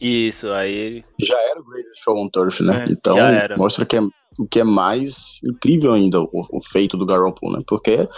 Isso, 0.00 0.50
aí 0.50 0.74
ele. 0.74 1.04
Já 1.20 1.38
era 1.50 1.60
o 1.60 1.64
Greatest 1.64 2.02
Show 2.02 2.16
on 2.16 2.28
Turf, 2.28 2.60
né? 2.62 2.84
É, 2.88 2.92
então, 2.92 3.16
já 3.16 3.28
era. 3.28 3.56
mostra 3.56 3.84
que 3.84 3.96
é, 3.96 4.00
o 4.00 4.46
que 4.50 4.60
é 4.60 4.64
mais 4.64 5.40
incrível 5.44 5.92
ainda, 5.92 6.20
o, 6.20 6.28
o 6.32 6.62
feito 6.62 6.96
do 6.96 7.04
Garoppolo, 7.04 7.58
né? 7.58 7.62
Porque 7.66 8.08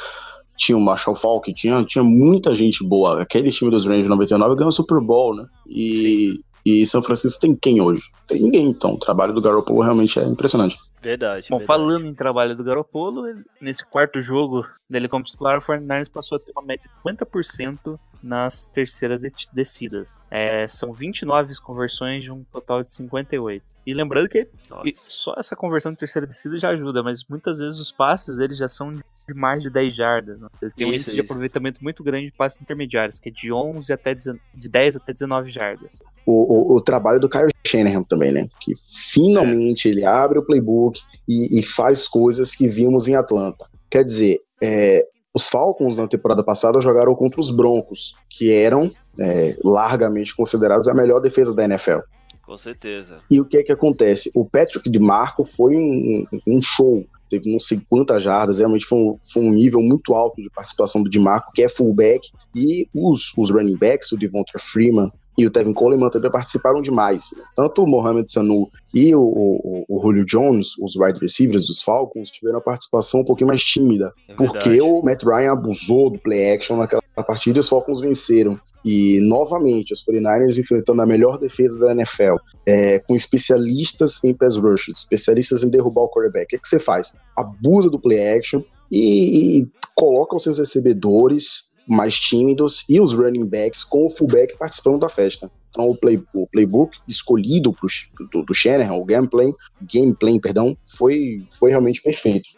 tinha 0.56 0.78
o 0.78 0.80
Marshall 0.80 1.16
Falk, 1.16 1.52
tinha, 1.52 1.84
tinha 1.84 2.04
muita 2.04 2.54
gente 2.54 2.86
boa. 2.86 3.20
Aquele 3.22 3.50
time 3.50 3.70
dos 3.70 3.84
Rangers 3.84 4.04
de 4.04 4.10
99 4.10 4.54
ganhou 4.54 4.68
o 4.68 4.72
Super 4.72 5.00
Bowl, 5.00 5.34
né? 5.34 5.46
E, 5.66 6.38
e 6.64 6.86
São 6.86 7.02
Francisco 7.02 7.40
tem 7.40 7.56
quem 7.56 7.80
hoje? 7.80 8.02
Tem 8.28 8.40
ninguém, 8.40 8.68
então. 8.68 8.92
O 8.92 8.98
trabalho 8.98 9.32
do 9.32 9.42
Garoppolo 9.42 9.82
realmente 9.82 10.20
é 10.20 10.24
impressionante. 10.24 10.78
Verdade. 11.02 11.48
Bom, 11.50 11.58
verdade. 11.58 11.66
falando 11.66 12.06
em 12.06 12.14
trabalho 12.14 12.54
do 12.54 12.62
Garoppolo, 12.62 13.24
nesse 13.60 13.84
quarto 13.84 14.22
jogo 14.22 14.64
dele 14.88 15.08
como 15.08 15.24
titular, 15.24 15.58
o 15.58 15.62
Fernandes 15.62 16.08
passou 16.08 16.36
a 16.36 16.38
ter 16.38 16.52
uma 16.56 16.64
média 16.64 16.84
de 16.84 17.10
50% 17.10 17.98
nas 18.22 18.66
terceiras 18.66 19.20
de- 19.20 19.32
descidas. 19.52 20.18
É, 20.30 20.66
são 20.68 20.92
29 20.92 21.52
conversões 21.60 22.22
de 22.22 22.30
um 22.30 22.44
total 22.44 22.82
de 22.84 22.92
58. 22.92 23.64
E 23.86 23.92
lembrando 23.92 24.28
que 24.28 24.46
Nossa. 24.70 24.88
e 24.88 24.92
só 24.92 25.34
essa 25.36 25.56
conversão 25.56 25.90
de 25.92 25.98
terceira 25.98 26.26
descida 26.26 26.58
já 26.58 26.70
ajuda, 26.70 27.02
mas 27.02 27.24
muitas 27.28 27.58
vezes 27.58 27.80
os 27.80 27.90
passes 27.90 28.36
deles 28.36 28.56
já 28.56 28.68
são 28.68 28.94
de 28.94 29.02
mais 29.34 29.62
de 29.62 29.70
10 29.70 29.94
jardas. 29.94 30.38
Né? 30.40 30.48
Ele 30.60 30.70
tem 30.76 30.86
um 30.86 30.90
Isso, 30.90 31.04
índice 31.10 31.14
de 31.14 31.20
aproveitamento 31.20 31.82
muito 31.82 32.02
grande 32.02 32.26
de 32.26 32.32
passes 32.32 32.60
intermediários, 32.60 33.18
que 33.18 33.28
é 33.28 33.32
de 33.32 33.52
11 33.52 33.92
até 33.92 34.14
19, 34.14 34.40
de 34.54 34.68
10 34.68 34.96
até 34.96 35.12
19 35.12 35.50
jardas. 35.50 36.02
o, 36.26 36.72
o, 36.72 36.76
o 36.76 36.80
trabalho 36.80 37.18
do 37.20 37.28
Kyle 37.28 37.48
Shanahan 37.66 38.02
também, 38.04 38.32
né? 38.32 38.48
Que 38.60 38.74
finalmente 39.12 39.88
ele 39.88 40.04
abre 40.04 40.38
o 40.38 40.42
playbook 40.44 41.00
e, 41.28 41.58
e 41.58 41.62
faz 41.62 42.08
coisas 42.08 42.54
que 42.54 42.66
vimos 42.68 43.08
em 43.08 43.14
Atlanta. 43.14 43.66
Quer 43.90 44.04
dizer, 44.04 44.40
é, 44.60 45.06
os 45.34 45.48
Falcons 45.48 45.96
na 45.96 46.06
temporada 46.06 46.42
passada 46.42 46.80
jogaram 46.80 47.14
contra 47.14 47.40
os 47.40 47.50
Broncos, 47.50 48.14
que 48.28 48.52
eram 48.52 48.90
é, 49.18 49.56
largamente 49.64 50.34
considerados 50.34 50.88
a 50.88 50.94
melhor 50.94 51.20
defesa 51.20 51.54
da 51.54 51.64
NFL. 51.64 52.00
Com 52.42 52.56
certeza. 52.56 53.18
E 53.30 53.40
o 53.40 53.44
que 53.44 53.56
é 53.56 53.62
que 53.62 53.72
acontece? 53.72 54.30
O 54.34 54.44
Patrick 54.44 54.90
de 54.90 54.98
Marco 54.98 55.44
foi 55.44 55.76
um, 55.76 56.26
um 56.46 56.60
show. 56.60 57.04
Teve 57.30 57.58
sei 57.60 57.80
quantas 57.88 58.22
jardas, 58.22 58.58
realmente 58.58 58.84
foi 58.84 58.98
um, 58.98 59.18
foi 59.24 59.42
um 59.42 59.50
nível 59.50 59.80
muito 59.80 60.12
alto 60.12 60.42
de 60.42 60.50
participação 60.50 61.02
do 61.02 61.08
de 61.08 61.18
Marco, 61.18 61.50
que 61.52 61.62
é 61.62 61.68
fullback, 61.68 62.28
e 62.54 62.86
os, 62.94 63.32
os 63.38 63.50
running 63.50 63.78
backs, 63.78 64.12
o 64.12 64.18
Devonta 64.18 64.58
Freeman 64.58 65.10
e 65.36 65.46
o 65.46 65.50
Tevin 65.50 65.72
Coleman 65.72 66.10
também 66.10 66.30
participaram 66.30 66.82
demais. 66.82 67.30
Tanto 67.56 67.82
o 67.82 67.86
Mohamed 67.86 68.30
Sanu 68.30 68.70
e 68.94 69.14
o, 69.14 69.22
o, 69.22 69.84
o 69.88 70.00
Julio 70.00 70.24
Jones, 70.26 70.76
os 70.78 70.96
wide 70.96 71.18
receivers 71.18 71.66
dos 71.66 71.80
Falcons, 71.80 72.30
tiveram 72.30 72.58
a 72.58 72.62
participação 72.62 73.20
um 73.20 73.24
pouquinho 73.24 73.48
mais 73.48 73.62
tímida, 73.62 74.12
É 74.28 74.34
porque 74.34 74.80
o 74.82 75.02
Matt 75.02 75.22
Ryan 75.22 75.52
abusou 75.52 76.10
do 76.10 76.18
play 76.18 76.52
action 76.52 76.76
naquela 76.76 77.02
partida 77.26 77.58
e 77.58 77.60
os 77.60 77.68
Falcons 77.68 78.00
venceram. 78.00 78.58
E, 78.84 79.20
novamente, 79.20 79.92
os 79.92 80.04
49ers 80.04 80.58
enfrentando 80.58 81.00
a 81.00 81.06
melhor 81.06 81.38
defesa 81.38 81.78
da 81.78 81.92
NFL, 81.92 82.34
é, 82.66 82.98
com 82.98 83.14
especialistas 83.14 84.22
em 84.24 84.34
pass 84.34 84.56
rush, 84.56 84.88
especialistas 84.88 85.62
em 85.62 85.70
derrubar 85.70 86.02
o 86.02 86.10
quarterback. 86.10 86.44
O 86.44 86.48
que, 86.48 86.56
é 86.56 86.58
que 86.58 86.68
você 86.68 86.78
faz? 86.78 87.16
Abusa 87.36 87.88
do 87.88 87.98
play 87.98 88.36
action 88.36 88.62
e, 88.90 89.60
e 89.60 89.70
coloca 89.94 90.36
os 90.36 90.42
seus 90.42 90.58
recebedores 90.58 91.71
mais 91.86 92.18
tímidos 92.18 92.84
e 92.88 93.00
os 93.00 93.12
running 93.12 93.46
backs 93.46 93.84
com 93.84 94.06
o 94.06 94.10
fullback 94.10 94.56
participando 94.56 95.00
da 95.00 95.08
festa. 95.08 95.50
Então, 95.70 95.88
o, 95.88 95.96
play, 95.96 96.22
o 96.34 96.46
playbook 96.46 96.98
escolhido 97.08 97.72
pro, 97.72 97.88
do, 98.30 98.42
do 98.42 98.54
Shanahan, 98.54 98.94
o 98.94 99.04
gameplay, 99.04 99.52
gameplay, 99.80 100.38
perdão, 100.38 100.76
foi, 100.96 101.44
foi 101.58 101.70
realmente 101.70 102.02
perfeito. 102.02 102.50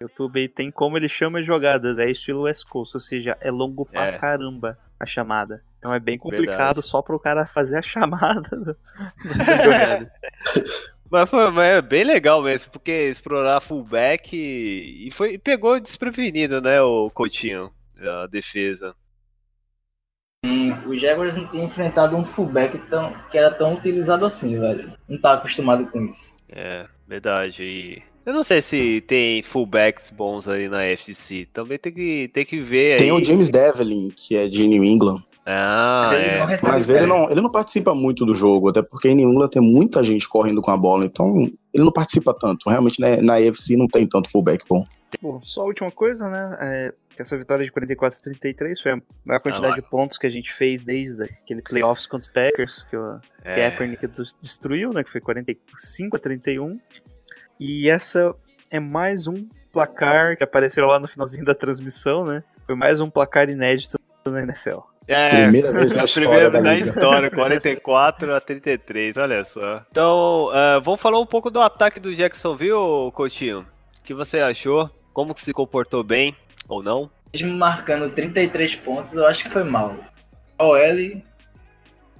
O 0.00 0.04
YouTube 0.04 0.40
aí 0.40 0.48
tem 0.48 0.70
como 0.70 0.96
ele 0.96 1.08
chama 1.08 1.40
as 1.40 1.46
jogadas, 1.46 1.98
é 1.98 2.10
estilo 2.10 2.42
West 2.42 2.66
Coast, 2.66 2.96
ou 2.96 3.00
seja, 3.00 3.36
é 3.40 3.50
longo 3.50 3.84
pra 3.84 4.06
É. 4.06 4.18
caramba 4.18 4.78
a 4.98 5.06
chamada. 5.06 5.62
Então 5.78 5.92
é 5.92 6.00
bem 6.00 6.16
complicado 6.18 6.76
Verdade. 6.76 6.86
só 6.88 7.02
pro 7.02 7.20
cara 7.20 7.46
fazer 7.46 7.78
a 7.78 7.82
chamada 7.82 8.48
do-. 8.56 8.76
Mas 11.10 11.28
foi 11.30 11.50
mas 11.50 11.68
é 11.68 11.82
bem 11.82 12.02
legal 12.02 12.42
mesmo, 12.42 12.72
porque 12.72 13.08
explorar 13.08 13.60
fullback 13.60 14.34
e, 14.34 15.06
e 15.06 15.10
foi, 15.12 15.34
e 15.34 15.38
pegou 15.38 15.78
desprevenido, 15.78 16.60
né, 16.60 16.80
o 16.80 17.08
Coutinho, 17.10 17.70
a 18.00 18.26
defesa. 18.26 18.94
O 20.86 20.94
Jaguars 20.94 21.36
não 21.36 21.46
tinha 21.46 21.64
enfrentado 21.64 22.14
um 22.16 22.22
fullback 22.24 22.78
tão, 22.90 23.14
que 23.30 23.38
era 23.38 23.50
tão 23.50 23.74
utilizado 23.74 24.26
assim, 24.26 24.58
velho. 24.58 24.92
Não 25.08 25.18
tá 25.18 25.32
acostumado 25.34 25.86
com 25.86 26.00
isso. 26.04 26.34
É, 26.50 26.86
verdade. 27.08 27.62
E 27.62 28.02
eu 28.26 28.34
não 28.34 28.42
sei 28.44 28.60
se 28.60 29.00
tem 29.06 29.42
fullbacks 29.42 30.10
bons 30.10 30.46
aí 30.46 30.68
na 30.68 30.84
FCC. 30.84 31.48
Também 31.52 31.78
tem 31.78 31.92
que, 31.92 32.28
tem 32.32 32.44
que 32.44 32.60
ver 32.60 32.98
Tem 32.98 33.10
aí. 33.10 33.12
o 33.16 33.24
James 33.24 33.48
Devlin, 33.48 34.10
que 34.14 34.36
é 34.36 34.46
de 34.46 34.66
New 34.68 34.84
England, 34.84 35.22
Ah, 35.46 36.02
Mas 36.04 36.12
ele 36.12 36.24
é. 36.30 36.38
não 36.40 36.46
recebe 36.46 36.72
mas 36.72 36.90
ele 36.90 37.06
não, 37.06 37.30
ele 37.30 37.40
não 37.40 37.50
participa 37.50 37.94
muito 37.94 38.26
do 38.26 38.34
jogo, 38.34 38.68
até 38.68 38.82
porque 38.82 39.08
em 39.08 39.14
New 39.14 39.30
England 39.30 39.48
tem 39.48 39.62
muita 39.62 40.04
gente 40.04 40.28
correndo 40.28 40.60
com 40.60 40.70
a 40.70 40.76
bola, 40.76 41.06
então 41.06 41.50
ele 41.72 41.84
não 41.84 41.92
participa 41.92 42.34
tanto. 42.38 42.68
Realmente 42.68 43.00
né, 43.00 43.16
na 43.22 43.34
AFC 43.36 43.76
não 43.76 43.86
tem 43.88 44.06
tanto 44.06 44.30
fullback 44.30 44.62
bom. 44.68 44.84
Bom, 45.22 45.40
só 45.42 45.62
a 45.62 45.66
última 45.66 45.90
coisa, 45.90 46.28
né? 46.28 46.56
É 46.60 46.94
que 47.14 47.22
essa 47.22 47.36
vitória 47.36 47.64
de 47.64 47.70
44 47.72 48.18
a 48.18 48.22
33 48.22 48.80
foi 48.80 48.92
a 48.92 48.98
maior 49.24 49.40
quantidade 49.40 49.74
Ah, 49.74 49.76
de 49.76 49.82
pontos 49.82 50.18
que 50.18 50.26
a 50.26 50.30
gente 50.30 50.52
fez 50.52 50.84
desde 50.84 51.22
aquele 51.24 51.62
playoffs 51.62 52.06
contra 52.06 52.26
os 52.26 52.32
Packers, 52.32 52.84
que 52.90 52.96
o 52.96 53.20
É. 53.44 53.54
Kaepernick 53.70 54.06
dos- 54.08 54.36
destruiu, 54.40 54.92
né? 54.92 55.02
Que 55.04 55.10
foi 55.10 55.20
45 55.20 56.16
a 56.16 56.18
31. 56.18 56.78
E 57.58 57.88
essa 57.88 58.34
é 58.70 58.80
mais 58.80 59.26
um 59.26 59.46
placar 59.72 60.36
que 60.36 60.44
apareceu 60.44 60.86
lá 60.86 60.98
no 60.98 61.08
finalzinho 61.08 61.44
da 61.44 61.54
transmissão, 61.54 62.24
né? 62.24 62.42
Foi 62.66 62.74
mais 62.74 63.00
um 63.00 63.10
placar 63.10 63.48
inédito 63.48 63.98
na 64.26 64.42
NFL. 64.42 64.78
É, 65.06 65.42
Primeira 65.42 65.70
vez 65.70 65.92
na 65.92 66.00
a 66.02 66.04
história 66.06 66.28
primeira 66.30 66.50
da 66.50 66.60
na 66.62 66.72
liga. 66.74 66.86
história, 66.88 67.30
44 67.30 68.34
a 68.34 68.40
33, 68.40 69.16
olha 69.18 69.44
só. 69.44 69.84
Então, 69.90 70.48
ah, 70.52 70.78
vamos 70.82 71.00
falar 71.00 71.20
um 71.20 71.26
pouco 71.26 71.50
do 71.50 71.60
ataque 71.60 72.00
do 72.00 72.14
Jacksonville, 72.14 73.12
Coutinho. 73.12 73.66
O 74.00 74.02
que 74.04 74.14
você 74.14 74.40
achou? 74.40 74.90
Como 75.12 75.34
que 75.34 75.40
se 75.42 75.52
comportou 75.52 76.02
bem 76.02 76.34
ou 76.68 76.82
não? 76.82 77.10
Mesmo 77.32 77.56
marcando 77.56 78.10
33 78.10 78.76
pontos, 78.76 79.12
eu 79.12 79.26
acho 79.26 79.44
que 79.44 79.50
foi 79.50 79.64
mal. 79.64 79.96
A 80.58 80.64
OL, 80.64 81.22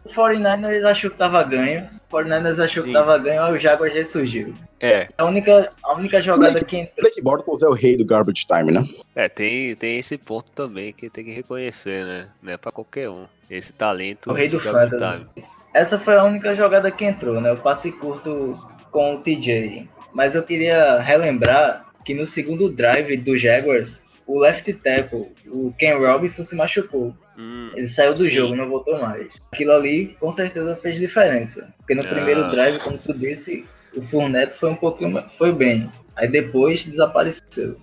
o 0.05 0.09
49ers 0.09 0.85
achou 0.85 1.11
que 1.11 1.17
tava 1.17 1.43
ganho. 1.45 1.89
O 2.11 2.17
49ers 2.17 2.63
achou 2.63 2.85
que 2.85 2.93
tava 2.93 3.17
ganho, 3.19 3.43
aí 3.43 3.53
o 3.53 3.59
Jaguars 3.59 3.95
ressurgiu. 3.95 4.55
É, 4.81 5.09
A 5.17 5.25
única, 5.25 5.71
a 5.83 5.95
única 5.95 6.21
jogada 6.21 6.63
que 6.63 6.77
entrou. 6.77 6.97
Blake 7.01 7.23
Bortles 7.23 7.63
é 7.63 7.67
o 7.69 7.73
rei 7.73 7.97
do 7.97 8.05
garbage 8.05 8.45
time, 8.45 8.71
né? 8.71 8.87
é 9.15 9.29
tem, 9.29 9.75
tem 9.77 9.99
esse 9.99 10.19
ponto 10.19 10.51
também 10.51 10.93
que 10.93 11.09
tem 11.09 11.25
que 11.25 11.33
reconhecer, 11.33 12.05
né? 12.05 12.29
Não 12.43 12.53
é 12.53 12.57
pra 12.57 12.71
qualquer 12.71 13.09
um. 13.09 13.25
Esse 13.49 13.73
talento. 13.73 14.31
O 14.31 14.35
rei 14.35 14.49
do 14.49 14.61
fantasy. 14.61 15.25
Essa 15.73 15.99
foi 15.99 16.17
a 16.17 16.25
única 16.25 16.55
jogada 16.55 16.91
que 16.91 17.05
entrou, 17.05 17.41
né? 17.41 17.53
O 17.53 17.57
passe 17.59 17.93
curto 17.93 18.59
com 18.91 19.15
o 19.15 19.21
TJ. 19.21 19.89
Mas 20.13 20.35
eu 20.35 20.43
queria 20.43 21.01
relembrar 21.01 21.87
que 22.05 22.13
no 22.13 22.27
segundo 22.27 22.69
drive 22.69 23.17
do 23.17 23.37
Jaguars, 23.37 24.03
o 24.27 24.39
left 24.41 24.73
tackle, 24.75 25.29
o 25.47 25.73
Ken 25.79 25.95
Robinson, 25.99 26.45
se 26.45 26.55
machucou. 26.57 27.15
Hum, 27.39 27.71
Ele 27.75 27.89
saiu 27.89 28.15
do 28.15 28.25
Sim. 28.25 28.31
jogo, 28.31 28.55
não 28.57 28.69
voltou 28.69 29.01
mais. 29.01 29.41
Aquilo 29.53 29.73
ali 29.73 30.17
com 30.21 30.31
certeza 30.33 30.77
fez 30.77 30.97
diferença. 30.97 31.75
Porque 31.79 31.95
no 31.95 32.03
Ah. 32.05 32.09
primeiro 32.09 32.49
drive, 32.49 32.79
como 32.79 32.97
tu 32.99 33.13
disse, 33.13 33.65
o 33.95 34.01
Fournette 34.01 34.55
foi 34.55 34.71
um 34.71 34.77
pouquinho. 34.77 35.23
foi 35.37 35.53
bem. 35.53 35.91
Aí 36.17 36.29
depois 36.29 36.85
desapareceu. 36.87 37.77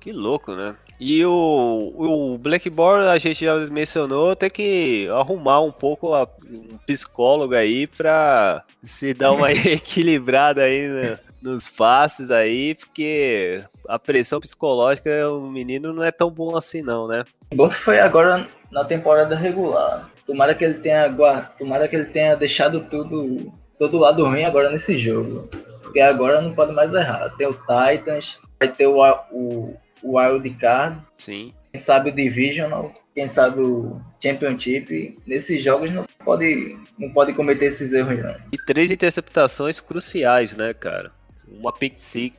que 0.00 0.12
louco, 0.12 0.54
né? 0.54 0.76
E 1.00 1.24
o, 1.24 1.92
o 1.96 2.38
Blackboard, 2.38 3.08
a 3.08 3.18
gente 3.18 3.44
já 3.44 3.56
mencionou, 3.66 4.34
tem 4.36 4.48
que 4.50 5.08
arrumar 5.08 5.60
um 5.60 5.72
pouco 5.72 6.14
a- 6.14 6.28
um 6.50 6.76
psicólogo 6.86 7.54
aí 7.54 7.86
pra 7.86 8.64
se 8.82 9.12
dar 9.14 9.32
uma 9.32 9.50
equilibrada 9.52 10.62
aí 10.62 10.88
né, 10.88 11.18
nos 11.42 11.68
passes 11.68 12.30
aí, 12.30 12.74
porque 12.74 13.62
a 13.88 13.98
pressão 13.98 14.38
psicológica, 14.38 15.28
o 15.30 15.50
menino 15.50 15.92
não 15.92 16.04
é 16.04 16.12
tão 16.12 16.30
bom 16.30 16.54
assim 16.56 16.82
não, 16.82 17.08
né? 17.08 17.24
Bom 17.54 17.68
que 17.68 17.76
foi 17.76 17.98
agora 17.98 18.46
na 18.70 18.84
temporada 18.84 19.34
regular. 19.34 20.10
Tomara 20.26 20.54
que 20.54 20.62
ele 20.64 20.74
tenha 20.74 21.08
guar- 21.08 21.56
tomara 21.56 21.88
que 21.88 21.96
ele 21.96 22.04
tenha 22.04 22.36
deixado 22.36 22.84
tudo 22.84 23.50
todo 23.78 23.96
lado 23.98 24.24
ruim 24.26 24.44
agora 24.44 24.68
nesse 24.70 24.98
jogo. 24.98 25.48
Porque 25.82 26.00
agora 26.00 26.42
não 26.42 26.52
pode 26.54 26.72
mais 26.72 26.92
errar. 26.92 27.30
Tem 27.38 27.46
o 27.46 27.54
Titans, 27.54 28.38
vai 28.60 28.68
ter 28.70 28.86
o, 28.86 29.00
o, 29.32 29.74
o 30.02 30.18
Wild 30.18 30.50
Card, 30.50 31.00
Sim. 31.16 31.54
quem 31.72 31.80
sabe 31.80 32.10
o 32.10 32.14
Divisional, 32.14 32.92
quem 33.14 33.26
sabe 33.26 33.60
o 33.60 33.98
Championship. 34.22 35.16
Nesses 35.26 35.62
jogos 35.62 35.90
não 35.90 36.04
pode 36.24 36.76
não 36.98 37.10
pode 37.10 37.32
cometer 37.32 37.66
esses 37.66 37.92
erros 37.92 38.22
não. 38.22 38.34
E 38.52 38.58
três 38.58 38.90
interceptações 38.90 39.80
cruciais, 39.80 40.54
né, 40.54 40.74
cara? 40.74 41.10
Uma 41.48 41.72
pick 41.72 41.94
six. 41.98 42.36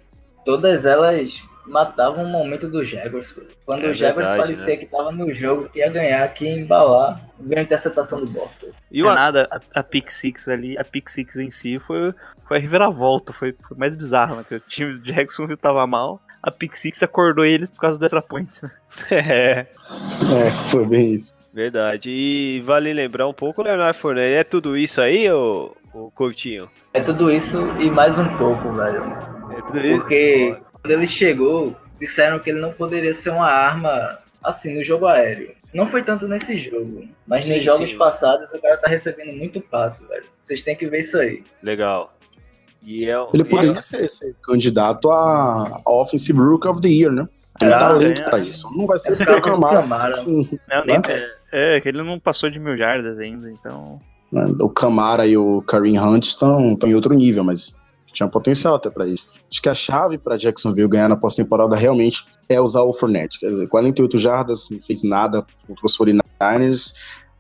Todas 0.50 0.84
elas 0.84 1.44
matavam 1.64 2.24
o 2.24 2.28
momento 2.28 2.68
do 2.68 2.84
Jaguars. 2.84 3.32
pô. 3.32 3.42
Quando 3.68 3.86
É 3.86 3.92
o 3.92 3.94
Jaguars 3.94 4.30
verdade, 4.30 4.42
parecia 4.56 4.78
que 4.78 4.88
tava 4.88 5.12
no 5.12 5.32
jogo, 5.32 5.70
que 5.70 5.78
ia 5.78 5.92
ganhar, 5.92 6.28
que 6.34 6.44
ia 6.44 6.56
embalar, 6.60 7.24
veio 7.40 7.60
a 7.60 7.62
interceptação 7.62 8.20
do 8.20 8.26
Bortles. 8.26 8.74
E 8.92 9.04
o 9.04 9.12
é 9.12 9.14
nada, 9.14 9.48
a, 9.52 9.80
a 9.80 9.84
Pick 9.84 10.10
Six 10.10 10.48
ali, 10.48 10.76
a 10.76 10.84
Pick 10.84 11.08
Six 11.08 11.36
em 11.36 11.52
si 11.52 11.78
foi, 11.78 12.16
foi 12.48 12.58
a 12.58 12.60
reviravolta, 12.60 13.32
foi, 13.32 13.56
foi 13.62 13.78
mais 13.78 13.94
bizarro, 13.94 14.38
né? 14.38 14.46
Que 14.50 14.56
o 14.56 14.60
time 14.60 14.94
do 14.94 15.04
Jacksonville 15.04 15.56
tava 15.56 15.86
mal, 15.86 16.20
a 16.42 16.50
Pick 16.50 16.76
Six 16.76 17.04
acordou 17.04 17.46
eles 17.46 17.70
por 17.70 17.82
causa 17.82 18.00
do 18.00 18.06
extra 18.06 18.24
point. 18.24 18.50
né? 18.64 18.72
é. 19.12 19.68
É, 19.68 20.50
foi 20.72 20.84
bem 20.88 21.14
isso. 21.14 21.36
Verdade. 21.54 22.10
E 22.10 22.60
vale 22.62 22.92
lembrar 22.92 23.28
um 23.28 23.34
pouco 23.34 23.62
o 23.62 23.64
Leonardo 23.64 24.00
Fournette. 24.00 24.34
É 24.34 24.44
tudo 24.44 24.76
isso 24.76 25.00
aí, 25.00 25.32
ô, 25.32 25.76
ô 25.94 26.10
Coutinho? 26.10 26.72
É 26.92 27.00
tudo 27.02 27.30
isso 27.30 27.68
e 27.80 27.92
mais 27.92 28.18
um 28.18 28.36
pouco, 28.36 28.74
velho. 28.74 29.29
É? 29.78 29.92
Porque 29.98 30.56
quando 30.74 30.92
ele 30.92 31.08
chegou, 31.08 31.76
disseram 32.00 32.40
que 32.40 32.50
ele 32.50 32.60
não 32.60 32.72
poderia 32.72 33.14
ser 33.14 33.30
uma 33.32 33.48
arma 33.50 34.20
assim 34.44 34.74
no 34.76 34.84
jogo 34.84 35.06
aéreo. 35.08 35.52
Não 35.74 35.86
foi 35.86 36.02
tanto 36.02 36.28
nesse 36.28 36.58
jogo, 36.58 37.08
mas 37.28 37.46
Sim, 37.46 37.56
nos 37.58 37.64
jogos 37.66 37.92
sim. 37.92 37.98
passados 37.98 38.52
o 38.54 38.60
cara 38.62 38.78
tá 38.78 38.90
recebendo 38.90 39.38
muito 39.38 39.62
passe, 39.62 40.04
velho. 40.08 40.26
Vocês 40.42 40.64
têm 40.64 40.76
que 40.76 40.88
ver 40.88 41.02
isso 41.02 41.18
aí. 41.18 41.44
Legal. 41.62 42.12
E 42.82 43.08
é, 43.10 43.16
Ele 43.34 43.44
poderia 43.44 43.82
ser, 43.82 44.10
ser 44.10 44.34
candidato 44.42 45.12
a 45.12 45.82
a 45.86 45.92
Offensive 45.92 46.40
Rook 46.40 46.68
of 46.68 46.82
the 46.82 46.88
Year, 46.88 47.12
né? 47.12 47.28
Tem 47.60 47.70
Ah, 47.72 47.78
talento 47.78 48.22
é. 48.22 48.26
pra 48.26 48.40
isso. 48.40 48.68
Não 48.76 48.88
vai 48.88 48.98
ser 48.98 49.22
É 49.22 49.42
Camara. 49.42 49.82
Camara. 49.82 50.24
Não, 50.24 50.86
nem, 50.86 50.96
é, 51.52 51.76
É, 51.76 51.82
que 51.82 51.90
ele 51.90 52.02
não 52.02 52.18
passou 52.20 52.50
de 52.50 52.60
mil 52.60 52.76
jardas 52.78 53.20
ainda, 53.20 53.52
então. 53.52 54.00
né? 54.32 54.46
O 54.62 54.70
Camara 54.70 55.28
e 55.28 55.36
o 55.38 55.62
Kareem 55.64 56.00
Hunt 56.00 56.24
estão 56.24 56.78
em 56.84 56.96
outro 56.96 57.14
nível, 57.14 57.44
mas 57.44 57.78
tinha 58.20 58.30
potencial 58.30 58.76
até 58.76 58.90
pra 58.90 59.08
isso. 59.08 59.32
Acho 59.50 59.62
que 59.62 59.70
a 59.70 59.74
chave 59.74 60.18
pra 60.18 60.38
Jacksonville 60.38 60.90
ganhar 60.90 61.08
na 61.08 61.16
pós-temporada 61.16 61.76
realmente 61.76 62.26
é 62.50 62.60
usar 62.60 62.82
o 62.84 62.94
Fournette. 62.94 63.40
Quer 63.40 63.50
dizer, 63.50 63.68
48 63.68 64.18
jardas, 64.18 64.70
não 64.70 64.80
fez 64.82 65.04
nada 65.04 65.46
contra 65.66 65.86
os 65.86 65.98
49ers. 65.98 66.94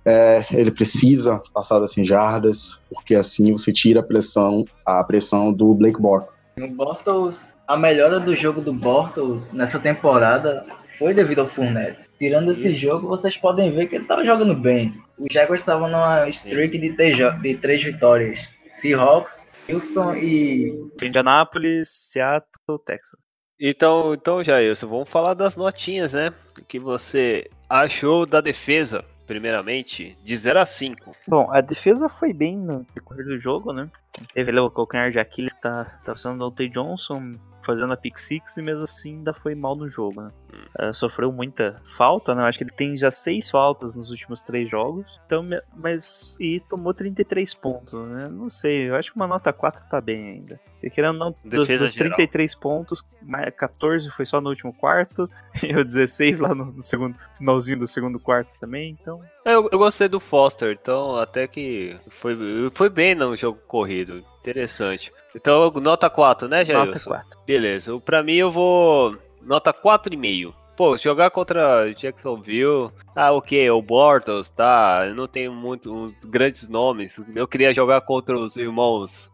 É, 0.05 0.45
ele 0.51 0.71
precisa 0.71 1.41
passar 1.53 1.79
das 1.79 1.91
100 1.91 2.05
jardas, 2.05 2.81
porque 2.89 3.13
assim 3.13 3.51
você 3.51 3.73
tira 3.73 3.99
a 3.99 4.03
pressão, 4.03 4.65
a 4.85 5.03
pressão 5.03 5.51
do 5.51 5.73
Blake 5.73 6.01
Bortles. 6.01 6.33
O 6.57 6.67
Bortles, 6.67 7.49
a 7.67 7.75
melhora 7.75 8.19
do 8.19 8.33
jogo 8.33 8.61
do 8.61 8.73
Bortles 8.73 9.51
nessa 9.51 9.77
temporada 9.79 10.65
foi 10.97 11.13
devido 11.13 11.39
ao 11.39 11.47
Fournette. 11.47 12.07
Tirando 12.17 12.51
esse 12.51 12.71
jogo, 12.71 13.07
vocês 13.07 13.35
podem 13.35 13.71
ver 13.71 13.87
que 13.87 13.95
ele 13.95 14.05
tava 14.05 14.23
jogando 14.23 14.55
bem. 14.55 14.93
Os 15.17 15.31
Jaguars 15.31 15.61
estavam 15.61 15.89
numa 15.89 16.27
streak 16.29 16.77
de 16.77 16.93
três, 16.93 17.17
de 17.41 17.55
três 17.55 17.83
vitórias. 17.83 18.47
Seahawks, 18.67 19.48
Houston 19.71 20.15
e 20.15 20.89
Indianapolis, 21.01 21.89
Seattle, 22.11 22.79
Texas. 22.85 23.19
Então, 23.59 24.13
então 24.13 24.43
Jailson, 24.43 24.87
vamos 24.87 25.09
falar 25.09 25.33
das 25.33 25.57
notinhas, 25.57 26.13
né? 26.13 26.33
O 26.57 26.63
que 26.63 26.79
você 26.79 27.49
achou 27.69 28.25
da 28.25 28.39
defesa, 28.39 29.03
primeiramente, 29.27 30.17
de 30.23 30.37
0 30.37 30.59
a 30.59 30.65
5. 30.65 31.11
Bom, 31.27 31.49
a 31.51 31.59
defesa 31.59 32.07
foi 32.07 32.33
bem 32.33 32.57
no 32.57 32.85
decorrer 32.95 33.25
do 33.25 33.37
jogo, 33.39 33.73
né? 33.73 33.89
Teve 34.33 34.51
ali 34.51 34.59
o 34.59 34.69
calcanhar 34.69 35.11
de 35.11 35.19
Aquiles 35.19 35.53
que 35.53 35.61
tá, 35.61 35.85
tá 36.03 36.13
usando 36.13 36.41
o 36.41 36.49
Dante 36.49 36.69
Johnson 36.69 37.37
fazendo 37.61 37.93
a 37.93 37.97
pick 37.97 38.17
six 38.17 38.57
e 38.57 38.61
mesmo 38.61 38.83
assim 38.83 39.17
ainda 39.17 39.33
foi 39.33 39.53
mal 39.53 39.75
no 39.75 39.87
jogo, 39.87 40.21
né? 40.21 40.31
Eh, 40.79 40.93
sofreu 40.93 41.31
muita 41.31 41.81
falta, 41.83 42.33
né? 42.33 42.43
Acho 42.43 42.57
que 42.57 42.63
ele 42.63 42.71
tem 42.71 42.97
já 42.97 43.11
seis 43.11 43.49
faltas 43.49 43.95
nos 43.95 44.09
últimos 44.09 44.43
três 44.43 44.69
jogos, 44.69 45.21
então, 45.25 45.45
mas 45.75 46.37
e 46.39 46.59
tomou 46.61 46.93
33 46.93 47.53
pontos, 47.53 47.93
né? 48.09 48.29
Não 48.29 48.49
sei, 48.49 48.89
eu 48.89 48.95
acho 48.95 49.11
que 49.11 49.15
uma 49.15 49.27
nota 49.27 49.51
4 49.51 49.87
tá 49.89 49.99
bem 49.99 50.29
ainda. 50.29 50.59
Porque 50.73 50.89
querendo 50.89 51.19
não, 51.19 51.35
dos, 51.43 51.67
dos 51.67 51.93
geral. 51.93 52.15
33 52.15 52.55
pontos, 52.55 53.03
mais 53.21 53.49
14 53.49 54.09
foi 54.11 54.25
só 54.25 54.39
no 54.39 54.49
último 54.49 54.73
quarto, 54.73 55.29
e 55.61 55.75
o 55.75 55.83
16 55.83 56.39
lá 56.39 56.55
no, 56.55 56.65
no 56.65 56.81
segundo, 56.81 57.15
finalzinho 57.37 57.79
do 57.79 57.87
segundo 57.87 58.19
quarto 58.19 58.57
também, 58.57 58.97
então 58.99 59.21
Eu, 59.53 59.69
eu 59.71 59.77
gostei 59.79 60.07
do 60.07 60.19
Foster, 60.19 60.77
então 60.81 61.15
até 61.15 61.47
que 61.47 61.97
foi, 62.09 62.35
foi 62.73 62.89
bem 62.89 63.15
no 63.15 63.35
jogo 63.35 63.59
corrido. 63.67 64.23
Interessante. 64.39 65.11
Então, 65.35 65.69
nota 65.71 66.09
4, 66.09 66.47
né, 66.47 66.65
Jailson? 66.65 66.85
nota 66.85 66.99
4. 66.99 67.39
Beleza. 67.45 67.93
O- 67.93 68.01
Pra 68.01 68.23
mim, 68.23 68.35
eu 68.35 68.51
vou. 68.51 69.15
Nota 69.41 69.71
4,5. 69.73 70.53
Pô, 70.75 70.95
jogar 70.97 71.29
contra 71.29 71.91
Jacksonville. 71.93 72.89
Ah, 73.15 73.31
ok, 73.33 73.69
o 73.69 73.81
Bortles, 73.81 74.49
tá. 74.49 75.03
Eu 75.07 75.13
não 75.15 75.27
tenho 75.27 75.51
muito 75.53 75.93
um, 75.93 76.13
grandes 76.25 76.69
nomes. 76.69 77.19
Eu 77.35 77.47
queria 77.47 77.73
jogar 77.73 77.99
contra 78.01 78.37
os 78.37 78.55
irmãos 78.55 79.29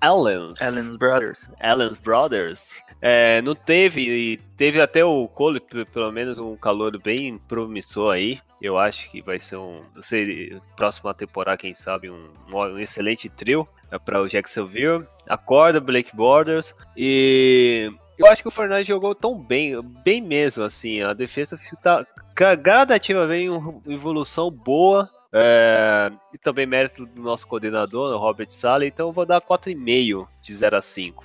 Allens. 0.00 0.60
Allens. 0.60 0.78
Allen 0.78 0.96
Brothers. 0.96 1.50
Allen's 1.60 1.98
Brothers. 1.98 2.82
É, 3.00 3.42
não 3.42 3.54
teve, 3.54 4.00
e 4.00 4.36
teve 4.56 4.80
até 4.80 5.04
o 5.04 5.28
Cole, 5.28 5.60
pelo 5.60 6.10
menos 6.12 6.38
um 6.38 6.56
calor 6.56 6.98
bem 7.00 7.38
promissor 7.38 8.14
aí. 8.14 8.40
Eu 8.60 8.78
acho 8.78 9.10
que 9.10 9.20
vai 9.20 9.38
ser 9.38 9.56
um, 9.56 9.82
sei, 10.00 10.58
próxima 10.76 11.12
temporada, 11.12 11.58
quem 11.58 11.74
sabe, 11.74 12.10
um, 12.10 12.30
um 12.52 12.78
excelente 12.78 13.28
trio 13.28 13.68
para 14.04 14.22
o 14.22 14.28
Jacksonville. 14.28 15.06
Acorda, 15.28 15.80
Blake 15.80 16.14
Borders 16.14 16.74
e 16.96 17.90
eu 18.18 18.26
acho 18.26 18.42
que 18.42 18.48
o 18.48 18.50
Fernandes 18.50 18.86
jogou 18.86 19.14
tão 19.14 19.36
bem, 19.38 19.80
bem 19.82 20.20
mesmo, 20.20 20.62
assim. 20.62 21.02
A 21.02 21.12
defesa 21.12 21.56
tá 21.82 22.06
gra- 22.34 22.54
gradativamente 22.54 23.44
em 23.44 23.50
uma 23.50 23.82
evolução 23.86 24.50
boa. 24.50 25.10
É, 25.34 26.12
e 26.32 26.38
também 26.38 26.64
mérito 26.64 27.04
do 27.04 27.20
nosso 27.20 27.46
coordenador, 27.46 28.16
Robert 28.18 28.48
Sala. 28.50 28.86
Então 28.86 29.08
eu 29.08 29.12
vou 29.12 29.26
dar 29.26 29.40
4,5 29.42 30.26
de 30.40 30.54
0 30.54 30.76
a 30.76 30.80
5. 30.82 31.24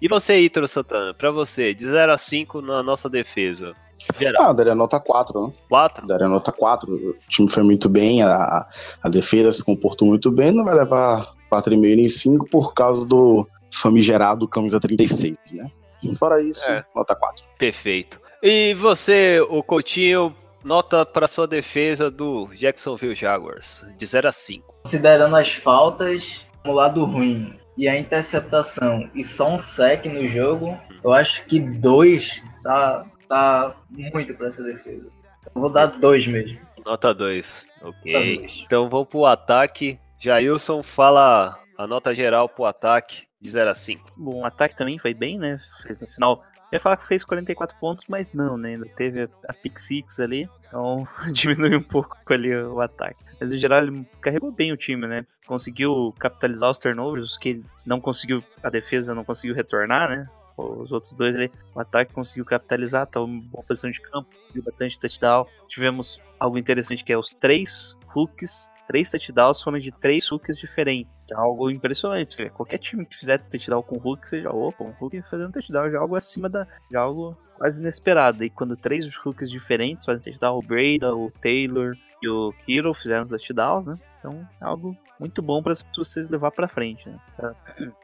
E 0.00 0.08
você, 0.08 0.40
Ítalo 0.40 0.66
Santana, 0.66 1.12
pra 1.12 1.30
você, 1.30 1.74
de 1.74 1.86
0 1.86 2.12
a 2.12 2.16
5 2.18 2.62
na 2.62 2.82
nossa 2.82 3.08
defesa? 3.08 3.74
Geral, 4.18 4.44
Ah, 4.48 4.52
daria 4.54 4.74
nota 4.74 4.98
4, 4.98 5.46
né? 5.48 5.52
4? 5.68 6.06
Daria 6.06 6.26
nota 6.26 6.50
4. 6.50 6.90
O 6.90 7.14
time 7.28 7.50
foi 7.50 7.62
muito 7.62 7.86
bem, 7.86 8.22
a, 8.22 8.66
a 9.02 9.08
defesa 9.10 9.52
se 9.52 9.62
comportou 9.62 10.08
muito 10.08 10.30
bem, 10.30 10.52
não 10.52 10.64
vai 10.64 10.74
levar 10.74 11.34
4,5 11.52 11.96
nem 11.96 12.08
5 12.08 12.46
por 12.48 12.72
causa 12.72 13.04
do 13.04 13.46
famigerado 13.70 14.48
camisa 14.48 14.80
36, 14.80 15.36
né? 15.52 15.70
Fora 16.16 16.42
isso, 16.42 16.66
É. 16.70 16.82
nota 16.96 17.14
4. 17.14 17.44
Perfeito. 17.58 18.18
E 18.42 18.72
você, 18.72 19.38
o 19.50 19.62
Coutinho, 19.62 20.34
nota 20.64 21.04
para 21.04 21.28
sua 21.28 21.46
defesa 21.46 22.10
do 22.10 22.48
Jacksonville 22.54 23.14
Jaguars, 23.14 23.84
de 23.96 24.06
0 24.06 24.28
a 24.28 24.32
5. 24.32 24.74
considerando 24.84 25.36
as 25.36 25.52
faltas 25.52 26.46
no 26.64 26.72
lado 26.72 27.04
ruim 27.04 27.58
e 27.76 27.88
a 27.88 27.96
interceptação 27.96 29.10
e 29.14 29.24
só 29.24 29.48
um 29.48 29.58
sec 29.58 30.04
no 30.06 30.26
jogo, 30.26 30.78
eu 31.02 31.12
acho 31.12 31.44
que 31.46 31.58
dois 31.58 32.42
tá, 32.62 33.06
tá 33.28 33.74
muito 33.88 34.34
pra 34.34 34.48
essa 34.48 34.62
defesa. 34.62 35.10
Eu 35.54 35.60
vou 35.60 35.72
dar 35.72 35.86
dois 35.86 36.26
mesmo. 36.26 36.58
Nota 36.84 37.14
2. 37.14 37.64
Ok. 37.82 38.12
Nota 38.12 38.38
dois. 38.38 38.62
Então 38.66 38.88
vamos 38.88 39.08
pro 39.08 39.26
ataque. 39.26 39.98
Jailson 40.18 40.82
fala 40.82 41.58
a 41.80 41.86
nota 41.86 42.14
geral 42.14 42.46
pro 42.46 42.66
ataque 42.66 43.26
de 43.40 43.50
0 43.50 43.70
a 43.70 43.74
5. 43.74 44.12
Bom, 44.14 44.40
o 44.40 44.44
ataque 44.44 44.76
também 44.76 44.98
foi 44.98 45.14
bem, 45.14 45.38
né? 45.38 45.58
Fez 45.82 45.98
no 45.98 46.06
final. 46.06 46.44
Eu 46.70 46.76
ia 46.76 46.80
falar 46.80 46.98
que 46.98 47.06
fez 47.06 47.24
44 47.24 47.74
pontos, 47.78 48.04
mas 48.06 48.34
não, 48.34 48.58
né? 48.58 48.74
Ainda 48.74 48.86
teve 48.94 49.22
a, 49.48 49.54
pick 49.54 49.78
six 49.78 50.20
ali, 50.20 50.46
então 50.68 51.08
diminuiu 51.32 51.78
um 51.78 51.82
pouco 51.82 52.18
ali 52.28 52.54
o 52.54 52.80
ataque. 52.82 53.24
Mas 53.40 53.50
no 53.50 53.56
geral 53.56 53.82
ele 53.82 54.06
carregou 54.20 54.52
bem 54.52 54.72
o 54.72 54.76
time, 54.76 55.06
né? 55.06 55.24
Conseguiu 55.46 56.14
capitalizar 56.18 56.70
os 56.70 56.78
turnovers, 56.78 57.38
que 57.38 57.64
não 57.86 57.98
conseguiu, 57.98 58.40
a 58.62 58.68
defesa 58.68 59.14
não 59.14 59.24
conseguiu 59.24 59.54
retornar, 59.54 60.10
né? 60.10 60.28
Os 60.58 60.92
outros 60.92 61.14
dois 61.14 61.34
ali, 61.34 61.50
o 61.74 61.80
ataque 61.80 62.12
conseguiu 62.12 62.44
capitalizar, 62.44 63.06
tá 63.06 63.18
em 63.20 63.40
boa 63.40 63.64
posição 63.64 63.90
de 63.90 64.02
campo, 64.02 64.28
viu 64.52 64.62
bastante 64.62 65.00
touchdown. 65.00 65.46
Tivemos 65.66 66.20
algo 66.38 66.58
interessante 66.58 67.02
que 67.02 67.12
é 67.14 67.16
os 67.16 67.32
três 67.32 67.96
hooks 68.14 68.70
três 68.90 69.08
touchdowns 69.08 69.62
foram 69.62 69.78
de 69.78 69.92
três 69.92 70.28
hooks 70.32 70.58
diferentes. 70.58 71.22
É 71.30 71.34
algo 71.36 71.70
impressionante. 71.70 72.50
Qualquer 72.50 72.78
time 72.78 73.06
que 73.06 73.16
fizer 73.16 73.38
touchdown 73.38 73.84
com 73.84 73.96
hook, 73.96 74.28
você 74.28 74.42
já, 74.42 74.50
opa, 74.50 74.82
um 74.82 74.92
hook 75.00 75.22
fazendo 75.30 75.52
touchdown 75.52 75.88
já 75.92 75.98
é 75.98 76.00
algo 76.00 76.16
acima 76.16 76.48
da. 76.48 76.66
Já 76.90 76.98
é 76.98 77.02
algo 77.02 77.38
quase 77.56 77.80
inesperado. 77.80 78.42
E 78.42 78.50
quando 78.50 78.76
três 78.76 79.06
hooks 79.24 79.48
diferentes 79.48 80.04
fazem 80.04 80.20
touchdown, 80.20 80.58
o 80.58 80.66
Breda, 80.66 81.14
o 81.14 81.30
Taylor 81.40 81.94
e 82.20 82.28
o 82.28 82.52
Kiro 82.66 82.92
fizeram 82.92 83.28
touchdowns, 83.28 83.86
né? 83.86 83.96
Então 84.18 84.48
é 84.60 84.64
algo 84.64 84.96
muito 85.20 85.40
bom 85.40 85.62
para 85.62 85.74
vocês 85.96 86.28
levar 86.28 86.50
para 86.50 86.66
frente, 86.66 87.08
né? 87.08 87.18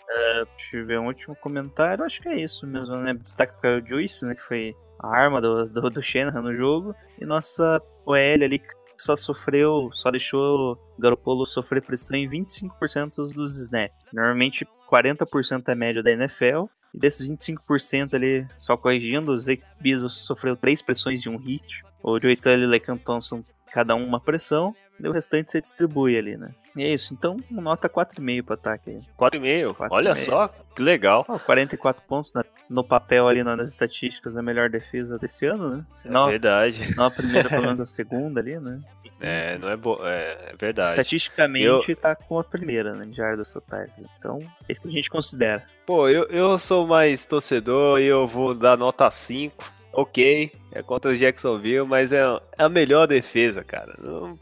É, 0.09 0.45
deixa 0.45 0.77
eu 0.77 0.87
ver 0.87 1.01
um 1.01 1.07
último 1.07 1.35
comentário. 1.35 2.05
Acho 2.05 2.23
que 2.23 2.29
é 2.29 2.37
isso 2.37 2.65
mesmo, 2.65 2.95
né? 2.95 3.13
Destaque 3.13 3.61
para 3.61 3.79
o 3.79 3.85
Juice, 3.85 4.25
né? 4.25 4.37
Que 4.37 4.43
foi 4.43 4.77
a 5.01 5.09
arma 5.09 5.41
do, 5.41 5.67
do, 5.67 5.91
do 5.91 6.01
no 6.43 6.55
jogo. 6.55 6.95
E 7.21 7.27
nossa 7.27 7.83
OL 8.07 8.15
ali 8.15 8.61
só 8.99 9.17
sofreu, 9.17 9.91
só 9.93 10.11
deixou 10.11 10.73
o 10.73 11.01
Garoppolo 11.01 11.47
sofrer 11.47 11.83
pressão 11.83 12.17
em 12.17 12.29
25% 12.29 13.33
dos 13.33 13.61
snaps. 13.61 13.97
Normalmente 14.13 14.67
40% 14.91 15.69
é 15.69 15.75
média 15.75 16.03
da 16.03 16.13
NFL. 16.13 16.67
E 16.95 16.99
desses 16.99 17.29
25% 17.29 18.15
ali, 18.15 18.47
só 18.57 18.77
corrigindo, 18.77 19.33
o 19.33 19.39
Zeke 19.39 19.65
Bezos 19.81 20.25
sofreu 20.25 20.57
três 20.57 20.81
pressões 20.81 21.21
de 21.21 21.29
um 21.29 21.37
hit. 21.37 21.83
O 22.03 22.19
Joe 22.21 22.33
Stanley 22.33 22.63
e 22.63 22.67
o 22.67 22.71
Lacan 22.71 22.97
Thompson, 22.97 23.45
cada 23.71 23.95
um 23.95 24.07
uma 24.07 24.21
pressão. 24.21 24.75
E 24.99 25.07
o 25.09 25.13
restante 25.13 25.53
você 25.53 25.61
distribui 25.61 26.17
ali, 26.17 26.37
né? 26.37 26.51
E 26.77 26.83
é 26.83 26.89
isso. 26.93 27.13
Então, 27.15 27.37
nota 27.51 27.89
4,5 27.89 28.43
pro 28.43 28.55
ataque 28.55 28.91
aí. 28.91 29.01
4,5. 29.19 29.75
4,5. 29.75 29.87
Olha 29.91 30.15
só, 30.15 30.49
que 30.75 30.83
legal. 30.83 31.25
Ó, 31.29 31.39
44 31.39 32.03
pontos 32.09 32.33
na- 32.33 32.45
no 32.69 32.83
papel 32.83 33.29
ali 33.29 33.43
nas 33.45 33.69
estatísticas, 33.69 34.37
a 34.37 34.43
melhor 34.43 34.69
defesa 34.71 35.19
desse 35.19 35.47
ano, 35.47 35.77
né? 35.77 35.85
Se 35.95 36.09
É 36.09 36.11
não, 36.11 36.27
verdade. 36.27 36.95
não 36.97 37.05
a 37.05 37.11
primeira, 37.11 37.49
pelo 37.49 37.63
menos 37.63 37.81
a 37.81 37.87
segunda 37.87 38.41
ali, 38.41 38.59
né? 38.59 38.81
É, 39.21 39.57
não 39.59 39.69
é, 39.71 39.77
bo... 39.77 39.99
é, 40.03 40.51
é 40.53 40.55
verdade. 40.59 40.91
Estatisticamente 40.91 41.95
tá 41.95 42.15
com 42.15 42.39
a 42.39 42.45
primeira, 42.45 42.93
né? 42.93 43.07
De 43.07 43.15
Jardas 43.17 43.51
totais. 43.53 43.91
Então, 44.19 44.39
é 44.69 44.73
isso 44.73 44.81
que 44.81 44.89
a 44.89 44.91
gente 44.91 45.09
considera. 45.09 45.63
Pô, 45.87 46.09
eu, 46.09 46.25
eu 46.25 46.59
sou 46.59 46.87
mais 46.87 47.25
torcedor 47.25 48.01
e 48.01 48.05
eu 48.05 48.27
vou 48.27 48.55
dar 48.55 48.77
nota 48.77 49.11
5. 49.11 49.73
Ok, 49.93 50.53
é 50.73 50.83
contra 50.83 51.11
o 51.11 51.17
Jacksonville, 51.17 51.89
mas 51.89 52.13
é, 52.13 52.21
é 52.59 52.65
a 52.65 52.69
melhor 52.69 53.07
defesa, 53.07 53.65
cara. 53.65 53.97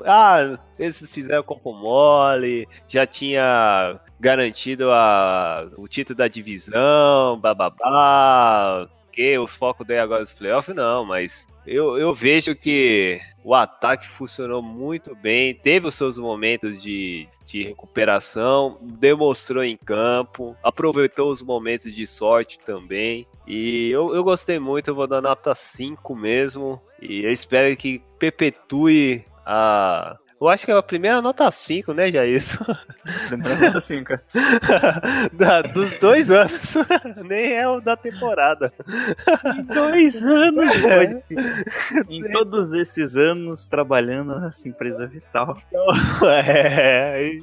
Ah, 0.04 0.58
eles 0.78 1.06
fizeram 1.08 1.44
corpo 1.44 1.72
mole, 1.72 2.66
já 2.88 3.06
tinha 3.06 4.00
garantido 4.18 4.90
a, 4.90 5.68
o 5.76 5.86
título 5.86 6.16
da 6.16 6.26
divisão, 6.26 7.38
bababá. 7.38 8.88
Ok, 9.08 9.38
os 9.38 9.54
focos 9.54 9.86
dele 9.86 10.00
agora 10.00 10.22
nos 10.22 10.32
playoffs, 10.32 10.74
não, 10.74 11.04
mas 11.04 11.46
eu, 11.66 11.96
eu 11.98 12.12
vejo 12.12 12.54
que 12.54 13.20
o 13.44 13.54
ataque 13.54 14.08
funcionou 14.08 14.60
muito 14.60 15.14
bem, 15.14 15.54
teve 15.54 15.86
os 15.86 15.94
seus 15.94 16.18
momentos 16.18 16.82
de, 16.82 17.28
de 17.44 17.62
recuperação, 17.62 18.78
demonstrou 18.80 19.62
em 19.62 19.76
campo, 19.76 20.56
aproveitou 20.62 21.30
os 21.30 21.42
momentos 21.42 21.94
de 21.94 22.06
sorte 22.06 22.58
também. 22.58 23.26
E 23.46 23.90
eu, 23.90 24.14
eu 24.14 24.24
gostei 24.24 24.58
muito, 24.58 24.88
eu 24.88 24.94
vou 24.94 25.06
dar 25.06 25.20
nota 25.20 25.54
5 25.54 26.16
mesmo. 26.16 26.80
E 27.00 27.24
eu 27.24 27.32
espero 27.32 27.76
que 27.76 28.02
perpetue 28.18 29.24
a. 29.44 30.16
Eu 30.44 30.48
acho 30.50 30.66
que 30.66 30.70
é 30.70 30.76
a 30.76 30.82
primeira 30.82 31.22
nota 31.22 31.50
5, 31.50 31.94
né, 31.94 32.10
Jair? 32.12 32.38
Lembrando 33.30 33.78
assim, 33.78 34.04
cara. 34.04 34.22
Da- 35.32 35.62
dos 35.62 35.94
dois 35.98 36.30
anos. 36.30 36.74
Nem 37.24 37.52
é 37.54 37.66
o 37.66 37.80
da 37.80 37.96
temporada. 37.96 38.70
Dois 39.72 40.22
anos, 40.26 40.70
pode. 40.80 41.24
Em 42.10 42.30
todos 42.30 42.72
esses 42.74 43.16
anos 43.16 43.66
trabalhando 43.66 44.38
nessa 44.38 44.68
empresa 44.68 45.06
vital. 45.06 45.56
É, 46.46 47.14
aí, 47.14 47.42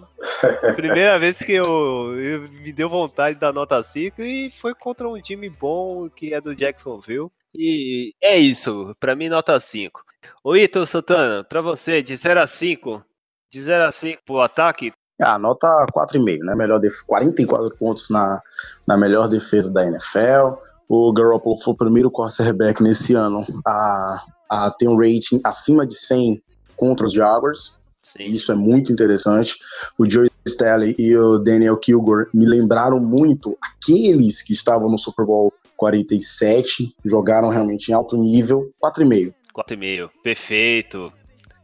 primeira 0.76 1.18
vez 1.18 1.40
que 1.40 1.52
eu, 1.54 2.16
eu- 2.20 2.42
me 2.52 2.72
deu 2.72 2.88
vontade 2.90 3.38
da 3.40 3.52
nota 3.52 3.82
5 3.82 4.22
e 4.22 4.52
foi 4.52 4.74
contra 4.76 5.08
um 5.10 5.20
time 5.22 5.50
bom 5.50 6.08
que 6.10 6.34
é 6.34 6.40
do 6.42 6.56
Jacksonville. 6.56 7.30
E 7.54 8.14
é 8.22 8.38
isso, 8.38 8.96
pra 9.00 9.16
mim 9.16 9.28
nota 9.28 9.60
5. 9.60 10.04
Ô 10.44 10.56
Ito 10.56 10.86
Santana, 10.88 11.44
pra 11.44 11.62
você, 11.62 12.02
de 12.02 12.16
0 12.16 12.42
a 12.42 12.48
5, 12.48 13.04
de 13.52 13.62
0 13.62 13.84
a 13.84 13.92
5 13.92 14.22
pro 14.26 14.40
ataque, 14.40 14.92
Ah, 15.22 15.38
nota 15.38 15.68
4,5, 15.94 16.40
né? 16.44 16.56
Melhor 16.56 16.80
def... 16.80 17.02
44 17.06 17.78
pontos 17.78 18.10
na, 18.10 18.42
na 18.88 18.98
melhor 18.98 19.30
defesa 19.30 19.72
da 19.72 19.86
NFL. 19.86 20.58
O 20.90 21.14
Garoppolo 21.14 21.60
foi 21.62 21.74
o 21.76 21.78
primeiro 21.78 22.10
quarterback 22.10 22.82
nesse 22.82 23.14
ano 23.14 23.46
a, 23.66 24.24
a 24.50 24.72
ter 24.72 24.88
um 24.88 24.98
rating 24.98 25.40
acima 25.44 25.86
de 25.86 25.94
100 25.94 26.42
contra 26.76 27.06
os 27.06 27.14
Jaguars. 27.14 27.78
sim, 28.02 28.24
Isso 28.24 28.52
é 28.52 28.56
muito 28.56 28.92
interessante. 28.92 29.58
O 29.96 30.10
Joe 30.10 30.28
Staley 30.48 30.96
e 30.98 31.16
o 31.16 31.38
Daniel 31.38 31.78
Kilgore 31.78 32.28
me 32.34 32.48
lembraram 32.48 33.00
muito 33.00 33.56
aqueles 33.62 34.42
que 34.42 34.54
estavam 34.54 34.90
no 34.90 34.98
Super 34.98 35.24
Bowl 35.24 35.54
47, 35.78 36.96
jogaram 37.06 37.50
realmente 37.50 37.90
em 37.90 37.94
alto 37.94 38.18
nível. 38.18 38.70
4,5. 38.84 39.34
4,5, 39.54 40.10
perfeito. 40.24 41.14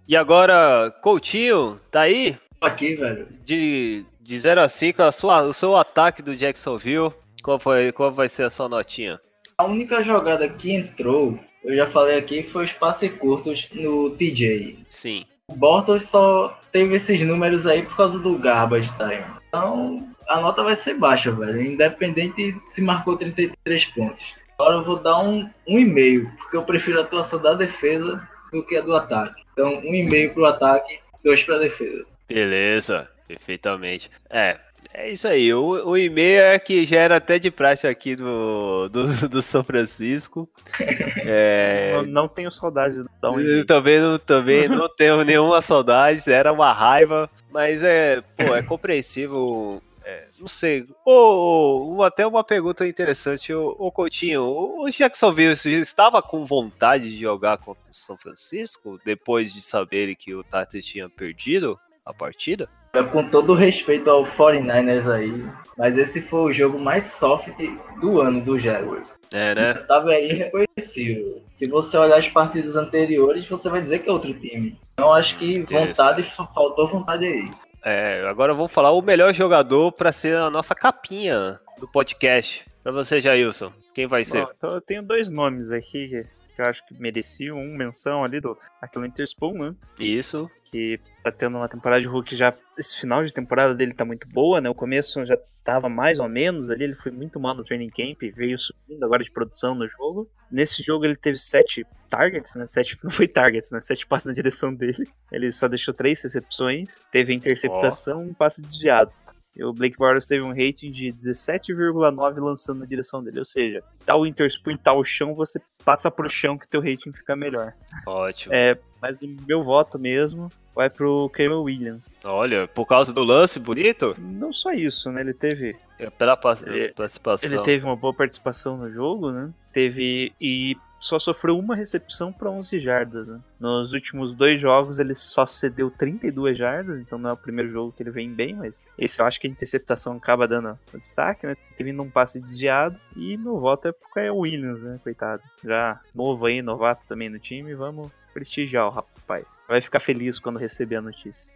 E 0.07 0.15
agora, 0.15 0.93
Coutinho, 1.01 1.79
tá 1.91 2.01
aí? 2.01 2.37
Aqui, 2.61 2.95
velho. 2.95 3.27
De, 3.43 4.05
de 4.21 4.39
0 4.39 4.61
a 4.61 4.69
5, 4.69 5.01
a 5.01 5.11
sua, 5.11 5.41
o 5.43 5.53
seu 5.53 5.75
ataque 5.75 6.21
do 6.21 6.35
Jacksonville, 6.35 7.11
qual, 7.43 7.59
foi, 7.59 7.91
qual 7.91 8.11
vai 8.11 8.29
ser 8.29 8.43
a 8.43 8.49
sua 8.49 8.69
notinha? 8.69 9.19
A 9.57 9.65
única 9.65 10.03
jogada 10.03 10.47
que 10.47 10.71
entrou, 10.71 11.39
eu 11.63 11.75
já 11.75 11.87
falei 11.87 12.17
aqui, 12.17 12.43
foi 12.43 12.65
os 12.65 12.73
passes 12.73 13.11
curtos 13.13 13.69
no 13.73 14.11
TJ. 14.11 14.85
Sim. 14.89 15.25
O 15.49 15.55
Bortles 15.55 16.03
só 16.03 16.59
teve 16.71 16.95
esses 16.95 17.21
números 17.21 17.65
aí 17.65 17.83
por 17.83 17.95
causa 17.95 18.19
do 18.19 18.37
garbage 18.37 18.91
time. 18.97 19.25
Então, 19.47 20.07
a 20.27 20.41
nota 20.41 20.63
vai 20.63 20.75
ser 20.75 20.95
baixa, 20.95 21.31
velho. 21.31 21.61
Independente 21.61 22.55
se 22.65 22.81
marcou 22.81 23.17
33 23.17 23.85
pontos. 23.85 24.35
Agora 24.59 24.77
eu 24.77 24.83
vou 24.83 24.99
dar 24.99 25.19
um, 25.19 25.47
um 25.67 25.77
e 25.77 25.85
meio, 25.85 26.31
porque 26.37 26.57
eu 26.57 26.63
prefiro 26.63 26.99
a 26.99 27.03
atuação 27.03 27.39
da 27.39 27.53
defesa 27.53 28.27
do 28.51 28.65
que 28.65 28.75
a 28.75 28.81
do 28.81 28.95
ataque. 28.95 29.43
Então, 29.53 29.67
um 29.67 29.93
e 29.93 30.03
meio 30.03 30.33
pro 30.33 30.45
ataque, 30.45 30.99
dois 31.23 31.43
pra 31.43 31.59
defesa. 31.59 32.05
Beleza, 32.27 33.07
perfeitamente. 33.27 34.09
É, 34.29 34.57
é 34.93 35.11
isso 35.11 35.27
aí. 35.27 35.53
O, 35.53 35.89
o 35.89 35.95
e-mail 35.95 36.41
é 36.41 36.57
que 36.57 36.85
já 36.85 36.99
era 36.99 37.17
até 37.17 37.37
de 37.37 37.51
praxe 37.51 37.85
aqui 37.87 38.15
do, 38.15 38.89
do, 38.89 39.05
do 39.29 39.41
São 39.41 39.63
Francisco. 39.63 40.49
É, 41.29 41.91
Não, 41.93 42.03
não 42.03 42.27
tenho 42.29 42.49
saudade 42.49 43.03
de 43.03 43.09
dar 43.21 43.31
um 43.31 43.39
eu 43.41 43.65
também 43.65 43.99
não, 43.99 44.17
também 44.17 44.69
não 44.69 44.87
tenho 44.87 45.21
nenhuma 45.25 45.61
saudade, 45.61 46.31
era 46.31 46.53
uma 46.53 46.71
raiva, 46.71 47.29
mas 47.51 47.83
é, 47.83 48.21
pô, 48.37 48.55
é 48.55 48.63
compreensível. 48.63 49.81
É, 50.09 50.27
não 50.39 50.47
sei. 50.47 50.87
Ô, 51.05 51.95
ô, 51.97 52.03
até 52.03 52.25
uma 52.25 52.43
pergunta 52.43 52.87
interessante, 52.87 53.53
ô 53.53 53.91
Coutinho, 53.91 54.41
o 54.43 54.89
Jacksonville 54.89 55.53
estava 55.81 56.21
com 56.21 56.45
vontade 56.45 57.09
de 57.09 57.19
jogar 57.19 57.57
contra 57.57 57.83
o 57.91 57.93
São 57.93 58.17
Francisco 58.17 58.97
depois 59.03 59.53
de 59.53 59.61
saberem 59.61 60.15
que 60.15 60.33
o 60.33 60.43
Tata 60.43 60.79
tinha 60.79 61.09
perdido 61.09 61.77
a 62.05 62.13
partida? 62.13 62.69
É, 62.93 63.03
Com 63.03 63.29
todo 63.29 63.53
respeito 63.53 64.09
ao 64.09 64.25
49ers 64.25 65.11
aí, 65.11 65.45
mas 65.77 65.97
esse 65.97 66.21
foi 66.21 66.49
o 66.49 66.53
jogo 66.53 66.79
mais 66.79 67.03
soft 67.03 67.53
do 67.99 68.21
ano 68.21 68.39
do 68.41 68.57
Jaguars. 68.57 69.19
É, 69.33 69.53
né? 69.53 69.73
Tava 69.73 70.11
aí 70.11 70.27
reconhecível. 70.31 71.43
Se 71.53 71.67
você 71.67 71.97
olhar 71.97 72.17
as 72.17 72.29
partidas 72.29 72.75
anteriores, 72.77 73.45
você 73.45 73.69
vai 73.69 73.81
dizer 73.81 73.99
que 73.99 74.09
é 74.09 74.13
outro 74.13 74.33
time. 74.33 74.79
Então 74.93 75.11
acho 75.13 75.37
que 75.37 75.59
vontade, 75.63 76.23
fa- 76.23 76.47
faltou 76.47 76.87
vontade 76.87 77.25
aí. 77.25 77.51
É, 77.83 78.21
agora 78.27 78.53
vamos 78.53 78.71
falar 78.71 78.91
o 78.91 79.01
melhor 79.01 79.33
jogador 79.33 79.91
para 79.91 80.11
ser 80.11 80.35
a 80.35 80.49
nossa 80.49 80.75
capinha 80.75 81.59
do 81.79 81.87
podcast. 81.87 82.65
Pra 82.83 82.91
você, 82.91 83.19
Jailson, 83.19 83.71
quem 83.93 84.07
vai 84.07 84.23
ser? 84.25 84.45
Bom, 84.45 84.51
então 84.57 84.73
eu 84.75 84.81
tenho 84.81 85.03
dois 85.03 85.29
nomes 85.29 85.71
aqui 85.71 86.07
que, 86.07 86.23
que 86.55 86.61
eu 86.61 86.65
acho 86.65 86.85
que 86.85 86.93
mereciam 86.99 87.57
um 87.57 87.75
menção 87.75 88.23
ali 88.23 88.39
do 88.39 88.57
aquele 88.81 89.07
Interspoon, 89.07 89.53
né? 89.53 89.75
Isso. 89.99 90.49
Que 90.65 90.99
tá 91.23 91.31
tendo 91.31 91.57
uma 91.57 91.69
temporada 91.69 92.01
de 92.01 92.07
Hulk 92.07 92.35
já. 92.35 92.53
Esse 92.77 92.99
final 92.99 93.23
de 93.23 93.33
temporada 93.33 93.73
dele 93.73 93.93
tá 93.93 94.03
muito 94.03 94.27
boa, 94.27 94.59
né? 94.59 94.69
O 94.69 94.75
começo 94.75 95.25
já 95.25 95.37
tava 95.63 95.89
mais 95.89 96.19
ou 96.19 96.29
menos 96.29 96.69
ali, 96.69 96.85
ele 96.85 96.95
foi 96.95 97.11
muito 97.11 97.39
mal 97.41 97.53
no 97.53 97.63
training 97.63 97.89
camp, 97.89 98.21
veio 98.33 98.57
subindo 98.57 99.03
agora 99.03 99.21
de 99.21 99.29
produção 99.29 99.75
no 99.75 99.85
jogo. 99.85 100.29
Nesse 100.49 100.81
jogo 100.81 101.03
ele 101.03 101.15
teve 101.15 101.37
sete 101.37 101.85
targets, 102.07 102.55
né? 102.55 102.65
Sete, 102.65 102.97
não 103.03 103.11
foi 103.11 103.27
targets, 103.27 103.71
né? 103.71 103.79
Sete 103.81 104.05
passes 104.07 104.27
na 104.27 104.33
direção 104.33 104.73
dele. 104.73 105.07
Ele 105.31 105.51
só 105.51 105.67
deixou 105.67 105.93
três 105.93 106.21
recepções, 106.21 107.01
teve 107.11 107.33
interceptação 107.33 108.21
e 108.21 108.29
um 108.29 108.33
passe 108.33 108.61
desviado. 108.61 109.11
E 109.57 109.63
o 109.63 109.73
Blake 109.73 109.97
Bortles 109.97 110.27
teve 110.27 110.45
um 110.45 110.49
rating 110.49 110.91
de 110.91 111.11
17,9 111.11 112.39
lançando 112.39 112.81
na 112.81 112.85
direção 112.85 113.23
dele. 113.23 113.39
Ou 113.39 113.45
seja, 113.45 113.81
o 114.15 114.25
Interspoon 114.25 114.77
o 114.95 115.03
chão, 115.03 115.33
você 115.33 115.59
passa 115.83 116.11
pro 116.11 116.29
chão 116.29 116.57
que 116.57 116.67
teu 116.67 116.79
rating 116.79 117.11
fica 117.11 117.35
melhor. 117.35 117.73
Ótimo. 118.05 118.53
É, 118.53 118.77
mas 119.01 119.19
o 119.21 119.27
meu 119.47 119.63
voto 119.63 119.97
mesmo 119.97 120.51
vai 120.75 120.91
pro 120.91 121.27
Cameron 121.29 121.63
Williams. 121.63 122.07
Olha, 122.23 122.67
por 122.67 122.85
causa 122.85 123.11
do 123.11 123.23
lance 123.23 123.59
bonito, 123.59 124.15
Não 124.19 124.53
só 124.53 124.71
isso, 124.73 125.11
né? 125.11 125.21
Ele 125.21 125.33
teve, 125.33 125.75
é 125.97 126.07
pela 126.11 126.37
participação. 126.37 127.49
ele 127.49 127.59
teve 127.63 127.83
uma 127.83 127.95
boa 127.95 128.13
participação 128.13 128.77
no 128.77 128.91
jogo, 128.91 129.31
né? 129.31 129.49
Teve 129.73 130.33
e 130.39 130.77
só 130.99 131.19
sofreu 131.19 131.57
uma 131.59 131.75
recepção 131.75 132.31
para 132.33 132.49
11 132.49 132.79
jardas, 132.79 133.27
né? 133.29 133.39
Nos 133.59 133.93
últimos 133.93 134.33
dois 134.33 134.59
jogos 134.59 134.99
ele 134.99 135.13
só 135.13 135.45
cedeu 135.45 135.91
32 135.91 136.57
jardas, 136.57 136.99
então 136.99 137.17
não 137.19 137.29
é 137.29 137.33
o 137.33 137.37
primeiro 137.37 137.71
jogo 137.71 137.91
que 137.91 138.01
ele 138.03 138.09
vem 138.11 138.33
bem, 138.33 138.55
mas 138.55 138.83
esse 138.97 139.21
eu 139.21 139.25
acho 139.25 139.39
que 139.39 139.47
a 139.47 139.49
interceptação 139.49 140.13
acaba 140.17 140.47
dando 140.47 140.77
o 140.93 140.97
destaque, 140.97 141.45
né? 141.45 141.55
Teve 141.75 141.91
um 141.99 142.09
passe 142.09 142.39
desviado 142.39 142.99
e 143.15 143.37
meu 143.37 143.59
voto 143.59 143.87
é 143.87 143.91
pro 143.91 144.09
Kyle 144.13 144.29
Williams, 144.31 144.81
né? 144.81 144.99
Coitado. 145.03 145.41
Já 145.63 145.99
novo 146.15 146.45
aí, 146.45 146.61
novato 146.61 147.05
também 147.07 147.29
no 147.29 147.37
time, 147.39 147.73
vamos 147.75 148.09
prestigiar 148.33 148.87
o 148.87 148.91
rapaz. 148.91 149.57
Vai 149.67 149.81
ficar 149.81 149.99
feliz 149.99 150.39
quando 150.39 150.57
receber 150.59 150.95
a 150.97 151.01
notícia. 151.01 151.49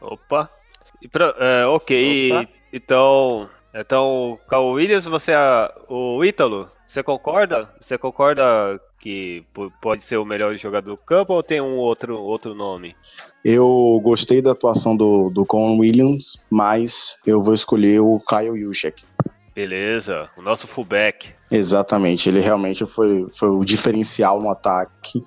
Opa. 0.00 0.48
E 1.00 1.08
pra- 1.08 1.34
é, 1.38 1.66
ok, 1.66 2.32
Opa. 2.32 2.50
então. 2.72 3.50
Então, 3.74 4.38
Cal 4.48 4.66
Williams, 4.70 5.04
você 5.04 5.32
é 5.32 5.74
o 5.88 6.24
Ítalo, 6.24 6.70
você 6.88 7.02
concorda? 7.02 7.68
Você 7.78 7.98
concorda 7.98 8.80
que 8.98 9.44
pode 9.80 10.02
ser 10.02 10.16
o 10.16 10.24
melhor 10.24 10.56
jogador 10.56 10.90
do 10.90 10.96
campo 10.96 11.34
ou 11.34 11.42
tem 11.42 11.60
um 11.60 11.76
outro, 11.76 12.18
outro 12.18 12.54
nome? 12.54 12.96
Eu 13.44 14.00
gostei 14.02 14.40
da 14.40 14.52
atuação 14.52 14.96
do, 14.96 15.28
do 15.28 15.44
Con 15.44 15.76
Williams, 15.76 16.46
mas 16.50 17.20
eu 17.26 17.42
vou 17.42 17.52
escolher 17.52 18.00
o 18.00 18.18
Kyle 18.20 18.58
Juszczyk. 18.58 19.02
Beleza, 19.54 20.30
o 20.36 20.40
nosso 20.40 20.66
fullback. 20.66 21.34
Exatamente, 21.50 22.28
ele 22.28 22.40
realmente 22.40 22.86
foi, 22.86 23.26
foi 23.32 23.50
o 23.50 23.64
diferencial 23.64 24.40
no 24.40 24.50
ataque 24.50 25.20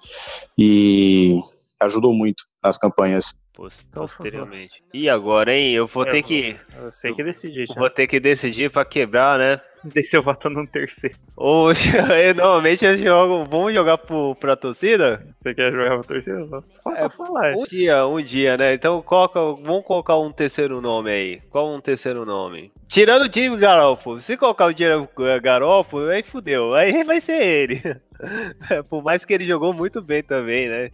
e 0.57 1.39
ajudou 1.79 2.13
muito 2.13 2.43
nas 2.63 2.77
campanhas. 2.77 3.40
Posteriormente. 3.53 4.83
E 4.93 5.09
agora, 5.09 5.53
hein? 5.53 5.71
Eu 5.73 5.85
vou 5.85 6.03
É, 6.03 6.09
ter 6.09 6.23
que. 6.23 6.55
Eu 6.77 6.89
sei 6.89 7.13
que 7.13 7.23
decidi, 7.23 7.65
já. 7.65 7.75
Vou 7.75 7.89
ter 7.89 8.07
que 8.07 8.19
decidir 8.19 8.71
pra 8.71 8.85
quebrar, 8.85 9.37
né? 9.37 9.59
Deixa 9.83 10.17
eu 10.17 10.21
votar 10.21 10.51
no 10.51 10.65
terceiro. 10.65 11.15
Ou 11.35 11.71
eu, 12.23 12.35
normalmente 12.35 12.85
eu 12.85 12.97
jogo. 12.97 13.45
Vamos 13.45 13.73
jogar 13.73 13.97
pro, 13.97 14.35
pra 14.35 14.55
torcida? 14.55 15.25
Você 15.37 15.53
quer 15.53 15.71
jogar 15.71 15.97
pra 15.97 16.03
torcida? 16.03 16.45
Só, 16.45 16.61
só, 16.61 16.95
só 16.95 17.09
falar. 17.09 17.55
Um 17.55 17.63
dia, 17.63 18.05
um 18.05 18.21
dia, 18.21 18.57
né? 18.57 18.73
Então 18.73 19.01
coloca, 19.01 19.39
vamos 19.39 19.83
colocar 19.83 20.17
um 20.17 20.31
terceiro 20.31 20.79
nome 20.79 21.09
aí. 21.09 21.41
Qual 21.49 21.73
um 21.73 21.81
terceiro 21.81 22.25
nome? 22.25 22.71
Tirando 22.87 23.23
o 23.27 23.33
Jimmy 23.33 23.57
Garoppolo. 23.57 24.21
Se 24.21 24.37
colocar 24.37 24.67
o 24.67 24.71
Jimmy 24.71 25.07
Garoppolo, 25.41 26.09
aí 26.09 26.23
fudeu. 26.23 26.73
Aí 26.75 27.03
vai 27.03 27.19
ser 27.19 27.41
ele. 27.41 27.81
Por 28.89 29.03
mais 29.03 29.25
que 29.25 29.33
ele 29.33 29.45
jogou 29.45 29.73
muito 29.73 30.01
bem 30.01 30.21
também, 30.23 30.67
né? 30.69 30.91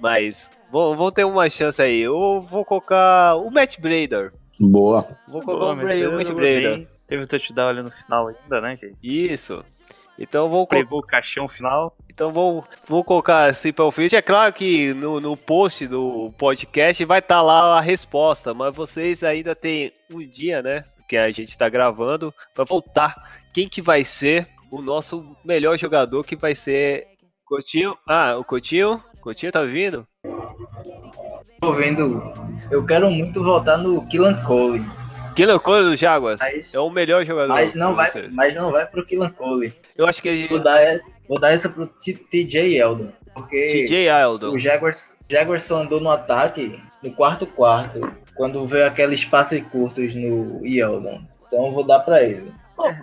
Mas 0.00 0.50
vão, 0.70 0.96
vão 0.96 1.10
ter 1.12 1.24
uma 1.24 1.48
chance 1.50 1.80
aí. 1.82 2.00
Eu 2.00 2.40
vou 2.50 2.64
colocar 2.64 3.34
o 3.36 3.50
Matt 3.50 3.78
Brader. 3.80 4.32
Boa. 4.60 5.02
Vou 5.28 5.40
Boa, 5.42 5.44
colocar 5.44 5.72
o, 5.72 5.76
mas 5.76 5.98
Bra- 6.00 6.08
o 6.10 6.16
Matt 6.16 6.30
Brader. 6.30 6.88
Teve 7.06 7.22
o 7.22 7.26
touchdown 7.26 7.68
ali 7.68 7.82
no 7.82 7.90
final 7.90 8.28
ainda, 8.28 8.60
né? 8.60 8.76
Isso. 9.02 9.64
Então 10.18 10.48
vou, 10.48 10.66
co- 10.66 10.70
pregou 10.70 10.98
o 10.98 11.02
caixão 11.06 11.46
final. 11.48 11.96
então 12.10 12.32
vou, 12.32 12.64
vou 12.86 13.04
colocar 13.04 13.44
assim 13.44 13.72
para 13.72 13.84
o 13.84 13.92
feed. 13.92 14.16
É 14.16 14.20
claro 14.22 14.52
que 14.52 14.92
no, 14.94 15.20
no 15.20 15.36
post 15.36 15.86
do 15.86 16.32
podcast 16.36 17.04
vai 17.04 17.20
estar 17.20 17.40
lá 17.40 17.78
a 17.78 17.80
resposta, 17.80 18.52
mas 18.52 18.74
vocês 18.74 19.22
ainda 19.22 19.54
tem 19.54 19.92
um 20.12 20.18
dia, 20.26 20.60
né? 20.60 20.84
Que 21.08 21.16
a 21.16 21.30
gente 21.30 21.48
está 21.50 21.68
gravando 21.68 22.34
para 22.52 22.64
voltar. 22.64 23.14
Quem 23.54 23.68
que 23.68 23.80
vai 23.80 24.04
ser 24.04 24.48
o 24.70 24.80
nosso 24.82 25.36
melhor 25.44 25.78
jogador? 25.78 26.24
Que 26.24 26.36
vai 26.36 26.54
ser 26.54 27.06
Coutinho? 27.44 27.96
Ah, 28.06 28.36
o 28.36 28.44
Coutinho? 28.44 29.02
Coutinho 29.20 29.52
tá 29.52 29.62
vindo? 29.62 30.06
Tô 31.60 31.72
vendo. 31.72 32.32
Eu 32.70 32.84
quero 32.84 33.10
muito 33.10 33.42
voltar 33.42 33.76
no 33.78 34.06
Killan 34.06 34.34
Cole. 34.42 34.84
Killan 35.34 35.58
Cole 35.58 35.84
do 35.90 35.96
Jaguars 35.96 36.40
Mas, 36.40 36.74
é 36.74 36.80
o 36.80 36.90
melhor 36.90 37.24
jogador. 37.24 37.52
mas 37.52 37.74
não 37.74 37.94
vai, 37.94 38.10
você. 38.10 38.28
mas 38.32 38.54
não 38.54 38.72
vai 38.72 38.86
pro 38.86 39.04
Killan 39.06 39.30
Cole. 39.30 39.72
Eu 39.96 40.06
acho 40.06 40.20
que 40.22 40.48
Vou 40.48 40.58
dar 40.58 40.80
essa, 40.80 41.12
vou 41.28 41.38
dar 41.38 41.52
essa 41.52 41.68
pro 41.68 41.86
TJ 41.86 42.76
Eldon. 42.76 43.12
Porque 43.34 43.84
TJ 43.86 44.08
Eldon. 44.08 44.50
o 44.50 44.58
Jaguars, 44.58 45.16
Jaguars 45.30 45.62
só 45.64 45.82
andou 45.82 46.00
no 46.00 46.10
ataque 46.10 46.80
no 47.02 47.12
quarto 47.12 47.46
quarto. 47.46 48.00
Quando 48.34 48.64
veio 48.66 48.86
aqueles 48.86 49.24
passes 49.24 49.62
curtos 49.68 50.14
no 50.14 50.64
Yeldon. 50.64 51.20
Então 51.46 51.66
eu 51.66 51.72
vou 51.72 51.84
dar 51.84 52.00
pra 52.00 52.22
ele. 52.22 52.52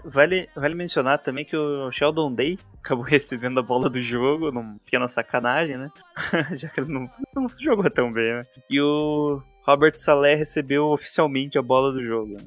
Vale, 0.03 0.49
vale 0.55 0.75
mencionar 0.75 1.19
também 1.19 1.43
que 1.43 1.55
o 1.55 1.91
Sheldon 1.91 2.33
Day 2.33 2.57
acabou 2.79 3.03
recebendo 3.05 3.59
a 3.59 3.63
bola 3.63 3.89
do 3.89 3.99
jogo, 3.99 4.51
numa 4.51 4.77
pequena 4.79 5.07
sacanagem, 5.07 5.77
né? 5.77 5.89
Já 6.53 6.69
que 6.69 6.79
ele 6.79 6.91
não, 6.91 7.09
não 7.35 7.47
jogou 7.59 7.89
tão 7.89 8.11
bem, 8.11 8.33
né? 8.33 8.45
E 8.69 8.79
o 8.81 9.41
Robert 9.63 9.97
Saleh 9.97 10.35
recebeu 10.35 10.85
oficialmente 10.85 11.57
a 11.57 11.61
bola 11.61 11.91
do 11.91 12.03
jogo. 12.03 12.37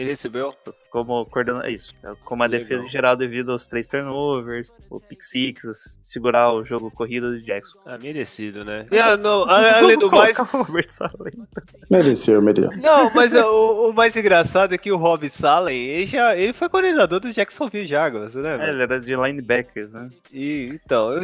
Ele 0.00 0.08
recebeu? 0.08 0.54
Como 0.88 1.26
coordenador, 1.26 1.68
isso, 1.68 1.92
como 2.24 2.42
a 2.42 2.46
Legal. 2.46 2.66
defesa 2.66 2.86
em 2.86 2.88
geral 2.88 3.14
devido 3.14 3.52
aos 3.52 3.68
três 3.68 3.86
turnovers, 3.86 4.74
o 4.88 4.98
pick 4.98 5.20
six, 5.20 5.98
segurar 6.00 6.54
o 6.54 6.64
jogo 6.64 6.90
corrido 6.90 7.32
do 7.32 7.38
Jackson. 7.42 7.78
Ah, 7.84 7.98
merecido, 7.98 8.64
né? 8.64 8.86
Ah, 8.92 9.14
não, 9.18 9.42
além 9.42 9.98
do 9.98 10.10
mais. 10.10 10.38
Mereceu, 11.90 12.40
mereceu. 12.40 12.74
Não, 12.78 13.12
mas 13.12 13.34
o, 13.34 13.90
o 13.90 13.92
mais 13.92 14.16
engraçado 14.16 14.74
é 14.74 14.78
que 14.78 14.90
o 14.90 14.96
Rob 14.96 15.28
Salen, 15.28 15.78
ele, 15.78 16.06
já, 16.06 16.34
ele 16.34 16.54
foi 16.54 16.70
coordenador 16.70 17.20
do 17.20 17.30
Jacksonville 17.30 17.86
Jaguars, 17.86 18.34
né? 18.36 18.54
É, 18.54 18.56
velho? 18.56 18.70
ele 18.70 18.82
era 18.82 19.00
de 19.00 19.14
linebackers, 19.14 19.92
né? 19.92 20.08
E, 20.32 20.80
então, 20.82 21.12
eu, 21.12 21.22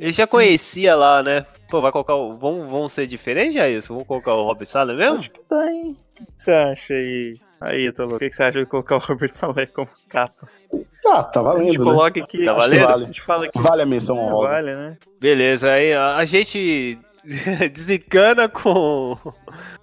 ele 0.00 0.10
já 0.10 0.26
conhecia 0.26 0.96
lá, 0.96 1.22
né? 1.22 1.46
Pô, 1.70 1.80
vai 1.80 1.92
colocar 1.92 2.16
o. 2.16 2.36
Vamos, 2.36 2.68
vamos 2.68 2.92
ser 2.92 3.06
diferentes, 3.06 3.54
já 3.54 3.68
isso? 3.68 3.92
Vamos 3.92 4.08
colocar 4.08 4.34
o 4.34 4.42
Rob 4.42 4.66
Salen 4.66 4.96
mesmo? 4.96 5.18
Acho 5.18 5.30
que 5.30 5.44
tá, 5.44 5.72
hein? 5.72 5.96
O 6.20 6.24
que 6.24 6.42
você 6.42 6.50
acha 6.50 6.94
aí? 6.94 7.36
Aí, 7.64 7.86
Italo, 7.88 8.16
o 8.16 8.18
que 8.18 8.28
que 8.28 8.34
você 8.36 8.42
acha 8.44 8.58
de 8.60 8.66
colocar 8.66 8.96
o 8.96 8.98
Robert 8.98 9.34
Saleh 9.34 9.66
como 9.66 9.88
capa? 10.08 10.48
Ah, 11.06 11.22
tá 11.24 11.40
A 11.40 11.58
gente 11.58 11.76
valendo, 11.78 11.84
né? 11.84 11.90
coloca 11.92 12.20
aqui, 12.22 12.44
Tá 12.44 12.54
que 12.54 12.60
valendo? 12.60 12.86
vale. 12.86 13.02
a 13.04 13.06
gente 13.06 13.22
fala 13.22 13.44
aqui. 13.46 13.58
Vale 13.60 13.82
a 13.82 13.86
menção 13.86 14.18
É, 14.18 14.20
honrosa. 14.22 14.48
vale, 14.48 14.74
né? 14.74 14.96
Beleza, 15.20 15.70
aí 15.72 15.92
a, 15.92 16.24
gente 16.24 16.98
desencana 17.72 18.48
com, 18.48 19.16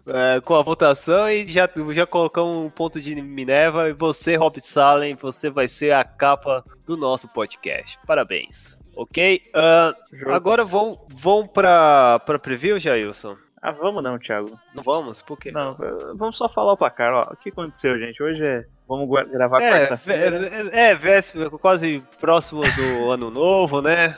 é, 0.08 0.42
com 0.42 0.56
a 0.56 0.62
votação 0.62 1.30
e 1.30 1.46
já, 1.48 1.70
já 1.92 2.06
colocamos 2.06 2.58
um 2.58 2.70
ponto 2.70 3.00
de 3.00 3.16
Minerva. 3.22 3.90
E 3.90 3.94
você, 3.94 4.36
Rob 4.36 4.60
Salen, 4.62 5.16
você 5.16 5.50
vai 5.50 5.68
ser 5.68 5.92
a 5.94 6.04
capa 6.04 6.64
do 6.86 6.98
nosso 6.98 7.28
podcast. 7.28 7.98
Parabéns. 8.08 8.78
Ok? 8.96 9.42
Ah, 9.54 9.94
Jogo. 10.12 10.34
agora 10.34 10.66
vamos, 10.66 10.98
vamos 11.14 11.50
para 11.54 12.20
pra 12.20 12.38
preview, 12.40 12.78
Jailson? 12.80 13.38
Ah, 13.62 13.72
vamos 13.72 14.02
não, 14.02 14.18
Thiago. 14.18 14.58
Não 14.74 14.82
vamos? 14.84 15.22
Por 15.22 15.38
quê? 15.38 15.52
Não, 15.52 15.76
vamos 16.16 16.38
só 16.38 16.48
falar 16.48 16.74
o 16.74 16.78
placar, 16.78 17.14
ó. 17.14 17.34
O 17.34 17.36
que 17.36 17.50
aconteceu, 17.50 17.98
gente? 18.00 18.22
Hoje 18.24 18.44
é. 18.46 18.66
Vamos 18.88 19.08
gravar 19.30 19.62
É, 19.62 19.72
quarta-feira. 19.88 20.48
é, 20.74 20.90
é, 20.92 20.96
véspera, 20.96 21.50
quase 21.52 22.04
próximo 22.20 22.62
do 22.62 23.12
ano 23.12 23.30
novo, 23.30 23.82
né? 23.82 24.18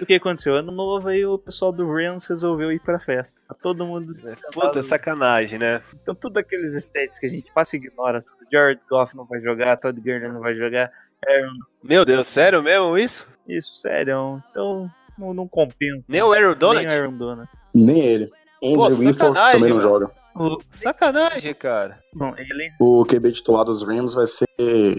O 0.00 0.06
que 0.06 0.14
aconteceu? 0.14 0.56
Ano 0.56 0.72
novo 0.72 1.08
aí 1.08 1.24
o 1.24 1.38
pessoal 1.38 1.70
do 1.70 1.86
Rams 1.92 2.26
resolveu 2.26 2.72
ir 2.72 2.80
pra 2.80 2.98
festa. 2.98 3.40
Tá 3.46 3.54
todo 3.54 3.86
mundo 3.86 4.12
descansado. 4.14 4.52
Puta, 4.52 4.82
sacanagem, 4.82 5.58
né? 5.58 5.80
Então, 6.02 6.14
tudo 6.14 6.38
aqueles 6.38 6.74
stats 6.74 7.18
que 7.20 7.26
a 7.26 7.28
gente 7.28 7.52
passa 7.52 7.76
e 7.76 7.78
ignora. 7.78 8.20
Tudo. 8.22 8.38
Jared 8.52 8.80
Goff 8.90 9.14
não 9.16 9.26
vai 9.26 9.40
jogar, 9.40 9.76
Todd 9.76 10.00
Gurley 10.00 10.32
não 10.32 10.40
vai 10.40 10.54
jogar. 10.56 10.90
Aaron, 11.28 11.52
Meu 11.84 12.04
Deus, 12.04 12.26
sério 12.26 12.62
mesmo 12.62 12.96
isso? 12.98 13.28
isso, 13.46 13.76
sério. 13.76 14.42
Então, 14.50 14.90
não, 15.18 15.32
não 15.34 15.46
compensa. 15.46 16.06
Nem 16.08 16.22
o 16.22 16.32
Aaron 16.32 16.48
Nem 16.48 16.58
Donald? 16.58 16.86
o 16.88 16.90
Aaron 16.90 17.12
Donald. 17.16 17.48
Nem 17.74 18.00
ele. 18.00 18.30
Pô, 18.60 18.84
Andrew 18.84 19.12
sacanagem, 19.14 19.52
também 19.52 19.70
não 19.70 19.80
joga. 19.80 20.10
O, 20.34 20.58
Sacanagem, 20.70 21.54
cara. 21.54 21.98
bom, 22.14 22.32
ele. 22.36 22.70
O 22.78 23.04
QB 23.04 23.32
titular 23.32 23.64
dos 23.64 23.82
Rams 23.82 24.14
vai 24.14 24.26
ser 24.26 24.46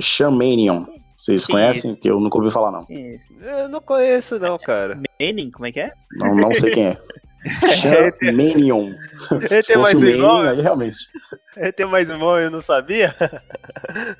Shamanion. 0.01 0.85
Vocês 1.15 1.43
Sim. 1.43 1.51
conhecem? 1.53 1.95
Que 1.95 2.09
eu 2.09 2.19
nunca 2.19 2.37
ouvi 2.37 2.51
falar, 2.51 2.71
não. 2.71 2.85
Eu 2.89 3.69
não 3.69 3.79
conheço, 3.79 4.39
não, 4.39 4.57
cara. 4.57 4.99
Manning, 5.19 5.51
como 5.51 5.67
é 5.67 5.71
que 5.71 5.79
é? 5.79 5.93
Não, 6.13 6.35
não 6.35 6.53
sei 6.53 6.71
quem 6.71 6.87
é. 6.87 6.97
Shamanion. 7.67 8.93
Ele 9.49 9.63
tem 9.63 9.77
mais 9.77 10.01
um 10.01 10.05
irmão? 10.05 10.41
aí 10.41 10.61
realmente. 10.61 10.97
Ele 11.55 11.71
tem 11.71 11.85
mais 11.85 12.09
um 12.09 12.13
irmão, 12.13 12.39
eu 12.39 12.51
não 12.51 12.61
sabia? 12.61 13.15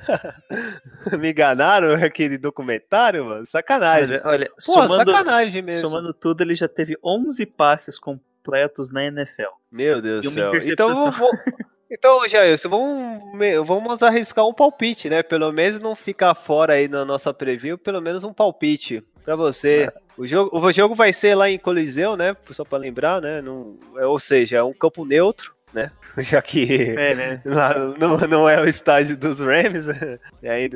Me 1.19 1.31
enganaram 1.31 1.93
aquele 2.03 2.37
documentário, 2.37 3.25
mano? 3.25 3.45
Sacanagem. 3.45 4.17
Olha, 4.17 4.27
olha 4.27 4.49
Pô, 4.49 4.59
somando, 4.59 5.11
sacanagem 5.11 5.61
mesmo. 5.61 5.89
somando 5.89 6.13
tudo, 6.13 6.41
ele 6.41 6.55
já 6.55 6.67
teve 6.67 6.97
11 7.03 7.45
passes 7.45 7.97
completos 8.41 8.91
na 8.91 9.05
NFL. 9.05 9.53
Meu 9.71 10.01
Deus 10.01 10.23
do 10.23 10.31
céu. 10.31 10.51
Então, 10.63 11.11
vou... 11.11 11.31
então 11.89 12.27
Jailson, 12.27 12.69
vamos, 12.69 13.67
vamos 13.67 14.03
arriscar 14.03 14.45
um 14.47 14.53
palpite, 14.53 15.09
né? 15.09 15.21
Pelo 15.21 15.51
menos 15.51 15.79
não 15.79 15.95
ficar 15.95 16.33
fora 16.33 16.73
aí 16.73 16.87
na 16.87 17.05
nossa 17.05 17.33
preview, 17.33 17.77
pelo 17.77 18.01
menos 18.01 18.23
um 18.23 18.33
palpite 18.33 19.03
pra 19.23 19.35
você. 19.35 19.91
O 20.17 20.25
jogo, 20.25 20.57
o 20.57 20.71
jogo 20.71 20.95
vai 20.95 21.13
ser 21.13 21.35
lá 21.35 21.49
em 21.49 21.57
Coliseu, 21.57 22.17
né? 22.17 22.35
Só 22.49 22.65
pra 22.65 22.77
lembrar, 22.77 23.21
né? 23.21 23.41
Não, 23.41 23.77
é, 23.97 24.05
ou 24.05 24.19
seja, 24.19 24.57
é 24.57 24.63
um 24.63 24.73
campo 24.73 25.05
neutro, 25.05 25.53
né? 25.73 25.91
Já 26.17 26.41
que 26.41 26.95
É, 26.97 27.15
né? 27.15 27.41
lá 27.45 27.75
não, 27.97 28.17
não 28.17 28.49
é 28.49 28.59
o 28.59 28.67
estádio 28.67 29.15
dos 29.15 29.39
Rams. 29.39 29.87
né? 29.87 30.19
E 30.41 30.49
aí, 30.49 30.69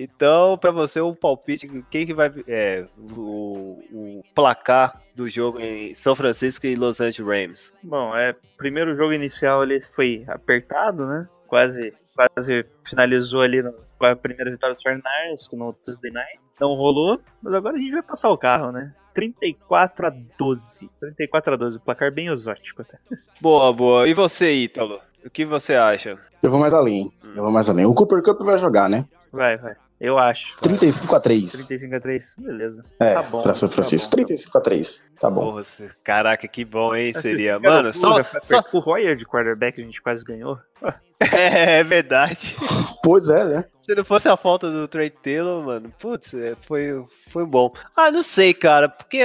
então, 0.00 0.56
pra 0.56 0.70
você, 0.70 1.00
um 1.00 1.12
palpite, 1.12 1.68
quem 1.90 2.06
que 2.06 2.14
vai 2.14 2.32
é, 2.46 2.86
o, 3.16 3.82
o 3.92 4.22
placar 4.32 5.02
do 5.14 5.28
jogo 5.28 5.58
em 5.58 5.92
São 5.96 6.14
Francisco 6.14 6.66
e 6.66 6.76
Los 6.76 7.00
Angeles 7.00 7.28
Rams? 7.28 7.72
Bom, 7.82 8.16
é, 8.16 8.34
primeiro 8.56 8.96
jogo 8.96 9.12
inicial 9.12 9.64
ele 9.64 9.80
foi 9.80 10.24
apertado, 10.28 11.04
né? 11.04 11.28
Quase, 11.48 11.92
quase 12.14 12.64
finalizou 12.84 13.40
ali 13.40 13.60
no, 13.60 13.74
com 13.98 14.06
a 14.06 14.14
primeira 14.14 14.52
vitória 14.52 14.76
dos 14.76 14.84
49ers 14.84 15.52
no 15.52 15.72
Tuesday 15.72 16.12
Night. 16.12 16.38
Não 16.60 16.74
rolou, 16.74 17.20
mas 17.42 17.52
agora 17.54 17.74
a 17.74 17.78
gente 17.78 17.90
vai 17.90 18.02
passar 18.02 18.30
o 18.30 18.38
carro, 18.38 18.70
né? 18.70 18.94
34 19.14 20.06
a 20.06 20.10
12. 20.10 20.88
34 21.00 21.54
a 21.54 21.56
12, 21.56 21.80
placar 21.80 22.12
bem 22.12 22.28
exótico 22.28 22.82
até. 22.82 22.98
Boa, 23.40 23.72
boa. 23.72 24.08
E 24.08 24.14
você, 24.14 24.52
Ítalo? 24.52 25.00
O 25.24 25.30
que 25.30 25.44
você 25.44 25.74
acha? 25.74 26.16
Eu 26.42 26.50
vou 26.50 26.60
mais 26.60 26.72
além. 26.72 27.12
Eu 27.34 27.42
vou 27.42 27.50
mais 27.50 27.68
além. 27.68 27.84
O 27.84 27.94
Cooper 27.94 28.22
Cup 28.22 28.40
vai 28.42 28.56
jogar, 28.56 28.88
né? 28.88 29.04
Vai, 29.32 29.56
vai. 29.56 29.76
Eu 30.00 30.16
acho. 30.16 30.56
35 30.60 31.16
a 31.16 31.20
3. 31.20 31.50
35 31.52 31.94
a 31.96 32.00
3, 32.00 32.34
beleza. 32.38 32.84
É, 33.00 33.14
Tá 33.14 33.22
bom, 33.22 33.42
pra 33.42 33.54
São 33.54 33.68
tá 33.68 33.74
Francisco. 33.74 34.10
bom. 34.10 34.16
35 34.24 34.58
a 34.58 34.60
3. 34.60 35.04
Tá 35.18 35.30
bom. 35.30 35.40
Porra, 35.50 35.62
caraca, 36.04 36.46
que 36.46 36.64
bom, 36.64 36.94
hein? 36.94 37.10
Essa 37.10 37.22
Seria. 37.22 37.58
Mano, 37.58 37.92
só. 37.92 38.22
só... 38.40 38.62
O 38.72 38.78
Royer 38.78 39.16
de 39.16 39.26
quarterback 39.26 39.80
a 39.80 39.84
gente 39.84 40.00
quase 40.00 40.24
ganhou. 40.24 40.58
É, 41.32 41.80
é 41.80 41.82
verdade. 41.82 42.56
Pois 43.02 43.28
é, 43.28 43.44
né? 43.44 43.64
Se 43.82 43.92
não 43.92 44.04
fosse 44.04 44.28
a 44.28 44.36
falta 44.36 44.70
do 44.70 44.86
Trey 44.86 45.10
Taylor, 45.10 45.60
mano, 45.64 45.92
putz, 45.98 46.32
é, 46.32 46.54
foi, 46.62 47.04
foi 47.30 47.44
bom. 47.44 47.72
Ah, 47.96 48.08
não 48.08 48.22
sei, 48.22 48.54
cara, 48.54 48.88
porque. 48.88 49.18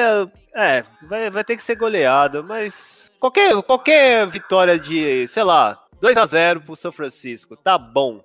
É, 0.55 0.83
vai, 1.07 1.29
vai 1.29 1.43
ter 1.43 1.55
que 1.55 1.61
ser 1.61 1.75
goleado, 1.75 2.43
mas. 2.43 3.11
Qualquer, 3.19 3.61
qualquer 3.61 4.25
vitória 4.25 4.79
de, 4.79 5.27
sei 5.27 5.43
lá, 5.43 5.82
2x0 6.03 6.61
pro 6.65 6.75
São 6.75 6.91
Francisco, 6.91 7.55
tá 7.55 7.77
bom. 7.77 8.21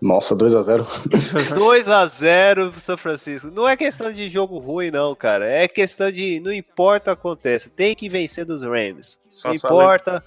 Nossa, 0.00 0.34
2x0. 0.36 0.86
2x0 1.56 2.70
pro 2.70 2.80
São 2.80 2.96
Francisco. 2.96 3.50
Não 3.50 3.68
é 3.68 3.76
questão 3.76 4.12
de 4.12 4.28
jogo 4.28 4.58
ruim, 4.58 4.92
não, 4.92 5.12
cara. 5.14 5.44
É 5.48 5.66
questão 5.66 6.10
de. 6.12 6.38
Não 6.38 6.52
importa 6.52 7.12
o 7.12 7.16
que 7.16 7.20
acontece, 7.20 7.68
tem 7.68 7.94
que 7.96 8.08
vencer 8.08 8.44
dos 8.44 8.62
Rams. 8.62 9.18
Só- 9.28 9.48
não 9.48 9.58
só 9.58 9.66
importa. 9.66 10.24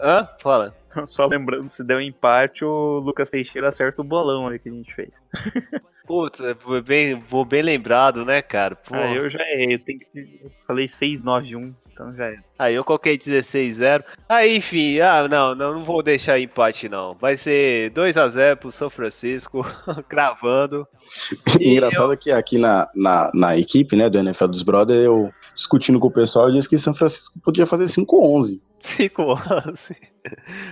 Hã? 0.00 0.28
Fala. 0.40 0.74
Só 1.06 1.26
lembrando, 1.26 1.68
se 1.68 1.84
der 1.84 1.96
um 1.96 2.00
empate, 2.00 2.64
o 2.64 2.98
Lucas 3.00 3.30
Teixeira 3.30 3.68
acerta 3.68 4.00
o 4.00 4.04
bolão 4.04 4.48
aí 4.48 4.58
que 4.58 4.68
a 4.68 4.72
gente 4.72 4.94
fez. 4.94 5.10
Putz, 6.08 6.40
é, 6.40 6.54
foi 6.54 6.80
bem, 6.80 7.22
foi 7.28 7.44
bem 7.44 7.60
lembrado, 7.60 8.24
né, 8.24 8.40
cara? 8.40 8.74
Pô. 8.74 8.94
Ah, 8.94 9.12
eu 9.12 9.28
já 9.28 9.40
errei, 9.52 9.74
eu 9.74 9.78
tenho 9.78 10.00
que. 10.00 10.40
eu 10.42 10.50
Falei 10.66 10.86
6-9-1, 10.86 11.74
então 11.92 12.10
já 12.14 12.28
é. 12.28 12.38
Aí 12.58 12.74
eu 12.74 12.82
coloquei 12.82 13.18
16-0. 13.18 14.02
Aí, 14.26 14.56
enfim, 14.56 15.00
ah, 15.00 15.28
não, 15.28 15.54
não, 15.54 15.74
não 15.74 15.82
vou 15.82 16.02
deixar 16.02 16.40
empate, 16.40 16.88
não. 16.88 17.12
Vai 17.12 17.36
ser 17.36 17.90
2x0 17.90 18.56
pro 18.56 18.72
São 18.72 18.88
Francisco, 18.88 19.62
cravando. 20.08 20.88
Engraçado 21.60 22.16
que 22.16 22.30
aqui 22.30 22.56
na, 22.56 22.88
na, 22.94 23.30
na 23.34 23.58
equipe, 23.58 23.94
né, 23.94 24.08
do 24.08 24.18
NFL 24.18 24.46
dos 24.46 24.62
Brothers, 24.62 25.04
eu 25.04 25.30
discutindo 25.54 26.00
com 26.00 26.08
o 26.08 26.12
pessoal, 26.12 26.46
eu 26.48 26.52
disse 26.52 26.70
que 26.70 26.78
São 26.78 26.94
Francisco 26.94 27.38
podia 27.40 27.66
fazer 27.66 27.84
5-11. 27.84 28.58
5 28.80 29.22
11 29.22 29.96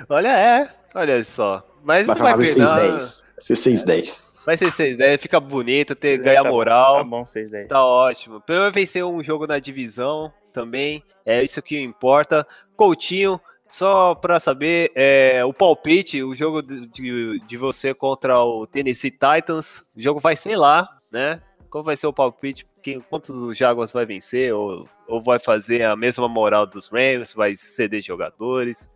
Olha, 0.08 0.28
é. 0.28 0.68
Olha 0.94 1.22
só. 1.22 1.62
Mas 1.84 2.06
Vai 2.06 2.16
não 2.16 2.22
vai 2.22 2.32
fazer 2.32 2.54
perder. 2.54 2.64
6-10. 2.64 2.88
Vai 2.88 3.00
ser 3.38 3.54
6-10. 3.54 4.35
Vai 4.46 4.56
ser 4.56 4.68
6-10, 4.68 5.18
fica 5.18 5.40
bonito, 5.40 5.96
ter, 5.96 6.18
Tá 6.18 6.24
ganhar 6.24 6.44
bom, 6.44 6.50
moral. 6.50 6.98
Tá 6.98 7.04
bom, 7.04 7.24
6-10. 7.24 7.66
Tá 7.66 7.84
ótimo. 7.84 8.40
Pelo 8.40 8.60
menos 8.60 8.74
vencer 8.74 9.04
um 9.04 9.20
jogo 9.20 9.44
na 9.44 9.58
divisão 9.58 10.32
também. 10.52 11.02
É 11.24 11.42
isso 11.42 11.60
que 11.60 11.76
importa. 11.80 12.46
Coutinho, 12.76 13.40
só 13.68 14.14
pra 14.14 14.38
saber, 14.38 14.92
é, 14.94 15.44
o 15.44 15.52
palpite, 15.52 16.22
o 16.22 16.32
jogo 16.32 16.62
de, 16.62 16.88
de, 16.88 17.40
de 17.40 17.56
você 17.56 17.92
contra 17.92 18.40
o 18.40 18.68
Tennessee 18.68 19.10
Titans, 19.10 19.84
o 19.96 20.00
jogo 20.00 20.20
vai 20.20 20.36
ser 20.36 20.54
lá, 20.54 20.88
né? 21.10 21.42
Qual 21.68 21.82
vai 21.82 21.96
ser 21.96 22.06
o 22.06 22.12
palpite? 22.12 22.64
Quem, 22.80 23.00
quantos 23.00 23.30
o 23.30 23.52
Jaguars 23.52 23.90
vai 23.90 24.06
vencer? 24.06 24.54
Ou, 24.54 24.88
ou 25.08 25.20
vai 25.20 25.40
fazer 25.40 25.82
a 25.82 25.96
mesma 25.96 26.28
moral 26.28 26.68
dos 26.68 26.86
Rams? 26.86 27.34
Vai 27.34 27.56
ceder 27.56 28.00
jogadores? 28.00 28.88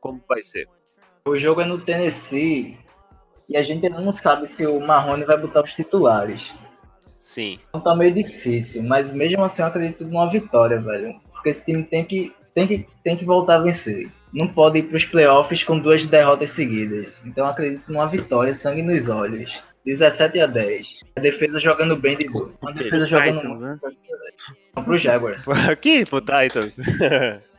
Como 0.00 0.24
vai 0.26 0.42
ser? 0.42 0.66
O 1.28 1.36
jogo 1.36 1.60
é 1.60 1.66
no 1.66 1.78
Tennessee 1.78 2.78
e 3.48 3.56
a 3.56 3.62
gente 3.62 3.86
ainda 3.86 4.00
não 4.00 4.12
sabe 4.12 4.46
se 4.46 4.66
o 4.66 4.80
Marrone 4.80 5.24
vai 5.24 5.36
botar 5.36 5.62
os 5.62 5.74
titulares. 5.74 6.54
Sim. 7.18 7.58
Então 7.68 7.80
tá 7.80 7.94
meio 7.94 8.14
difícil, 8.14 8.82
mas 8.82 9.12
mesmo 9.12 9.42
assim 9.42 9.62
eu 9.62 9.68
acredito 9.68 10.04
numa 10.04 10.30
vitória, 10.30 10.80
velho. 10.80 11.14
Porque 11.32 11.48
esse 11.50 11.64
time 11.64 11.82
tem 11.82 12.04
que, 12.04 12.32
tem 12.54 12.66
que, 12.66 12.86
tem 13.02 13.16
que 13.16 13.24
voltar 13.24 13.56
a 13.56 13.62
vencer. 13.62 14.10
Não 14.32 14.48
pode 14.48 14.78
ir 14.78 14.84
pros 14.84 15.04
playoffs 15.04 15.64
com 15.64 15.78
duas 15.78 16.06
derrotas 16.06 16.50
seguidas. 16.50 17.22
Então 17.24 17.44
eu 17.44 17.50
acredito 17.50 17.90
numa 17.92 18.06
vitória, 18.06 18.54
sangue 18.54 18.82
nos 18.82 19.08
olhos. 19.08 19.62
17 19.84 20.40
a 20.40 20.46
10. 20.46 21.00
A 21.16 21.20
defesa 21.20 21.60
jogando 21.60 21.96
bem 21.96 22.16
de 22.16 22.28
boa. 22.28 22.52
Uma 22.62 22.72
defesa 22.72 23.06
jogando 23.06 23.40
Titans, 23.40 23.60
né? 23.60 23.78
Vamos 24.74 24.86
pro 24.86 24.98
Jaguars. 24.98 25.46
Aqui, 25.68 26.04
pro 26.06 26.20
Titans. 26.20 26.76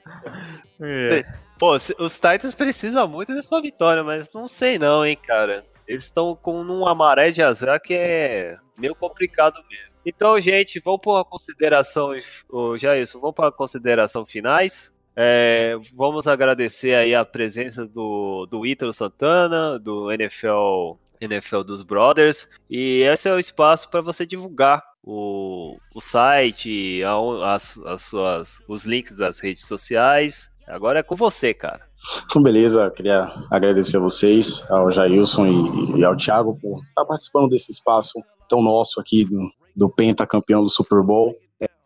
É. 0.82 1.24
Pô, 1.58 1.74
os 1.74 2.20
Titans 2.20 2.54
precisam 2.54 3.08
muito 3.08 3.34
dessa 3.34 3.62
vitória, 3.62 4.04
mas 4.04 4.30
não 4.34 4.46
sei 4.46 4.78
não, 4.78 5.06
hein, 5.06 5.18
cara. 5.26 5.64
Eles 5.88 6.04
estão 6.06 6.36
com 6.36 6.60
uma 6.62 6.94
maré 6.96 7.32
de 7.32 7.42
azar 7.42 7.80
que 7.82 7.94
é 7.94 8.58
meio 8.78 8.96
complicado 8.96 9.56
mesmo. 9.70 9.96
Então, 10.06 10.40
gente, 10.40 10.80
vamos 10.80 11.02
para 11.02 11.24
consideração, 11.24 12.12
ô, 12.50 12.78
Jailson, 12.78 13.20
vamos 13.20 13.36
para 13.36 13.52
consideração 13.52 14.26
finais. 14.26 14.94
É, 15.16 15.76
vamos 15.96 16.28
agradecer 16.28 16.94
aí 16.94 17.16
a 17.16 17.24
presença 17.24 17.86
do, 17.88 18.46
do 18.48 18.66
Ítalo 18.66 18.92
Santana, 18.92 19.80
do 19.80 20.12
NFL, 20.12 20.98
NFL 21.22 21.62
dos 21.64 21.82
Brothers, 21.84 22.50
e 22.70 23.00
esse 23.02 23.30
é 23.30 23.34
o 23.34 23.40
espaço 23.40 23.90
para 23.90 24.02
você 24.02 24.26
divulgar 24.26 24.84
o, 25.02 25.78
o 25.94 26.02
site, 26.02 27.02
a- 27.04 27.54
as, 27.56 27.78
as 27.86 28.02
suas, 28.02 28.62
os 28.68 28.86
links 28.86 29.16
das 29.16 29.40
redes 29.40 29.66
sociais. 29.66 30.52
Agora 30.68 31.00
é 31.00 31.04
com 31.04 31.16
você, 31.16 31.54
cara. 31.54 31.88
Então, 32.26 32.42
beleza, 32.42 32.92
queria 32.92 33.32
agradecer 33.50 33.98
a 33.98 34.02
vocês, 34.02 34.64
ao 34.70 34.92
Jailson 34.92 35.48
e, 35.48 36.00
e 36.00 36.04
ao 36.04 36.16
Thiago 36.16 36.58
por 36.62 36.84
estar 36.84 37.06
participando 37.06 37.50
desse 37.50 37.72
espaço 37.72 38.22
tão 38.48 38.62
nosso 38.62 39.00
aqui 39.00 39.26
do, 39.26 39.50
do 39.76 39.90
Penta 39.90 40.28
campeão 40.28 40.62
do 40.62 40.70
Super 40.70 41.02
Bowl. 41.04 41.36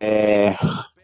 É, 0.00 0.54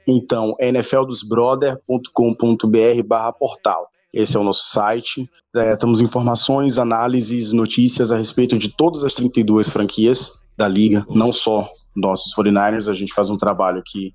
então, 0.07 0.55
nfldosbrother.com.br 0.61 3.03
barra 3.05 3.33
portal. 3.33 3.89
Esse 4.13 4.37
é 4.37 4.41
o 4.41 4.45
nosso 4.45 4.67
site. 4.67 5.29
É, 5.55 5.77
temos 5.77 6.01
informações, 6.01 6.79
análises, 6.79 7.53
notícias 7.53 8.13
a 8.13 8.17
respeito 8.17 8.57
de 8.57 8.69
todas 8.69 9.05
as 9.05 9.15
32 9.15 9.69
franquias 9.69 10.47
da 10.57 10.69
liga, 10.69 11.05
não 11.11 11.33
só 11.33 11.69
nossos 11.97 12.35
49ers, 12.35 12.91
a 12.91 12.95
gente 12.95 13.13
faz 13.13 13.31
um 13.31 13.37
trabalho 13.37 13.83
que 13.85 14.13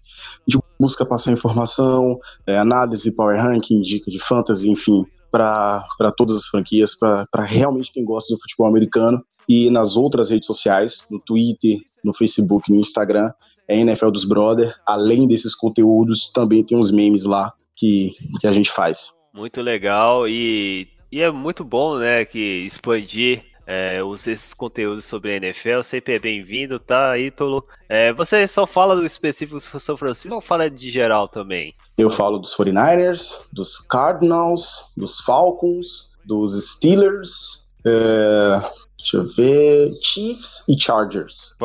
a 0.47 0.51
gente 0.51 0.63
busca 0.79 1.05
passar 1.05 1.31
informação, 1.31 2.17
é, 2.45 2.57
análise, 2.57 3.15
power 3.15 3.41
ranking, 3.41 3.81
dica 3.81 4.09
de 4.09 4.19
fantasy, 4.19 4.69
enfim, 4.69 5.03
para 5.31 5.83
todas 6.15 6.35
as 6.35 6.45
franquias, 6.47 6.95
para 6.95 7.25
realmente 7.45 7.91
quem 7.91 8.05
gosta 8.05 8.33
do 8.33 8.39
futebol 8.39 8.67
americano. 8.67 9.23
E 9.47 9.69
nas 9.69 9.95
outras 9.95 10.29
redes 10.29 10.45
sociais, 10.45 11.05
no 11.09 11.19
Twitter, 11.19 11.77
no 12.03 12.13
Facebook, 12.13 12.71
no 12.71 12.79
Instagram, 12.79 13.31
é 13.67 13.79
NFL 13.79 14.11
dos 14.11 14.25
Brother. 14.25 14.73
Além 14.85 15.27
desses 15.27 15.55
conteúdos, 15.55 16.29
também 16.31 16.63
tem 16.63 16.77
uns 16.77 16.91
memes 16.91 17.25
lá 17.25 17.53
que, 17.75 18.11
que 18.39 18.47
a 18.47 18.51
gente 18.51 18.71
faz. 18.71 19.11
Muito 19.33 19.61
legal 19.61 20.27
e, 20.27 20.89
e 21.11 21.21
é 21.21 21.31
muito 21.31 21.63
bom, 21.63 21.97
né, 21.97 22.25
que 22.25 22.65
expandir 22.65 23.43
é, 23.71 24.03
os, 24.03 24.27
esses 24.27 24.53
conteúdos 24.53 25.05
sobre 25.05 25.31
a 25.31 25.37
NFL 25.37 25.81
sempre 25.81 26.15
é 26.15 26.19
bem-vindo, 26.19 26.77
tá, 26.77 27.17
Ítalo? 27.17 27.65
É, 27.87 28.11
você 28.11 28.45
só 28.45 28.67
fala 28.67 28.97
do 28.97 29.05
específico 29.05 29.57
do 29.57 29.79
São 29.79 29.95
Francisco 29.95 30.35
ou 30.35 30.41
fala 30.41 30.69
de 30.69 30.89
geral 30.89 31.29
também? 31.29 31.73
Eu 31.97 32.09
falo 32.09 32.37
dos 32.37 32.53
49ers, 32.53 33.47
dos 33.53 33.79
Cardinals, 33.79 34.91
dos 34.97 35.21
Falcons, 35.21 36.11
dos 36.25 36.71
Steelers, 36.71 37.71
é, 37.85 38.71
deixa 39.01 39.17
eu 39.17 39.25
ver, 39.25 39.91
Chiefs 40.01 40.63
e 40.69 40.79
Chargers. 40.79 41.55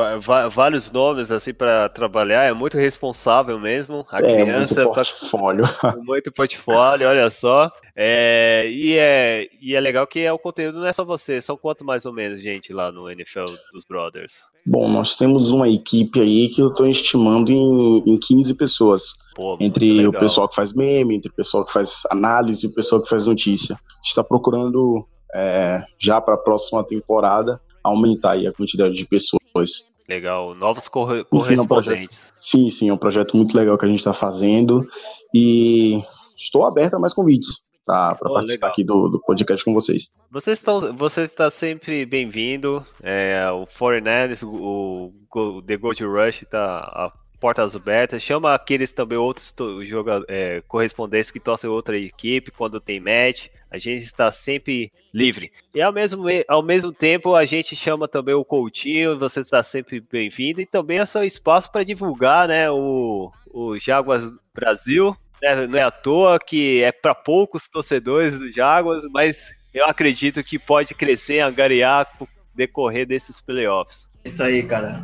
Vários 0.50 0.90
nomes 0.90 1.30
assim 1.30 1.52
para 1.52 1.88
trabalhar, 1.88 2.44
é 2.44 2.52
muito 2.52 2.78
responsável 2.78 3.58
mesmo. 3.58 4.06
A 4.10 4.20
é, 4.20 4.42
criança 4.42 4.82
muito 4.82 4.94
tá 4.94 5.02
portfólio. 5.04 5.64
com 5.80 6.04
muito 6.04 6.32
portfólio, 6.32 7.08
olha 7.08 7.28
só. 7.30 7.70
É, 7.94 8.66
e, 8.68 8.96
é, 8.96 9.48
e 9.60 9.74
é 9.74 9.80
legal 9.80 10.06
que 10.06 10.20
é 10.20 10.32
o 10.32 10.38
conteúdo 10.38 10.80
não 10.80 10.86
é 10.86 10.92
só 10.92 11.04
você, 11.04 11.40
são 11.40 11.56
quanto 11.56 11.84
mais 11.84 12.04
ou 12.04 12.12
menos 12.12 12.42
gente 12.42 12.72
lá 12.72 12.90
no 12.90 13.08
NFL 13.10 13.46
dos 13.72 13.84
Brothers? 13.86 14.42
Bom, 14.66 14.88
nós 14.88 15.16
temos 15.16 15.52
uma 15.52 15.68
equipe 15.68 16.20
aí 16.20 16.48
que 16.48 16.60
eu 16.60 16.68
estou 16.68 16.86
estimando 16.88 17.52
em, 17.52 17.98
em 18.06 18.18
15 18.18 18.54
pessoas. 18.54 19.14
Pô, 19.34 19.56
Entre 19.60 20.06
o 20.06 20.12
pessoal 20.12 20.48
que 20.48 20.54
faz 20.54 20.72
meme, 20.72 21.14
entre 21.14 21.30
o 21.30 21.34
pessoal 21.34 21.64
que 21.64 21.72
faz 21.72 22.02
análise 22.10 22.66
e 22.66 22.70
o 22.70 22.74
pessoal 22.74 23.00
que 23.00 23.08
faz 23.08 23.26
notícia. 23.26 23.74
A 23.74 23.96
gente 23.96 24.08
está 24.08 24.24
procurando, 24.24 25.06
é, 25.36 25.84
já 25.98 26.20
para 26.20 26.34
a 26.34 26.38
próxima 26.38 26.82
temporada, 26.84 27.60
aumentar 27.84 28.32
aí 28.32 28.46
a 28.46 28.52
quantidade 28.52 28.94
de 28.94 29.06
pessoas. 29.06 29.94
Legal, 30.08 30.54
novos 30.54 30.88
corre- 30.88 31.20
Enfim, 31.32 31.54
é 31.56 31.60
um 31.60 31.66
correspondentes. 31.66 32.32
Sim, 32.36 32.70
sim, 32.70 32.88
é 32.88 32.92
um 32.94 32.96
projeto 32.98 33.36
muito 33.36 33.56
legal 33.56 33.76
que 33.76 33.84
a 33.84 33.88
gente 33.88 33.98
está 33.98 34.14
fazendo 34.14 34.86
e 35.34 36.00
estou 36.36 36.64
aberto 36.64 36.94
a 36.94 36.98
mais 36.98 37.12
convites 37.12 37.66
para 37.84 38.14
Pô, 38.16 38.34
participar 38.34 38.68
legal. 38.68 38.72
aqui 38.72 38.84
do, 38.84 39.08
do 39.08 39.20
podcast 39.20 39.64
com 39.64 39.72
vocês. 39.74 40.12
Vocês 40.30 40.58
estão, 40.58 40.92
você 40.96 41.22
está 41.22 41.50
sempre 41.50 42.04
bem-vindo. 42.06 42.84
É, 43.02 43.48
o 43.50 43.66
49ers, 43.66 44.42
o, 44.46 45.12
o 45.34 45.62
The 45.62 45.76
Gold 45.76 46.04
Rush 46.04 46.42
está 46.42 47.12
portas 47.40 47.74
abertas. 47.76 48.22
Chama 48.22 48.54
aqueles 48.54 48.92
também 48.92 49.18
outros 49.18 49.54
é, 50.28 50.62
correspondentes 50.66 51.30
que 51.30 51.40
torcem 51.40 51.68
outra 51.70 51.96
equipe 51.98 52.50
quando 52.50 52.80
tem 52.80 53.00
match. 53.00 53.46
A 53.70 53.78
gente 53.78 54.04
está 54.04 54.30
sempre 54.32 54.92
livre. 55.12 55.52
E 55.74 55.82
ao 55.82 55.92
mesmo, 55.92 56.24
me- 56.24 56.44
ao 56.48 56.62
mesmo 56.62 56.92
tempo, 56.92 57.34
a 57.34 57.44
gente 57.44 57.74
chama 57.76 58.06
também 58.08 58.34
o 58.34 58.44
Coutinho. 58.44 59.18
Você 59.18 59.40
está 59.40 59.62
sempre 59.62 60.00
bem-vindo. 60.00 60.60
E 60.60 60.66
também 60.66 60.98
é 60.98 61.06
seu 61.06 61.24
espaço 61.24 61.70
para 61.70 61.84
divulgar 61.84 62.48
né, 62.48 62.70
o, 62.70 63.30
o 63.52 63.78
Jaguars 63.78 64.24
Brasil. 64.54 65.14
né? 65.42 65.66
Não 65.66 65.78
é 65.78 65.82
à 65.82 65.90
toa 65.90 66.38
que 66.38 66.82
é 66.82 66.92
para 66.92 67.14
poucos 67.14 67.68
torcedores 67.68 68.38
do 68.38 68.50
Jaguars, 68.52 69.02
mas 69.12 69.50
eu 69.74 69.84
acredito 69.84 70.42
que 70.42 70.58
pode 70.58 70.94
crescer 70.94 71.40
angariar 71.40 72.08
decorrer 72.54 73.06
desses 73.06 73.38
playoffs. 73.40 74.08
Isso 74.24 74.42
aí, 74.42 74.62
cara. 74.62 75.02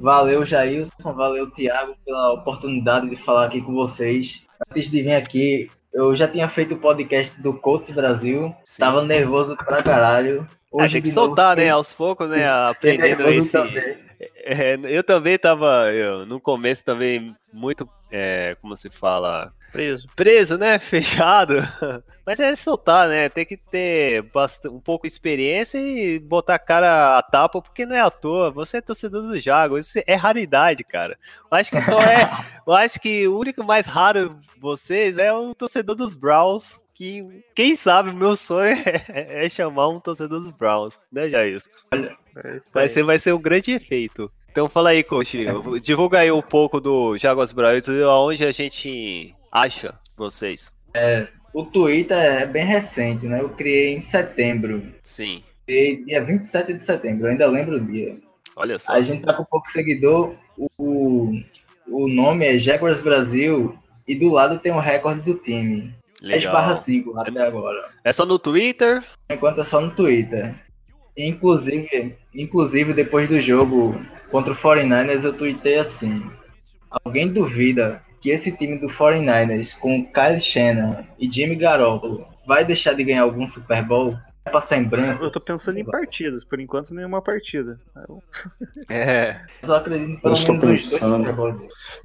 Valeu, 0.00 0.44
Jailson. 0.44 1.12
Valeu, 1.12 1.50
Thiago, 1.50 1.94
pela 2.04 2.32
oportunidade 2.32 3.08
de 3.08 3.16
falar 3.16 3.44
aqui 3.46 3.60
com 3.60 3.74
vocês. 3.74 4.42
Antes 4.70 4.90
de 4.90 5.02
vir 5.02 5.14
aqui, 5.14 5.70
eu 5.92 6.16
já 6.16 6.26
tinha 6.26 6.48
feito 6.48 6.74
o 6.74 6.78
podcast 6.78 7.40
do 7.40 7.52
Colts 7.52 7.90
Brasil. 7.90 8.54
Sim. 8.64 8.80
Tava 8.80 9.02
nervoso 9.02 9.56
pra 9.56 9.82
caralho. 9.82 10.46
Ah, 10.78 10.88
tem 10.88 11.02
que 11.02 11.08
novo, 11.08 11.26
soltar, 11.26 11.56
né? 11.56 11.68
Aos 11.68 11.92
poucos, 11.92 12.30
né? 12.30 12.46
fiquei 12.80 12.92
Aprendendo 12.92 13.28
esse. 13.28 13.52
também. 13.52 13.98
É, 14.36 14.78
eu 14.84 15.02
também 15.02 15.38
tava, 15.38 15.92
eu, 15.92 16.26
no 16.26 16.40
começo 16.40 16.84
também 16.84 17.34
muito, 17.52 17.88
é, 18.10 18.56
como 18.60 18.76
se 18.76 18.90
fala, 18.90 19.52
Preso. 19.72 20.08
preso, 20.14 20.58
né? 20.58 20.78
Fechado. 20.80 21.56
Mas 22.26 22.38
é 22.38 22.54
soltar, 22.54 23.08
né? 23.08 23.28
Tem 23.28 23.44
que 23.44 23.56
ter 23.56 24.22
bastante, 24.22 24.74
um 24.74 24.80
pouco 24.80 25.06
de 25.06 25.12
experiência 25.12 25.78
e 25.78 26.18
botar 26.18 26.54
a 26.54 26.58
cara 26.58 27.18
a 27.18 27.22
tapa, 27.22 27.60
porque 27.60 27.86
não 27.86 27.96
é 27.96 28.00
à 28.00 28.10
toa. 28.10 28.50
Você 28.50 28.76
é 28.76 28.80
torcedor 28.80 29.22
do 29.22 29.40
Jaguars, 29.40 29.88
isso 29.88 30.00
é 30.06 30.14
raridade, 30.14 30.84
cara. 30.84 31.18
Eu 31.50 31.58
acho 31.58 31.70
que 31.70 31.80
só 31.80 32.00
é. 32.00 32.30
eu 32.66 32.72
acho 32.72 33.00
que 33.00 33.26
o 33.26 33.38
único 33.38 33.64
mais 33.64 33.86
raro 33.86 34.30
de 34.30 34.60
vocês 34.60 35.18
é 35.18 35.32
o 35.32 35.54
torcedor 35.54 35.96
dos 35.96 36.14
Browns. 36.14 36.80
Que, 36.94 37.44
quem 37.54 37.74
sabe, 37.76 38.10
o 38.10 38.14
meu 38.14 38.36
sonho 38.36 38.76
é, 39.08 39.46
é 39.46 39.48
chamar 39.48 39.88
um 39.88 39.98
torcedor 39.98 40.40
dos 40.40 40.52
Browns, 40.52 41.00
né, 41.10 41.30
Jair? 41.30 41.58
É 41.92 42.58
Vai 42.72 42.86
ser, 42.88 43.02
vai 43.02 43.18
ser 43.18 43.32
um 43.32 43.40
grande 43.40 43.72
efeito. 43.72 44.30
Então 44.50 44.68
fala 44.68 44.90
aí, 44.90 45.02
coach. 45.02 45.46
Divulga 45.82 46.18
aí 46.18 46.30
um 46.30 46.42
pouco 46.42 46.80
do 46.80 47.16
Jaguars 47.16 47.52
Brasil, 47.52 48.08
aonde 48.08 48.44
a 48.44 48.52
gente 48.52 49.34
acha 49.50 49.94
vocês. 50.16 50.70
O 51.52 51.64
Twitter 51.64 52.16
é 52.16 52.46
bem 52.46 52.64
recente, 52.64 53.26
né? 53.26 53.40
Eu 53.40 53.50
criei 53.50 53.94
em 53.94 54.00
setembro. 54.00 54.82
Sim, 55.02 55.42
Criei 55.66 56.04
dia 56.04 56.24
27 56.24 56.72
de 56.74 56.82
setembro, 56.82 57.26
eu 57.26 57.30
ainda 57.30 57.46
lembro 57.46 57.76
o 57.76 57.80
dia. 57.80 58.16
olha 58.56 58.78
só. 58.78 58.92
A 58.92 59.00
gente 59.02 59.22
tá 59.22 59.32
com 59.34 59.44
pouco 59.44 59.68
seguidor. 59.68 60.34
O, 60.76 61.32
o 61.86 62.08
nome 62.08 62.44
é 62.46 62.58
Jaguars 62.58 63.00
Brasil 63.00 63.78
e 64.06 64.14
do 64.14 64.30
lado 64.30 64.58
tem 64.58 64.72
o 64.72 64.80
recorde 64.80 65.20
do 65.22 65.34
time. 65.34 65.94
10 66.20 66.44
barra 66.46 66.68
Legal. 66.68 66.76
5 66.82 67.20
até 67.20 67.46
agora. 67.46 67.88
É 68.04 68.12
só 68.12 68.26
no 68.26 68.38
Twitter? 68.38 69.02
Enquanto 69.30 69.60
é 69.60 69.64
só 69.64 69.80
no 69.80 69.90
Twitter. 69.90 70.60
Inclusive, 71.16 72.16
inclusive 72.34 72.92
depois 72.92 73.28
do 73.28 73.40
jogo 73.40 74.00
contra 74.30 74.52
o 74.52 74.56
49ers, 74.56 75.24
eu 75.24 75.32
tuitei 75.32 75.78
assim. 75.78 76.22
Alguém 77.04 77.28
duvida 77.28 78.02
que 78.20 78.30
esse 78.30 78.56
time 78.56 78.78
do 78.78 78.88
49ers 78.88 79.76
com 79.78 80.04
Kyle 80.04 80.40
Shannon 80.40 81.04
e 81.18 81.30
Jimmy 81.30 81.56
Garoppolo 81.56 82.26
vai 82.46 82.64
deixar 82.64 82.94
de 82.94 83.04
ganhar 83.04 83.22
algum 83.22 83.46
Super 83.46 83.82
Bowl? 83.84 84.16
passar 84.50 84.78
em 84.78 84.84
branco. 84.84 85.22
Eu 85.22 85.30
tô 85.30 85.38
pensando 85.38 85.78
em 85.78 85.84
partidas, 85.84 86.44
por 86.44 86.58
enquanto 86.58 86.92
nenhuma 86.92 87.22
partida. 87.22 87.78
Eu- 88.08 88.20
É. 88.88 89.36
Eu 89.62 89.66
só 89.68 89.76
acredito 89.76 90.20
pelo 90.20 90.34
Eu 90.34 90.36
estou 90.36 90.58
pensando. 90.58 91.60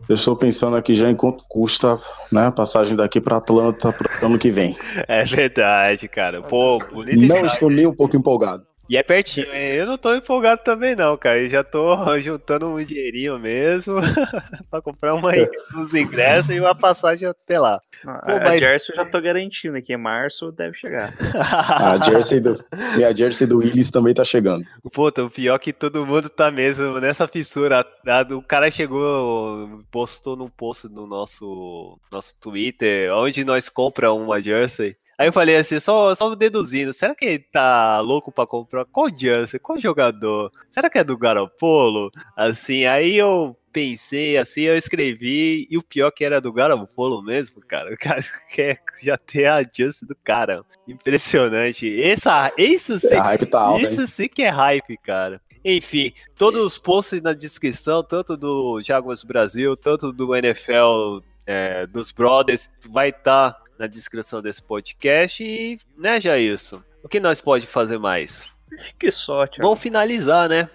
Eu 0.08 0.14
estou 0.16 0.36
pensando 0.36 0.76
aqui 0.76 0.94
já 0.94 1.10
em 1.10 1.16
quanto 1.16 1.44
custa 1.50 1.98
né, 2.32 2.46
a 2.46 2.52
passagem 2.52 2.96
daqui 2.96 3.20
para 3.20 3.38
Atlanta 3.38 3.92
pro 3.92 4.26
ano 4.26 4.38
que 4.38 4.52
vem. 4.52 4.78
É 5.08 5.24
verdade, 5.24 6.08
cara. 6.08 6.44
Pô, 6.44 6.78
Não 6.94 7.46
estou 7.48 7.70
nem 7.70 7.88
um 7.88 7.96
pouco 7.96 8.16
empolgado. 8.16 8.68
E 8.88 8.98
é 8.98 9.02
pertinho, 9.02 9.48
hein? 9.52 9.74
Eu 9.74 9.88
não 9.88 9.98
tô 9.98 10.14
empolgado 10.14 10.62
também, 10.64 10.96
não, 10.96 11.18
cara. 11.18 11.40
Eu 11.40 11.50
já 11.50 11.64
tô 11.64 11.96
juntando 12.22 12.68
um 12.68 12.84
dinheirinho 12.84 13.40
mesmo 13.40 13.96
pra 14.70 14.80
comprar 14.82 15.16
uma, 15.16 15.32
uns 15.76 15.94
ingressos 15.96 16.52
e 16.56 16.60
uma 16.60 16.76
passagem 16.76 17.28
até 17.28 17.60
lá. 17.60 17.82
A, 18.06 18.20
Pô, 18.20 18.32
a 18.34 18.40
mas- 18.42 18.62
Jersey 18.62 18.92
eu 18.92 19.04
já 19.04 19.06
tô 19.10 19.20
garantindo 19.20 19.76
aqui, 19.78 19.94
em 19.94 19.98
março 19.98 20.52
deve 20.52 20.78
chegar. 20.78 21.14
A 21.34 21.98
jersey 22.04 22.40
do, 22.40 22.64
e 23.00 23.04
a 23.04 23.16
jersey 23.16 23.48
do 23.48 23.58
Willis 23.58 23.90
também 23.90 24.14
tá 24.14 24.24
chegando. 24.24 24.64
Puta, 24.94 25.24
o 25.24 25.32
pior 25.32 25.56
é 25.56 25.60
que 25.60 25.74
todo 25.74 26.06
mundo 26.06 26.30
tá 26.30 26.52
mesmo 26.52 27.00
nessa 27.00 27.28
fissura. 27.28 27.80
A- 28.06 28.20
a- 28.20 28.36
O 28.36 28.42
cara 28.44 28.70
chegou, 28.70 29.84
postou 29.90 30.36
num 30.36 30.50
post 30.50 30.88
no 30.90 31.08
nosso, 31.08 32.00
nosso 32.12 32.36
Twitter, 32.40 33.12
onde 33.16 33.44
nós 33.44 33.68
compra 33.68 34.14
uma 34.14 34.40
jersey. 34.40 34.96
Aí 35.18 35.28
eu 35.28 35.34
falei 35.34 35.56
assim, 35.56 35.80
só, 35.80 36.14
só 36.14 36.34
deduzindo, 36.36 36.92
será 36.92 37.16
que 37.16 37.26
ele 37.26 37.40
tá 37.40 38.02
louco 38.02 38.32
pra 38.32 38.46
comprar 38.46 38.86
qual 38.86 39.08
jersey, 39.10 39.60
qual 39.60 39.80
jogador? 39.80 40.52
Será 40.70 40.90
que 40.90 40.98
é 40.98 41.04
do 41.04 41.18
Garoppolo? 41.18 42.12
Assim, 42.36 42.86
aí 42.86 43.16
eu 43.16 43.56
pensei 43.72 44.38
assim, 44.38 44.62
eu 44.62 44.78
escrevi, 44.78 45.68
e 45.70 45.78
o 45.78 45.84
pior 45.84 46.10
que 46.12 46.24
era 46.24 46.40
do 46.40 46.52
Garoppolo 46.52 47.22
mesmo, 47.22 47.62
cara. 47.62 47.92
O 47.96 47.98
cara 47.98 48.24
quer 48.50 48.82
já 49.02 49.18
ter 49.18 49.46
a 49.48 49.62
jersey 49.62 50.08
do 50.08 50.16
cara. 50.24 50.64
Impressionante. 50.88 52.02
Essa, 52.02 52.52
isso 52.58 53.00
sim, 53.00 53.16
A 53.16 53.24
hype 53.24 53.46
tá 53.46 53.72
hein? 53.72 53.86
isso 53.86 54.06
sim 54.08 54.28
que 54.28 54.44
é 54.44 54.50
hype, 54.50 54.98
cara. 54.98 55.42
Enfim, 55.64 56.14
todos 56.38 56.62
os 56.62 56.78
posts 56.78 57.22
na 57.22 57.34
descrição, 57.34 58.04
tanto 58.04 58.38
do 58.38 58.82
Jaguars 58.84 59.24
Brasil, 59.24 59.76
tanto 59.76 60.12
do 60.12 60.36
NFL 60.36 61.22
é, 61.46 61.88
dos 61.88 62.12
Brothers, 62.12 62.70
vai 62.90 63.10
estar 63.10 63.58
na 63.78 63.88
descrição 63.88 64.42
desse 64.42 64.62
podcast. 64.62 65.44
E, 65.44 65.80
né, 65.98 66.20
Jailson? 66.22 66.82
O 67.04 67.10
que 67.10 67.20
nós 67.20 67.42
pode 67.42 67.68
fazer 67.68 67.98
mais? 67.98 68.48
Acho 68.78 68.96
que 68.96 69.12
só, 69.12 69.46
Thiago. 69.46 69.68
Vamos 69.68 69.80
finalizar, 69.82 70.50
né? 70.50 70.70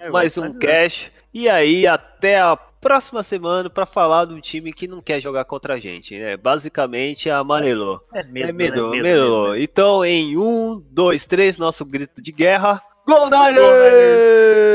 É, 0.00 0.08
mais 0.10 0.38
um 0.38 0.52
cash. 0.58 1.10
E 1.34 1.48
aí, 1.48 1.86
até 1.86 2.40
a 2.40 2.56
próxima 2.56 3.22
semana 3.22 3.70
para 3.70 3.86
falar 3.86 4.24
do 4.24 4.40
time 4.40 4.72
que 4.72 4.88
não 4.88 5.00
quer 5.00 5.20
jogar 5.20 5.44
contra 5.44 5.74
a 5.74 5.78
gente, 5.78 6.18
né? 6.18 6.36
Basicamente, 6.36 7.30
amarelou. 7.30 8.00
É 8.12 8.22
medo, 8.22 8.48
É 8.48 8.52
medo, 8.52 8.90
né? 8.90 9.02
medo. 9.02 9.56
Então, 9.56 10.04
em 10.04 10.36
um, 10.36 10.82
dois, 10.90 11.24
três, 11.24 11.58
nosso 11.58 11.84
grito 11.84 12.20
de 12.22 12.32
guerra. 12.32 12.82
Go 13.06 13.28
Niners! 13.30 14.72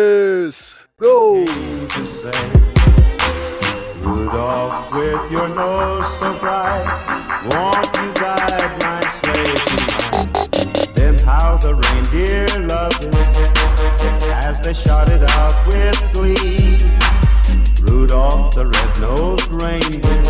Go! 0.99 1.45
Rudolph, 4.04 4.91
with 4.94 5.32
your 5.32 5.48
nose 5.49 6.08
so 6.18 6.34
bright, 6.40 6.86
won't 7.45 7.97
you 7.97 8.14
guide 8.14 8.73
my 8.81 9.01
sleigh 9.18 9.55
tonight? 9.65 10.95
Then 10.95 11.18
how 11.19 11.57
the 11.57 11.76
reindeer 11.76 12.47
loved 12.68 13.03
him 13.03 13.14
as 14.31 14.59
they 14.61 14.73
shouted 14.73 15.23
out 15.23 15.55
with 15.68 15.99
glee. 16.14 16.77
Rudolph 17.84 18.55
the 18.55 18.65
red-nosed 18.68 19.49
reindeer, 19.49 20.23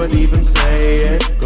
Would 0.00 0.14
even 0.14 0.42
say 0.42 0.96
it 0.96 1.39